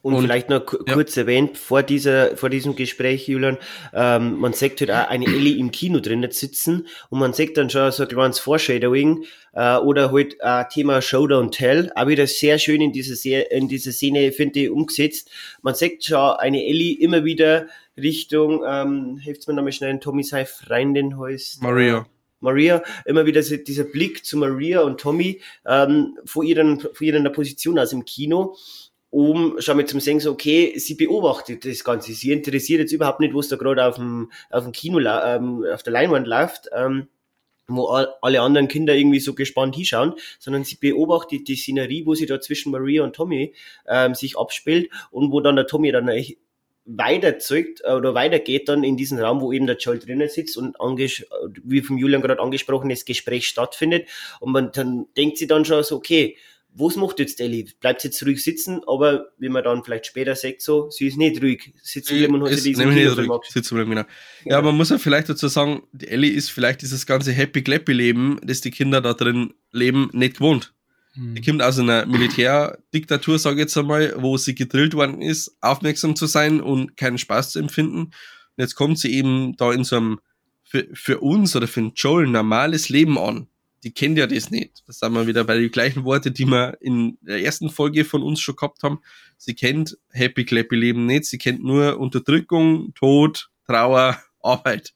Und, 0.00 0.14
und 0.14 0.22
vielleicht 0.22 0.48
noch 0.48 0.62
ja. 0.72 0.94
kurz 0.94 1.16
erwähnt, 1.16 1.58
vor 1.58 1.82
dieser, 1.82 2.36
vor 2.36 2.50
diesem 2.50 2.76
Gespräch, 2.76 3.26
Julian, 3.26 3.58
ähm, 3.92 4.38
man 4.38 4.52
sagt 4.52 4.80
halt 4.80 4.92
auch 4.92 5.08
eine 5.08 5.26
Ellie 5.26 5.58
im 5.58 5.72
Kino 5.72 5.98
drinnen 5.98 6.30
sitzen 6.30 6.86
und 7.10 7.18
man 7.18 7.32
sagt 7.32 7.56
dann 7.56 7.68
schon 7.68 7.90
so 7.90 8.04
ein 8.04 8.08
kleines 8.08 8.38
Foreshadowing, 8.38 9.24
äh, 9.54 9.76
oder 9.78 10.12
halt 10.12 10.36
äh, 10.38 10.64
Thema 10.72 11.02
Show 11.02 11.24
Don't 11.24 11.50
Tell, 11.50 11.90
auch 11.96 12.06
wieder 12.06 12.28
sehr 12.28 12.58
schön 12.58 12.80
in 12.80 12.92
dieser, 12.92 13.16
Se 13.16 13.40
in 13.50 13.66
dieser 13.68 13.90
Szene, 13.90 14.30
finde 14.30 14.60
ich, 14.60 14.70
umgesetzt. 14.70 15.30
Man 15.62 15.74
sagt 15.74 16.04
schon 16.04 16.36
eine 16.36 16.64
Ellie 16.64 16.98
immer 17.00 17.24
wieder 17.24 17.66
Richtung, 17.96 18.62
ähm, 18.66 19.18
hilft 19.18 19.48
mir 19.48 19.54
nochmal 19.54 19.72
schnell, 19.72 19.98
Tommy 19.98 20.22
sei 20.22 20.44
Freundin 20.44 21.18
heißt. 21.18 21.62
Maria. 21.62 22.06
Maria, 22.40 22.82
immer 23.04 23.26
wieder 23.26 23.42
dieser 23.42 23.82
Blick 23.82 24.24
zu 24.24 24.36
Maria 24.36 24.82
und 24.82 25.00
Tommy 25.00 25.40
ähm, 25.66 26.16
vor, 26.24 26.44
ihren, 26.44 26.78
vor 26.78 27.02
ihrer 27.02 27.28
Position 27.30 27.80
aus 27.80 27.92
im 27.92 28.04
Kino 28.04 28.54
um 29.10 29.60
schon 29.60 29.76
mal 29.76 29.86
zum 29.86 30.00
sehen, 30.00 30.20
so, 30.20 30.30
okay, 30.32 30.78
sie 30.78 30.94
beobachtet 30.94 31.64
das 31.64 31.82
Ganze. 31.82 32.12
Sie 32.12 32.30
interessiert 32.30 32.80
jetzt 32.80 32.92
überhaupt 32.92 33.20
nicht, 33.20 33.34
was 33.34 33.48
da 33.48 33.56
gerade 33.56 33.84
auf 33.84 33.96
dem, 33.96 34.30
auf 34.50 34.64
dem 34.64 34.72
Kino, 34.72 34.98
ähm, 35.00 35.64
auf 35.72 35.82
der 35.82 35.92
Leinwand 35.92 36.26
läuft, 36.26 36.68
ähm, 36.74 37.08
wo 37.68 37.86
all, 37.86 38.14
alle 38.22 38.40
anderen 38.40 38.68
Kinder 38.68 38.94
irgendwie 38.94 39.20
so 39.20 39.34
gespannt 39.34 39.76
hinschauen, 39.76 40.14
sondern 40.38 40.64
sie 40.64 40.76
beobachtet 40.76 41.48
die 41.48 41.56
Szenerie, 41.56 42.06
wo 42.06 42.14
sie 42.14 42.26
da 42.26 42.40
zwischen 42.40 42.72
Maria 42.72 43.02
und 43.02 43.14
Tommy 43.14 43.54
ähm, 43.86 44.14
sich 44.14 44.38
abspielt 44.38 44.90
und 45.10 45.32
wo 45.32 45.40
dann 45.40 45.56
der 45.56 45.66
Tommy 45.66 45.92
dann 45.92 46.10
weiterzeugt 46.84 47.82
äh, 47.84 47.92
oder 47.92 48.14
weitergeht 48.14 48.68
dann 48.68 48.84
in 48.84 48.96
diesen 48.96 49.18
Raum, 49.18 49.40
wo 49.40 49.52
eben 49.52 49.66
der 49.66 49.76
Joel 49.76 49.98
drinnen 49.98 50.28
sitzt 50.28 50.56
und 50.56 50.76
wie 50.78 51.82
vom 51.82 51.98
Julian 51.98 52.22
gerade 52.22 52.40
angesprochen, 52.40 52.88
das 52.88 53.04
Gespräch 53.04 53.46
stattfindet 53.46 54.08
und 54.40 54.52
man 54.52 54.72
dann 54.72 55.06
denkt 55.16 55.36
sie 55.38 55.46
dann 55.46 55.64
schon 55.64 55.82
so, 55.82 55.96
okay, 55.96 56.36
was 56.74 56.96
macht 56.96 57.18
jetzt 57.18 57.40
Ellie? 57.40 57.66
Bleibt 57.80 58.02
sie 58.02 58.08
jetzt 58.08 58.24
ruhig 58.24 58.42
sitzen, 58.42 58.80
aber 58.86 59.30
wie 59.38 59.48
man 59.48 59.64
dann 59.64 59.82
vielleicht 59.82 60.06
später 60.06 60.36
sagt, 60.36 60.62
so, 60.62 60.90
sie 60.90 61.08
ist 61.08 61.16
nicht 61.16 61.42
ruhig 61.42 61.72
sitzen 61.82 62.18
bleiben 62.18 62.34
und 62.34 62.42
hat 62.42 62.58
sie 62.58 62.70
diesen 62.70 62.94
nicht 62.94 63.16
ruhig 63.16 63.30
sitzen 63.48 63.74
bleiben, 63.74 63.90
genau. 63.90 64.04
Ja. 64.44 64.56
ja, 64.56 64.62
man 64.62 64.76
muss 64.76 64.90
ja 64.90 64.98
vielleicht 64.98 65.28
dazu 65.28 65.48
sagen, 65.48 65.82
die 65.92 66.08
Ellie 66.08 66.30
ist 66.30 66.50
vielleicht 66.50 66.82
dieses 66.82 67.06
ganze 67.06 67.32
Happy-Clappy-Leben, 67.32 68.40
das 68.44 68.60
die 68.60 68.70
Kinder 68.70 69.00
da 69.00 69.14
drin 69.14 69.54
leben, 69.72 70.10
nicht 70.12 70.38
gewohnt. 70.38 70.72
Hm. 71.14 71.34
Die 71.34 71.42
kommt 71.42 71.62
aus 71.62 71.78
einer 71.78 72.06
Militärdiktatur, 72.06 73.38
sage 73.38 73.56
ich 73.56 73.60
jetzt 73.62 73.76
einmal, 73.76 74.14
wo 74.18 74.36
sie 74.36 74.54
gedrillt 74.54 74.94
worden 74.94 75.20
ist, 75.20 75.56
aufmerksam 75.60 76.16
zu 76.16 76.26
sein 76.26 76.60
und 76.60 76.96
keinen 76.96 77.18
Spaß 77.18 77.52
zu 77.52 77.58
empfinden. 77.58 77.98
Und 77.98 78.12
jetzt 78.56 78.74
kommt 78.74 78.98
sie 78.98 79.12
eben 79.14 79.56
da 79.56 79.72
in 79.72 79.84
so 79.84 79.96
einem 79.96 80.20
für, 80.62 80.86
für 80.92 81.20
uns 81.20 81.56
oder 81.56 81.66
für 81.66 81.80
den 81.80 81.92
Joel 81.94 82.26
normales 82.26 82.88
Leben 82.88 83.18
an 83.18 83.48
die 83.84 83.92
kennt 83.92 84.18
ja 84.18 84.26
das 84.26 84.50
nicht. 84.50 84.82
Das 84.86 84.98
sagen 84.98 85.14
wir 85.14 85.26
wieder 85.26 85.44
bei 85.44 85.56
den 85.56 85.70
gleichen 85.70 86.04
Worte, 86.04 86.30
die 86.30 86.46
wir 86.46 86.78
in 86.80 87.18
der 87.20 87.42
ersten 87.42 87.70
Folge 87.70 88.04
von 88.04 88.22
uns 88.22 88.40
schon 88.40 88.56
gehabt 88.56 88.82
haben. 88.82 89.00
Sie 89.36 89.54
kennt 89.54 89.96
Happy 90.10 90.44
Clappy 90.44 90.76
Leben 90.76 91.06
nicht. 91.06 91.26
Sie 91.26 91.38
kennt 91.38 91.62
nur 91.62 91.98
Unterdrückung, 91.98 92.92
Tod, 92.94 93.50
Trauer, 93.66 94.20
Arbeit. 94.42 94.94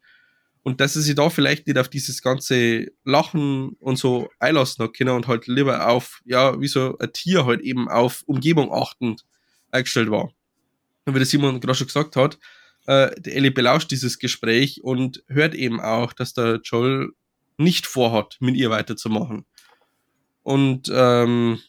Und 0.64 0.80
dass 0.80 0.94
sie 0.94 1.02
sich 1.02 1.16
da 1.16 1.28
vielleicht 1.28 1.66
nicht 1.66 1.78
auf 1.78 1.88
dieses 1.88 2.22
ganze 2.22 2.86
Lachen 3.04 3.70
und 3.80 3.96
so 3.96 4.30
einlassen 4.38 4.84
hat 4.84 4.94
können 4.94 5.10
und 5.10 5.26
halt 5.26 5.48
lieber 5.48 5.88
auf, 5.88 6.20
ja, 6.24 6.60
wie 6.60 6.68
so 6.68 6.96
ein 6.98 7.12
Tier 7.12 7.46
halt 7.46 7.60
eben 7.62 7.88
auf 7.88 8.22
Umgebung 8.26 8.72
achtend 8.72 9.24
eingestellt 9.72 10.10
war. 10.10 10.32
Und 11.04 11.14
wie 11.14 11.18
der 11.18 11.26
Simon 11.26 11.58
gerade 11.58 11.74
schon 11.74 11.88
gesagt 11.88 12.14
hat, 12.14 12.38
äh, 12.86 13.10
die 13.20 13.32
Ellie 13.32 13.50
belauscht 13.50 13.90
dieses 13.90 14.20
Gespräch 14.20 14.82
und 14.84 15.24
hört 15.26 15.54
eben 15.54 15.80
auch, 15.80 16.12
dass 16.12 16.32
der 16.32 16.60
Joel 16.62 17.12
nicht 17.62 17.86
vorhat, 17.86 18.36
mit 18.40 18.56
ihr 18.56 18.70
weiterzumachen. 18.70 19.44
Und 20.42 20.90
ähm, 20.92 21.60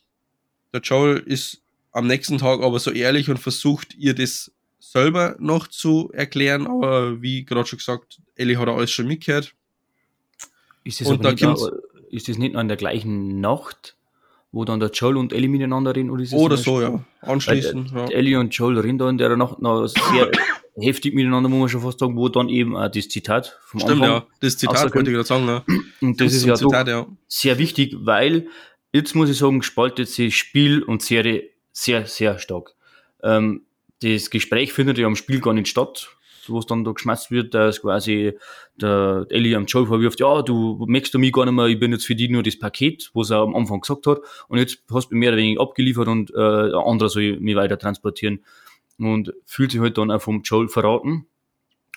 der 0.73 0.81
Joel 0.81 1.17
ist 1.19 1.61
am 1.91 2.07
nächsten 2.07 2.39
Tag 2.39 2.61
aber 2.61 2.79
so 2.79 2.91
ehrlich 2.91 3.29
und 3.29 3.37
versucht 3.37 3.93
ihr 3.95 4.15
das 4.15 4.51
selber 4.79 5.35
noch 5.39 5.67
zu 5.67 6.11
erklären, 6.13 6.67
aber 6.67 7.21
wie 7.21 7.45
gerade 7.45 7.67
schon 7.67 7.77
gesagt, 7.77 8.21
Ellie 8.35 8.57
hat 8.57 8.67
alles 8.67 8.91
schon 8.91 9.07
mitgehört. 9.07 9.55
Ist 10.83 11.01
das, 11.01 11.07
und 11.07 11.23
da 11.23 11.31
nicht, 11.31 11.43
ist 12.09 12.27
das 12.27 12.37
nicht 12.37 12.53
noch 12.53 12.61
in 12.61 12.67
der 12.67 12.77
gleichen 12.77 13.39
Nacht, 13.39 13.95
wo 14.53 14.63
dann 14.65 14.79
der 14.79 14.91
Joel 14.91 15.17
und 15.17 15.33
Ellie 15.33 15.49
miteinander 15.49 15.95
reden? 15.95 16.11
Oder, 16.11 16.23
oder 16.31 16.57
so, 16.57 16.79
ja. 16.79 17.03
Anschließend. 17.21 17.93
Weil, 17.93 18.05
äh, 18.05 18.11
ja. 18.11 18.17
Ellie 18.17 18.39
und 18.39 18.55
Joel 18.55 18.79
reden 18.79 18.99
da 18.99 19.09
in 19.09 19.17
der 19.17 19.35
Nacht 19.35 19.59
noch 19.59 19.87
sehr 19.87 20.31
heftig 20.79 21.15
miteinander, 21.15 21.49
muss 21.49 21.59
man 21.59 21.69
schon 21.69 21.81
fast 21.81 21.99
sagen, 21.99 22.15
wo 22.15 22.29
dann 22.29 22.49
eben 22.49 22.77
auch 22.77 22.87
das 22.87 23.09
Zitat 23.09 23.59
vom 23.65 23.79
Stimmt, 23.79 24.03
Anfang 24.03 24.09
ja, 24.09 24.27
das 24.39 24.57
Zitat 24.57 24.95
wollte 24.95 25.09
ich 25.09 25.15
gerade 25.15 25.27
sagen. 25.27 25.47
Ja. 25.47 25.63
Und 26.01 26.21
das, 26.21 26.27
das 26.27 26.35
ist 26.35 26.45
ja, 26.45 26.55
Zitat, 26.55 26.87
ja 26.87 27.07
sehr 27.27 27.57
wichtig, 27.57 27.95
weil 27.99 28.47
jetzt 28.93 29.15
muss 29.15 29.29
ich 29.29 29.37
sagen, 29.37 29.63
spaltet 29.63 30.07
sich 30.07 30.37
Spiel 30.37 30.83
und 30.83 31.01
Serie 31.01 31.49
sehr, 31.71 32.05
sehr 32.05 32.37
stark. 32.37 32.75
Ähm, 33.23 33.63
das 34.03 34.29
Gespräch 34.29 34.71
findet 34.71 34.99
ja 34.99 35.07
am 35.07 35.15
Spiel 35.15 35.41
gar 35.41 35.53
nicht 35.53 35.67
statt. 35.67 36.15
Wo 36.49 36.59
es 36.59 36.65
dann 36.65 36.83
da 36.83 36.91
geschmerzt 36.91 37.31
wird, 37.31 37.53
dass 37.53 37.81
quasi 37.81 38.33
der 38.75 39.25
Ellie 39.29 39.55
am 39.55 39.65
Joel 39.65 39.87
vorwirft, 39.87 40.19
ja, 40.19 40.41
du 40.41 40.85
merkst 40.87 41.13
du 41.13 41.19
mich 41.19 41.31
gar 41.31 41.45
nicht 41.45 41.53
mehr, 41.53 41.67
ich 41.67 41.79
bin 41.79 41.91
jetzt 41.91 42.05
für 42.05 42.15
dich 42.15 42.29
nur 42.29 42.43
das 42.43 42.57
Paket, 42.57 43.11
was 43.13 43.29
er 43.29 43.39
am 43.39 43.55
Anfang 43.55 43.81
gesagt 43.81 44.07
hat, 44.07 44.19
und 44.47 44.57
jetzt 44.57 44.83
hast 44.91 45.09
du 45.09 45.15
mir 45.15 45.19
mehr 45.19 45.29
oder 45.29 45.37
weniger 45.37 45.61
abgeliefert 45.61 46.07
und 46.07 46.31
äh, 46.31 46.37
ein 46.37 46.73
anderer 46.73 47.09
soll 47.09 47.39
mich 47.39 47.55
weiter 47.55 47.77
transportieren. 47.77 48.43
Und 48.99 49.33
fühlt 49.45 49.71
sich 49.71 49.81
halt 49.81 49.97
dann 49.97 50.11
auch 50.11 50.21
vom 50.21 50.43
Joel 50.43 50.69
verraten 50.69 51.25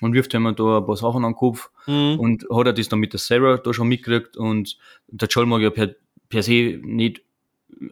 und 0.01 0.15
wirft 0.15 0.35
ihm 0.35 0.55
da 0.57 0.79
ein 0.79 0.87
paar 0.87 0.97
Sachen 0.97 1.25
an 1.25 1.33
den 1.33 1.37
Kopf. 1.37 1.71
Mhm. 1.87 2.19
und 2.19 2.47
hat 2.51 2.67
er 2.67 2.73
das 2.73 2.89
dann 2.89 2.99
mit 2.99 3.13
der 3.13 3.21
Sarah 3.21 3.59
da 3.59 3.73
schon 3.73 3.89
mitgekriegt? 3.89 4.37
Und 4.37 4.79
der 5.09 5.29
Joel 5.29 5.47
mag 5.47 5.63
ja 5.63 5.71
per, 5.71 5.95
per 6.29 6.43
se 6.43 6.79
nicht, 6.83 7.23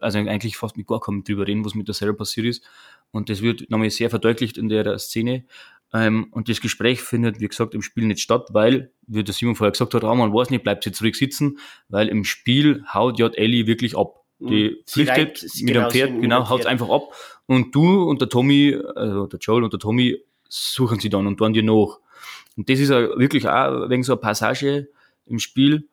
also 0.01 0.17
eigentlich 0.17 0.57
fast 0.57 0.77
mit 0.77 0.87
gar 0.87 0.99
keinem 0.99 1.23
drüber 1.23 1.47
reden, 1.47 1.63
was 1.65 1.75
mit 1.75 1.87
der 1.87 1.95
Sarah 1.95 2.13
passiert 2.13 2.47
ist. 2.47 2.63
Und 3.11 3.29
das 3.29 3.41
wird 3.41 3.69
nochmal 3.69 3.89
sehr 3.89 4.09
verdeutlicht 4.09 4.57
in 4.57 4.67
der 4.69 4.99
Szene 4.99 5.45
ähm, 5.93 6.27
und 6.31 6.49
das 6.49 6.61
Gespräch 6.61 7.01
findet, 7.01 7.39
wie 7.39 7.47
gesagt, 7.47 7.73
im 7.73 7.81
Spiel 7.81 8.05
nicht 8.05 8.19
statt, 8.19 8.49
weil, 8.51 8.91
wie 9.07 9.23
der 9.23 9.33
Simon 9.33 9.55
vorher 9.55 9.71
gesagt 9.71 9.93
hat, 9.93 10.03
ah, 10.03 10.15
man 10.15 10.33
weiß 10.33 10.49
nicht, 10.49 10.63
bleibt 10.63 10.83
sie 10.83 10.91
zurück 10.91 11.15
sitzen, 11.15 11.59
weil 11.89 12.07
im 12.07 12.23
Spiel 12.23 12.83
haut 12.93 13.19
ja 13.19 13.27
Ellie 13.27 13.67
wirklich 13.67 13.97
ab. 13.97 14.21
Die 14.39 14.71
mhm. 14.71 14.75
flüchtet 14.85 15.45
mit 15.61 15.75
dem 15.75 15.89
Pferd, 15.89 16.21
genau, 16.21 16.49
haut 16.49 16.65
einfach 16.65 16.89
ab. 16.89 17.13
Und 17.45 17.73
du 17.73 18.03
und 18.03 18.19
der 18.19 18.27
Tommy, 18.27 18.77
also 18.95 19.27
der 19.27 19.39
Joel 19.39 19.63
und 19.63 19.71
der 19.71 19.79
Tommy 19.79 20.19
suchen 20.49 20.99
sie 20.99 21.09
dann 21.09 21.27
und 21.27 21.37
tun 21.37 21.53
dir 21.53 21.63
nach. 21.63 21.99
Und 22.57 22.69
das 22.69 22.79
ist 22.79 22.89
ja 22.89 23.17
wirklich 23.17 23.47
auch 23.47 23.89
wegen 23.89 24.03
so 24.03 24.13
eine 24.13 24.21
Passage 24.21 24.89
im 25.25 25.39
Spiel, 25.39 25.87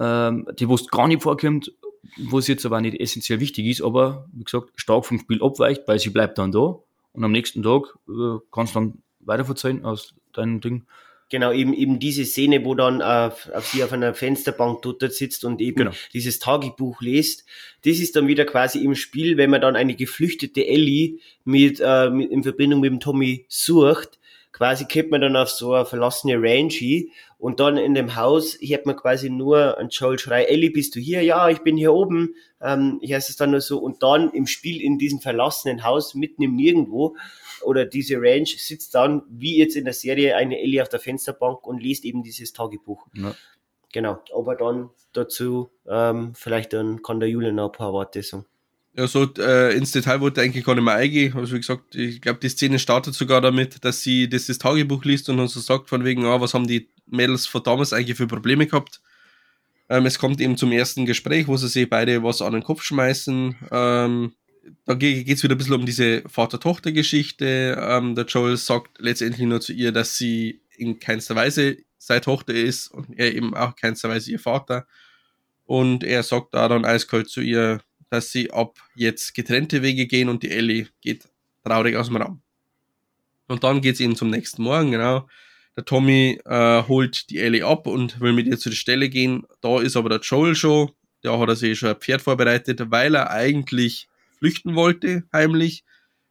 ähm, 0.00 0.46
die 0.58 0.68
wo 0.68 0.76
gar 0.90 1.08
nicht 1.08 1.22
vorkommt, 1.22 1.72
wo 2.16 2.38
es 2.38 2.48
jetzt 2.48 2.64
aber 2.64 2.80
nicht 2.80 2.98
essentiell 2.98 3.40
wichtig 3.40 3.66
ist, 3.66 3.82
aber 3.82 4.26
wie 4.32 4.44
gesagt, 4.44 4.70
stark 4.76 5.04
vom 5.04 5.18
Spiel 5.18 5.42
abweicht, 5.42 5.82
weil 5.86 5.98
sie 5.98 6.10
bleibt 6.10 6.38
dann 6.38 6.52
da 6.52 6.78
und 7.12 7.24
am 7.24 7.32
nächsten 7.32 7.62
Tag 7.62 7.82
äh, 8.08 8.38
kannst 8.50 8.74
du 8.74 8.80
dann 8.80 9.02
weiterverzeihen 9.26 9.84
aus 9.84 10.14
deinem 10.32 10.60
Ding. 10.60 10.86
Genau, 11.28 11.50
eben, 11.50 11.74
eben 11.74 11.98
diese 11.98 12.24
Szene, 12.24 12.64
wo 12.64 12.76
dann 12.76 13.02
auf, 13.02 13.50
auf 13.52 13.66
sie 13.66 13.82
auf 13.82 13.92
einer 13.92 14.14
Fensterbank 14.14 14.82
dort 14.82 15.02
sitzt 15.12 15.44
und 15.44 15.60
eben 15.60 15.76
genau. 15.76 15.90
dieses 16.12 16.38
Tagebuch 16.38 17.00
liest. 17.00 17.44
Das 17.84 17.98
ist 17.98 18.14
dann 18.14 18.28
wieder 18.28 18.44
quasi 18.44 18.84
im 18.84 18.94
Spiel, 18.94 19.36
wenn 19.36 19.50
man 19.50 19.60
dann 19.60 19.74
eine 19.74 19.96
geflüchtete 19.96 20.64
Ellie 20.64 21.18
mit, 21.44 21.80
äh, 21.82 22.10
mit 22.10 22.30
in 22.30 22.44
Verbindung 22.44 22.80
mit 22.80 22.92
dem 22.92 23.00
Tommy 23.00 23.44
sucht. 23.48 24.20
Quasi 24.52 24.86
kommt 24.86 25.10
man 25.10 25.20
dann 25.20 25.36
auf 25.36 25.50
so 25.50 25.74
eine 25.74 25.84
verlassene 25.84 26.40
Range 26.40 27.06
und 27.38 27.60
dann 27.60 27.76
in 27.76 27.94
dem 27.94 28.16
Haus 28.16 28.56
hört 28.62 28.86
man 28.86 28.96
quasi 28.96 29.28
nur 29.28 29.76
einen 29.76 29.90
Joel 29.90 30.18
Schrei, 30.18 30.44
Ellie, 30.44 30.70
bist 30.70 30.94
du 30.94 31.00
hier? 31.00 31.22
Ja, 31.22 31.50
ich 31.50 31.58
bin 31.58 31.76
hier 31.76 31.92
oben. 31.92 32.34
Ähm, 32.62 32.98
ich 33.02 33.12
heiße 33.12 33.32
es 33.32 33.36
dann 33.36 33.50
nur 33.50 33.60
so. 33.60 33.78
Und 33.78 34.02
dann 34.02 34.30
im 34.30 34.46
Spiel 34.46 34.80
in 34.80 34.96
diesem 34.96 35.20
verlassenen 35.20 35.84
Haus 35.84 36.14
mitten 36.14 36.42
im 36.42 36.56
Nirgendwo 36.56 37.16
oder 37.62 37.84
diese 37.84 38.16
Range 38.16 38.46
sitzt 38.46 38.94
dann, 38.94 39.22
wie 39.28 39.58
jetzt 39.58 39.76
in 39.76 39.84
der 39.84 39.94
Serie, 39.94 40.36
eine 40.36 40.60
Ellie 40.60 40.82
auf 40.82 40.88
der 40.88 41.00
Fensterbank 41.00 41.66
und 41.66 41.82
liest 41.82 42.04
eben 42.04 42.22
dieses 42.22 42.52
Tagebuch. 42.52 43.06
Ja. 43.14 43.34
Genau, 43.92 44.22
aber 44.34 44.56
dann 44.56 44.90
dazu, 45.12 45.70
ähm, 45.88 46.34
vielleicht 46.34 46.72
dann 46.72 47.02
kann 47.02 47.20
der 47.20 47.28
Julian 47.28 47.54
noch 47.54 47.66
ein 47.66 47.72
paar 47.72 47.92
Worte 47.92 48.22
sagen. 48.22 48.44
Ja, 48.96 49.06
so 49.06 49.26
äh, 49.38 49.76
ins 49.76 49.92
Detail 49.92 50.20
wollte 50.20 50.40
ich 50.40 50.46
eigentlich 50.46 50.64
gar 50.64 50.74
nicht 50.74 50.84
mehr 50.84 50.94
eingehen. 50.94 51.34
Also 51.36 51.54
wie 51.54 51.60
gesagt, 51.60 51.94
ich 51.94 52.20
glaube, 52.22 52.38
die 52.40 52.48
Szene 52.48 52.78
startet 52.78 53.14
sogar 53.14 53.42
damit, 53.42 53.84
dass 53.84 54.02
sie 54.02 54.28
das, 54.28 54.46
das 54.46 54.58
Tagebuch 54.58 55.04
liest 55.04 55.28
und 55.28 55.36
dann 55.36 55.48
so 55.48 55.60
sagt 55.60 55.90
von 55.90 56.04
wegen, 56.04 56.24
ah, 56.24 56.40
was 56.40 56.54
haben 56.54 56.66
die 56.66 56.88
Mädels 57.06 57.46
von 57.46 57.62
damals 57.62 57.92
eigentlich 57.92 58.16
für 58.16 58.26
Probleme 58.26 58.66
gehabt. 58.66 59.02
Ähm, 59.88 60.06
es 60.06 60.18
kommt 60.18 60.40
eben 60.40 60.56
zum 60.56 60.72
ersten 60.72 61.04
Gespräch, 61.04 61.46
wo 61.46 61.56
sie 61.56 61.68
sich 61.68 61.88
beide 61.88 62.22
was 62.22 62.40
an 62.40 62.54
den 62.54 62.64
Kopf 62.64 62.82
schmeißen. 62.82 63.56
Ähm, 63.70 64.32
da 64.84 64.94
geht 64.94 65.28
es 65.28 65.42
wieder 65.42 65.54
ein 65.54 65.58
bisschen 65.58 65.74
um 65.74 65.86
diese 65.86 66.22
Vater-Tochter-Geschichte. 66.28 67.76
Ähm, 67.80 68.14
der 68.14 68.24
Joel 68.24 68.56
sagt 68.56 68.98
letztendlich 68.98 69.46
nur 69.46 69.60
zu 69.60 69.72
ihr, 69.72 69.92
dass 69.92 70.16
sie 70.16 70.60
in 70.76 70.98
keinster 70.98 71.34
Weise 71.34 71.78
seine 71.98 72.20
Tochter 72.20 72.54
ist 72.54 72.88
und 72.88 73.18
er 73.18 73.34
eben 73.34 73.54
auch 73.54 73.74
keinster 73.76 74.08
Weise 74.08 74.30
ihr 74.30 74.38
Vater. 74.38 74.86
Und 75.64 76.04
er 76.04 76.22
sagt 76.22 76.54
da 76.54 76.68
dann 76.68 76.84
eiskalt 76.84 77.28
zu 77.28 77.40
ihr, 77.40 77.80
dass 78.10 78.30
sie 78.30 78.50
ab 78.52 78.78
jetzt 78.94 79.34
getrennte 79.34 79.82
Wege 79.82 80.06
gehen 80.06 80.28
und 80.28 80.42
die 80.42 80.50
Ellie 80.50 80.88
geht 81.00 81.28
traurig 81.64 81.96
aus 81.96 82.06
dem 82.06 82.16
Raum. 82.16 82.42
Und 83.48 83.64
dann 83.64 83.80
geht 83.80 83.94
es 83.94 84.00
eben 84.00 84.16
zum 84.16 84.30
nächsten 84.30 84.62
Morgen, 84.62 84.92
genau. 84.92 85.28
Der 85.76 85.84
Tommy 85.84 86.40
äh, 86.44 86.82
holt 86.84 87.28
die 87.30 87.38
Ellie 87.38 87.64
ab 87.64 87.86
und 87.86 88.20
will 88.20 88.32
mit 88.32 88.46
ihr 88.46 88.58
zu 88.58 88.70
der 88.70 88.76
Stelle 88.76 89.08
gehen. 89.08 89.44
Da 89.60 89.80
ist 89.80 89.96
aber 89.96 90.08
der 90.08 90.20
Joel 90.20 90.54
schon. 90.54 90.90
Da 91.22 91.38
hat 91.38 91.48
er 91.48 91.56
sich 91.56 91.78
schon 91.78 91.90
ein 91.90 91.96
Pferd 91.96 92.22
vorbereitet, 92.22 92.80
weil 92.90 93.14
er 93.14 93.30
eigentlich 93.30 94.08
flüchten 94.38 94.74
wollte, 94.74 95.24
heimlich. 95.32 95.84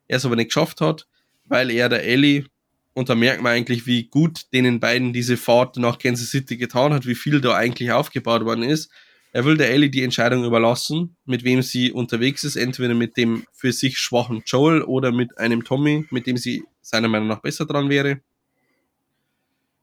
Er 0.08 0.18
es 0.18 0.26
aber 0.26 0.36
nicht 0.36 0.50
geschafft 0.50 0.82
hat, 0.82 1.08
weil 1.46 1.72
er 1.72 1.90
der 1.90 2.04
Ellie, 2.04 2.46
und 2.94 3.10
da 3.10 3.16
merkt 3.16 3.42
man 3.42 3.54
eigentlich, 3.54 3.86
wie 3.88 4.08
gut 4.08 4.54
denen 4.54 4.80
beiden 4.80 5.14
diese 5.14 5.38
Fahrt 5.38 5.78
nach 5.78 5.98
Kansas 5.98 6.30
City 6.30 6.58
getan 6.58 6.94
hat, 6.94 7.06
wie 7.06 7.16
viel 7.16 7.42
da 7.42 7.56
eigentlich 7.56 7.92
aufgebaut 7.92 8.46
worden 8.46 8.64
ist. 8.64 8.92
Er 9.34 9.44
will 9.44 9.58
der 9.58 9.70
Ellie 9.70 9.90
die 9.90 10.04
Entscheidung 10.04 10.46
überlassen, 10.46 11.18
mit 11.26 11.44
wem 11.44 11.62
sie 11.62 11.92
unterwegs 11.92 12.46
ist, 12.46 12.56
entweder 12.56 12.94
mit 12.94 13.18
dem 13.18 13.46
für 13.52 13.74
sich 13.74 13.98
schwachen 13.98 14.44
Joel 14.46 14.82
oder 14.82 15.12
mit 15.12 15.38
einem 15.38 15.66
Tommy, 15.66 16.06
mit 16.10 16.26
dem 16.26 16.38
sie 16.38 16.64
seiner 16.82 17.10
Meinung 17.10 17.28
nach 17.28 17.42
besser 17.42 17.66
dran 17.66 17.90
wäre. 17.90 18.22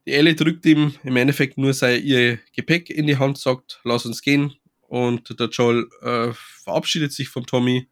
Die 0.06 0.12
Ellie 0.12 0.34
drückt 0.34 0.64
ihm 0.64 0.94
im 1.04 1.16
Endeffekt 1.16 1.58
nur 1.58 1.74
sein, 1.74 2.02
ihr 2.02 2.38
Gepäck 2.56 2.90
in 2.90 3.06
die 3.06 3.18
Hand, 3.18 3.38
sagt, 3.38 3.80
lass 3.84 4.06
uns 4.06 4.22
gehen. 4.22 4.54
Und 4.88 5.38
der 5.38 5.48
Joel 5.48 5.88
äh, 6.00 6.32
verabschiedet 6.34 7.12
sich 7.12 7.28
von 7.28 7.44
Tommy 7.44 7.88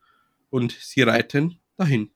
und 0.51 0.73
sie 0.73 1.03
reiten 1.03 1.59
dahin. 1.77 2.11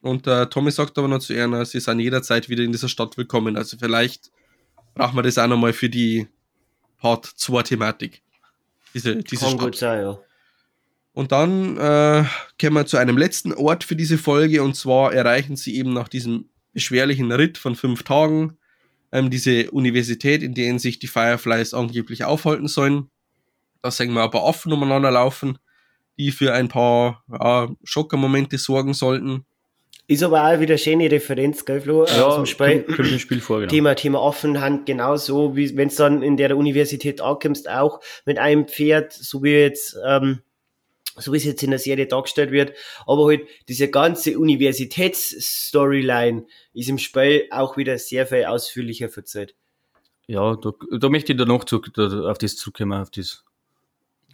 Und 0.00 0.26
äh, 0.26 0.46
Tommy 0.48 0.70
sagt 0.70 0.98
aber 0.98 1.08
noch 1.08 1.18
zu 1.18 1.32
Erna, 1.32 1.64
sie 1.64 1.80
sind 1.80 1.98
jederzeit 1.98 2.48
wieder 2.48 2.62
in 2.62 2.72
dieser 2.72 2.88
Stadt 2.88 3.16
willkommen. 3.16 3.56
Also 3.56 3.78
vielleicht 3.78 4.30
brauchen 4.94 5.16
wir 5.16 5.22
das 5.22 5.38
auch 5.38 5.46
nochmal 5.46 5.72
für 5.72 5.88
die 5.88 6.28
Part 6.98 7.24
2 7.24 7.62
Thematik. 7.62 8.22
Diese, 8.92 9.16
diese 9.16 9.46
Kann 9.46 9.58
Stadt. 9.58 9.74
Sein, 9.76 10.02
ja. 10.02 10.18
Und 11.14 11.32
dann 11.32 11.76
äh, 11.78 12.24
kommen 12.60 12.74
wir 12.74 12.86
zu 12.86 12.96
einem 12.98 13.16
letzten 13.16 13.52
Ort 13.54 13.84
für 13.84 13.96
diese 13.96 14.18
Folge 14.18 14.62
und 14.62 14.74
zwar 14.74 15.14
erreichen 15.14 15.56
sie 15.56 15.76
eben 15.76 15.92
nach 15.92 16.08
diesem 16.08 16.50
beschwerlichen 16.72 17.30
Ritt 17.32 17.56
von 17.56 17.76
fünf 17.76 18.02
Tagen 18.02 18.58
ähm, 19.12 19.30
diese 19.30 19.70
Universität, 19.70 20.42
in 20.42 20.54
der 20.54 20.78
sich 20.78 20.98
die 20.98 21.06
Fireflies 21.06 21.72
angeblich 21.72 22.24
aufhalten 22.24 22.68
sollen. 22.68 23.10
Da 23.80 23.90
sehen 23.90 24.12
wir 24.12 24.28
paar 24.28 24.44
Affen 24.44 24.72
umeinander 24.72 25.10
laufen 25.10 25.58
die 26.18 26.30
für 26.30 26.52
ein 26.52 26.68
paar 26.68 27.24
ja, 27.30 27.68
Schockermomente 27.82 28.58
sorgen 28.58 28.92
sollten. 28.94 29.44
Ist 30.06 30.22
aber 30.22 30.44
auch 30.44 30.60
wieder 30.60 30.74
eine 30.74 30.78
schöne 30.78 31.10
Referenz, 31.10 31.64
gell, 31.64 31.80
Flo? 31.80 32.04
Ja, 32.04 32.26
aus 32.26 32.36
dem 32.36 32.44
Spiel. 32.44 32.82
Kommt, 32.82 33.10
im 33.10 33.18
Spiel 33.18 33.40
vor, 33.40 33.60
genau. 33.60 33.70
Thema, 33.70 33.94
Thema 33.94 34.20
Offenhand, 34.20 34.84
genauso, 34.84 35.56
wie 35.56 35.74
wenn 35.78 35.88
es 35.88 35.96
dann 35.96 36.22
in 36.22 36.36
der 36.36 36.54
Universität 36.58 37.22
ankommst, 37.22 37.70
auch 37.70 38.00
mit 38.26 38.38
einem 38.38 38.68
Pferd, 38.68 39.14
so 39.14 39.42
wie 39.42 39.52
jetzt, 39.52 39.96
ähm, 40.06 40.42
so 41.16 41.32
wie 41.32 41.38
es 41.38 41.44
jetzt 41.44 41.62
in 41.62 41.70
der 41.70 41.78
Serie 41.78 42.06
dargestellt 42.06 42.50
wird. 42.50 42.74
Aber 43.06 43.28
halt, 43.28 43.46
diese 43.66 43.88
ganze 43.88 44.38
Universitätsstoryline 44.38 46.44
ist 46.74 46.90
im 46.90 46.98
Spiel 46.98 47.48
auch 47.50 47.78
wieder 47.78 47.96
sehr 47.96 48.26
viel 48.26 48.44
ausführlicher 48.44 49.08
verzeiht. 49.08 49.54
Ja, 50.26 50.54
da, 50.56 50.72
da 50.98 51.08
möchte 51.08 51.32
ich 51.32 51.38
dann 51.38 51.48
noch 51.48 51.64
zu, 51.64 51.78
da, 51.78 52.28
auf 52.30 52.36
das 52.36 52.56
zurückkommen, 52.56 53.00
auf 53.00 53.10
das. 53.10 53.42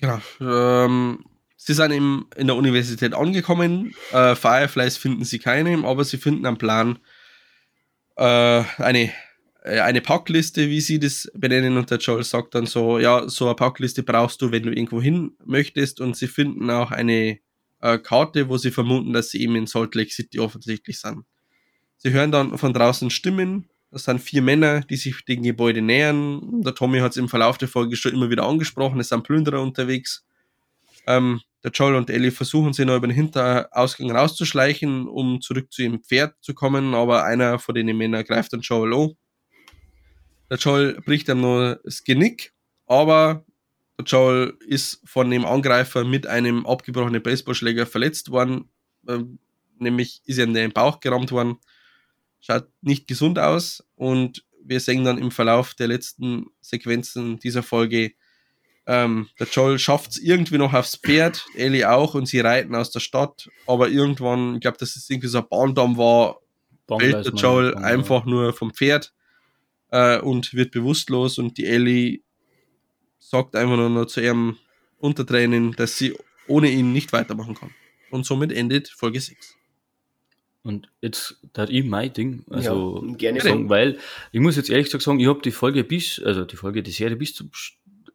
Genau. 0.00 0.18
Ähm, 0.40 1.24
Sie 1.62 1.74
sind 1.74 1.90
im, 1.90 2.24
in 2.36 2.46
der 2.46 2.56
Universität 2.56 3.12
angekommen. 3.12 3.94
Äh, 4.12 4.34
Fireflies 4.34 4.96
finden 4.96 5.24
sie 5.24 5.38
keine, 5.38 5.86
aber 5.86 6.04
sie 6.04 6.16
finden 6.16 6.46
einen 6.46 6.56
Plan, 6.56 6.98
äh, 8.16 8.64
eine, 8.78 9.12
äh, 9.64 9.80
eine 9.80 10.00
Packliste, 10.00 10.70
wie 10.70 10.80
sie 10.80 10.98
das 10.98 11.30
benennen. 11.34 11.76
Und 11.76 11.90
der 11.90 11.98
Joel 11.98 12.24
sagt 12.24 12.54
dann 12.54 12.64
so: 12.64 12.98
Ja, 12.98 13.28
so 13.28 13.44
eine 13.44 13.56
Packliste 13.56 14.02
brauchst 14.02 14.40
du, 14.40 14.50
wenn 14.52 14.62
du 14.62 14.70
irgendwo 14.70 15.02
hin 15.02 15.32
möchtest. 15.44 16.00
Und 16.00 16.16
sie 16.16 16.28
finden 16.28 16.70
auch 16.70 16.92
eine 16.92 17.40
äh, 17.82 17.98
Karte, 17.98 18.48
wo 18.48 18.56
sie 18.56 18.70
vermuten, 18.70 19.12
dass 19.12 19.28
sie 19.28 19.42
eben 19.42 19.54
in 19.54 19.66
Salt 19.66 19.94
Lake 19.94 20.10
City 20.10 20.40
offensichtlich 20.40 20.98
sind. 20.98 21.26
Sie 21.98 22.10
hören 22.10 22.32
dann 22.32 22.56
von 22.56 22.72
draußen 22.72 23.10
Stimmen. 23.10 23.68
Das 23.90 24.04
sind 24.04 24.20
vier 24.20 24.40
Männer, 24.40 24.80
die 24.80 24.96
sich 24.96 25.26
dem 25.26 25.42
Gebäude 25.42 25.82
nähern. 25.82 26.62
Der 26.62 26.74
Tommy 26.74 27.00
hat 27.00 27.10
es 27.10 27.18
im 27.18 27.28
Verlauf 27.28 27.58
der 27.58 27.68
Folge 27.68 27.96
schon 27.96 28.14
immer 28.14 28.30
wieder 28.30 28.46
angesprochen. 28.46 28.98
Es 28.98 29.10
sind 29.10 29.24
Plünderer 29.24 29.60
unterwegs. 29.60 30.24
Ähm, 31.06 31.42
der 31.62 31.70
Joel 31.72 31.96
und 31.96 32.08
Ellie 32.08 32.30
versuchen 32.30 32.72
sich 32.72 32.86
noch 32.86 32.96
über 32.96 33.06
den 33.06 33.14
Hinterausgang 33.14 34.10
rauszuschleichen, 34.10 35.06
um 35.06 35.40
zurück 35.40 35.72
zu 35.72 35.82
ihrem 35.82 36.02
Pferd 36.02 36.34
zu 36.40 36.54
kommen, 36.54 36.94
aber 36.94 37.24
einer 37.24 37.58
von 37.58 37.74
den 37.74 37.94
Männern 37.96 38.24
greift 38.24 38.52
dann 38.52 38.60
Joel 38.60 38.94
an. 38.94 39.10
Der 40.48 40.58
Joel 40.58 41.00
bricht 41.02 41.28
ihm 41.28 41.40
nur 41.40 41.80
das 41.84 42.02
Genick, 42.02 42.52
aber 42.86 43.44
der 43.98 44.06
Joel 44.06 44.56
ist 44.66 45.00
von 45.04 45.30
dem 45.30 45.44
Angreifer 45.44 46.04
mit 46.04 46.26
einem 46.26 46.66
abgebrochenen 46.66 47.22
Baseballschläger 47.22 47.86
verletzt 47.86 48.30
worden, 48.30 48.70
ähm, 49.06 49.38
nämlich 49.78 50.22
ist 50.24 50.38
er 50.38 50.44
in 50.44 50.54
den 50.54 50.72
Bauch 50.72 51.00
gerammt 51.00 51.30
worden. 51.30 51.58
Schaut 52.40 52.68
nicht 52.80 53.06
gesund 53.06 53.38
aus 53.38 53.84
und 53.96 54.44
wir 54.64 54.80
sehen 54.80 55.04
dann 55.04 55.18
im 55.18 55.30
Verlauf 55.30 55.74
der 55.74 55.88
letzten 55.88 56.46
Sequenzen 56.60 57.38
dieser 57.38 57.62
Folge, 57.62 58.12
ähm, 58.86 59.28
der 59.38 59.46
Joel 59.46 59.78
schafft 59.78 60.10
es 60.10 60.18
irgendwie 60.18 60.58
noch 60.58 60.72
aufs 60.72 60.96
Pferd, 60.96 61.46
Ellie 61.54 61.88
auch, 61.88 62.14
und 62.14 62.26
sie 62.26 62.40
reiten 62.40 62.74
aus 62.74 62.90
der 62.90 63.00
Stadt. 63.00 63.48
Aber 63.66 63.88
irgendwann, 63.88 64.56
ich 64.56 64.60
glaube, 64.60 64.78
dass 64.78 64.96
es 64.96 65.08
irgendwie 65.08 65.28
so 65.28 65.38
ein 65.38 65.48
Bahndamm 65.48 65.96
war, 65.96 66.40
fällt 66.98 67.24
der 67.26 67.34
Joel 67.34 67.74
einfach 67.76 68.24
nur 68.24 68.52
vom 68.52 68.72
Pferd 68.72 69.12
äh, 69.90 70.18
und 70.18 70.54
wird 70.54 70.72
bewusstlos 70.72 71.38
und 71.38 71.56
die 71.58 71.66
Ellie 71.66 72.20
sagt 73.18 73.54
einfach 73.54 73.76
nur 73.76 73.90
noch 73.90 74.06
zu 74.06 74.20
ihrem 74.20 74.56
Untertränen, 74.98 75.72
dass 75.72 75.96
sie 75.96 76.16
ohne 76.48 76.70
ihn 76.70 76.92
nicht 76.92 77.12
weitermachen 77.12 77.54
kann. 77.54 77.70
Und 78.10 78.26
somit 78.26 78.52
endet 78.52 78.88
Folge 78.88 79.20
6. 79.20 79.56
Und 80.62 80.90
jetzt 81.00 81.40
da 81.54 81.64
ich 81.64 81.84
mein 81.84 82.12
Ding, 82.12 82.44
also 82.50 83.02
ja, 83.06 83.14
gerne 83.14 83.40
sagen, 83.40 83.70
weil 83.70 83.98
ich 84.30 84.40
muss 84.40 84.56
jetzt 84.56 84.68
ehrlich 84.68 84.86
gesagt 84.86 85.04
sagen, 85.04 85.18
ich 85.18 85.26
habe 85.26 85.40
die 85.40 85.52
Folge 85.52 85.84
bis, 85.84 86.20
also 86.22 86.44
die 86.44 86.56
Folge, 86.56 86.82
die 86.82 86.90
Serie 86.90 87.16
bis 87.16 87.34
zum 87.34 87.50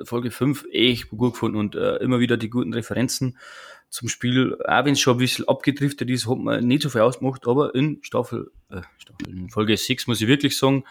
Folge 0.04 0.32
5 0.32 0.66
echt 0.72 1.10
gut 1.10 1.34
gefunden 1.34 1.58
und 1.58 1.76
äh, 1.76 1.98
immer 1.98 2.20
wieder 2.20 2.38
die 2.38 2.50
guten 2.50 2.74
Referenzen 2.74 3.38
zum 3.90 4.10
Spiel, 4.10 4.58
auch 4.66 4.86
wenn 4.86 4.94
es 4.94 5.00
schon 5.00 5.16
ein 5.16 5.20
bisschen 5.20 5.48
abgedriftet 5.48 6.10
ist, 6.10 6.28
hat 6.28 6.38
man 6.38 6.66
nicht 6.66 6.84
so 6.84 6.90
viel 6.90 7.02
ausgemacht, 7.02 7.48
aber 7.48 7.74
in 7.76 8.00
Staffel, 8.02 8.52
äh, 8.70 8.82
Staffel 8.98 9.30
in 9.30 9.50
Folge 9.50 9.78
6 9.78 10.08
muss 10.08 10.22
ich 10.22 10.28
wirklich 10.28 10.58
sagen, 10.58 10.84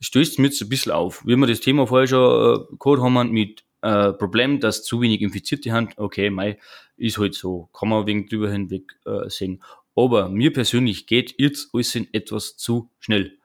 stößt 0.00 0.38
mir 0.38 0.46
jetzt 0.46 0.60
ein 0.60 0.68
bisschen 0.68 0.92
auf. 0.92 1.24
Wie 1.24 1.36
wir 1.36 1.46
das 1.46 1.60
Thema 1.60 1.86
vorher 1.86 2.06
schon 2.06 2.66
äh, 2.72 2.76
gehabt 2.78 3.02
haben, 3.02 3.30
mit 3.30 3.64
äh, 3.82 4.12
Problem, 4.12 4.60
dass 4.60 4.82
zu 4.82 5.00
wenig 5.00 5.20
Infizierte 5.20 5.72
haben, 5.72 5.88
okay, 5.96 6.30
mei, 6.30 6.58
ist 6.96 7.18
halt 7.18 7.34
so, 7.34 7.68
kann 7.72 7.88
man 7.88 8.06
wegen 8.06 8.28
drüber 8.28 8.50
hinweg 8.50 8.98
äh, 9.04 9.28
sehen. 9.28 9.62
Aber 9.94 10.28
mir 10.28 10.52
persönlich 10.52 11.06
geht 11.06 11.34
jetzt 11.38 11.70
alles 11.72 11.94
in 11.94 12.12
etwas 12.12 12.56
zu 12.56 12.90
schnell. 12.98 13.38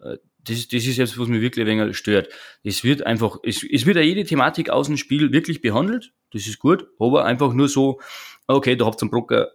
Äh, 0.00 0.16
das, 0.44 0.68
das 0.68 0.86
ist 0.86 0.96
jetzt, 0.96 1.18
was 1.18 1.28
mich 1.28 1.40
wirklich 1.40 1.66
ein 1.66 1.78
wenig 1.78 1.96
stört. 1.96 2.28
Es 2.62 2.84
wird 2.84 3.06
einfach, 3.06 3.38
es, 3.42 3.62
es 3.62 3.86
wird 3.86 3.96
ja 3.96 4.02
jede 4.02 4.24
Thematik 4.24 4.70
aus 4.70 4.86
dem 4.86 4.96
Spiel 4.96 5.32
wirklich 5.32 5.60
behandelt, 5.60 6.12
das 6.32 6.46
ist 6.46 6.58
gut, 6.58 6.86
aber 6.98 7.24
einfach 7.24 7.52
nur 7.52 7.68
so, 7.68 8.00
okay, 8.46 8.76
da 8.76 8.86
habt 8.86 9.00
ihr 9.00 9.02
einen 9.02 9.10
Brocker, 9.10 9.50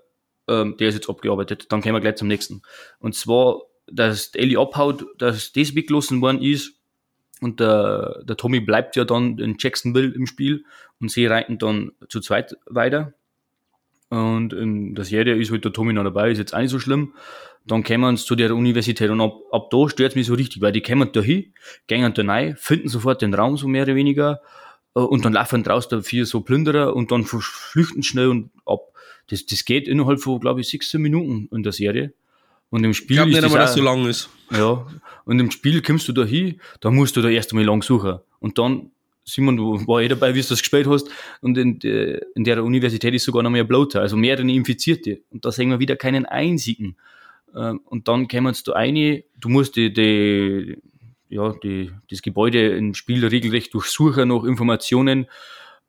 ähm, 0.48 0.76
der 0.80 0.90
ist 0.90 0.96
jetzt 0.96 1.10
abgearbeitet, 1.10 1.68
dann 1.70 1.82
gehen 1.82 1.94
wir 1.94 2.02
gleich 2.02 2.16
zum 2.16 2.28
nächsten. 2.28 2.62
Und 3.00 3.16
zwar, 3.16 3.62
dass 3.88 4.34
Ellie 4.34 4.60
abhaut, 4.60 5.06
dass 5.18 5.52
das 5.52 5.76
weggelassen 5.76 6.22
worden 6.22 6.42
ist, 6.42 6.74
und 7.40 7.60
der, 7.60 8.24
der 8.24 8.38
Tommy 8.38 8.60
bleibt 8.60 8.96
ja 8.96 9.06
dann 9.06 9.38
in 9.38 9.58
Jacksonville 9.60 10.14
im 10.14 10.26
Spiel 10.26 10.66
und 11.00 11.12
sie 11.12 11.26
reiten 11.26 11.58
dann 11.58 11.92
zu 12.10 12.20
zweit 12.20 12.56
weiter. 12.66 13.14
Und 14.10 14.54
in 14.54 14.96
der 14.96 15.04
Serie 15.04 15.36
ist 15.36 15.52
halt 15.52 15.66
der 15.66 15.74
Tommy 15.74 15.94
noch 15.94 16.04
dabei, 16.04 16.32
ist 16.32 16.38
jetzt 16.38 16.54
auch 16.54 16.60
nicht 16.60 16.70
so 16.70 16.80
schlimm. 16.80 17.14
Dann 17.66 17.84
kommen 17.84 18.16
wir 18.16 18.16
zu 18.16 18.36
der 18.36 18.56
Universität 18.56 19.10
und 19.10 19.20
ab, 19.20 19.40
ab 19.52 19.70
da 19.70 19.90
stört 19.90 20.12
es 20.12 20.16
mich 20.16 20.28
so 20.28 20.34
richtig, 20.34 20.62
weil 20.62 20.72
die 20.72 20.82
kommen 20.82 21.10
da 21.12 21.22
hin, 21.22 21.54
gehen 21.88 22.14
da 22.14 22.24
rein, 22.24 22.56
finden 22.58 22.88
sofort 22.88 23.22
den 23.22 23.34
Raum 23.34 23.58
so 23.58 23.68
mehr 23.68 23.84
oder 23.84 23.96
weniger 23.96 24.40
äh, 24.96 25.00
und 25.00 25.26
dann 25.26 25.34
laufen 25.34 25.64
draußen 25.64 25.90
da 25.90 26.02
vier 26.02 26.26
so 26.26 26.42
Plünderer 26.42 26.96
und 26.96 27.12
dann 27.12 27.26
flüchten 27.26 28.04
schnell 28.04 28.30
und 28.30 28.52
ab. 28.66 28.82
Das, 29.30 29.46
das 29.46 29.66
geht 29.66 29.90
innerhalb 29.90 30.22
von, 30.22 30.40
glaube 30.40 30.62
ich, 30.62 30.70
16 30.70 31.02
Minuten 31.02 31.50
in 31.54 31.64
der 31.64 31.74
Serie. 31.74 32.14
Und 32.70 32.84
im 32.84 32.94
Spiel. 32.94 33.16
Ich 33.16 33.18
glaube 33.18 33.32
nicht 33.32 33.44
einmal, 33.44 33.60
dass 33.60 33.74
so 33.74 33.82
lang 33.82 34.06
ist. 34.08 34.30
Ja. 34.52 34.86
Und 35.26 35.40
im 35.40 35.52
Spiel 35.52 35.82
kommst 35.82 36.08
du 36.08 36.14
da 36.14 36.24
hin, 36.24 36.60
da 36.80 36.92
musst 36.92 37.16
du 37.16 37.22
da 37.22 37.30
erst 37.30 37.52
einmal 37.52 37.66
lang 37.66 37.82
suchen. 37.82 38.20
Und 38.40 38.58
dann, 38.58 38.92
Simon, 39.28 39.58
du 39.58 39.86
war 39.88 40.02
eh 40.02 40.08
dabei, 40.08 40.34
wie 40.34 40.42
du 40.42 40.48
das 40.48 40.60
gespielt 40.60 40.88
hast. 40.88 41.10
Und 41.42 41.58
in, 41.58 41.80
de, 41.80 42.22
in 42.36 42.46
der 42.46 42.64
Universität 42.64 43.14
ist 43.14 43.26
sogar 43.26 43.44
noch 43.44 43.50
mehr 43.50 43.66
Bloater, 43.66 44.02
also 44.02 44.16
mehrere 44.16 44.50
Infizierte. 44.50 45.22
Und 45.30 45.44
da 45.44 45.52
sehen 45.52 45.70
wir 45.70 45.80
wieder 45.80 45.98
keinen 45.98 46.26
einzigen. 46.26 46.96
Ähm, 47.54 47.82
und 47.86 48.08
dann 48.08 48.28
kommen 48.28 48.56
da 48.66 48.72
eine, 48.74 49.24
du 49.40 49.50
musst 49.50 49.76
die, 49.76 49.92
die, 49.92 50.78
ja, 51.30 51.54
die, 51.62 51.92
das 52.10 52.22
Gebäude 52.22 52.70
im 52.70 52.94
Spiel 52.94 53.26
regelrecht 53.26 53.74
durchsuchen 53.74 54.30
nach 54.30 54.44
Informationen 54.46 55.28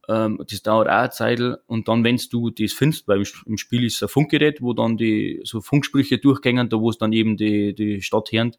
ähm, 0.08 0.42
das 0.50 0.62
dauert 0.62 0.88
auch 0.88 0.92
eine 0.92 1.10
Zeit. 1.10 1.40
Und 1.66 1.86
dann, 1.86 2.02
wenn 2.02 2.18
du 2.30 2.50
das 2.50 2.72
findest, 2.72 3.06
weil 3.06 3.22
im 3.46 3.58
Spiel 3.58 3.84
ist 3.84 4.02
ein 4.02 4.08
Funkgerät, 4.08 4.62
wo 4.62 4.72
dann 4.72 4.96
die 4.96 5.40
so 5.44 5.60
Funksprüche 5.60 6.18
durchgängen, 6.18 6.68
da 6.68 6.80
wo 6.80 6.90
es 6.90 6.98
dann 6.98 7.12
eben 7.12 7.36
die, 7.36 7.74
die 7.74 8.00
Stadt 8.02 8.32
hört. 8.32 8.58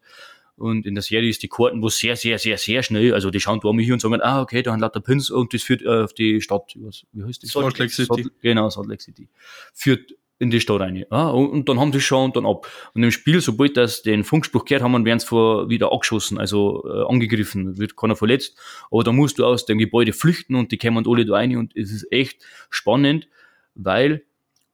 Und 0.60 0.84
in 0.84 0.94
der 0.94 1.02
Serie 1.02 1.30
ist 1.30 1.42
die 1.42 1.48
Karten, 1.48 1.82
wo 1.82 1.88
sehr, 1.88 2.16
sehr, 2.16 2.38
sehr, 2.38 2.58
sehr 2.58 2.82
schnell, 2.82 3.14
also 3.14 3.30
die 3.30 3.40
schauen 3.40 3.60
da 3.62 3.72
mich 3.72 3.86
hier 3.86 3.94
und 3.94 4.00
sagen, 4.00 4.20
ah, 4.20 4.42
okay, 4.42 4.62
da 4.62 4.72
haben 4.72 4.80
lauter 4.80 5.00
Pins 5.00 5.30
und 5.30 5.54
das 5.54 5.62
führt 5.62 5.80
äh, 5.80 6.02
auf 6.02 6.12
die 6.12 6.42
Stadt, 6.42 6.74
was, 6.76 7.06
wie 7.12 7.24
heißt 7.24 7.42
das? 7.42 7.50
Salt 7.50 7.78
Lake 7.78 7.90
City. 7.90 8.22
Salt, 8.22 8.32
genau, 8.42 8.68
Salt 8.68 8.86
Lake 8.88 9.02
City. 9.02 9.28
Führt 9.72 10.14
in 10.38 10.50
die 10.50 10.60
Stadt 10.60 10.80
rein. 10.80 11.06
Ah, 11.08 11.30
und, 11.30 11.48
und 11.48 11.68
dann 11.70 11.80
haben 11.80 11.94
sie 11.94 12.00
schon 12.02 12.26
und 12.26 12.36
dann 12.36 12.44
ab. 12.44 12.66
Und 12.92 13.02
im 13.02 13.10
Spiel, 13.10 13.40
sobald 13.40 13.78
das 13.78 14.02
den 14.02 14.22
Funkspruch 14.22 14.66
gehört 14.66 14.82
haben, 14.82 15.04
werden 15.04 15.18
sie 15.18 15.26
vor 15.26 15.70
wieder 15.70 15.92
angeschossen, 15.92 16.36
also 16.38 16.84
äh, 16.86 17.10
angegriffen, 17.10 17.78
wird 17.78 17.96
keiner 17.96 18.14
verletzt. 18.14 18.58
Aber 18.90 19.02
da 19.02 19.12
musst 19.12 19.38
du 19.38 19.46
aus 19.46 19.64
dem 19.64 19.78
Gebäude 19.78 20.12
flüchten 20.12 20.56
und 20.56 20.72
die 20.72 20.78
kommen 20.78 21.06
alle 21.08 21.24
da 21.24 21.34
rein 21.34 21.56
und 21.56 21.74
es 21.74 21.90
ist 21.90 22.10
echt 22.12 22.44
spannend, 22.68 23.28
weil, 23.74 24.24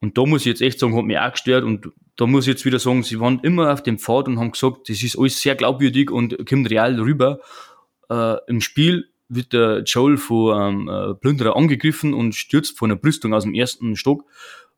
und 0.00 0.18
da 0.18 0.26
muss 0.26 0.40
ich 0.40 0.46
jetzt 0.46 0.62
echt 0.62 0.80
sagen, 0.80 0.96
hat 0.96 1.04
mich 1.04 1.18
auch 1.18 1.30
gestört 1.30 1.62
und 1.62 1.92
da 2.16 2.26
muss 2.26 2.46
ich 2.46 2.54
jetzt 2.54 2.64
wieder 2.64 2.78
sagen, 2.78 3.02
sie 3.02 3.20
waren 3.20 3.40
immer 3.40 3.72
auf 3.72 3.82
dem 3.82 3.98
Pfad 3.98 4.28
und 4.28 4.38
haben 4.38 4.52
gesagt, 4.52 4.88
das 4.88 5.02
ist 5.02 5.18
alles 5.18 5.40
sehr 5.40 5.54
glaubwürdig 5.54 6.10
und 6.10 6.46
kommt 6.48 6.70
real 6.70 6.98
rüber. 6.98 7.40
Äh, 8.10 8.36
Im 8.48 8.60
Spiel 8.60 9.10
wird 9.28 9.52
der 9.52 9.82
Joel 9.82 10.16
von 10.16 10.88
ähm, 10.88 10.88
äh, 10.88 11.14
Plünderer 11.14 11.56
angegriffen 11.56 12.14
und 12.14 12.34
stürzt 12.34 12.78
von 12.78 12.90
einer 12.90 13.00
Brüstung 13.00 13.34
aus 13.34 13.44
dem 13.44 13.54
ersten 13.54 13.96
Stock 13.96 14.24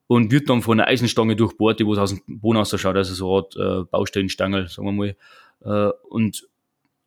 und 0.07 0.33
wird 0.33 0.49
dann 0.49 0.63
von 0.63 0.81
einer 0.81 0.89
Eisenstange 0.89 1.37
durchbohrt, 1.37 1.81
die 1.81 1.87
wo 1.87 1.95
aus 1.95 2.11
dem 2.11 2.23
Boden 2.27 2.59
ausschaut, 2.59 2.97
also 2.97 3.15
so 3.15 3.27
eine 3.27 3.37
Art 3.37 3.57
äh, 3.57 3.85
Baustellenstange, 3.91 4.69
sagen 4.69 4.89
wir 4.89 4.93
mal. 4.93 5.91
Äh, 5.91 5.93
und 6.09 6.49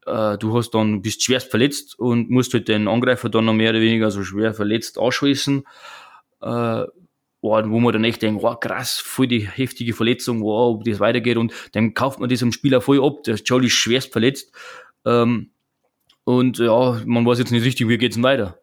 äh, 0.05 0.37
du 0.37 0.55
hast 0.55 0.71
dann, 0.71 1.01
bist 1.01 1.23
schwerst 1.23 1.49
verletzt 1.49 1.97
und 1.99 2.29
musst 2.29 2.53
halt 2.53 2.67
den 2.67 2.87
Angreifer 2.87 3.29
dann 3.29 3.45
noch 3.45 3.53
mehr 3.53 3.71
oder 3.71 3.81
weniger 3.81 4.11
so 4.11 4.23
schwer 4.23 4.53
verletzt 4.53 4.99
anschießen. 4.99 5.63
Äh, 6.41 6.83
wo 7.41 7.79
man 7.79 7.93
dann 7.93 8.03
echt 8.03 8.21
denkt, 8.21 8.43
wow, 8.43 8.59
krass, 8.59 8.99
voll 8.99 9.27
die 9.27 9.47
heftige 9.47 9.93
Verletzung, 9.93 10.41
wow, 10.41 10.75
ob 10.75 10.83
das 10.83 10.99
weitergeht 10.99 11.37
und 11.37 11.53
dann 11.73 11.93
kauft 11.93 12.19
man 12.19 12.29
das 12.29 12.43
am 12.43 12.51
Spieler 12.51 12.81
voll 12.81 13.03
ab, 13.03 13.23
der 13.23 13.35
Charlie 13.35 13.67
ist 13.67 13.73
schwerst 13.73 14.11
verletzt 14.11 14.51
ähm, 15.05 15.51
und 16.23 16.59
ja, 16.59 17.01
man 17.05 17.25
weiß 17.25 17.39
jetzt 17.39 17.51
nicht 17.51 17.65
richtig, 17.65 17.87
wie 17.87 17.97
geht's 17.97 18.15
denn 18.15 18.23
weiter. 18.23 18.57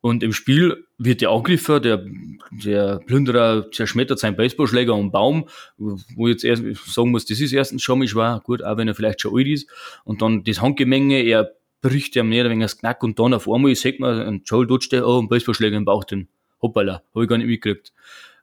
Und 0.00 0.22
im 0.22 0.32
Spiel 0.32 0.86
wird 0.96 1.20
der 1.22 1.30
Angreifer, 1.30 1.80
der, 1.80 2.04
der 2.52 3.00
Plünderer 3.04 3.70
zerschmettert 3.72 4.20
seinen 4.20 4.36
Baseballschläger 4.36 4.94
am 4.94 5.10
Baum, 5.10 5.48
wo 5.76 6.28
ich 6.28 6.34
jetzt 6.34 6.44
erst 6.44 6.62
sagen 6.92 7.10
muss, 7.10 7.24
das 7.24 7.40
ist 7.40 7.52
erstens 7.52 7.82
schon 7.82 7.98
mal 7.98 8.06
schwer, 8.06 8.40
gut, 8.44 8.62
auch 8.62 8.76
wenn 8.76 8.86
er 8.86 8.94
vielleicht 8.94 9.20
schon 9.20 9.36
alt 9.36 9.48
ist. 9.48 9.68
Und 10.04 10.22
dann 10.22 10.44
das 10.44 10.62
Handgemenge, 10.62 11.20
er 11.22 11.50
bricht 11.80 12.14
ja 12.14 12.22
mehr 12.22 12.42
oder 12.42 12.50
weniger 12.50 12.66
das 12.66 12.78
Knack 12.78 13.02
und 13.02 13.18
dann 13.18 13.34
auf 13.34 13.48
einmal 13.48 13.74
sieht 13.74 13.98
man, 13.98 14.20
ein 14.20 14.42
Joel 14.44 14.68
dort 14.68 14.92
oh, 14.92 15.20
ein 15.20 15.28
Baseballschläger 15.28 15.76
im 15.76 15.84
Bauch 15.84 16.04
drin. 16.04 16.28
Hoppala, 16.60 17.02
habe 17.14 17.24
ich 17.24 17.28
gar 17.28 17.38
nicht 17.38 17.46
mitgekriegt. 17.46 17.92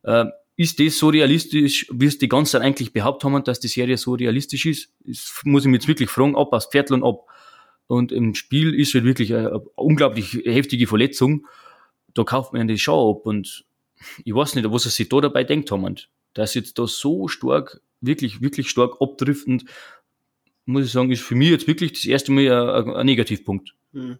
Äh, 0.04 0.26
ist 0.58 0.80
das 0.80 0.98
so 0.98 1.10
realistisch, 1.10 1.88
wie 1.92 2.06
es 2.06 2.18
die 2.18 2.30
ganze 2.30 2.54
Zeit 2.54 2.62
eigentlich 2.62 2.94
behauptet 2.94 3.30
haben, 3.30 3.44
dass 3.44 3.60
die 3.60 3.68
Serie 3.68 3.98
so 3.98 4.14
realistisch 4.14 4.66
ist? 4.66 4.90
Das 5.06 5.42
muss 5.44 5.64
ich 5.64 5.68
mir 5.68 5.78
jetzt 5.78 5.88
wirklich 5.88 6.10
fragen, 6.10 6.36
ab 6.36 6.54
aus 6.54 6.68
Pferdl 6.68 6.94
und 6.94 7.04
ab. 7.04 7.28
Und 7.88 8.12
im 8.12 8.36
Spiel 8.36 8.74
ist 8.74 8.94
halt 8.94 9.04
wirklich 9.04 9.34
eine, 9.34 9.50
eine 9.50 9.60
unglaublich 9.76 10.34
heftige 10.46 10.88
Verletzung. 10.88 11.46
Da 12.14 12.24
kauft 12.24 12.54
man 12.54 12.68
die 12.68 12.80
Schau 12.80 13.12
ab 13.12 13.26
und 13.26 13.66
ich 14.24 14.34
weiß 14.34 14.56
nicht, 14.56 14.70
was 14.72 14.84
sie 14.84 14.90
sich 14.90 15.10
da 15.10 15.20
dabei 15.20 15.44
denkt 15.44 15.72
haben. 15.72 15.96
Dass 16.34 16.54
jetzt 16.54 16.80
da 16.80 16.88
so 16.88 17.28
stark, 17.28 17.82
wirklich, 18.02 18.42
wirklich 18.42 18.70
stark 18.70 19.02
abdriftend, 19.02 19.66
muss 20.66 20.86
ich 20.86 20.92
sagen, 20.92 21.12
ist 21.12 21.22
für 21.22 21.36
mich 21.36 21.50
jetzt 21.50 21.68
wirklich 21.68 21.94
das 21.94 22.06
erste 22.06 22.32
Mal 22.32 22.50
ein, 22.52 22.94
ein 22.96 23.06
Negativpunkt. 23.06 23.76
Hm. 23.94 24.18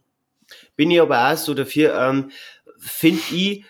Bin 0.76 0.92
ich 0.92 1.02
aber 1.02 1.32
auch 1.32 1.38
so 1.38 1.54
dafür, 1.54 1.98
ähm, 2.00 2.32
finde 2.78 3.22
ich, 3.32 3.66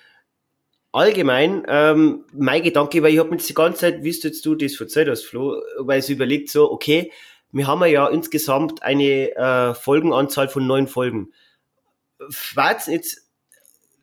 allgemein, 0.96 1.64
ähm, 1.68 2.24
mein 2.34 2.64
Gedanke, 2.64 3.04
weil 3.04 3.14
ich 3.14 3.20
habe 3.20 3.30
mir 3.30 3.36
jetzt 3.36 3.50
die 3.50 3.54
ganze 3.54 3.80
Zeit, 3.80 4.04
wie 4.04 4.10
jetzt 4.10 4.46
du 4.46 4.56
das 4.56 4.80
erzählt 4.80 5.10
hast, 5.10 5.24
Flo, 5.26 5.62
weil 5.80 6.00
ich 6.00 6.10
überlegt 6.10 6.50
so, 6.50 6.72
okay, 6.72 7.12
wir 7.52 7.68
haben 7.68 7.84
ja 7.86 8.08
insgesamt 8.08 8.82
eine 8.82 9.36
äh, 9.36 9.74
Folgenanzahl 9.74 10.48
von 10.48 10.66
neun 10.66 10.88
Folgen. 10.88 11.34
Warten 12.54 12.92
jetzt, 12.92 13.30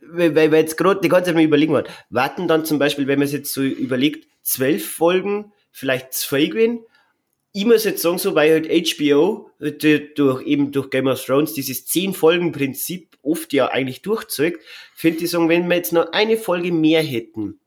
weil, 0.01 0.35
weil 0.35 0.53
jetzt 0.55 0.77
gerade 0.77 1.01
die 1.01 1.09
ganze 1.09 1.27
Zeit 1.27 1.35
mal 1.35 1.45
überlegen 1.45 1.73
wird, 1.73 1.89
warten 2.11 2.47
dann 2.47 2.65
zum 2.65 2.79
Beispiel, 2.79 3.07
wenn 3.07 3.19
man 3.19 3.27
es 3.27 3.33
jetzt 3.33 3.53
so 3.53 3.63
überlegt, 3.63 4.29
zwölf 4.43 4.87
Folgen, 4.87 5.53
vielleicht 5.71 6.13
zwei 6.13 6.47
gewinnen. 6.47 6.81
Ich 7.53 7.65
muss 7.65 7.85
jetzt 7.85 8.03
sagen, 8.03 8.19
so, 8.19 8.35
weil 8.35 8.53
halt 8.53 8.69
HBO 8.69 9.51
durch, 9.59 10.47
eben 10.47 10.73
durch 10.73 10.91
Game 10.91 11.07
of 11.07 11.25
Thrones 11.25 11.55
dieses 11.55 11.87
zehn 11.87 12.13
Folgen 12.15 12.53
Prinzip 12.53 13.12
oft 13.23 13.53
ja 13.53 13.69
eigentlich 13.69 14.03
durchzeugt, 14.03 14.63
finde 14.95 15.25
ich 15.25 15.31
sagen, 15.31 15.49
wenn 15.49 15.69
wir 15.69 15.77
jetzt 15.77 15.93
noch 15.93 16.13
eine 16.13 16.37
Folge 16.37 16.73
mehr 16.73 17.03
hätten, 17.03 17.61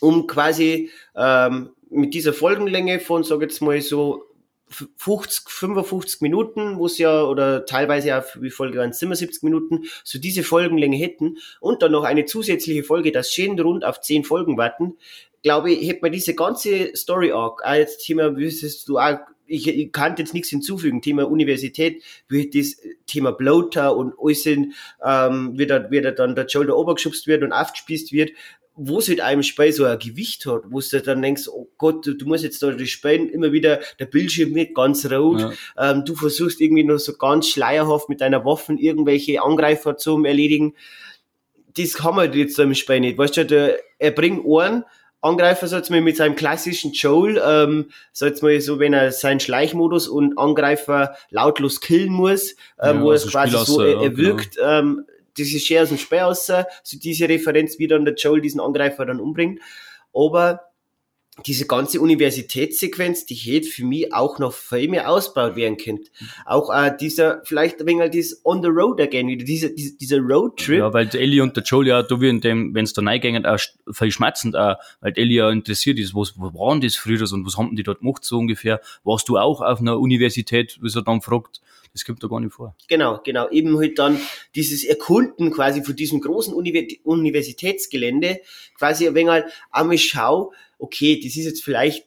um 0.00 0.26
quasi 0.26 0.90
ähm, 1.14 1.70
mit 1.90 2.14
dieser 2.14 2.32
Folgenlänge 2.32 3.00
von, 3.00 3.24
sag 3.24 3.40
jetzt 3.40 3.62
mal 3.62 3.80
so 3.80 4.24
50, 4.68 5.48
55 5.48 6.20
Minuten, 6.22 6.78
wo 6.78 6.86
es 6.86 6.98
ja, 6.98 7.22
oder 7.22 7.66
teilweise 7.66 8.08
ja, 8.08 8.24
wie 8.40 8.50
Folge 8.50 8.78
waren 8.78 8.92
77 8.92 9.42
Minuten, 9.44 9.84
so 10.02 10.18
diese 10.18 10.42
Folgenlänge 10.42 10.96
hätten 10.96 11.38
und 11.60 11.82
dann 11.82 11.92
noch 11.92 12.02
eine 12.02 12.24
zusätzliche 12.24 12.82
Folge, 12.82 13.12
das 13.12 13.32
schön 13.32 13.58
rund 13.58 13.84
auf 13.84 14.00
10 14.00 14.24
Folgen 14.24 14.56
warten, 14.56 14.96
glaube 15.42 15.70
ich, 15.70 15.88
hätte 15.88 16.00
man 16.02 16.10
diese 16.10 16.34
ganze 16.34 16.96
Story 16.96 17.30
Arc, 17.30 17.64
als 17.64 17.98
Thema, 17.98 18.36
wüsstest 18.36 18.88
du 18.88 18.98
auch, 18.98 19.18
ich, 19.46 19.68
ich 19.68 19.92
kann 19.92 20.16
jetzt 20.18 20.34
nichts 20.34 20.48
hinzufügen, 20.48 21.02
Thema 21.02 21.28
Universität, 21.28 22.02
wie 22.28 22.50
das 22.50 22.76
Thema 23.06 23.32
Bloater 23.32 23.96
und 23.96 24.14
alles, 24.20 24.46
ähm, 24.46 25.52
wie, 25.54 25.66
da, 25.66 25.90
wie 25.90 26.00
da 26.00 26.10
dann 26.10 26.34
der 26.34 26.48
Shoulder 26.48 26.76
obergeschubst 26.76 27.26
wird 27.26 27.42
und 27.42 27.52
aufgespießt 27.52 28.12
wird, 28.12 28.30
wo 28.76 28.98
es 28.98 29.08
halt 29.08 29.22
einem 29.22 29.42
Spiel 29.42 29.72
so 29.72 29.84
ein 29.84 29.98
Gewicht 29.98 30.44
hat, 30.46 30.62
wo 30.68 30.80
du 30.80 31.00
dann 31.00 31.22
denkst, 31.22 31.48
oh 31.48 31.66
Gott, 31.78 32.06
du, 32.06 32.12
du 32.12 32.26
musst 32.26 32.44
jetzt 32.44 32.62
da 32.62 32.70
das 32.70 32.88
Spielen 32.88 33.30
immer 33.30 33.50
wieder, 33.52 33.80
der 33.98 34.04
Bildschirm 34.04 34.54
wird 34.54 34.74
ganz 34.74 35.10
rot, 35.10 35.40
ja. 35.40 35.52
ähm, 35.78 36.04
du 36.04 36.14
versuchst 36.14 36.60
irgendwie 36.60 36.84
nur 36.84 36.98
so 36.98 37.14
ganz 37.14 37.48
schleierhaft 37.48 38.10
mit 38.10 38.20
deiner 38.20 38.44
Waffen 38.44 38.76
irgendwelche 38.76 39.42
Angreifer 39.42 39.96
zu 39.96 40.22
erledigen. 40.24 40.74
Das 41.74 42.02
haben 42.02 42.16
wir 42.16 42.34
jetzt 42.34 42.58
im 42.58 42.74
Spiel 42.74 43.00
nicht. 43.00 43.18
Weißt 43.18 43.38
du, 43.38 43.46
der, 43.46 43.78
er 43.98 44.10
bringt 44.10 44.44
Ohren, 44.44 44.84
Angreifer, 45.26 45.66
sag 45.68 45.90
mal, 45.90 46.00
mit 46.00 46.16
seinem 46.16 46.36
klassischen 46.36 46.92
Joel, 46.92 47.42
ähm, 47.44 47.90
sag 48.12 48.40
mal 48.42 48.60
so, 48.60 48.78
wenn 48.78 48.92
er 48.92 49.12
seinen 49.12 49.40
Schleichmodus 49.40 50.08
und 50.08 50.38
Angreifer 50.38 51.16
lautlos 51.30 51.80
killen 51.80 52.12
muss, 52.12 52.52
ähm, 52.80 52.98
ja, 52.98 53.02
wo 53.02 53.10
also 53.10 53.28
er 53.28 53.30
quasi 53.32 53.66
so 53.66 53.82
er, 53.82 54.02
er 54.02 54.16
wirkt, 54.16 54.56
genau. 54.56 54.68
ähm, 54.68 55.06
das 55.36 55.48
ist 55.48 55.70
eher 55.70 55.82
aus 55.82 55.88
dem 55.90 55.98
Spiel 55.98 56.20
aus, 56.20 56.46
so 56.46 56.64
diese 56.92 57.28
Referenz, 57.28 57.78
wie 57.78 57.86
dann 57.86 58.04
der 58.04 58.14
Joel 58.14 58.40
diesen 58.40 58.60
Angreifer 58.60 59.04
dann 59.04 59.20
umbringt. 59.20 59.60
Aber 60.14 60.62
diese 61.44 61.66
ganze 61.66 62.00
Universitätssequenz, 62.00 63.26
die 63.26 63.34
hätte 63.34 63.68
für 63.68 63.84
mich 63.84 64.12
auch 64.14 64.38
noch 64.38 64.54
viel 64.54 64.88
mehr 64.88 65.10
ausgebaut 65.10 65.54
werden 65.54 65.76
können. 65.76 66.00
Auch 66.46 66.70
äh, 66.74 66.96
dieser, 66.98 67.42
vielleicht 67.44 67.80
ein 67.80 67.86
wenig 67.86 68.10
dieses 68.10 68.44
On 68.44 68.62
the 68.62 68.68
Road 68.68 69.00
again, 69.00 69.28
wieder 69.28 69.44
dieser, 69.44 69.68
dieser, 69.68 69.96
dieser 69.96 70.18
Roadtrip. 70.18 70.78
Ja, 70.78 70.92
weil 70.94 71.14
Ellie 71.14 71.42
und 71.42 71.56
der 71.56 71.64
Joel 71.64 71.88
ja, 71.88 72.02
da 72.02 72.16
in 72.16 72.40
dem, 72.40 72.74
wenn 72.74 72.84
es 72.84 72.94
da 72.94 73.02
reingängen, 73.02 73.44
auch 73.44 73.58
viel 73.92 74.10
schmerzend, 74.10 74.56
auch, 74.56 74.76
weil 75.00 75.12
Ellie 75.16 75.36
ja 75.36 75.50
interessiert 75.50 75.98
ist, 75.98 76.14
was, 76.14 76.34
wo 76.38 76.46
waren 76.54 76.80
das 76.80 76.96
früher 76.96 77.20
und 77.32 77.46
was 77.46 77.58
haben 77.58 77.76
die 77.76 77.82
dort 77.82 78.00
gemacht, 78.00 78.24
so 78.24 78.38
ungefähr. 78.38 78.80
Warst 79.04 79.28
du 79.28 79.36
auch 79.36 79.60
auf 79.60 79.80
einer 79.80 79.98
Universität, 79.98 80.78
wie 80.80 80.88
er 80.94 81.02
dann 81.02 81.20
fragt? 81.20 81.60
Das 81.92 82.04
kommt 82.04 82.22
da 82.22 82.28
gar 82.28 82.40
nicht 82.40 82.52
vor. 82.52 82.76
Genau, 82.88 83.20
genau. 83.24 83.48
Eben 83.48 83.78
halt 83.78 83.98
dann 83.98 84.20
dieses 84.54 84.84
Erkunden 84.84 85.50
quasi 85.50 85.82
von 85.82 85.96
diesem 85.96 86.20
großen 86.20 86.52
Universitätsgelände, 86.52 88.40
quasi 88.76 89.08
ein 89.08 89.14
wenig 89.14 89.30
halt 89.30 89.46
einmal 89.70 89.96
schau, 89.96 90.52
okay, 90.78 91.20
das 91.22 91.36
ist 91.36 91.44
jetzt 91.44 91.64
vielleicht 91.64 92.06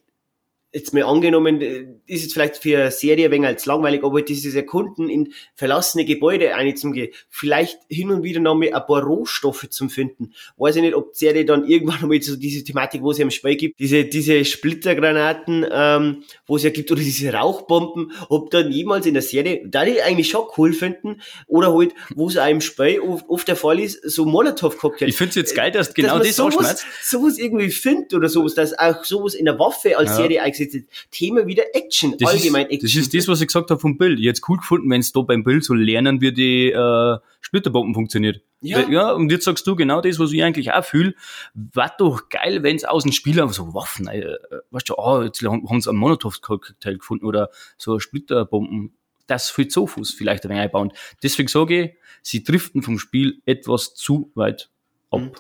jetzt 0.72 0.94
mal 0.94 1.04
angenommen, 1.04 1.62
äh, 1.62 1.88
ist 2.06 2.24
jetzt 2.24 2.34
vielleicht 2.34 2.58
für 2.58 2.78
eine 2.78 2.92
Serie 2.92 3.26
ein 3.26 3.32
wenig 3.32 3.48
als 3.48 3.66
langweilig, 3.66 4.04
aber 4.04 4.22
dieses 4.22 4.54
Erkunden 4.56 5.10
in 5.10 5.34
verlassene 5.56 6.06
Gebäude 6.06 6.56
einzugehen, 6.56 7.12
vielleicht 7.30 7.80
hin 7.90 8.12
und 8.12 8.24
wieder 8.24 8.40
noch 8.40 8.56
mal 8.56 8.74
ein 8.74 8.86
paar 8.86 9.04
Rohstoffe 9.04 9.68
zum 9.70 9.90
finden. 9.90 10.34
Weiß 10.58 10.76
ich 10.76 10.82
nicht, 10.82 10.96
ob 10.96 11.14
die 11.14 11.20
Serie 11.26 11.46
dann 11.46 11.66
irgendwann 11.66 12.02
noch 12.02 12.08
mal 12.08 12.22
so 12.22 12.36
diese 12.36 12.64
Thematik, 12.64 13.02
wo 13.02 13.12
es 13.12 13.18
ja 13.18 13.24
im 13.24 13.32
Spiel 13.32 13.56
gibt, 13.56 13.80
diese, 13.80 14.06
diese 14.06 14.46
Splittergranaten, 14.46 15.66
ähm, 15.72 16.24
wo 16.46 16.58
es 16.58 16.64
ja 16.64 16.70
gibt, 16.70 16.92
oder 16.92 17.02
diese 17.02 17.34
Rauchbomben, 17.34 18.12
ob 18.30 18.52
dann 18.52 18.72
jemals 18.72 19.06
in 19.06 19.14
der 19.14 19.24
Serie, 19.24 19.62
da 19.66 19.86
die 19.86 20.02
eigentlich 20.02 20.30
schon 20.30 20.46
cool 20.58 20.74
finden, 20.74 21.22
oder 21.48 21.74
halt, 21.74 21.94
wo 22.16 22.28
es 22.28 22.38
einem 22.38 22.62
Spiel 22.62 23.00
oft, 23.00 23.26
oft 23.28 23.48
der 23.48 23.56
Fall 23.56 23.80
ist, 23.80 24.04
so 24.04 24.26
Molotow-Cocktail. 24.26 25.10
Ich 25.10 25.16
finde 25.16 25.30
es 25.30 25.36
jetzt 25.36 25.56
geil, 25.56 25.72
dass 25.72 25.94
genau 25.94 26.20
dass 26.20 26.28
das 26.28 26.36
sowas, 26.36 26.86
sowas 27.02 27.38
irgendwie 27.40 27.72
findet 27.72 28.14
oder 28.14 28.30
sowas, 28.30 28.54
dass 28.54 28.78
auch 28.78 29.04
sowas 29.04 29.34
in 29.34 29.46
der 29.46 29.58
Waffe 29.58 29.98
als 29.98 30.12
ja. 30.12 30.16
Serie 30.18 30.44
jetzt 30.60 30.78
Thema 31.12 31.48
wieder 31.48 31.64
Action, 31.74 32.16
das 32.18 32.30
allgemein 32.30 32.68
ist, 32.68 32.74
Action. 32.74 32.88
Das 32.88 32.96
ist 32.96 33.14
das, 33.14 33.28
was 33.28 33.42
ich 33.42 33.48
gesagt 33.48 33.70
habe 33.72 33.80
vom 33.80 33.98
Bild. 33.98 34.20
Ich 34.20 34.26
hätte 34.26 34.40
es 34.42 34.50
cool 34.50 34.58
gefunden, 34.58 34.90
wenn 34.90 35.02
es 35.02 35.12
da 35.12 35.22
beim 35.22 35.44
Bild 35.44 35.64
so 35.64 35.74
lernen, 35.74 36.22
wie 36.22 36.32
die 36.32 36.70
äh, 36.70 37.18
Splitterbomben 37.42 37.94
funktioniert. 37.94 38.42
Ja. 38.62 38.90
ja, 38.90 39.12
und 39.14 39.32
jetzt 39.32 39.46
sagst 39.46 39.66
du 39.68 39.76
genau 39.76 40.02
das, 40.02 40.20
was 40.20 40.34
ich 40.34 40.44
eigentlich 40.44 40.72
auch 40.74 40.84
fühle. 40.84 41.16
War 41.54 41.94
doch 41.98 42.28
geil, 42.30 42.62
wenn 42.62 42.76
es 42.76 42.84
aus 42.84 43.04
dem 43.04 43.14
Spieler 43.14 43.48
so 43.54 43.74
Waffen, 43.74 44.08
äh, 44.08 44.36
weißt 44.72 44.90
du, 44.90 44.96
oh, 44.98 45.22
jetzt 45.24 45.42
haben 45.42 45.82
sie 45.82 45.90
einen 45.90 46.00
Monotov-Cocktail 46.00 46.98
gefunden 46.98 47.26
oder 47.26 47.50
so 47.78 48.00
Splitterbomben. 48.00 48.94
Das 49.28 49.50
für 49.50 49.68
Zofus 49.68 50.12
vielleicht 50.12 50.44
ein 50.44 50.50
wenig 50.50 50.64
einbauen. 50.64 50.92
Deswegen 51.24 51.48
sage 51.48 51.84
ich, 51.84 51.92
sie 52.22 52.44
driften 52.44 52.82
vom 52.82 53.00
Spiel 53.00 53.42
etwas 53.46 53.94
zu 53.94 54.32
weit 54.36 54.70
ab. 55.12 55.22
Hm. 55.22 55.32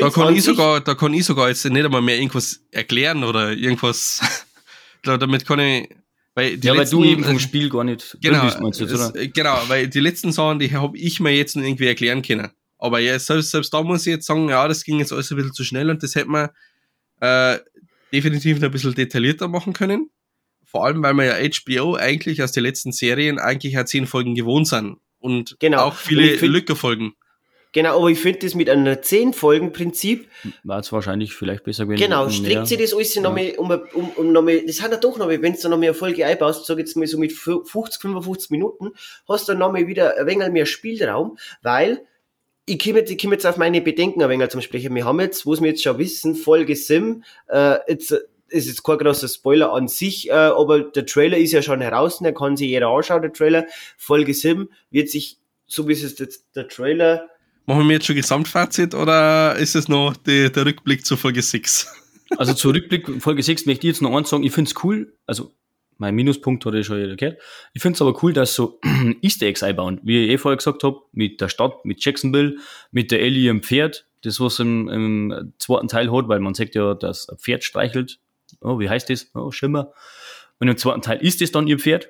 Da 0.00 0.10
kann, 0.10 0.34
ich 0.34 0.42
sogar, 0.42 0.80
da 0.80 0.94
kann 0.94 1.14
ich 1.14 1.24
sogar 1.24 1.48
jetzt 1.48 1.64
nicht 1.64 1.84
einmal 1.84 2.02
mehr 2.02 2.16
irgendwas 2.16 2.64
erklären 2.72 3.24
oder 3.24 3.52
irgendwas 3.52 4.20
damit 5.06 5.46
kann 5.46 5.60
ich. 5.60 5.88
Weil 6.34 6.58
die 6.58 6.66
ja, 6.66 6.74
letzten, 6.74 6.98
weil 6.98 7.04
du 7.04 7.10
eben 7.10 7.24
vom 7.24 7.38
Spiel 7.38 7.70
gar 7.70 7.82
nicht 7.82 8.18
genau, 8.20 8.44
meinst 8.60 8.80
jetzt, 8.80 8.92
oder? 8.92 9.12
Es, 9.14 9.32
genau, 9.32 9.58
weil 9.68 9.88
die 9.88 10.00
letzten 10.00 10.32
Sachen, 10.32 10.58
die 10.58 10.70
habe 10.70 10.98
ich 10.98 11.18
mir 11.18 11.30
jetzt 11.30 11.56
irgendwie 11.56 11.86
erklären 11.86 12.20
können. 12.20 12.50
Aber 12.78 12.98
ja, 12.98 13.18
selbst, 13.18 13.52
selbst 13.52 13.72
da 13.72 13.82
muss 13.82 14.06
ich 14.06 14.12
jetzt 14.12 14.26
sagen, 14.26 14.50
ja, 14.50 14.68
das 14.68 14.84
ging 14.84 14.98
jetzt 14.98 15.12
alles 15.12 15.30
ein 15.30 15.36
bisschen 15.36 15.54
zu 15.54 15.64
schnell 15.64 15.88
und 15.88 16.02
das 16.02 16.14
hätte 16.14 16.28
man 16.28 16.50
äh, 17.20 17.58
definitiv 18.12 18.58
noch 18.58 18.66
ein 18.66 18.70
bisschen 18.70 18.94
detaillierter 18.94 19.48
machen 19.48 19.72
können. 19.72 20.10
Vor 20.64 20.84
allem, 20.84 21.02
weil 21.02 21.14
wir 21.14 21.24
ja 21.24 21.48
HBO 21.48 21.94
eigentlich 21.94 22.42
aus 22.42 22.52
den 22.52 22.64
letzten 22.64 22.92
Serien 22.92 23.38
eigentlich 23.38 23.72
ja 23.72 23.86
zehn 23.86 24.06
Folgen 24.06 24.34
gewohnt 24.34 24.68
sind 24.68 24.98
und 25.20 25.56
genau. 25.58 25.84
auch 25.84 25.94
viele 25.94 26.34
Lücke-Folgen. 26.34 27.14
Genau, 27.76 27.98
aber 27.98 28.08
ich 28.08 28.18
finde 28.18 28.38
das 28.38 28.54
mit 28.54 28.70
einer 28.70 29.02
10-Folgen-Prinzip. 29.02 30.30
War 30.64 30.78
es 30.80 30.90
wahrscheinlich 30.92 31.34
vielleicht 31.34 31.62
besser 31.62 31.84
gewesen. 31.84 32.04
Genau, 32.04 32.30
streckt 32.30 32.68
sich 32.68 32.78
das 32.78 32.94
alles 32.94 33.14
ja. 33.14 33.20
nochmal 33.20 33.52
um, 33.58 33.70
um, 33.92 34.08
um 34.16 34.32
nochmal, 34.32 34.64
das 34.66 34.80
hat 34.80 34.92
er 34.92 34.96
doch 34.96 35.18
nochmal, 35.18 35.42
wenn 35.42 35.52
du 35.52 35.68
nochmal 35.68 35.88
eine 35.88 35.94
Folge 35.94 36.24
einbaust, 36.24 36.64
sag 36.64 36.78
jetzt 36.78 36.96
mal 36.96 37.06
so 37.06 37.18
mit 37.18 37.34
50, 37.34 38.00
55 38.00 38.50
Minuten, 38.50 38.92
hast 39.28 39.50
du 39.50 39.54
nochmal 39.54 39.86
wieder 39.86 40.16
ein 40.16 40.26
wenig 40.26 40.48
mehr 40.52 40.64
Spielraum, 40.64 41.36
weil, 41.60 42.00
ich 42.64 42.82
komme 42.82 43.00
jetzt, 43.00 43.10
ich 43.10 43.18
komm 43.18 43.32
jetzt 43.32 43.44
auf 43.44 43.58
meine 43.58 43.82
Bedenken 43.82 44.22
ein 44.22 44.30
wenig 44.30 44.48
zum 44.48 44.62
Sprechen. 44.62 44.94
Wir 44.94 45.04
haben 45.04 45.20
jetzt, 45.20 45.44
wo 45.44 45.54
wir 45.54 45.68
jetzt 45.68 45.82
schon 45.82 45.98
wissen, 45.98 46.34
Folge 46.34 46.76
7, 46.76 47.24
äh, 47.48 47.76
jetzt, 47.88 48.10
ist 48.48 48.68
jetzt 48.68 48.84
kein 48.84 48.96
großer 48.96 49.28
Spoiler 49.28 49.74
an 49.74 49.88
sich, 49.88 50.30
äh, 50.30 50.32
aber 50.32 50.80
der 50.80 51.04
Trailer 51.04 51.36
ist 51.36 51.52
ja 51.52 51.60
schon 51.60 51.82
heraus, 51.82 52.20
der 52.20 52.32
kann 52.32 52.56
sich 52.56 52.70
jeder 52.70 52.88
anschauen, 52.88 53.20
der 53.20 53.34
Trailer. 53.34 53.66
Folge 53.98 54.32
7 54.32 54.70
wird 54.90 55.10
sich, 55.10 55.36
so 55.66 55.86
wie 55.86 55.92
es 55.92 56.18
jetzt 56.18 56.46
der 56.54 56.68
Trailer 56.68 57.28
Machen 57.66 57.88
wir 57.88 57.94
jetzt 57.94 58.06
schon 58.06 58.14
Gesamtfazit 58.14 58.94
oder 58.94 59.56
ist 59.56 59.74
es 59.74 59.88
noch 59.88 60.16
die, 60.16 60.50
der 60.52 60.66
Rückblick 60.66 61.04
zur 61.04 61.18
Folge 61.18 61.42
6? 61.42 61.92
Also 62.38 62.54
zur 62.54 62.74
Rückblick 62.74 63.22
Folge 63.22 63.40
6 63.40 63.66
möchte 63.66 63.86
ich 63.86 63.92
jetzt 63.92 64.02
noch 64.02 64.16
eins 64.16 64.30
sagen, 64.30 64.42
ich 64.42 64.52
finde 64.52 64.68
es 64.68 64.82
cool, 64.82 65.16
also 65.26 65.52
mein 65.96 66.12
Minuspunkt 66.12 66.66
hat 66.66 66.74
ich 66.74 66.84
schon 66.84 66.98
jeder 66.98 67.14
gehört. 67.14 67.40
Ich 67.72 67.80
finde 67.80 67.94
es 67.94 68.02
aber 68.02 68.20
cool, 68.20 68.32
dass 68.32 68.52
so 68.52 68.80
Easter 69.22 69.46
Eggs 69.46 69.62
einbauen, 69.62 70.00
wie 70.02 70.24
ich 70.24 70.30
eh 70.30 70.38
vorher 70.38 70.56
gesagt 70.56 70.82
habe, 70.82 71.02
mit 71.12 71.40
der 71.40 71.48
Stadt, 71.48 71.84
mit 71.84 72.04
Jacksonville, 72.04 72.56
mit 72.90 73.12
der 73.12 73.22
Ellie 73.22 73.48
im 73.48 73.62
Pferd, 73.62 74.06
das 74.24 74.40
was 74.40 74.58
im, 74.58 74.88
im 74.88 75.52
zweiten 75.60 75.86
Teil 75.86 76.10
hat, 76.10 76.26
weil 76.26 76.40
man 76.40 76.54
sagt 76.54 76.74
ja, 76.74 76.94
dass 76.94 77.28
ein 77.28 77.38
Pferd 77.38 77.62
streichelt. 77.62 78.18
Oh, 78.60 78.80
wie 78.80 78.90
heißt 78.90 79.08
das? 79.08 79.30
Oh, 79.34 79.52
Schimmer. 79.52 79.92
Und 80.58 80.66
im 80.66 80.76
zweiten 80.76 81.02
Teil 81.02 81.18
ist 81.18 81.40
es 81.42 81.52
dann 81.52 81.68
ihr 81.68 81.78
Pferd. 81.78 82.08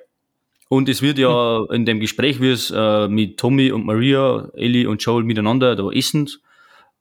Und 0.69 0.89
es 0.89 1.01
wird 1.01 1.17
ja 1.17 1.65
in 1.71 1.85
dem 1.85 1.99
Gespräch, 1.99 2.41
wie 2.41 2.49
es 2.49 2.71
äh, 2.75 3.07
mit 3.07 3.37
Tommy 3.37 3.71
und 3.71 3.85
Maria, 3.85 4.49
Ellie 4.53 4.89
und 4.89 5.01
Joel 5.01 5.23
miteinander 5.23 5.75
da 5.75 5.89
essen 5.91 6.29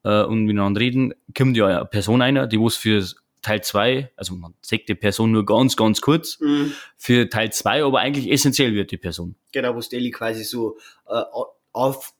äh, 0.05 0.23
und 0.23 0.45
miteinander 0.45 0.81
reden, 0.81 1.15
kommt 1.37 1.57
ja 1.57 1.67
eine 1.67 1.85
Person 1.85 2.23
einer, 2.23 2.47
die 2.47 2.61
was 2.61 2.77
für 2.77 3.05
Teil 3.43 3.63
2, 3.63 4.11
also 4.17 4.35
man 4.35 4.55
sagt 4.61 4.89
die 4.89 4.95
Person 4.95 5.31
nur 5.31 5.47
ganz, 5.47 5.77
ganz 5.77 6.01
kurz, 6.01 6.41
mhm. 6.41 6.73
für 6.97 7.29
Teil 7.29 7.53
2 7.53 7.85
aber 7.85 8.01
eigentlich 8.01 8.31
essentiell 8.31 8.75
wird 8.75 8.91
die 8.91 8.97
Person. 8.97 9.37
Genau, 9.53 9.75
wo 9.75 9.81
Ellie 9.93 10.11
quasi 10.11 10.43
so 10.43 10.77
äh, 11.09 11.23
auf 11.73 12.13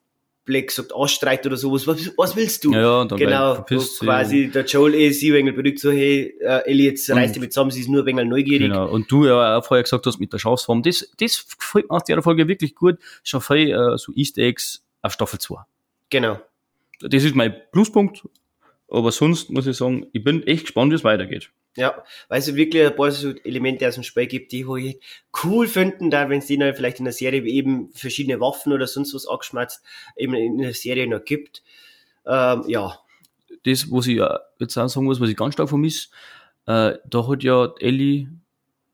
Black 0.47 0.71
sagt, 0.71 0.93
ausstreicht 0.93 1.45
oder 1.45 1.57
sowas, 1.57 1.87
was, 1.87 2.13
was 2.17 2.37
willst 2.37 2.65
du? 2.65 2.73
Ja, 2.73 3.05
dann 3.05 3.19
genau, 3.19 3.63
quasi 3.65 4.49
der 4.49 4.65
Joel 4.65 4.95
eh 4.95 5.11
sie 5.11 5.37
ein 5.37 5.55
berückt, 5.55 5.81
so, 5.81 5.91
hey, 5.91 6.35
äh, 6.41 6.71
Ellie, 6.71 6.91
jetzt 6.91 7.11
reißt 7.11 7.35
dich 7.35 7.43
mit 7.43 7.53
zusammen, 7.53 7.73
sie 7.73 7.81
ist 7.81 7.89
nur 7.89 8.03
ein 8.03 8.07
wenig 8.07 8.25
neugierig. 8.25 8.69
Genau, 8.69 8.89
und 8.89 9.11
du 9.11 9.27
ja 9.27 9.59
auch 9.59 9.65
vorher 9.65 9.83
gesagt 9.83 10.07
hast 10.07 10.19
mit 10.21 10.33
der 10.33 10.39
Schafsform, 10.39 10.83
das, 10.83 11.11
das 11.19 11.47
gefällt 11.59 11.91
mir 11.91 11.97
aus 11.97 12.05
der 12.05 12.23
Folge 12.23 12.49
wirklich 12.49 12.75
gut, 12.75 12.99
schon 13.25 13.41
viel 13.41 13.73
äh, 13.73 13.99
so 13.99 14.13
Easter 14.15 14.43
Eggs 14.43 14.85
auf 15.03 15.13
Staffel 15.13 15.41
2. 15.41 15.57
Genau. 16.11 16.41
Das 17.01 17.25
ist 17.25 17.35
mein 17.35 17.55
Pluspunkt, 17.73 18.23
aber 18.89 19.13
sonst 19.13 19.51
muss 19.51 19.67
ich 19.67 19.77
sagen, 19.77 20.07
ich 20.13 20.23
bin 20.23 20.47
echt 20.47 20.63
gespannt, 20.63 20.93
wie 20.93 20.97
es 20.97 21.05
weitergeht. 21.05 21.51
Ja, 21.77 22.03
weil 22.29 22.39
es 22.39 22.55
wirklich 22.55 22.87
ein 22.87 22.97
paar 22.97 23.11
so 23.11 23.33
Elemente 23.45 23.87
aus 23.87 23.95
dem 23.95 24.03
Spiel 24.03 24.27
gibt, 24.27 24.51
die 24.53 24.65
ich 24.79 24.99
cool 25.45 25.69
finden, 25.69 26.11
da 26.11 26.29
wenn 26.31 26.39
es 26.39 26.47
die 26.47 26.57
vielleicht 26.75 26.99
in 26.99 27.05
der 27.05 27.13
Serie 27.13 27.43
eben 27.43 27.91
verschiedene 27.93 28.41
Waffen 28.41 28.73
oder 28.73 28.87
sonst 28.87 29.15
was 29.15 29.29
angeschmatzt, 29.29 29.85
eben 30.17 30.35
in 30.35 30.59
der 30.59 30.73
Serie 30.73 31.07
noch 31.07 31.25
gibt. 31.25 31.63
Ähm, 32.27 32.65
ja. 32.67 32.99
Das, 33.65 33.91
was 33.91 34.07
ich 34.07 34.23
jetzt 34.59 34.77
auch 34.79 34.89
sagen 34.89 35.05
muss, 35.05 35.21
was 35.21 35.29
ich 35.29 35.37
ganz 35.37 35.55
stark 35.55 35.69
vermisse, 35.69 36.09
äh, 36.67 36.95
da 37.05 37.29
hat 37.29 37.43
ja 37.43 37.73
Ellie 37.79 38.29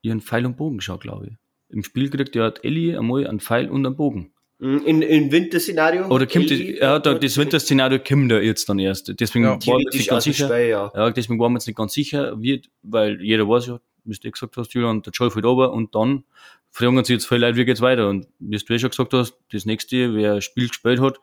ihren 0.01 0.21
Pfeil 0.21 0.45
und 0.45 0.57
Bogen 0.57 0.77
geschaut, 0.77 1.01
glaube 1.01 1.27
ich. 1.27 1.33
Im 1.69 1.83
Spiel 1.83 2.09
kriegt 2.09 2.35
ja 2.35 2.53
Ellie 2.61 2.97
einmal 2.97 3.25
einen 3.25 3.39
Pfeil 3.39 3.69
und 3.69 3.85
einen 3.85 3.95
Bogen. 3.95 4.33
Mhm, 4.59 4.85
in, 4.85 5.01
in 5.01 5.31
Winterszenario? 5.31 6.07
Oder 6.07 6.27
kommt 6.27 6.49
das, 6.49 6.59
ja, 6.59 6.99
da, 6.99 7.13
das 7.15 7.37
Winterszenario 7.37 7.99
kommt 7.99 8.31
da 8.31 8.39
jetzt 8.39 8.69
dann 8.69 8.79
erst. 8.79 9.13
Deswegen 9.19 9.45
ja, 9.45 9.59
war 9.65 9.77
mir 9.77 9.89
nicht 9.91 10.09
ganz 10.09 10.23
sicher. 10.23 10.47
Spiel, 10.47 10.69
ja. 10.69 10.91
ja. 10.95 11.09
deswegen 11.11 11.39
waren 11.39 11.51
wir 11.53 11.57
jetzt 11.57 11.67
nicht 11.67 11.77
ganz 11.77 11.93
sicher, 11.93 12.41
wie, 12.41 12.61
weil 12.81 13.21
jeder 13.21 13.47
weiß 13.47 13.67
ja, 13.67 13.79
wie 14.05 14.13
du 14.13 14.27
eh 14.27 14.31
gesagt 14.31 14.57
hast, 14.57 14.73
Julian, 14.73 15.01
der 15.01 15.11
Joel 15.13 15.31
fällt 15.31 15.45
runter 15.45 15.71
und 15.71 15.95
dann 15.95 16.23
fragen 16.71 16.97
sich 17.03 17.13
jetzt 17.13 17.27
viele 17.27 17.41
Leute, 17.47 17.57
wie 17.57 17.65
geht's 17.65 17.81
weiter? 17.81 18.09
Und 18.09 18.27
wie 18.39 18.57
du 18.57 18.73
eh 18.73 18.79
schon 18.79 18.89
gesagt 18.89 19.13
hast, 19.13 19.37
das 19.51 19.65
nächste, 19.65 20.15
wer 20.15 20.35
ein 20.35 20.41
Spiel 20.41 20.67
gespielt 20.67 20.99
hat, 20.99 21.19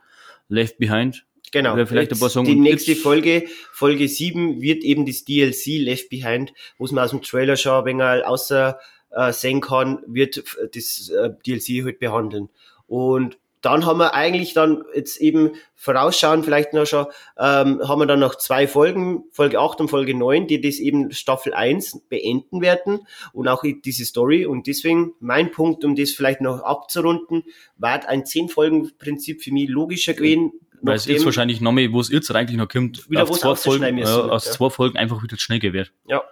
Left 0.48 0.78
Behind. 0.78 1.24
Genau. 1.52 1.85
Vielleicht 1.85 2.12
ein 2.12 2.19
paar 2.19 2.31
sagen, 2.31 2.47
die 2.47 2.55
nächste 2.55 2.94
Folge, 2.94 3.44
Folge 3.73 4.07
7, 4.07 4.61
wird 4.61 4.85
eben 4.85 5.05
das 5.05 5.24
DLC 5.24 5.78
Left 5.78 6.09
Behind, 6.09 6.52
wo 6.78 6.86
man 6.93 7.05
aus 7.05 7.11
dem 7.11 7.23
Trailer 7.23 7.57
schon 7.57 7.73
ein 7.73 7.85
wenig 7.86 8.24
außer 8.24 8.78
äh, 9.11 9.32
sehen 9.32 9.61
kann, 9.61 9.98
wird 10.07 10.43
das 10.74 11.09
äh, 11.09 11.31
DLC 11.44 11.85
halt 11.85 11.98
behandeln. 11.98 12.48
Und 12.91 13.39
dann 13.61 13.87
haben 13.87 13.99
wir 13.99 14.15
eigentlich 14.15 14.53
dann 14.53 14.83
jetzt 14.97 15.21
eben 15.21 15.53
vorausschauen, 15.77 16.43
vielleicht 16.43 16.73
noch 16.73 16.87
schon, 16.87 17.07
ähm, 17.39 17.81
haben 17.87 18.01
wir 18.01 18.07
dann 18.07 18.19
noch 18.19 18.35
zwei 18.35 18.67
Folgen, 18.67 19.25
Folge 19.31 19.61
8 19.61 19.83
und 19.83 19.89
Folge 19.89 20.12
9, 20.12 20.49
die 20.49 20.61
das 20.61 20.81
eben 20.81 21.12
Staffel 21.12 21.55
1 21.55 22.01
beenden 22.09 22.62
werden 22.62 23.07
und 23.33 23.47
auch 23.47 23.62
diese 23.62 24.05
Story. 24.05 24.45
Und 24.45 24.67
deswegen 24.67 25.12
mein 25.21 25.53
Punkt, 25.53 25.85
um 25.85 25.95
das 25.95 26.11
vielleicht 26.11 26.41
noch 26.41 26.62
abzurunden, 26.62 27.45
war 27.77 28.09
ein 28.09 28.25
10-Folgen-Prinzip 28.25 29.41
für 29.41 29.53
mich 29.53 29.69
logischer 29.69 30.15
gewesen. 30.15 30.53
Weil 30.83 30.97
es 30.97 31.07
jetzt 31.07 31.25
wahrscheinlich 31.25 31.61
noch 31.61 31.73
mehr, 31.73 31.93
wo 31.93 32.01
es 32.01 32.11
jetzt 32.11 32.35
eigentlich 32.35 32.57
noch 32.59 32.69
kommt, 32.69 33.09
Wieder 33.09 33.23
auf 33.23 33.29
wo's 33.29 33.41
zwei 33.41 33.55
Folgen, 33.55 33.99
ja, 33.99 34.05
ist, 34.05 34.11
aus 34.11 34.47
ja. 34.47 34.53
zwei 34.53 34.71
Folgen 34.71 34.97
einfach 34.99 35.23
wieder 35.23 35.37
schnell 35.37 35.61
gewährt. 35.61 35.93
Ja. 36.09 36.25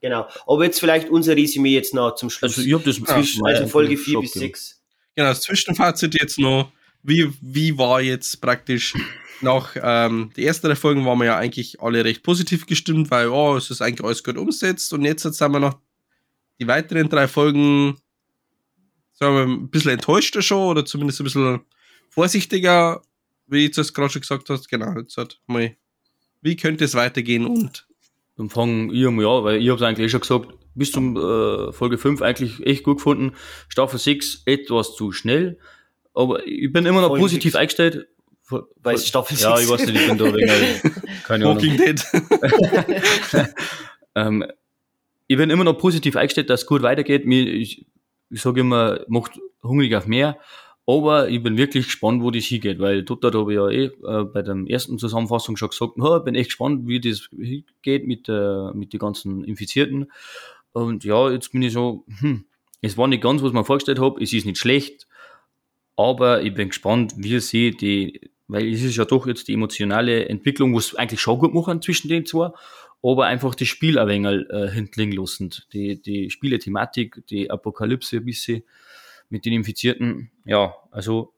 Genau. 0.00 0.28
Aber 0.46 0.64
jetzt 0.64 0.78
vielleicht 0.78 1.08
unser 1.08 1.34
Resümee 1.34 1.72
jetzt 1.72 1.94
noch 1.94 2.14
zum 2.14 2.30
Schluss. 2.30 2.58
Also 2.58 2.68
ich 2.68 2.74
hab 2.74 2.84
das 2.84 2.96
Zwischen, 2.96 3.44
also 3.44 3.66
Folge 3.66 3.96
4 3.96 4.20
bis 4.20 4.34
6. 4.34 4.83
Genau, 5.16 5.28
das 5.28 5.42
Zwischenfazit 5.42 6.20
jetzt 6.20 6.38
noch. 6.38 6.72
Wie, 7.02 7.32
wie 7.40 7.76
war 7.76 8.00
jetzt 8.00 8.40
praktisch 8.40 8.94
nach 9.40 9.76
ähm, 9.80 10.30
die 10.36 10.46
ersten 10.46 10.66
drei 10.66 10.76
Folgen 10.76 11.04
waren 11.04 11.18
wir 11.18 11.26
ja 11.26 11.36
eigentlich 11.36 11.80
alle 11.80 12.04
recht 12.04 12.22
positiv 12.22 12.66
gestimmt, 12.66 13.10
weil 13.10 13.28
oh, 13.28 13.56
es 13.56 13.70
ist 13.70 13.82
eigentlich 13.82 14.04
alles 14.04 14.24
gut 14.24 14.36
umsetzt 14.36 14.92
und 14.92 15.04
jetzt, 15.04 15.24
jetzt 15.24 15.38
sind 15.38 15.52
wir 15.52 15.60
noch 15.60 15.78
die 16.60 16.66
weiteren 16.66 17.08
drei 17.08 17.28
Folgen 17.28 17.98
sagen 19.12 19.34
wir, 19.36 19.42
ein 19.42 19.70
bisschen 19.70 19.92
enttäuschter 19.92 20.42
schon 20.42 20.68
oder 20.68 20.84
zumindest 20.84 21.20
ein 21.20 21.24
bisschen 21.24 21.60
vorsichtiger, 22.10 23.02
wie 23.46 23.70
du 23.70 23.80
es 23.80 23.94
gerade 23.94 24.10
schon 24.10 24.22
gesagt 24.22 24.50
hast. 24.50 24.68
Genau, 24.68 24.96
jetzt 24.98 25.16
hat 25.16 25.40
mal, 25.46 25.76
wie 26.42 26.56
könnte 26.56 26.84
es 26.84 26.94
weitergehen 26.94 27.46
und 27.46 27.86
Dann 28.36 28.50
fangen 28.50 28.86
mal 28.88 29.26
an, 29.26 29.44
weil 29.44 29.62
ich 29.62 29.70
hab's 29.70 29.82
eigentlich 29.82 30.06
eh 30.06 30.10
schon 30.10 30.20
gesagt, 30.20 30.52
bis 30.74 30.92
zum 30.92 31.16
äh, 31.16 31.72
Folge 31.72 31.98
5 31.98 32.22
eigentlich 32.22 32.64
echt 32.66 32.84
gut 32.84 32.98
gefunden. 32.98 33.32
Staffel 33.68 33.98
6 33.98 34.42
etwas 34.46 34.94
zu 34.94 35.12
schnell, 35.12 35.58
aber 36.14 36.46
ich 36.46 36.72
bin 36.72 36.86
immer 36.86 37.00
noch 37.00 37.08
Folge 37.08 37.22
positiv 37.22 37.52
sechs. 37.52 37.60
eingestellt. 37.60 38.08
Weil 38.82 38.98
Staffel 38.98 39.38
Ja, 39.38 39.56
6 39.56 39.62
ich 39.62 39.70
weiß 39.70 39.86
nicht, 39.86 40.00
ich 40.00 40.08
bin 40.08 40.18
da 40.18 40.24
wegen, 40.26 41.02
keine 41.24 41.48
Ahnung. 41.48 41.64
Ähm, 44.16 44.44
ich 45.26 45.36
bin 45.36 45.50
immer 45.50 45.64
noch 45.64 45.76
positiv 45.78 46.14
eingestellt, 46.16 46.50
dass 46.50 46.62
es 46.62 46.66
gut 46.66 46.82
weitergeht. 46.82 47.26
Mir, 47.26 47.46
ich, 47.46 47.84
ich 48.30 48.40
sage 48.40 48.60
immer, 48.60 49.00
macht 49.08 49.40
hungrig 49.62 49.94
auf 49.96 50.06
mehr. 50.06 50.38
Aber 50.86 51.30
ich 51.30 51.42
bin 51.42 51.56
wirklich 51.56 51.86
gespannt, 51.86 52.22
wo 52.22 52.30
das 52.30 52.44
hingeht, 52.44 52.78
weil 52.78 53.04
dort 53.04 53.24
habe 53.24 53.52
ich 53.52 53.56
ja 53.56 53.68
eh 53.70 53.84
äh, 53.84 54.24
bei 54.24 54.42
der 54.42 54.54
ersten 54.68 54.98
Zusammenfassung 54.98 55.56
schon 55.56 55.70
gesagt, 55.70 55.92
na, 55.96 56.18
bin 56.18 56.34
echt 56.34 56.50
gespannt, 56.50 56.86
wie 56.86 57.00
das 57.00 57.30
hingeht 57.34 58.06
mit, 58.06 58.28
äh, 58.28 58.70
mit 58.74 58.92
den 58.92 59.00
ganzen 59.00 59.44
Infizierten. 59.44 60.12
Und 60.74 61.04
ja, 61.04 61.30
jetzt 61.30 61.52
bin 61.52 61.62
ich 61.62 61.72
so, 61.72 62.04
hm, 62.18 62.46
es 62.82 62.98
war 62.98 63.06
nicht 63.06 63.22
ganz, 63.22 63.42
was 63.42 63.52
mir 63.52 63.64
vorgestellt 63.64 64.00
habe, 64.00 64.20
es 64.20 64.32
ist 64.32 64.44
nicht 64.44 64.58
schlecht, 64.58 65.06
aber 65.96 66.42
ich 66.42 66.52
bin 66.52 66.68
gespannt, 66.68 67.14
wie 67.16 67.38
sie 67.38 67.70
die, 67.70 68.32
weil 68.48 68.72
es 68.72 68.82
ist 68.82 68.96
ja 68.96 69.04
doch 69.04 69.28
jetzt 69.28 69.46
die 69.46 69.52
emotionale 69.52 70.28
Entwicklung, 70.28 70.74
was 70.74 70.96
eigentlich 70.96 71.20
schon 71.20 71.38
gut 71.38 71.54
machen 71.54 71.80
zwischen 71.80 72.08
den 72.08 72.26
zwei, 72.26 72.50
aber 73.04 73.26
einfach 73.26 73.54
das 73.54 73.68
Spiel 73.68 74.00
ein 74.00 74.08
wenig 74.08 74.50
äh, 74.50 74.68
hintlegen 74.68 75.12
lassen. 75.12 75.54
Die, 75.72 76.02
die 76.02 76.28
Spielethematik, 76.30 77.24
die 77.28 77.52
Apokalypse 77.52 78.16
ein 78.16 78.24
bisschen 78.24 78.64
mit 79.30 79.44
den 79.44 79.52
Infizierten. 79.52 80.32
Ja, 80.44 80.74
also 80.90 81.32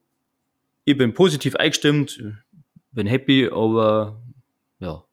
ich 0.87 0.97
bin 0.97 1.13
positiv 1.13 1.57
eingestimmt, 1.57 2.23
bin 2.93 3.07
happy, 3.07 3.51
aber 3.53 4.19
ja, 4.81 5.05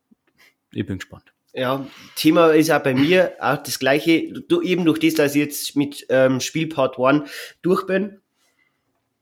ich 0.72 0.86
bin 0.86 0.98
gespannt. 0.98 1.33
Ja, 1.56 1.88
Thema 2.16 2.52
ist 2.52 2.72
auch 2.72 2.82
bei 2.82 2.96
mir 2.96 3.34
auch 3.40 3.58
das 3.58 3.78
gleiche. 3.78 4.34
Du, 4.48 4.62
eben 4.62 4.86
durch 4.86 4.98
das, 4.98 5.14
dass 5.14 5.36
ich 5.36 5.42
jetzt 5.42 5.76
mit 5.76 6.06
ähm, 6.10 6.40
Spiel 6.40 6.68
Part 6.68 6.98
1 7.00 7.30
durch 7.62 7.86
bin, 7.86 8.20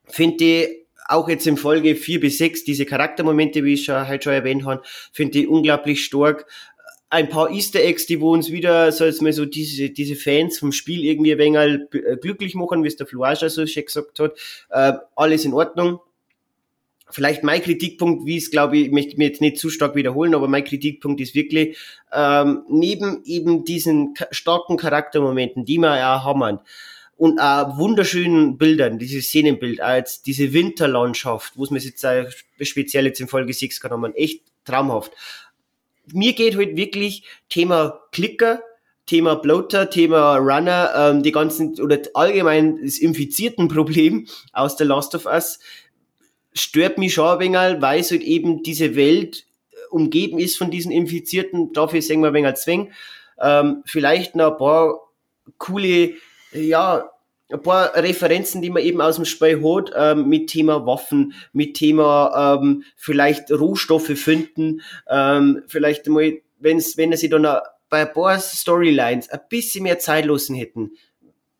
finde 0.06 0.44
ich 0.46 0.82
auch 1.10 1.28
jetzt 1.28 1.46
in 1.46 1.58
Folge 1.58 1.96
4 1.96 2.22
bis 2.22 2.38
6 2.38 2.64
diese 2.64 2.86
Charaktermomente, 2.86 3.66
wie 3.66 3.74
ich 3.74 3.84
schon, 3.84 4.08
halt 4.08 4.24
schon 4.24 4.32
erwähnt 4.32 4.66
habe, 4.66 4.82
finde 5.12 5.40
ich 5.40 5.48
unglaublich 5.48 6.06
stark. 6.06 6.46
Ein 7.10 7.28
paar 7.28 7.52
Easter 7.52 7.82
Eggs, 7.82 8.06
die 8.06 8.22
wo 8.22 8.32
uns 8.32 8.50
wieder, 8.50 8.94
so 8.94 9.04
jetzt 9.04 9.22
mal 9.22 9.34
so 9.34 9.46
diese, 9.46 9.90
diese 9.90 10.16
Fans 10.16 10.58
vom 10.58 10.72
Spiel 10.72 11.04
irgendwie 11.04 11.34
ein 11.34 11.38
wenig 11.38 11.82
äh, 11.92 12.16
glücklich 12.16 12.56
machen, 12.56 12.86
wie 12.86 12.88
es 12.88 12.96
der 12.96 13.08
schon 13.08 13.50
so 13.50 13.66
schön 13.66 13.86
gesagt 13.86 14.20
hat. 14.20 14.38
Äh, 14.70 14.94
alles 15.18 15.44
in 15.44 15.54
Ordnung. 15.54 16.00
Vielleicht 17.12 17.44
mein 17.44 17.62
Kritikpunkt, 17.62 18.26
wie 18.26 18.38
es 18.38 18.52
glaube 18.52 18.78
ich, 18.78 18.86
ich 18.88 18.92
möchte 18.92 19.18
mir 19.18 19.28
jetzt 19.28 19.42
nicht 19.42 19.58
zu 19.58 19.70
stark 19.70 19.96
wiederholen, 19.96 20.36
aber 20.36 20.48
mein 20.48 20.64
Kritikpunkt 20.64 21.22
ist 21.22 21.36
wirklich, 21.36 21.78
ähm, 22.12 22.64
neben 22.70 23.24
eben 23.26 23.64
diesen 23.66 24.14
starken 24.32 24.78
Charaktermomenten, 24.78 25.66
die 25.66 25.78
wir 25.78 25.98
ja 25.98 26.24
haben, 26.24 26.60
und 27.22 27.40
auch 27.40 27.78
wunderschönen 27.78 28.58
Bildern, 28.58 28.98
dieses 28.98 29.28
Szenenbild, 29.28 29.80
jetzt 29.80 30.26
diese 30.26 30.54
Winterlandschaft, 30.54 31.54
wo 31.56 31.64
es 31.64 31.70
mir 31.70 31.78
jetzt 31.78 32.04
speziell 32.62 33.06
jetzt 33.06 33.22
in 33.22 33.28
Folge 33.28 33.54
6 33.54 33.80
genommen 33.80 34.06
haben, 34.06 34.16
echt 34.16 34.42
traumhaft. 34.66 35.12
Mir 36.12 36.34
geht 36.34 36.58
halt 36.58 36.76
wirklich 36.76 37.24
Thema 37.48 38.02
Klicker, 38.12 38.64
Thema 39.06 39.36
Bloater, 39.36 39.90
Thema 39.90 40.38
Runner, 40.38 40.94
ähm, 40.96 41.22
die 41.22 41.32
ganzen, 41.32 41.80
oder 41.80 42.00
allgemein 42.16 42.80
das 42.84 42.98
infizierten 42.98 43.68
Problem 43.68 44.28
aus 44.52 44.76
der 44.76 44.88
Last 44.88 45.14
of 45.14 45.28
Us, 45.28 45.60
stört 46.54 46.98
mich 46.98 47.14
schon 47.14 47.28
ein 47.28 47.40
wenig, 47.40 47.82
weil 47.82 48.00
es 48.00 48.12
halt 48.12 48.22
eben 48.22 48.64
diese 48.64 48.96
Welt 48.96 49.46
äh, 49.72 49.76
umgeben 49.90 50.40
ist 50.40 50.58
von 50.58 50.72
diesen 50.72 50.92
Infizierten. 50.92 51.74
Dafür 51.74 52.02
sehen 52.02 52.22
wir 52.22 52.28
ein 52.28 52.34
wenig 52.34 52.56
Zwang. 52.56 52.92
Ähm, 53.40 53.84
vielleicht 53.86 54.36
noch 54.36 54.52
ein 54.52 54.58
paar 54.58 55.00
coole, 55.58 56.14
ja, 56.54 57.10
ein 57.52 57.62
paar 57.62 57.96
Referenzen, 57.96 58.62
die 58.62 58.70
man 58.70 58.84
eben 58.84 59.02
aus 59.02 59.16
dem 59.16 59.26
Spiel 59.26 59.62
hat, 59.64 59.92
ähm, 59.96 60.30
mit 60.30 60.48
Thema 60.48 60.86
Waffen, 60.86 61.34
mit 61.54 61.76
Thema 61.76 62.58
ähm, 62.62 62.84
vielleicht 62.96 63.52
Rohstoffe 63.52 64.18
finden, 64.18 64.82
ähm, 65.10 65.64
vielleicht 65.68 66.08
mal, 66.08 66.40
wenn's, 66.60 66.98
wenn 66.98 67.16
sie 67.16 67.30
dann 67.30 67.44
bei 67.90 68.08
ein 68.08 68.14
paar 68.14 68.40
Storylines 68.40 69.30
ein 69.30 69.42
bisschen 69.50 69.84
mehr 69.84 70.00
Zeit 70.00 70.26
lassen 70.26 70.56
hätten. 70.56 70.92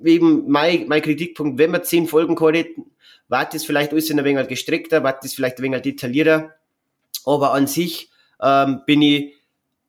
Eben 0.04 0.50
mein, 0.50 0.88
mein 0.88 1.02
Kritikpunkt, 1.02 1.60
wenn 1.60 1.72
wir 1.72 1.84
zehn 1.84 2.08
Folgen 2.08 2.36
gehabt 2.36 2.56
hätten, 2.56 2.91
war 3.32 3.46
das 3.46 3.64
vielleicht 3.64 3.94
alles 3.94 4.12
ein 4.12 4.24
wenig 4.24 4.48
gestreckter, 4.50 5.04
war 5.04 5.18
das 5.20 5.34
vielleicht 5.34 5.58
ein 5.58 5.64
wenig 5.64 5.82
detaillierter, 5.82 6.54
aber 7.26 7.54
an 7.54 7.66
sich 7.66 8.10
ähm, 8.42 8.82
bin 8.86 9.02
ich 9.02 9.34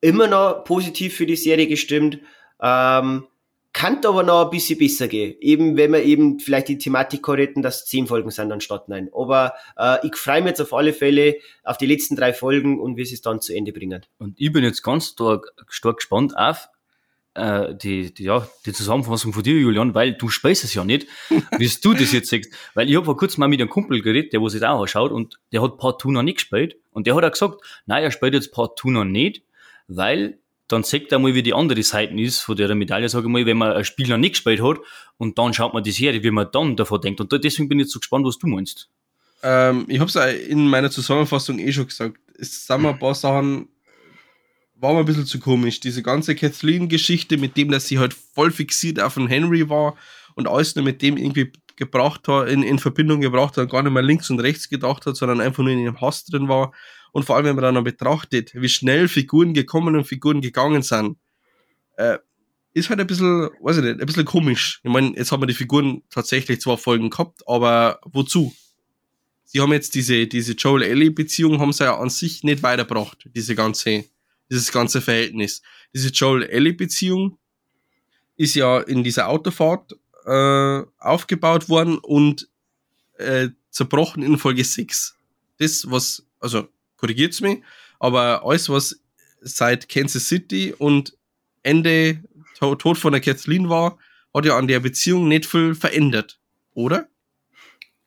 immer 0.01 0.29
noch 0.29 0.65
positiv 0.65 1.17
für 1.17 1.27
die 1.27 1.37
Serie 1.37 1.67
gestimmt. 1.67 2.19
Ähm, 2.63 3.27
kann 3.73 4.05
aber 4.05 4.23
noch 4.23 4.45
ein 4.45 4.51
bisschen 4.51 4.79
besser 4.79 5.09
gehen. 5.09 5.35
Eben, 5.41 5.79
wenn 5.79 5.93
wir 5.93 6.03
eben 6.03 6.39
vielleicht 6.39 6.69
die 6.69 6.77
Thematik 6.77 7.27
hätten, 7.27 7.63
dass 7.63 7.87
zehn 7.87 8.07
Folgen 8.07 8.31
sind 8.31 8.53
anstatt 8.53 8.89
neun. 8.89 9.09
Aber 9.15 9.55
äh, 9.79 10.07
ich 10.07 10.15
freue 10.15 10.43
mich 10.43 10.51
jetzt 10.51 10.61
auf 10.61 10.75
alle 10.75 10.93
Fälle 10.93 11.37
auf 11.65 11.79
die 11.79 11.87
letzten 11.87 12.15
drei 12.15 12.35
Folgen 12.35 12.79
und 12.81 12.99
wie 12.99 13.07
sie 13.07 13.15
es 13.15 13.23
dann 13.23 13.41
zu 13.41 13.55
Ende 13.55 13.73
bringen. 13.73 14.05
Und 14.19 14.39
ich 14.39 14.53
bin 14.53 14.63
jetzt 14.63 14.83
ganz 14.83 15.09
stark, 15.09 15.55
stark 15.69 15.97
gespannt 15.97 16.37
auf 16.37 16.69
äh, 17.35 17.75
die, 17.75 18.13
die, 18.13 18.25
ja, 18.25 18.47
die 18.67 18.73
Zusammenfassung 18.73 19.33
von 19.33 19.43
dir, 19.43 19.59
Julian, 19.59 19.95
weil 19.95 20.15
du 20.15 20.29
spielst 20.29 20.65
es 20.65 20.75
ja 20.75 20.85
nicht, 20.85 21.07
wie 21.59 21.71
du 21.83 21.95
das 21.95 22.13
jetzt 22.13 22.31
sagst. 22.31 22.53
Weil 22.75 22.91
ich 22.91 22.97
habe 22.97 23.05
vor 23.05 23.17
kurzem 23.17 23.41
mal 23.41 23.49
mit 23.49 23.61
einem 23.61 23.71
Kumpel 23.71 24.03
geredet, 24.03 24.33
der 24.33 24.41
wo 24.41 24.49
sich 24.49 24.65
auch 24.65 24.81
anschaut 24.81 25.13
und 25.13 25.39
der 25.53 25.63
hat 25.63 25.79
Part 25.79 26.03
2 26.03 26.11
noch 26.11 26.23
nicht 26.23 26.39
gespielt. 26.39 26.77
Und 26.91 27.07
der 27.07 27.15
hat 27.15 27.25
auch 27.25 27.31
gesagt, 27.31 27.63
nein, 27.87 28.03
er 28.03 28.11
spielt 28.11 28.35
jetzt 28.35 28.53
Part 28.53 28.79
2 28.79 28.91
noch 28.91 29.05
nicht, 29.05 29.43
weil 29.89 30.39
dann 30.69 30.85
sagt 30.85 31.13
er 31.13 31.19
mal, 31.19 31.35
wie 31.35 31.43
die 31.43 31.55
andere 31.55 31.83
Seite 31.83 32.15
ist 32.21 32.41
von 32.41 32.57
der 32.57 32.75
Medaille, 32.75 33.09
sage 33.09 33.27
ich 33.27 33.33
mal, 33.33 33.45
wenn 33.45 33.59
man 33.59 33.73
ein 33.73 33.85
Spiel 33.85 34.09
noch 34.09 34.17
nicht 34.17 34.33
gespielt 34.33 34.63
hat 34.63 34.79
und 35.19 35.39
dann 35.39 35.53
schaut 35.53 35.75
man 35.75 35.83
die 35.83 35.91
Serie, 35.91 36.23
wie 36.23 36.31
man 36.31 36.49
dann 36.51 36.77
davon 36.77 37.01
denkt. 37.01 37.21
Und 37.21 37.33
deswegen 37.33 37.69
bin 37.69 37.79
ich 37.79 37.85
jetzt 37.85 37.93
so 37.93 37.99
gespannt, 37.99 38.27
was 38.27 38.39
du 38.39 38.47
meinst. 38.47 38.89
Ähm, 39.43 39.85
ich 39.89 40.01
habe 40.01 40.09
es 40.09 40.47
in 40.47 40.69
meiner 40.69 40.91
Zusammenfassung 40.91 41.59
eh 41.59 41.73
schon 41.73 41.87
gesagt. 41.87 42.19
Es 42.39 42.67
sind 42.67 42.87
ein 42.87 42.99
paar 42.99 43.15
Sachen, 43.15 43.69
war 44.83 44.93
mir 44.93 45.01
ein 45.01 45.07
bisschen 45.07 45.27
zu 45.27 45.39
komisch. 45.39 45.81
Diese 45.81 46.03
ganze 46.03 46.35
Kathleen-Geschichte 46.35 47.39
mit 47.39 47.57
dem, 47.57 47.71
dass 47.71 47.87
sie 47.87 47.99
halt 47.99 48.15
voll 48.15 48.51
fixiert 48.51 49.01
auf 49.01 49.15
den 49.15 49.29
Henry 49.29 49.69
war 49.69 49.97
und 50.35 50.49
alles 50.49 50.75
nur 50.75 50.85
mit 50.85 51.01
dem 51.03 51.17
irgendwie 51.17 51.53
gebracht 51.77 52.27
hat, 52.29 52.49
in, 52.49 52.63
in 52.63 52.79
Verbindung 52.79 53.21
gebracht 53.21 53.57
hat, 53.57 53.71
gar 53.71 53.83
nicht 53.83 53.93
mehr 53.93 54.03
links 54.03 54.29
und 54.29 54.41
rechts 54.41 54.69
gedacht 54.69 55.07
hat, 55.07 55.17
sondern 55.17 55.41
einfach 55.41 55.63
nur 55.63 55.73
in 55.73 55.79
ihrem 55.79 56.01
Hass 56.01 56.25
drin 56.25 56.49
war. 56.49 56.73
Und 57.13 57.25
vor 57.25 57.37
allem, 57.37 57.45
wenn 57.45 57.55
man 57.55 57.63
dann 57.63 57.75
noch 57.75 57.85
betrachtet, 57.85 58.53
wie 58.55 58.69
schnell 58.69 59.07
Figuren 59.07 59.55
gekommen 59.55 59.95
und 59.95 60.05
Figuren 60.05 60.41
gegangen 60.41 60.83
sind, 60.83 61.17
äh, 61.97 62.19
ist 62.75 62.91
halt 62.91 63.01
ein 63.01 63.07
bisschen, 63.07 63.51
weiß 63.61 63.79
ich 63.79 63.85
nicht, 63.85 64.01
ein 64.01 64.07
bisschen 64.07 64.25
komisch. 64.25 64.81
Ich 64.83 64.91
meine, 64.91 65.15
jetzt 65.17 65.31
haben 65.31 65.43
wir 65.43 65.47
die 65.47 65.55
Figuren 65.55 66.03
tatsächlich 66.11 66.61
zwei 66.61 66.77
Folgen 66.77 67.11
gehabt, 67.11 67.43
aber 67.47 68.01
wozu? 68.05 68.53
Sie 69.45 69.61
haben 69.61 69.73
jetzt 69.73 69.95
diese, 69.95 70.27
diese 70.27 70.55
Joel-Ellie-Beziehung 70.55 71.61
haben 71.61 71.73
sie 71.73 71.85
ja 71.85 71.99
an 71.99 72.09
sich 72.09 72.43
nicht 72.43 72.63
weitergebracht, 72.63 73.29
diese 73.35 73.55
ganze, 73.55 74.07
dieses 74.53 74.71
ganze 74.71 75.01
Verhältnis. 75.01 75.63
Diese 75.95 76.11
Joel-Ellie-Beziehung 76.11 77.39
ist 78.37 78.55
ja 78.55 78.81
in 78.81 79.03
dieser 79.03 79.29
Autofahrt 79.29 79.97
äh, 80.27 80.83
aufgebaut 80.99 81.69
worden 81.69 81.99
und 81.99 82.49
äh, 83.19 83.49
zerbrochen 83.71 84.23
in 84.23 84.39
Folge 84.39 84.65
6. 84.65 85.17
Das, 85.59 85.91
was, 85.91 86.25
also 86.39 86.69
korrigiert's 86.97 87.41
mich, 87.41 87.63
aber 87.99 88.45
alles, 88.45 88.69
was 88.69 89.01
seit 89.41 89.89
Kansas 89.89 90.29
City 90.29 90.75
und 90.77 91.17
Ende 91.63 92.23
To- 92.59 92.75
Tod 92.75 92.99
von 92.99 93.13
der 93.13 93.21
Kathleen 93.21 93.69
war, 93.69 93.99
hat 94.35 94.45
ja 94.45 94.57
an 94.57 94.69
der 94.69 94.81
Beziehung 94.81 95.29
nicht 95.29 95.47
viel 95.47 95.75
verändert, 95.75 96.39
oder? 96.75 97.09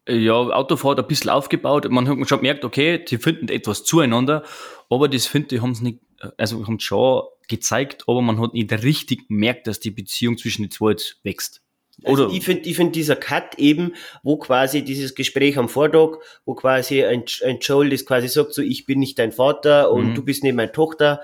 ja, 0.07 0.33
Autofahrt 0.33 0.99
ein 0.99 1.07
bisschen 1.07 1.31
aufgebaut. 1.31 1.89
Man 1.89 2.07
hat 2.07 2.29
schon 2.29 2.39
gemerkt, 2.39 2.63
okay, 2.63 3.03
die 3.03 3.17
finden 3.17 3.49
etwas 3.49 3.83
zueinander, 3.83 4.43
aber 4.89 5.07
das 5.09 5.25
finde 5.25 5.55
ich, 5.55 5.61
haben 5.61 5.73
sie 5.73 5.83
nicht, 5.83 5.99
also 6.37 6.65
haben 6.65 6.79
schon 6.79 7.23
gezeigt, 7.47 8.05
aber 8.07 8.21
man 8.21 8.41
hat 8.41 8.53
nicht 8.53 8.71
richtig 8.71 9.27
gemerkt, 9.27 9.67
dass 9.67 9.79
die 9.79 9.91
Beziehung 9.91 10.37
zwischen 10.37 10.63
den 10.63 10.71
zwei 10.71 10.91
jetzt 10.91 11.19
wächst. 11.23 11.61
Also 12.03 12.29
ich 12.29 12.43
finde, 12.43 12.67
ich 12.67 12.75
finde 12.75 12.91
dieser 12.91 13.15
Cut 13.15 13.57
eben, 13.57 13.93
wo 14.21 14.37
quasi 14.37 14.83
dieses 14.83 15.15
Gespräch 15.15 15.57
am 15.57 15.69
Vortag, 15.69 16.17
wo 16.43 16.53
quasi 16.53 17.05
ein, 17.05 17.23
ein 17.45 17.59
Joel 17.61 17.89
das 17.89 18.05
quasi 18.05 18.27
sagt, 18.27 18.53
so 18.53 18.61
ich 18.61 18.85
bin 18.85 18.99
nicht 18.99 19.17
dein 19.17 19.31
Vater 19.31 19.91
und 19.91 20.09
Mhm. 20.09 20.15
du 20.15 20.23
bist 20.23 20.43
nicht 20.43 20.55
meine 20.55 20.71
Tochter, 20.73 21.21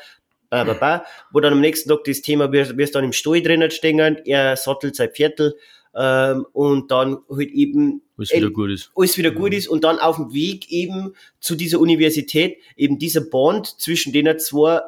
bla, 0.49 0.63
bla, 0.63 0.73
bla, 0.73 1.05
wo 1.31 1.39
dann 1.41 1.53
am 1.53 1.61
nächsten 1.61 1.89
Tag 1.89 2.05
das 2.05 2.21
Thema, 2.21 2.51
wir, 2.51 2.77
wir 2.77 2.91
dann 2.91 3.03
im 3.03 3.13
Stall 3.13 3.41
drinnen 3.41 3.71
stehen, 3.71 3.99
er 4.25 4.55
sattelt 4.55 4.95
sein 4.95 5.11
Viertel 5.11 5.55
ähm, 5.95 6.45
und 6.53 6.91
dann 6.91 7.17
halt 7.29 7.51
eben 7.51 8.01
Was 8.17 8.31
wieder 8.31 8.49
gut 8.49 8.71
ist. 8.71 8.91
alles 8.95 9.17
wieder 9.17 9.31
gut 9.31 9.53
ist 9.53 9.67
und 9.67 9.83
dann 9.83 9.99
auf 9.99 10.17
dem 10.17 10.33
Weg 10.33 10.71
eben 10.71 11.13
zu 11.39 11.55
dieser 11.55 11.79
Universität 11.79 12.57
eben 12.75 12.99
dieser 12.99 13.21
Bond 13.21 13.79
zwischen 13.79 14.13
denen 14.13 14.39
zwei 14.39 14.81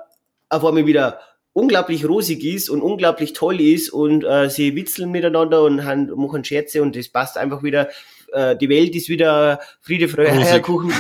auf 0.50 0.66
einmal 0.66 0.86
wieder 0.86 1.20
unglaublich 1.54 2.08
rosig 2.08 2.44
ist 2.44 2.70
und 2.70 2.82
unglaublich 2.82 3.34
toll 3.34 3.62
ist 3.62 3.90
und 3.90 4.24
äh, 4.24 4.50
sie 4.50 4.76
witzeln 4.76 5.12
miteinander 5.12 5.64
und 5.64 5.86
han, 5.86 6.10
machen 6.16 6.44
Scherze 6.44 6.82
und 6.82 6.96
das 6.96 7.10
passt 7.10 7.38
einfach 7.38 7.64
wieder. 7.64 7.90
Äh, 8.32 8.58
die 8.58 8.70
Welt 8.70 8.96
ist 8.96 9.10
wieder 9.10 9.60
Friede, 9.82 10.08
Freude. 10.08 10.32
Eierkuchen, 10.32 10.92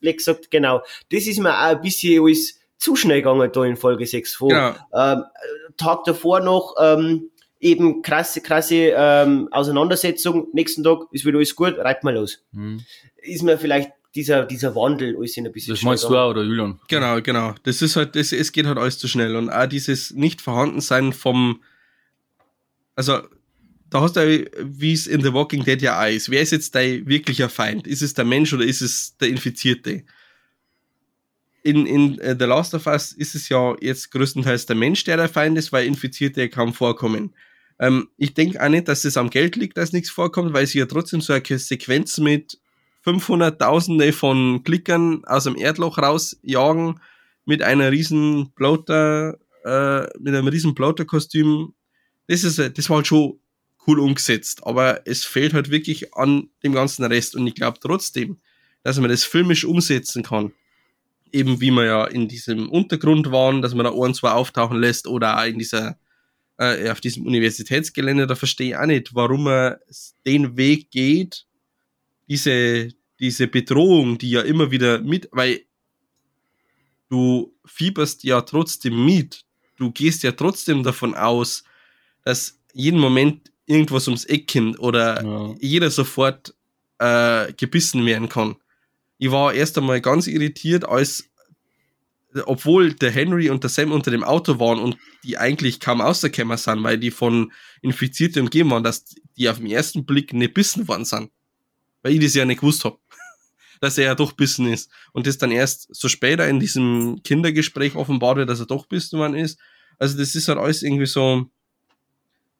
Black, 0.00 0.20
sagt, 0.20 0.50
genau. 0.50 0.82
Das 1.10 1.26
ist 1.26 1.40
mir 1.40 1.54
auch 1.54 1.76
ein 1.76 1.80
bisschen 1.80 2.22
alles 2.22 2.60
zu 2.76 2.94
schnell 2.94 3.22
gegangen 3.22 3.50
da 3.50 3.64
in 3.64 3.76
Folge 3.76 4.06
6 4.06 4.34
vor. 4.34 4.48
Genau. 4.50 4.74
Ähm, 4.92 5.24
Tag 5.78 6.04
davor 6.04 6.40
noch 6.40 6.74
ähm, 6.78 7.30
eben 7.60 8.02
krasse, 8.02 8.40
krasse 8.40 8.92
ähm, 8.96 9.48
Auseinandersetzung. 9.50 10.48
Nächsten 10.52 10.82
Tag 10.82 11.00
ist 11.10 11.24
wieder 11.24 11.38
alles 11.38 11.54
gut, 11.54 11.78
reibt 11.78 12.04
mal 12.04 12.14
los. 12.14 12.44
Mhm. 12.52 12.82
Ist 13.16 13.42
mir 13.42 13.58
vielleicht 13.58 13.90
dieser, 14.14 14.44
dieser 14.44 14.74
Wandel 14.74 15.16
alles 15.16 15.36
in 15.36 15.46
ein 15.46 15.52
bisschen 15.52 15.74
Das 15.74 15.82
meinst 15.82 16.04
du 16.04 16.16
auch, 16.16 16.30
oder 16.30 16.42
Julian? 16.42 16.80
Genau, 16.88 17.20
genau. 17.20 17.54
Das 17.64 17.82
ist 17.82 17.96
halt, 17.96 18.16
das, 18.16 18.32
es 18.32 18.52
geht 18.52 18.66
halt 18.66 18.78
alles 18.78 18.98
zu 18.98 19.08
schnell. 19.08 19.36
Und 19.36 19.50
auch 19.50 19.66
dieses 19.66 20.12
Nicht-Vorhandensein 20.12 21.12
vom, 21.12 21.62
also, 22.94 23.20
da 23.90 24.00
hast 24.00 24.16
du 24.16 24.20
ja, 24.20 24.46
wie 24.62 24.92
es 24.92 25.06
in 25.06 25.22
The 25.22 25.32
Walking 25.32 25.64
Dead 25.64 25.80
ja 25.80 26.02
auch 26.02 26.08
ist. 26.08 26.30
Wer 26.30 26.40
ist 26.40 26.50
jetzt 26.50 26.74
dein 26.74 27.06
wirklicher 27.06 27.48
Feind? 27.48 27.86
Ist 27.86 28.02
es 28.02 28.14
der 28.14 28.24
Mensch 28.24 28.52
oder 28.52 28.64
ist 28.64 28.80
es 28.80 29.16
der 29.18 29.28
Infizierte? 29.28 30.04
In, 31.66 31.84
in 31.84 32.18
äh, 32.20 32.36
The 32.38 32.44
Last 32.44 32.74
of 32.74 32.86
Us 32.86 33.10
ist 33.10 33.34
es 33.34 33.48
ja 33.48 33.74
jetzt 33.80 34.12
größtenteils 34.12 34.66
der 34.66 34.76
Mensch, 34.76 35.02
der 35.02 35.16
der 35.16 35.28
Feind 35.28 35.58
ist, 35.58 35.72
weil 35.72 35.84
Infizierte 35.84 36.48
kaum 36.48 36.72
vorkommen. 36.72 37.34
Ähm, 37.80 38.08
ich 38.16 38.34
denke 38.34 38.62
auch 38.62 38.68
nicht, 38.68 38.86
dass 38.86 39.04
es 39.04 39.16
am 39.16 39.30
Geld 39.30 39.56
liegt, 39.56 39.76
dass 39.76 39.92
nichts 39.92 40.10
vorkommt, 40.10 40.52
weil 40.52 40.68
sie 40.68 40.78
ja 40.78 40.86
trotzdem 40.86 41.20
so 41.20 41.32
eine 41.32 41.58
Sequenz 41.58 42.18
mit 42.18 42.60
500.000 43.04 44.12
von 44.12 44.62
Klickern 44.62 45.24
aus 45.24 45.42
dem 45.42 45.56
Erdloch 45.56 45.98
rausjagen 45.98 47.00
mit 47.46 47.62
einer 47.62 47.90
riesen 47.90 48.52
Bloater, 48.52 49.36
äh, 49.64 50.02
mit 50.20 50.36
einem 50.36 50.46
riesen 50.46 50.72
Bloater-Kostüm. 50.72 51.74
Das 52.28 52.44
ist, 52.44 52.60
das 52.60 52.88
war 52.88 52.98
halt 52.98 53.08
schon 53.08 53.40
cool 53.88 53.98
umgesetzt, 53.98 54.64
aber 54.64 55.00
es 55.04 55.24
fehlt 55.24 55.52
halt 55.52 55.70
wirklich 55.70 56.14
an 56.14 56.48
dem 56.62 56.74
ganzen 56.74 57.04
Rest 57.04 57.34
und 57.34 57.44
ich 57.48 57.56
glaube 57.56 57.78
trotzdem, 57.80 58.38
dass 58.84 59.00
man 59.00 59.10
das 59.10 59.24
filmisch 59.24 59.64
umsetzen 59.64 60.22
kann. 60.22 60.52
Eben 61.36 61.60
wie 61.60 61.70
wir 61.70 61.84
ja 61.84 62.04
in 62.06 62.28
diesem 62.28 62.68
Untergrund 62.70 63.30
waren, 63.30 63.60
dass 63.62 63.74
man 63.74 63.84
da 63.84 63.92
ein, 63.92 64.14
zwei 64.14 64.30
auftauchen 64.30 64.78
lässt 64.78 65.06
oder 65.06 65.38
auch 65.38 65.44
in 65.46 65.58
dieser, 65.58 65.98
äh, 66.58 66.88
auf 66.90 67.00
diesem 67.00 67.26
Universitätsgelände, 67.26 68.26
da 68.26 68.34
verstehe 68.34 68.68
ich 68.70 68.76
auch 68.76 68.86
nicht, 68.86 69.14
warum 69.14 69.44
man 69.44 69.76
den 70.24 70.56
Weg 70.56 70.90
geht, 70.90 71.46
diese, 72.28 72.92
diese 73.20 73.46
Bedrohung, 73.48 74.18
die 74.18 74.30
ja 74.30 74.40
immer 74.42 74.70
wieder 74.70 75.00
mit, 75.00 75.28
weil 75.32 75.60
du 77.08 77.54
fieberst 77.64 78.24
ja 78.24 78.40
trotzdem 78.40 79.04
mit. 79.04 79.44
Du 79.76 79.90
gehst 79.92 80.22
ja 80.22 80.32
trotzdem 80.32 80.82
davon 80.82 81.14
aus, 81.14 81.64
dass 82.24 82.58
jeden 82.72 82.98
Moment 82.98 83.52
irgendwas 83.66 84.08
ums 84.08 84.24
Eck 84.24 84.50
kommt 84.52 84.78
oder 84.78 85.22
Ja. 85.22 85.54
jeder 85.60 85.90
sofort 85.90 86.54
äh, 86.98 87.52
gebissen 87.52 88.06
werden 88.06 88.28
kann. 88.28 88.56
Ich 89.18 89.30
war 89.30 89.54
erst 89.54 89.78
einmal 89.78 90.00
ganz 90.00 90.26
irritiert, 90.26 90.86
als 90.86 91.30
obwohl 92.44 92.92
der 92.92 93.10
Henry 93.10 93.48
und 93.48 93.62
der 93.62 93.70
Sam 93.70 93.92
unter 93.92 94.10
dem 94.10 94.24
Auto 94.24 94.58
waren 94.58 94.78
und 94.78 94.98
die 95.24 95.38
eigentlich 95.38 95.80
kaum 95.80 96.00
rausgekommen 96.00 96.58
sind, 96.58 96.82
weil 96.82 96.98
die 96.98 97.10
von 97.10 97.52
Infizierten 97.80 98.42
umgeben 98.42 98.70
waren, 98.70 98.82
dass 98.82 99.04
die 99.36 99.48
auf 99.48 99.58
den 99.58 99.70
ersten 99.70 100.04
Blick 100.04 100.32
nicht 100.32 100.54
bissen 100.54 100.86
worden 100.88 101.04
sind. 101.04 101.30
Weil 102.02 102.12
ich 102.12 102.20
das 102.20 102.34
ja 102.34 102.44
nicht 102.44 102.60
gewusst 102.60 102.84
hab 102.84 102.98
dass 103.80 103.98
er 103.98 104.04
ja 104.04 104.14
doch 104.14 104.32
bissen 104.32 104.66
ist. 104.66 104.90
Und 105.12 105.26
das 105.26 105.38
dann 105.38 105.50
erst 105.50 105.94
so 105.94 106.08
später 106.08 106.46
in 106.48 106.60
diesem 106.60 107.22
Kindergespräch 107.22 107.94
offenbart 107.94 108.36
wird, 108.36 108.50
dass 108.50 108.60
er 108.60 108.66
doch 108.66 108.86
bissen 108.86 109.18
worden 109.18 109.34
ist. 109.34 109.58
Also 109.98 110.18
das 110.18 110.34
ist 110.34 110.48
halt 110.48 110.58
alles 110.58 110.82
irgendwie 110.82 111.06
so 111.06 111.46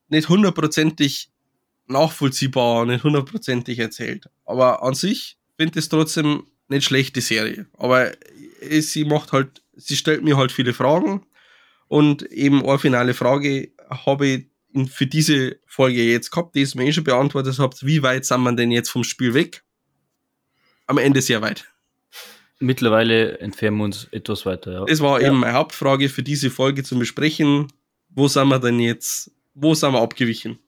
nicht 0.08 0.28
hundertprozentig 0.28 1.30
nachvollziehbar, 1.86 2.86
nicht 2.86 3.04
hundertprozentig 3.04 3.78
erzählt. 3.78 4.28
Aber 4.44 4.82
an 4.82 4.94
sich 4.94 5.36
finde 5.56 5.78
es 5.78 5.88
trotzdem 5.88 6.44
nicht 6.68 6.84
schlecht, 6.84 7.16
die 7.16 7.20
Serie. 7.20 7.66
Aber 7.78 8.12
sie 8.70 9.04
macht 9.04 9.32
halt, 9.32 9.62
sie 9.74 9.96
stellt 9.96 10.22
mir 10.24 10.36
halt 10.36 10.52
viele 10.52 10.72
Fragen. 10.74 11.24
Und 11.88 12.22
eben 12.32 12.64
eine 12.66 12.78
finale 12.78 13.14
Frage 13.14 13.70
habe 13.88 14.26
ich 14.26 14.46
für 14.92 15.06
diese 15.06 15.58
Folge 15.66 16.02
jetzt 16.02 16.30
gehabt, 16.30 16.54
die 16.54 16.60
ihr 16.62 16.68
mir 16.74 16.86
eh 16.86 16.92
schon 16.92 17.04
beantwortet 17.04 17.58
habt. 17.58 17.86
Wie 17.86 18.02
weit 18.02 18.26
sind 18.26 18.42
wir 18.42 18.52
denn 18.52 18.70
jetzt 18.72 18.90
vom 18.90 19.04
Spiel 19.04 19.32
weg? 19.34 19.62
Am 20.86 20.98
Ende 20.98 21.22
sehr 21.22 21.40
weit. 21.42 21.66
Mittlerweile 22.58 23.38
entfernen 23.38 23.76
wir 23.78 23.84
uns 23.84 24.08
etwas 24.12 24.46
weiter, 24.46 24.72
ja. 24.72 24.84
Das 24.86 25.00
war 25.00 25.20
Ja. 25.20 25.28
eben 25.28 25.38
meine 25.40 25.52
Hauptfrage 25.52 26.08
für 26.08 26.22
diese 26.22 26.50
Folge 26.50 26.82
zum 26.82 26.98
Besprechen. 26.98 27.68
Wo 28.08 28.28
sind 28.28 28.48
wir 28.48 28.58
denn 28.58 28.80
jetzt? 28.80 29.30
Wo 29.54 29.74
sind 29.74 29.92
wir 29.92 30.00
abgewichen? 30.00 30.58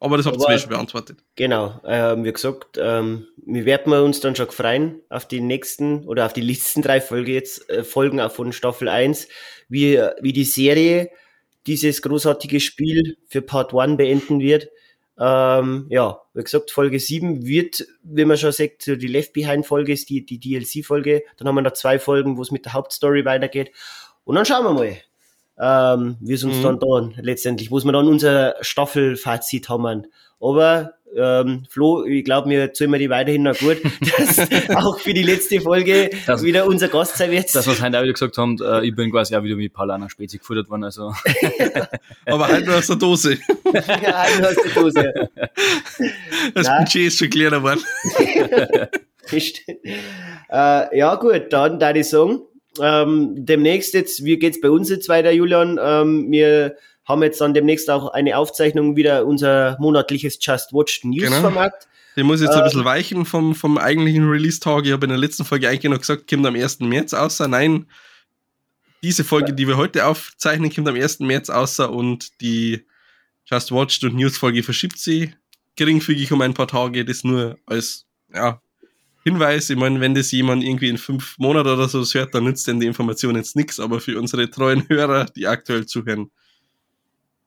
Aber 0.00 0.16
das 0.16 0.26
habt 0.26 0.38
ihr 0.38 0.58
schon 0.58 0.70
beantwortet. 0.70 1.18
Genau, 1.36 1.80
ähm, 1.86 2.24
wie 2.24 2.32
gesagt, 2.32 2.78
ähm, 2.80 3.26
wir 3.36 3.64
werden 3.64 3.92
uns 3.92 4.20
dann 4.20 4.36
schon 4.36 4.50
freuen 4.50 5.00
auf 5.08 5.26
die 5.26 5.40
nächsten 5.40 6.04
oder 6.06 6.26
auf 6.26 6.32
die 6.32 6.40
letzten 6.40 6.82
drei 6.82 7.00
Folge 7.00 7.32
jetzt, 7.32 7.68
äh, 7.70 7.84
Folgen 7.84 8.20
auch 8.20 8.32
von 8.32 8.52
Staffel 8.52 8.88
1, 8.88 9.28
wie, 9.68 9.98
wie 10.20 10.32
die 10.32 10.44
Serie 10.44 11.10
dieses 11.66 12.02
großartige 12.02 12.60
Spiel 12.60 13.16
für 13.26 13.42
Part 13.42 13.74
1 13.74 13.96
beenden 13.96 14.40
wird. 14.40 14.68
Ähm, 15.18 15.86
ja, 15.90 16.20
wie 16.34 16.42
gesagt, 16.42 16.70
Folge 16.70 16.98
7 16.98 17.46
wird, 17.46 17.86
wie 18.02 18.24
man 18.24 18.36
schon 18.36 18.52
sagt, 18.52 18.82
so 18.82 18.96
die 18.96 19.06
Left 19.06 19.32
Behind 19.32 19.64
Folge 19.64 19.92
ist 19.92 20.10
die, 20.10 20.26
die 20.26 20.40
DLC-Folge. 20.40 21.22
Dann 21.36 21.48
haben 21.48 21.54
wir 21.54 21.62
noch 21.62 21.72
zwei 21.72 21.98
Folgen, 21.98 22.36
wo 22.36 22.42
es 22.42 22.50
mit 22.50 22.64
der 22.64 22.72
Hauptstory 22.72 23.24
weitergeht. 23.24 23.70
Und 24.24 24.34
dann 24.34 24.44
schauen 24.44 24.64
wir 24.64 24.72
mal, 24.72 24.96
ähm, 25.60 26.16
wie 26.20 26.32
es 26.34 26.44
uns 26.44 26.56
Mhm. 26.58 26.62
dann 26.62 26.78
da 26.80 27.08
letztendlich, 27.22 27.70
wo 27.70 27.78
es 27.78 27.84
wir 27.84 27.92
dann 27.92 28.08
unser 28.08 28.54
Staffelfazit 28.60 29.68
haben. 29.68 30.06
Aber 30.40 30.94
ähm, 31.16 31.64
Flo, 31.70 32.04
ich 32.04 32.24
glaube, 32.24 32.48
mir 32.48 32.72
zählen 32.72 32.90
wir 32.90 32.98
die 32.98 33.08
weiterhin 33.08 33.44
noch 33.44 33.56
gut, 33.56 33.76
dass 34.18 34.36
auch 34.74 34.98
für 34.98 35.14
die 35.14 35.22
letzte 35.22 35.60
Folge 35.60 36.10
Das- 36.26 36.42
wieder 36.42 36.66
unser 36.66 36.88
Gast 36.88 37.16
sein 37.18 37.30
wird. 37.30 37.54
Das, 37.54 37.68
was 37.68 37.80
heute 37.80 37.96
auch 37.98 38.02
wieder 38.02 38.12
gesagt 38.14 38.36
haben, 38.36 38.56
äh, 38.60 38.84
ich 38.84 38.96
bin 38.96 39.12
quasi 39.12 39.36
auch 39.36 39.44
wieder 39.44 39.54
mit 39.54 39.72
Paulaner 39.72 40.10
Spezi 40.10 40.38
gefüttert 40.38 40.68
worden, 40.70 40.82
also. 40.82 41.12
Aber 42.26 42.48
halt 42.48 42.66
nur 42.66 42.76
aus 42.78 42.88
der 42.88 42.96
Dose. 42.96 43.38
ja, 43.72 44.22
halt 44.24 44.44
aus 44.44 44.56
der 44.64 44.82
Dose. 44.82 45.30
Das 46.54 46.66
Nein. 46.66 46.84
Budget 46.84 47.06
ist 47.06 47.18
schon 47.18 47.30
kleiner 47.30 47.58
geworden. 47.58 47.80
Äh, 50.50 50.98
ja, 50.98 51.14
gut, 51.14 51.52
dann 51.52 51.78
da 51.78 51.94
ich 51.94 52.08
sagen, 52.08 52.40
ähm, 52.80 53.44
demnächst 53.44 53.94
jetzt, 53.94 54.24
wie 54.24 54.38
geht's 54.38 54.60
bei 54.60 54.70
uns 54.70 54.88
jetzt 54.90 55.08
weiter, 55.08 55.30
Julian? 55.30 55.78
Ähm, 55.82 56.30
wir 56.30 56.76
haben 57.04 57.22
jetzt 57.22 57.40
dann 57.40 57.54
demnächst 57.54 57.90
auch 57.90 58.08
eine 58.12 58.36
Aufzeichnung 58.36 58.96
wieder 58.96 59.26
unser 59.26 59.76
monatliches 59.78 60.38
Just 60.40 60.72
Watched 60.72 61.04
News 61.04 61.24
Genau. 61.24 61.40
Format. 61.40 61.86
Den 62.16 62.26
muss 62.26 62.40
jetzt 62.40 62.52
Ähm. 62.52 62.58
ein 62.58 62.64
bisschen 62.64 62.84
weichen 62.84 63.24
vom, 63.24 63.54
vom 63.54 63.76
eigentlichen 63.76 64.28
Release-Tag. 64.28 64.86
Ich 64.86 64.92
habe 64.92 65.04
in 65.04 65.10
der 65.10 65.18
letzten 65.18 65.44
Folge 65.44 65.68
eigentlich 65.68 65.90
noch 65.90 65.98
gesagt, 65.98 66.28
kommt 66.28 66.46
am 66.46 66.54
1. 66.54 66.80
März 66.80 67.12
außer. 67.12 67.48
Nein, 67.48 67.86
diese 69.02 69.24
Folge, 69.24 69.52
die 69.52 69.66
wir 69.68 69.76
heute 69.76 70.06
aufzeichnen, 70.06 70.72
kommt 70.72 70.88
am 70.88 70.94
1. 70.94 71.20
März 71.20 71.50
außer 71.50 71.90
und 71.90 72.40
die 72.40 72.84
Just 73.44 73.72
Watched 73.72 74.02
und 74.04 74.14
News-Folge 74.14 74.62
verschiebt 74.62 74.98
sie 74.98 75.34
geringfügig 75.76 76.32
um 76.32 76.40
ein 76.40 76.54
paar 76.54 76.68
Tage. 76.68 77.04
Das 77.04 77.24
nur 77.24 77.58
als 77.66 78.06
ja, 78.32 78.60
Hinweis. 79.24 79.70
Ich 79.70 79.76
meine, 79.76 80.00
wenn 80.00 80.14
das 80.14 80.30
jemand 80.32 80.62
irgendwie 80.62 80.88
in 80.88 80.98
fünf 80.98 81.36
Monaten 81.38 81.68
oder 81.70 81.88
so 81.88 82.02
hört, 82.04 82.34
dann 82.34 82.44
nützt 82.44 82.66
denn 82.68 82.78
die 82.80 82.86
Information 82.86 83.36
jetzt 83.36 83.56
nichts. 83.56 83.80
Aber 83.80 84.00
für 84.00 84.18
unsere 84.18 84.50
treuen 84.50 84.86
Hörer, 84.88 85.26
die 85.34 85.46
aktuell 85.46 85.86
zuhören, 85.86 86.30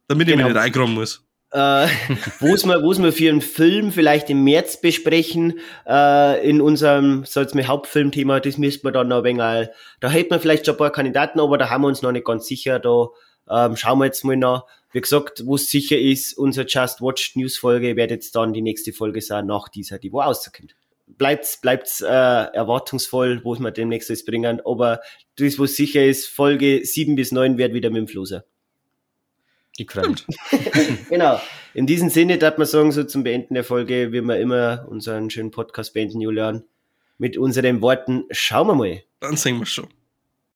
damit 0.07 0.27
ich 0.27 0.33
Genau. 0.35 0.47
mich 0.47 0.53
nicht 0.55 0.63
eingraben 0.63 0.93
muss. 0.93 1.23
äh, 1.51 1.87
wo 2.39 2.53
es 2.53 2.65
wir, 2.65 2.81
wo 2.83 2.91
es 2.91 3.01
wir 3.01 3.13
für 3.13 3.29
einen 3.29 3.41
Film 3.41 3.91
vielleicht 3.91 4.29
im 4.29 4.43
März 4.43 4.81
besprechen, 4.81 5.59
äh, 5.87 6.49
in 6.49 6.59
unserem, 6.61 7.23
so 7.25 7.39
jetzt 7.41 7.55
mit 7.55 7.67
Hauptfilmthema, 7.67 8.39
das 8.39 8.57
müssten 8.57 8.85
wir 8.85 8.91
dann 8.91 9.07
noch 9.07 9.19
ein 9.19 9.23
wenig, 9.23 9.69
da 9.99 10.09
hätten 10.09 10.31
wir 10.31 10.39
vielleicht 10.39 10.65
schon 10.65 10.75
ein 10.75 10.79
paar 10.79 10.91
Kandidaten, 10.91 11.39
aber 11.39 11.57
da 11.57 11.69
haben 11.69 11.83
wir 11.83 11.87
uns 11.87 12.01
noch 12.01 12.11
nicht 12.11 12.25
ganz 12.25 12.47
sicher, 12.47 12.79
da 12.79 13.07
Ähm, 13.49 13.77
schauen 13.77 13.99
wir 13.99 14.05
jetzt 14.05 14.25
mal 14.25 14.35
nach. 14.35 14.65
Wie 14.91 14.99
gesagt, 14.99 15.43
wo 15.45 15.55
es 15.55 15.69
sicher 15.71 15.97
ist, 15.97 16.33
unser 16.37 16.65
Just 16.65 16.99
Watch 17.01 17.33
News 17.37 17.57
Folge 17.57 17.95
wird 17.95 18.11
jetzt 18.11 18.35
dann 18.35 18.51
die 18.51 18.61
nächste 18.61 18.91
Folge 18.91 19.21
sein 19.21 19.45
nach 19.45 19.69
dieser, 19.69 19.99
die 19.99 20.11
wo 20.11 20.19
rauskommt. 20.19 20.75
Bleibt's, 21.17 21.59
bleibt's 21.59 22.01
äh, 22.01 22.07
erwartungsvoll, 22.07 23.41
wo 23.43 23.55
wir 23.55 23.71
demnächst 23.71 24.09
alles 24.09 24.25
bringen. 24.25 24.61
Aber 24.65 25.01
das, 25.37 25.57
was 25.57 25.75
sicher 25.75 26.05
ist, 26.05 26.27
Folge 26.27 26.81
7 26.83 27.15
bis 27.15 27.31
9 27.31 27.57
wird 27.57 27.73
wieder 27.73 27.89
mit 27.89 28.01
dem 28.01 28.07
Floser. 28.07 28.45
Mich. 29.79 29.87
genau. 31.09 31.39
In 31.73 31.85
diesem 31.85 32.09
Sinne 32.09 32.37
darf 32.37 32.57
man 32.57 32.65
sagen, 32.65 32.91
so 32.91 33.03
zum 33.03 33.23
Beenden 33.23 33.53
der 33.53 33.63
Folge, 33.63 34.11
wie 34.11 34.21
wir 34.21 34.39
immer 34.39 34.87
unseren 34.89 35.29
schönen 35.29 35.51
Podcast 35.51 35.93
beenden, 35.93 36.19
Julian, 36.19 36.63
mit 37.19 37.37
unseren 37.37 37.81
Worten, 37.81 38.25
schauen 38.31 38.67
wir 38.67 38.75
mal. 38.75 39.03
Dann 39.19 39.37
sehen 39.37 39.59
wir 39.59 39.65
schon. 39.65 39.87